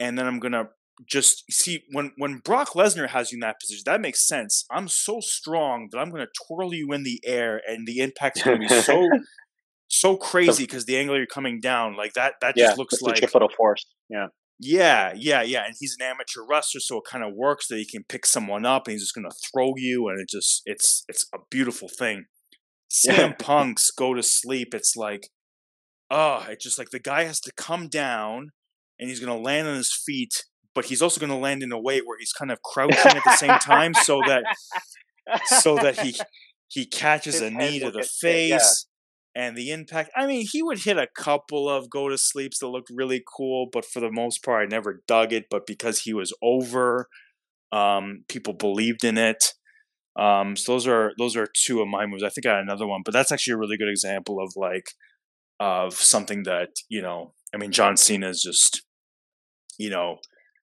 and 0.00 0.18
then 0.18 0.26
I'm 0.26 0.40
gonna 0.40 0.70
just 1.08 1.44
see 1.50 1.84
when 1.92 2.12
when 2.16 2.38
Brock 2.38 2.70
Lesnar 2.70 3.10
has 3.10 3.30
you 3.30 3.36
in 3.36 3.40
that 3.40 3.60
position. 3.60 3.82
That 3.86 4.00
makes 4.00 4.26
sense. 4.26 4.64
I'm 4.70 4.88
so 4.88 5.20
strong 5.20 5.88
that 5.92 5.98
I'm 5.98 6.10
gonna 6.10 6.26
twirl 6.46 6.74
you 6.74 6.92
in 6.92 7.04
the 7.04 7.20
air, 7.24 7.60
and 7.68 7.86
the 7.86 8.00
impact's 8.00 8.42
gonna 8.42 8.58
be 8.58 8.68
so 8.68 9.08
so 9.88 10.16
crazy 10.16 10.64
because 10.64 10.86
the 10.86 10.96
angle 10.96 11.16
you're 11.16 11.26
coming 11.26 11.60
down 11.60 11.94
like 11.94 12.14
that. 12.14 12.34
That 12.40 12.54
yeah, 12.56 12.66
just 12.66 12.78
looks 12.78 13.00
like 13.00 13.16
centripetal 13.16 13.50
force. 13.56 13.84
Yeah. 14.08 14.26
Yeah, 14.60 15.12
yeah, 15.16 15.42
yeah. 15.42 15.64
And 15.66 15.74
he's 15.78 15.96
an 15.98 16.06
amateur 16.06 16.40
wrestler, 16.48 16.80
so 16.80 16.98
it 16.98 17.04
kind 17.10 17.24
of 17.24 17.34
works 17.34 17.66
that 17.68 17.78
he 17.78 17.86
can 17.86 18.04
pick 18.08 18.24
someone 18.24 18.64
up 18.64 18.86
and 18.86 18.92
he's 18.92 19.02
just 19.02 19.14
gonna 19.14 19.30
throw 19.52 19.72
you 19.76 20.08
and 20.08 20.20
it 20.20 20.28
just 20.28 20.62
it's 20.64 21.04
it's 21.08 21.26
a 21.34 21.38
beautiful 21.50 21.88
thing. 21.88 22.26
CM 22.90 23.38
Punk's 23.38 23.90
go 23.90 24.14
to 24.14 24.22
sleep, 24.22 24.74
it's 24.74 24.94
like 24.96 25.28
oh, 26.10 26.46
it's 26.48 26.62
just 26.62 26.78
like 26.78 26.90
the 26.90 27.00
guy 27.00 27.24
has 27.24 27.40
to 27.40 27.52
come 27.56 27.88
down 27.88 28.50
and 28.98 29.08
he's 29.08 29.20
gonna 29.20 29.36
land 29.36 29.66
on 29.66 29.76
his 29.76 29.94
feet, 30.06 30.44
but 30.74 30.86
he's 30.86 31.02
also 31.02 31.20
gonna 31.20 31.38
land 31.38 31.62
in 31.62 31.72
a 31.72 31.80
way 31.80 32.00
where 32.00 32.18
he's 32.18 32.32
kind 32.32 32.52
of 32.52 32.62
crouching 32.62 33.16
at 33.16 33.24
the 33.24 33.36
same 33.36 33.58
time 33.58 33.94
so 33.94 34.20
that 34.26 34.44
so 35.46 35.76
that 35.76 36.00
he 36.00 36.14
he 36.68 36.86
catches 36.86 37.34
His 37.34 37.42
a 37.42 37.50
knee 37.50 37.80
to 37.80 37.90
the 37.90 37.98
get 37.98 38.10
hit, 38.22 38.48
yeah. 38.48 38.58
face 38.58 38.86
and 39.34 39.56
the 39.56 39.70
impact. 39.70 40.10
I 40.16 40.26
mean, 40.26 40.46
he 40.50 40.62
would 40.62 40.80
hit 40.80 40.96
a 40.96 41.08
couple 41.08 41.68
of 41.68 41.90
go 41.90 42.08
to 42.08 42.16
sleeps 42.16 42.58
that 42.58 42.68
looked 42.68 42.90
really 42.92 43.22
cool, 43.36 43.68
but 43.72 43.84
for 43.84 44.00
the 44.00 44.10
most 44.12 44.44
part, 44.44 44.62
I 44.62 44.66
never 44.66 45.02
dug 45.06 45.32
it. 45.32 45.46
But 45.50 45.66
because 45.66 46.00
he 46.00 46.14
was 46.14 46.32
over, 46.42 47.08
um, 47.72 48.24
people 48.28 48.54
believed 48.54 49.04
in 49.04 49.18
it. 49.18 49.52
Um, 50.16 50.54
so 50.56 50.72
those 50.72 50.86
are 50.86 51.12
those 51.18 51.36
are 51.36 51.48
two 51.52 51.80
of 51.80 51.88
my 51.88 52.06
moves. 52.06 52.22
I 52.22 52.28
think 52.28 52.46
I 52.46 52.54
had 52.54 52.62
another 52.62 52.86
one, 52.86 53.02
but 53.04 53.12
that's 53.12 53.32
actually 53.32 53.54
a 53.54 53.58
really 53.58 53.76
good 53.76 53.88
example 53.88 54.40
of 54.40 54.52
like 54.56 54.90
of 55.58 55.94
something 55.94 56.44
that 56.44 56.70
you 56.88 57.02
know. 57.02 57.34
I 57.52 57.56
mean, 57.56 57.72
John 57.72 57.96
Cena 57.96 58.28
is 58.28 58.42
just 58.42 58.82
you 59.78 59.90
know 59.90 60.18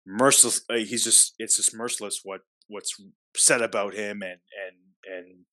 merciless. 0.07 0.63
Uh, 0.71 0.75
he's 0.75 1.03
just 1.03 1.35
it's 1.39 1.57
just 1.57 1.75
merciless 1.75 2.21
what 2.23 2.43
what's 2.69 2.95
said 3.37 3.63
about 3.63 3.95
him 3.95 4.23
and 4.23 4.39
and 4.55 4.77
and 5.05 5.45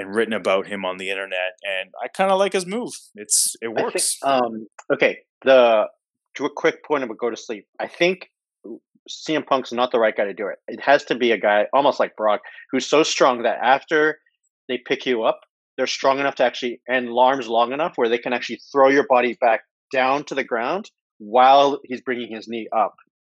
and 0.00 0.14
written 0.14 0.32
about 0.32 0.66
him 0.66 0.84
on 0.84 0.96
the 0.96 1.10
internet. 1.10 1.52
And 1.62 1.90
I 2.02 2.08
kind 2.08 2.32
of 2.32 2.38
like 2.38 2.54
his 2.54 2.66
move. 2.66 2.90
It's 3.14 3.54
it 3.60 3.68
I 3.68 3.74
think, 3.74 3.84
works. 3.84 4.16
um, 4.24 4.66
okay, 4.92 5.18
the 5.44 5.84
to 6.36 6.46
a 6.46 6.50
quick 6.50 6.84
point 6.84 7.04
about 7.04 7.18
go 7.18 7.28
to 7.30 7.36
sleep. 7.36 7.66
I 7.78 7.86
think 7.86 8.30
CM 9.08 9.46
Punk's 9.46 9.72
not 9.72 9.92
the 9.92 9.98
right 9.98 10.16
guy 10.16 10.24
to 10.24 10.32
do 10.32 10.48
it. 10.48 10.58
It 10.68 10.80
has 10.80 11.04
to 11.04 11.14
be 11.14 11.32
a 11.32 11.38
guy 11.38 11.66
almost 11.74 12.00
like 12.00 12.16
Brock, 12.16 12.40
who's 12.72 12.86
so 12.86 13.02
strong 13.02 13.42
that 13.42 13.58
after 13.62 14.18
they 14.68 14.78
pick 14.84 15.04
you 15.04 15.24
up, 15.24 15.40
they're 15.76 15.86
strong 15.86 16.18
enough 16.18 16.36
to 16.36 16.44
actually 16.44 16.80
and 16.88 17.10
arms 17.16 17.46
long 17.46 17.72
enough 17.72 17.92
where 17.96 18.08
they 18.08 18.18
can 18.18 18.32
actually 18.32 18.60
throw 18.72 18.88
your 18.88 19.06
body 19.06 19.36
back 19.38 19.60
down 19.92 20.24
to 20.24 20.34
the 20.34 20.44
ground 20.44 20.90
while 21.18 21.78
he's 21.84 22.00
bringing 22.00 22.34
his 22.34 22.48
knee 22.48 22.68
up. 22.74 22.94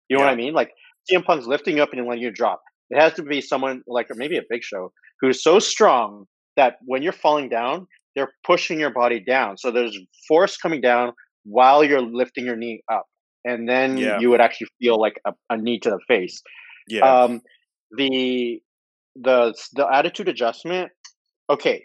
You 0.10 0.18
know 0.18 0.24
what 0.24 0.32
I 0.32 0.36
mean? 0.36 0.54
Like 0.54 0.72
CM 1.12 1.26
Punk's 1.26 1.48
lifting 1.48 1.78
you 1.78 1.84
up 1.84 1.90
and 1.94 2.06
letting 2.06 2.22
you 2.22 2.32
drop. 2.32 2.62
It 2.92 3.02
has 3.02 3.14
to 3.14 3.24
be 3.24 3.42
someone 3.42 3.82
like 3.88 4.08
maybe 4.14 4.38
a 4.38 4.42
Big 4.48 4.64
Show 4.64 4.92
who's 5.22 5.42
so 5.42 5.58
strong 5.58 6.26
that 6.58 6.78
when 6.86 7.02
you're 7.04 7.14
falling 7.14 7.50
down, 7.50 7.88
they're 8.16 8.34
pushing 8.46 8.80
your 8.80 8.90
body 8.92 9.20
down. 9.20 9.58
So 9.58 9.72
there's 9.72 9.98
force 10.28 10.58
coming 10.58 10.82
down 10.82 11.14
while 11.44 11.84
you're 11.84 12.02
lifting 12.02 12.46
your 12.46 12.56
knee 12.56 12.84
up, 12.92 13.06
and 13.46 13.68
then 13.68 13.98
Yeah. 13.98 14.20
you 14.20 14.30
would 14.30 14.42
actually 14.42 14.68
feel 14.80 15.00
like 15.00 15.20
a, 15.26 15.34
a 15.50 15.58
knee 15.58 15.80
to 15.80 15.90
the 15.90 16.00
face. 16.08 16.42
yeah. 16.88 17.02
Um, 17.24 17.42
the 17.98 18.62
the 19.16 19.54
the 19.74 19.88
attitude 19.92 20.30
adjustment. 20.30 20.92
Okay, 21.50 21.84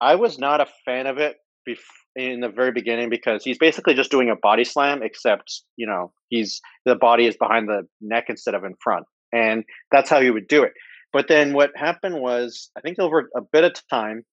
I 0.00 0.14
was 0.14 0.38
not 0.38 0.60
a 0.60 0.66
fan 0.84 1.06
of 1.06 1.18
it 1.18 1.36
bef- 1.68 1.78
in 2.14 2.40
the 2.40 2.48
very 2.48 2.70
beginning 2.72 3.08
because 3.10 3.42
he's 3.44 3.58
basically 3.58 3.94
just 3.94 4.10
doing 4.10 4.30
a 4.30 4.36
body 4.36 4.64
slam, 4.64 5.02
except 5.02 5.62
you 5.76 5.86
know 5.86 6.12
he's 6.28 6.60
the 6.84 6.94
body 6.94 7.26
is 7.26 7.36
behind 7.36 7.68
the 7.68 7.82
neck 8.00 8.26
instead 8.28 8.54
of 8.54 8.64
in 8.64 8.74
front, 8.82 9.06
and 9.32 9.64
that's 9.90 10.08
how 10.10 10.20
he 10.20 10.30
would 10.30 10.46
do 10.48 10.62
it. 10.62 10.72
But 11.12 11.28
then 11.28 11.52
what 11.54 11.70
happened 11.74 12.20
was, 12.20 12.70
I 12.76 12.80
think 12.80 12.98
over 12.98 13.28
a 13.36 13.40
bit 13.40 13.64
of 13.64 13.74
time, 13.88 14.24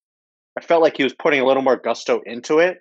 I 0.57 0.61
felt 0.61 0.81
like 0.81 0.97
he 0.97 1.03
was 1.03 1.13
putting 1.13 1.39
a 1.39 1.45
little 1.45 1.63
more 1.63 1.77
gusto 1.77 2.21
into 2.25 2.59
it. 2.59 2.79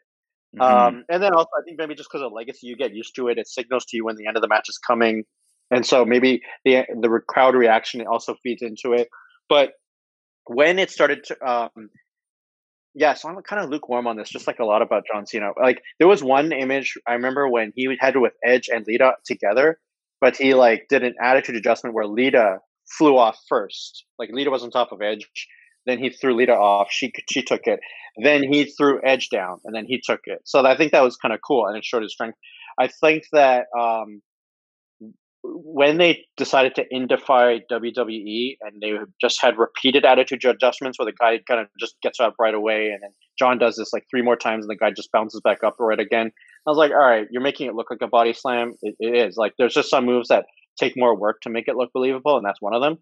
Mhm. 0.57 0.63
Um, 0.63 1.05
and 1.09 1.23
then 1.23 1.33
also, 1.33 1.51
I 1.59 1.63
think 1.65 1.79
maybe 1.79 1.95
just 1.95 2.09
because 2.11 2.25
of 2.25 2.33
legacy, 2.33 2.67
you 2.67 2.77
get 2.77 2.95
used 2.95 3.17
to 3.17 3.29
it. 3.29 3.39
It 3.39 3.49
signals 3.49 3.85
to 3.87 3.97
you 3.97 4.05
when 4.05 4.17
the 4.17 4.27
end 4.27 4.37
of 4.37 4.43
the 4.43 4.49
match 4.49 4.69
is 4.69 4.79
coming, 4.79 5.25
and 5.71 5.85
so 5.85 6.05
maybe 6.05 6.43
the 6.65 6.85
the 7.01 7.21
crowd 7.27 7.55
reaction 7.55 8.07
also 8.07 8.37
feeds 8.43 8.63
into 8.63 8.93
it. 8.93 9.09
But 9.49 9.73
when 10.47 10.79
it 10.79 10.91
started 10.91 11.25
to, 11.25 11.47
um, 11.47 11.91
yeah, 12.95 13.15
so 13.15 13.29
I'm 13.29 13.43
kind 13.43 13.65
of 13.65 13.71
lukewarm 13.71 14.07
on 14.07 14.17
this, 14.17 14.29
just 14.31 14.47
like 14.47 14.61
a 14.61 14.65
lot 14.65 14.83
about 14.83 15.05
John 15.13 15.27
Cena. 15.27 15.51
Like 15.61 15.83
there 15.99 16.07
was 16.09 16.23
one 16.23 16.53
image 16.53 16.95
I 17.07 17.15
remember 17.15 17.49
when 17.49 17.73
he 17.75 17.97
had 17.99 18.15
it 18.15 18.21
with 18.21 18.35
Edge 18.45 18.69
and 18.73 18.87
Lita 18.87 19.15
together, 19.25 19.81
but 20.21 20.37
he 20.37 20.55
like 20.55 20.87
did 20.89 21.03
an 21.03 21.15
attitude 21.21 21.57
adjustment 21.57 21.95
where 21.95 22.07
Lita 22.07 22.59
flew 22.99 23.17
off 23.17 23.39
first. 23.49 24.05
Like 24.19 24.31
Lita 24.33 24.51
was 24.51 24.63
on 24.63 24.71
top 24.71 24.93
of 24.93 25.03
Edge, 25.03 25.29
then 25.87 25.99
he 25.99 26.11
threw 26.11 26.35
Lita 26.35 26.55
off. 26.55 26.89
She 26.91 27.13
she 27.31 27.43
took 27.43 27.63
it. 27.67 27.81
Then 28.23 28.43
he 28.43 28.65
threw 28.65 29.01
Edge 29.05 29.29
down, 29.29 29.59
and 29.65 29.75
then 29.75 29.87
he 29.87 30.01
took 30.01 30.21
it. 30.25 30.41
So 30.45 30.65
I 30.65 30.77
think 30.77 30.93
that 30.93 31.03
was 31.03 31.17
kind 31.17 31.35
of 31.35 31.41
cool, 31.47 31.67
and 31.67 31.77
it 31.77 31.85
showed 31.85 32.03
his 32.03 32.13
strength. 32.13 32.39
I 32.79 32.89
think 32.89 33.25
that 33.33 33.67
um, 33.79 34.23
when 35.45 35.99
they 35.99 36.25
decided 36.37 36.75
to 36.75 36.85
indify 36.91 37.59
WWE 37.71 38.57
and 38.63 38.81
they 38.81 38.93
just 39.21 39.41
had 39.43 39.59
repeated 39.59 40.05
attitude 40.05 40.45
adjustments 40.45 40.99
where 40.99 41.07
the 41.07 41.13
guy 41.13 41.39
kind 41.47 41.61
of 41.61 41.69
just 41.79 41.97
gets 42.03 42.19
up 42.19 42.35
right 42.41 42.55
away 42.55 42.89
and 42.89 43.03
then 43.03 43.11
John 43.39 43.59
does 43.59 43.77
this 43.77 43.93
like 43.93 44.05
three 44.11 44.23
more 44.23 44.37
times 44.37 44.65
and 44.65 44.71
the 44.71 44.77
guy 44.77 44.91
just 44.91 45.13
bounces 45.13 45.43
back 45.45 45.63
up 45.63 45.77
right 45.79 46.01
again. 46.01 46.33
I 46.67 46.71
was 46.71 46.79
like, 46.79 46.93
all 46.93 46.97
right, 46.97 47.27
you're 47.31 47.43
making 47.43 47.69
it 47.69 47.75
look 47.75 47.91
like 47.91 48.01
a 48.01 48.09
body 48.09 48.33
slam. 48.33 48.73
It, 48.81 48.97
it 48.99 49.15
is. 49.15 49.37
Like 49.37 49.53
there's 49.59 49.75
just 49.75 49.91
some 49.91 50.07
moves 50.07 50.29
that 50.29 50.47
take 50.79 50.95
more 50.97 51.17
work 51.17 51.41
to 51.43 51.51
make 51.51 51.69
it 51.69 51.77
look 51.77 51.93
believable, 51.93 52.37
and 52.37 52.45
that's 52.45 52.61
one 52.61 52.75
of 52.75 52.83
them. 52.83 52.99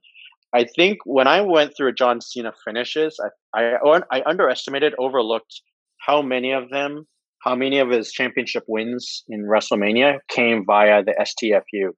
I 0.54 0.64
think 0.64 0.98
when 1.04 1.26
I 1.26 1.40
went 1.40 1.72
through 1.76 1.94
John 1.94 2.20
Cena 2.20 2.52
finishes, 2.64 3.18
I, 3.54 3.76
I, 3.82 4.00
I 4.10 4.22
underestimated, 4.26 4.94
overlooked 4.98 5.62
how 6.00 6.20
many 6.20 6.52
of 6.52 6.68
them, 6.70 7.06
how 7.42 7.54
many 7.54 7.78
of 7.78 7.90
his 7.90 8.12
championship 8.12 8.64
wins 8.68 9.24
in 9.28 9.46
WrestleMania 9.46 10.18
came 10.28 10.64
via 10.66 11.02
the 11.02 11.14
STFU. 11.18 11.90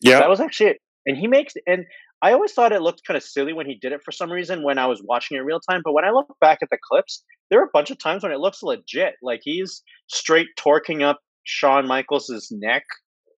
yeah. 0.00 0.20
That 0.20 0.30
was 0.30 0.40
actually 0.40 0.70
it. 0.70 0.78
And 1.06 1.16
he 1.16 1.26
makes 1.26 1.54
and 1.66 1.84
I 2.20 2.32
always 2.32 2.52
thought 2.52 2.72
it 2.72 2.82
looked 2.82 3.06
kind 3.06 3.16
of 3.16 3.22
silly 3.22 3.52
when 3.52 3.66
he 3.66 3.76
did 3.76 3.92
it 3.92 4.02
for 4.04 4.10
some 4.10 4.30
reason 4.30 4.64
when 4.64 4.78
I 4.78 4.86
was 4.86 5.02
watching 5.04 5.36
it 5.36 5.40
real 5.40 5.60
time. 5.60 5.82
But 5.84 5.92
when 5.92 6.04
I 6.04 6.10
look 6.10 6.34
back 6.40 6.58
at 6.62 6.68
the 6.70 6.78
clips, 6.82 7.22
there 7.50 7.60
are 7.60 7.64
a 7.64 7.70
bunch 7.72 7.90
of 7.90 7.98
times 7.98 8.22
when 8.22 8.32
it 8.32 8.40
looks 8.40 8.62
legit. 8.62 9.14
Like 9.22 9.40
he's 9.44 9.82
straight 10.08 10.48
torquing 10.58 11.02
up 11.02 11.20
Shawn 11.44 11.86
Michaels' 11.86 12.48
neck 12.50 12.84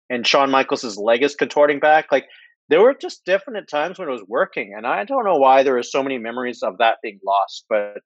and 0.09 0.25
Shawn 0.25 0.49
Michaels' 0.51 0.97
leg 0.97 1.23
is 1.23 1.35
contorting 1.35 1.79
back. 1.79 2.11
Like 2.11 2.25
there 2.69 2.81
were 2.81 2.95
just 2.99 3.25
definite 3.25 3.67
times 3.69 3.99
when 3.99 4.07
it 4.07 4.11
was 4.11 4.23
working. 4.27 4.73
And 4.75 4.85
I 4.85 5.03
don't 5.03 5.25
know 5.25 5.37
why 5.37 5.63
there 5.63 5.77
are 5.77 5.83
so 5.83 6.03
many 6.03 6.17
memories 6.17 6.61
of 6.63 6.77
that 6.77 6.97
being 7.01 7.19
lost. 7.25 7.65
But 7.69 7.97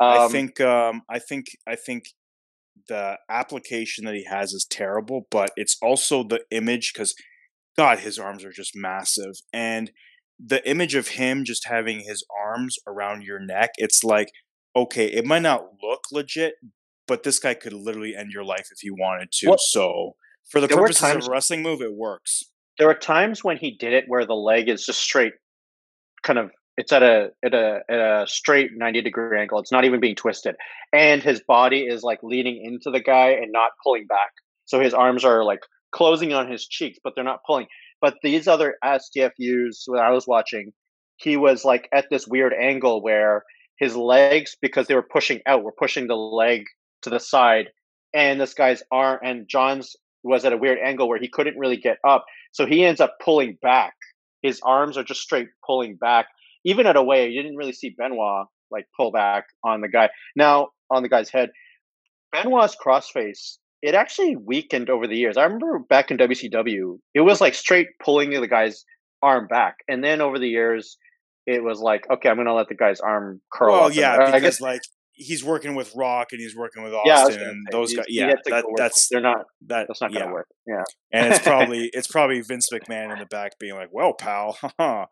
um, 0.00 0.20
I 0.22 0.28
think 0.28 0.60
um, 0.60 1.02
I 1.08 1.18
think 1.18 1.46
I 1.66 1.76
think 1.76 2.04
the 2.88 3.18
application 3.28 4.04
that 4.04 4.14
he 4.14 4.24
has 4.24 4.52
is 4.52 4.66
terrible, 4.68 5.26
but 5.30 5.50
it's 5.56 5.76
also 5.82 6.22
the 6.22 6.40
image 6.50 6.92
because 6.92 7.14
God, 7.76 8.00
his 8.00 8.18
arms 8.18 8.44
are 8.44 8.52
just 8.52 8.72
massive, 8.74 9.34
and 9.52 9.90
the 10.44 10.66
image 10.68 10.94
of 10.94 11.08
him 11.08 11.44
just 11.44 11.68
having 11.68 12.00
his 12.00 12.24
arms 12.46 12.76
around 12.86 13.22
your 13.22 13.38
neck, 13.38 13.70
it's 13.76 14.02
like 14.02 14.28
okay, 14.76 15.06
it 15.06 15.24
might 15.24 15.42
not 15.42 15.64
look 15.82 16.00
legit, 16.12 16.54
but 17.06 17.24
this 17.24 17.38
guy 17.38 17.54
could 17.54 17.72
literally 17.72 18.14
end 18.16 18.30
your 18.32 18.44
life 18.44 18.68
if 18.70 18.78
he 18.80 18.90
wanted 18.90 19.32
to. 19.32 19.48
Well, 19.48 19.58
so 19.58 20.12
for 20.50 20.60
the 20.60 20.66
there 20.66 20.76
purposes 20.76 21.00
times- 21.00 21.24
of 21.24 21.30
a 21.30 21.32
wrestling 21.32 21.62
move, 21.62 21.80
it 21.80 21.94
works. 21.94 22.44
there 22.78 22.90
are 22.90 22.94
times 22.94 23.42
when 23.42 23.56
he 23.56 23.70
did 23.70 23.92
it 23.92 24.04
where 24.06 24.26
the 24.26 24.34
leg 24.34 24.68
is 24.68 24.84
just 24.84 25.00
straight 25.00 25.32
kind 26.22 26.38
of 26.38 26.50
it's 26.76 26.92
at 26.92 27.02
a 27.02 27.30
at 27.44 27.54
a 27.54 27.80
at 27.88 27.98
a 27.98 28.26
straight 28.26 28.70
90 28.76 29.02
degree 29.02 29.40
angle 29.40 29.58
it's 29.58 29.72
not 29.72 29.84
even 29.84 30.00
being 30.00 30.14
twisted 30.14 30.54
and 30.92 31.22
his 31.22 31.42
body 31.46 31.80
is 31.80 32.02
like 32.02 32.18
leaning 32.22 32.62
into 32.64 32.90
the 32.90 33.00
guy 33.00 33.30
and 33.30 33.52
not 33.52 33.70
pulling 33.82 34.06
back 34.06 34.30
so 34.66 34.80
his 34.80 34.94
arms 34.94 35.24
are 35.24 35.44
like 35.44 35.60
closing 35.92 36.32
on 36.32 36.50
his 36.50 36.66
cheeks, 36.66 36.98
but 37.02 37.14
they're 37.14 37.24
not 37.24 37.44
pulling. 37.46 37.66
But 38.00 38.18
these 38.22 38.48
other 38.48 38.76
STFUs, 38.84 39.82
when 39.86 40.00
I 40.00 40.10
was 40.10 40.26
watching, 40.26 40.72
he 41.16 41.36
was 41.36 41.64
like 41.64 41.88
at 41.92 42.06
this 42.10 42.26
weird 42.26 42.54
angle 42.54 43.02
where 43.02 43.42
his 43.78 43.96
legs, 43.96 44.56
because 44.60 44.86
they 44.86 44.94
were 44.94 45.02
pushing 45.02 45.40
out, 45.46 45.62
were 45.62 45.74
pushing 45.76 46.06
the 46.06 46.14
leg 46.14 46.64
to 47.02 47.10
the 47.10 47.20
side, 47.20 47.70
and 48.14 48.40
this 48.40 48.54
guy's 48.54 48.82
arm 48.90 49.18
and 49.22 49.48
John's 49.48 49.96
was 50.22 50.44
at 50.44 50.52
a 50.52 50.56
weird 50.56 50.78
angle 50.78 51.08
where 51.08 51.18
he 51.18 51.28
couldn't 51.28 51.58
really 51.58 51.76
get 51.76 51.98
up, 52.06 52.24
so 52.52 52.66
he 52.66 52.84
ends 52.84 53.00
up 53.00 53.16
pulling 53.22 53.58
back. 53.62 53.94
His 54.42 54.60
arms 54.62 54.96
are 54.96 55.04
just 55.04 55.20
straight 55.20 55.48
pulling 55.66 55.96
back. 55.96 56.26
Even 56.64 56.86
at 56.86 56.96
a 56.96 57.02
way, 57.02 57.28
you 57.28 57.42
didn't 57.42 57.56
really 57.56 57.72
see 57.72 57.94
Benoit 57.96 58.46
like 58.70 58.86
pull 58.96 59.10
back 59.10 59.44
on 59.64 59.80
the 59.80 59.88
guy. 59.88 60.10
Now 60.36 60.68
on 60.90 61.02
the 61.02 61.08
guy's 61.08 61.30
head, 61.30 61.50
Benoit's 62.32 62.76
crossface 62.76 63.58
it 63.82 63.94
actually 63.94 64.36
weakened 64.36 64.90
over 64.90 65.06
the 65.06 65.16
years. 65.16 65.36
I 65.36 65.44
remember 65.44 65.78
back 65.78 66.10
in 66.10 66.18
WCW, 66.18 66.98
it 67.14 67.20
was 67.20 67.40
like 67.40 67.54
straight 67.54 67.88
pulling 68.02 68.30
the 68.30 68.46
guy's 68.46 68.84
arm 69.22 69.46
back, 69.46 69.76
and 69.88 70.04
then 70.04 70.20
over 70.20 70.38
the 70.38 70.48
years, 70.48 70.98
it 71.46 71.62
was 71.62 71.80
like, 71.80 72.06
okay, 72.10 72.28
I'm 72.28 72.36
going 72.36 72.46
to 72.46 72.54
let 72.54 72.68
the 72.68 72.74
guy's 72.74 73.00
arm 73.00 73.40
curl. 73.52 73.74
Up. 73.74 73.94
yeah, 73.94 74.14
And 74.14 74.22
I 74.24 74.26
because 74.38 74.42
guess, 74.42 74.60
like 74.60 74.82
he's 75.20 75.44
working 75.44 75.74
with 75.74 75.94
Rock 75.94 76.28
and 76.32 76.40
he's 76.40 76.56
working 76.56 76.82
with 76.82 76.92
yeah, 77.04 77.22
Austin 77.22 77.38
gonna 77.38 77.50
and 77.50 77.68
those 77.70 77.94
guys. 77.94 78.06
Yeah, 78.08 78.34
that, 78.46 78.64
that's 78.76 79.08
they're 79.08 79.20
not. 79.20 79.46
that. 79.66 79.86
That's 79.86 80.00
not 80.00 80.12
going 80.12 80.22
to 80.22 80.28
yeah. 80.28 80.32
work. 80.32 80.48
Yeah, 80.66 80.82
and 81.12 81.32
it's 81.32 81.42
probably 81.42 81.90
it's 81.92 82.08
probably 82.08 82.40
Vince 82.40 82.68
McMahon 82.72 83.12
in 83.12 83.18
the 83.18 83.26
back 83.26 83.58
being 83.58 83.74
like, 83.74 83.90
"Well, 83.92 84.14
pal, 84.14 84.58
uh, 84.78 85.06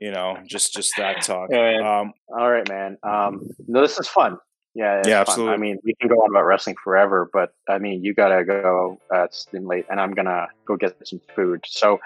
you 0.00 0.10
know, 0.10 0.38
just 0.46 0.72
just 0.72 0.92
that 0.98 1.22
talk. 1.22 1.48
Yeah, 1.50 1.78
yeah. 1.78 2.00
Um, 2.00 2.12
All 2.28 2.50
right, 2.50 2.68
man. 2.68 2.98
Um, 3.02 3.48
no, 3.66 3.80
this 3.80 3.98
is 3.98 4.08
fun. 4.08 4.38
Yeah, 4.74 5.02
Yeah, 5.04 5.24
fun. 5.24 5.30
absolutely. 5.30 5.54
I 5.54 5.56
mean, 5.56 5.78
we 5.82 5.94
can 5.94 6.08
go 6.08 6.16
on 6.16 6.30
about 6.30 6.44
wrestling 6.44 6.76
forever, 6.82 7.28
but 7.32 7.52
I 7.68 7.78
mean, 7.78 8.04
you 8.04 8.14
gotta 8.14 8.44
go. 8.44 8.98
Uh, 9.12 9.24
it's 9.24 9.46
been 9.46 9.66
late, 9.66 9.86
and 9.90 10.00
I'm 10.00 10.12
gonna 10.12 10.48
go 10.66 10.76
get 10.76 10.96
some 11.06 11.20
food. 11.34 11.64
So, 11.66 11.98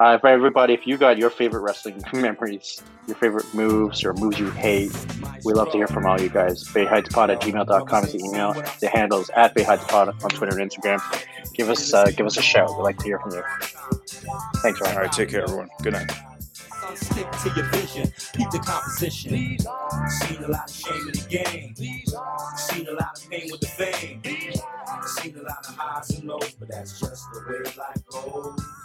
uh, 0.00 0.18
for 0.18 0.28
everybody, 0.28 0.74
if 0.74 0.86
you 0.86 0.96
got 0.96 1.18
your 1.18 1.30
favorite 1.30 1.60
wrestling 1.60 2.02
memories, 2.12 2.82
your 3.06 3.16
favorite 3.16 3.52
moves 3.54 4.04
or 4.04 4.12
moves 4.14 4.38
you 4.38 4.50
hate, 4.50 4.92
we 5.44 5.52
love 5.52 5.70
to 5.72 5.76
hear 5.76 5.86
from 5.86 6.06
all 6.06 6.20
you 6.20 6.28
guys. 6.28 6.64
BayHeightsPod 6.64 7.30
at 7.30 7.40
gmail.com 7.40 8.04
is 8.04 8.12
the 8.12 8.18
email. 8.18 8.52
The 8.80 8.88
handle 8.88 9.20
is 9.20 9.30
at 9.30 9.54
BayHeightsPod 9.54 10.22
on 10.22 10.30
Twitter 10.30 10.58
and 10.58 10.70
Instagram. 10.70 11.00
Give 11.54 11.70
us 11.70 11.94
uh, 11.94 12.06
give 12.06 12.26
us 12.26 12.36
a 12.36 12.42
shout. 12.42 12.70
We'd 12.76 12.82
like 12.82 12.98
to 12.98 13.04
hear 13.04 13.18
from 13.18 13.32
you. 13.32 13.42
Thanks, 14.62 14.80
Ryan. 14.80 14.96
all 14.96 15.02
right, 15.02 15.12
take 15.12 15.28
care, 15.30 15.42
everyone. 15.42 15.68
Good 15.82 15.92
night. 15.92 16.10
Stick 16.94 17.30
to 17.30 17.50
your 17.56 17.66
vision. 17.70 18.12
Keep 18.34 18.50
the 18.50 18.58
composition. 18.64 19.58
Seen 20.08 20.44
a 20.44 20.48
lot 20.48 20.70
of 20.70 20.74
shame 20.74 21.00
in 21.00 21.12
the 21.12 21.26
game. 21.28 21.74
Seen 22.56 22.86
a 22.86 22.92
lot 22.92 23.18
of 23.18 23.30
pain 23.30 23.48
with 23.50 23.60
the 23.60 23.66
fame. 23.66 24.22
Seen 25.06 25.36
a 25.36 25.42
lot 25.42 25.66
of 25.68 25.76
highs 25.76 26.10
and 26.10 26.24
lows, 26.28 26.52
but 26.52 26.68
that's 26.68 27.00
just 27.00 27.26
the 27.32 27.40
way 27.48 27.58
life 27.76 28.06
goes. 28.08 28.83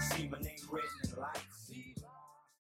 See 0.00 0.28
my 0.28 0.38
name 0.38 0.56
written 0.70 1.01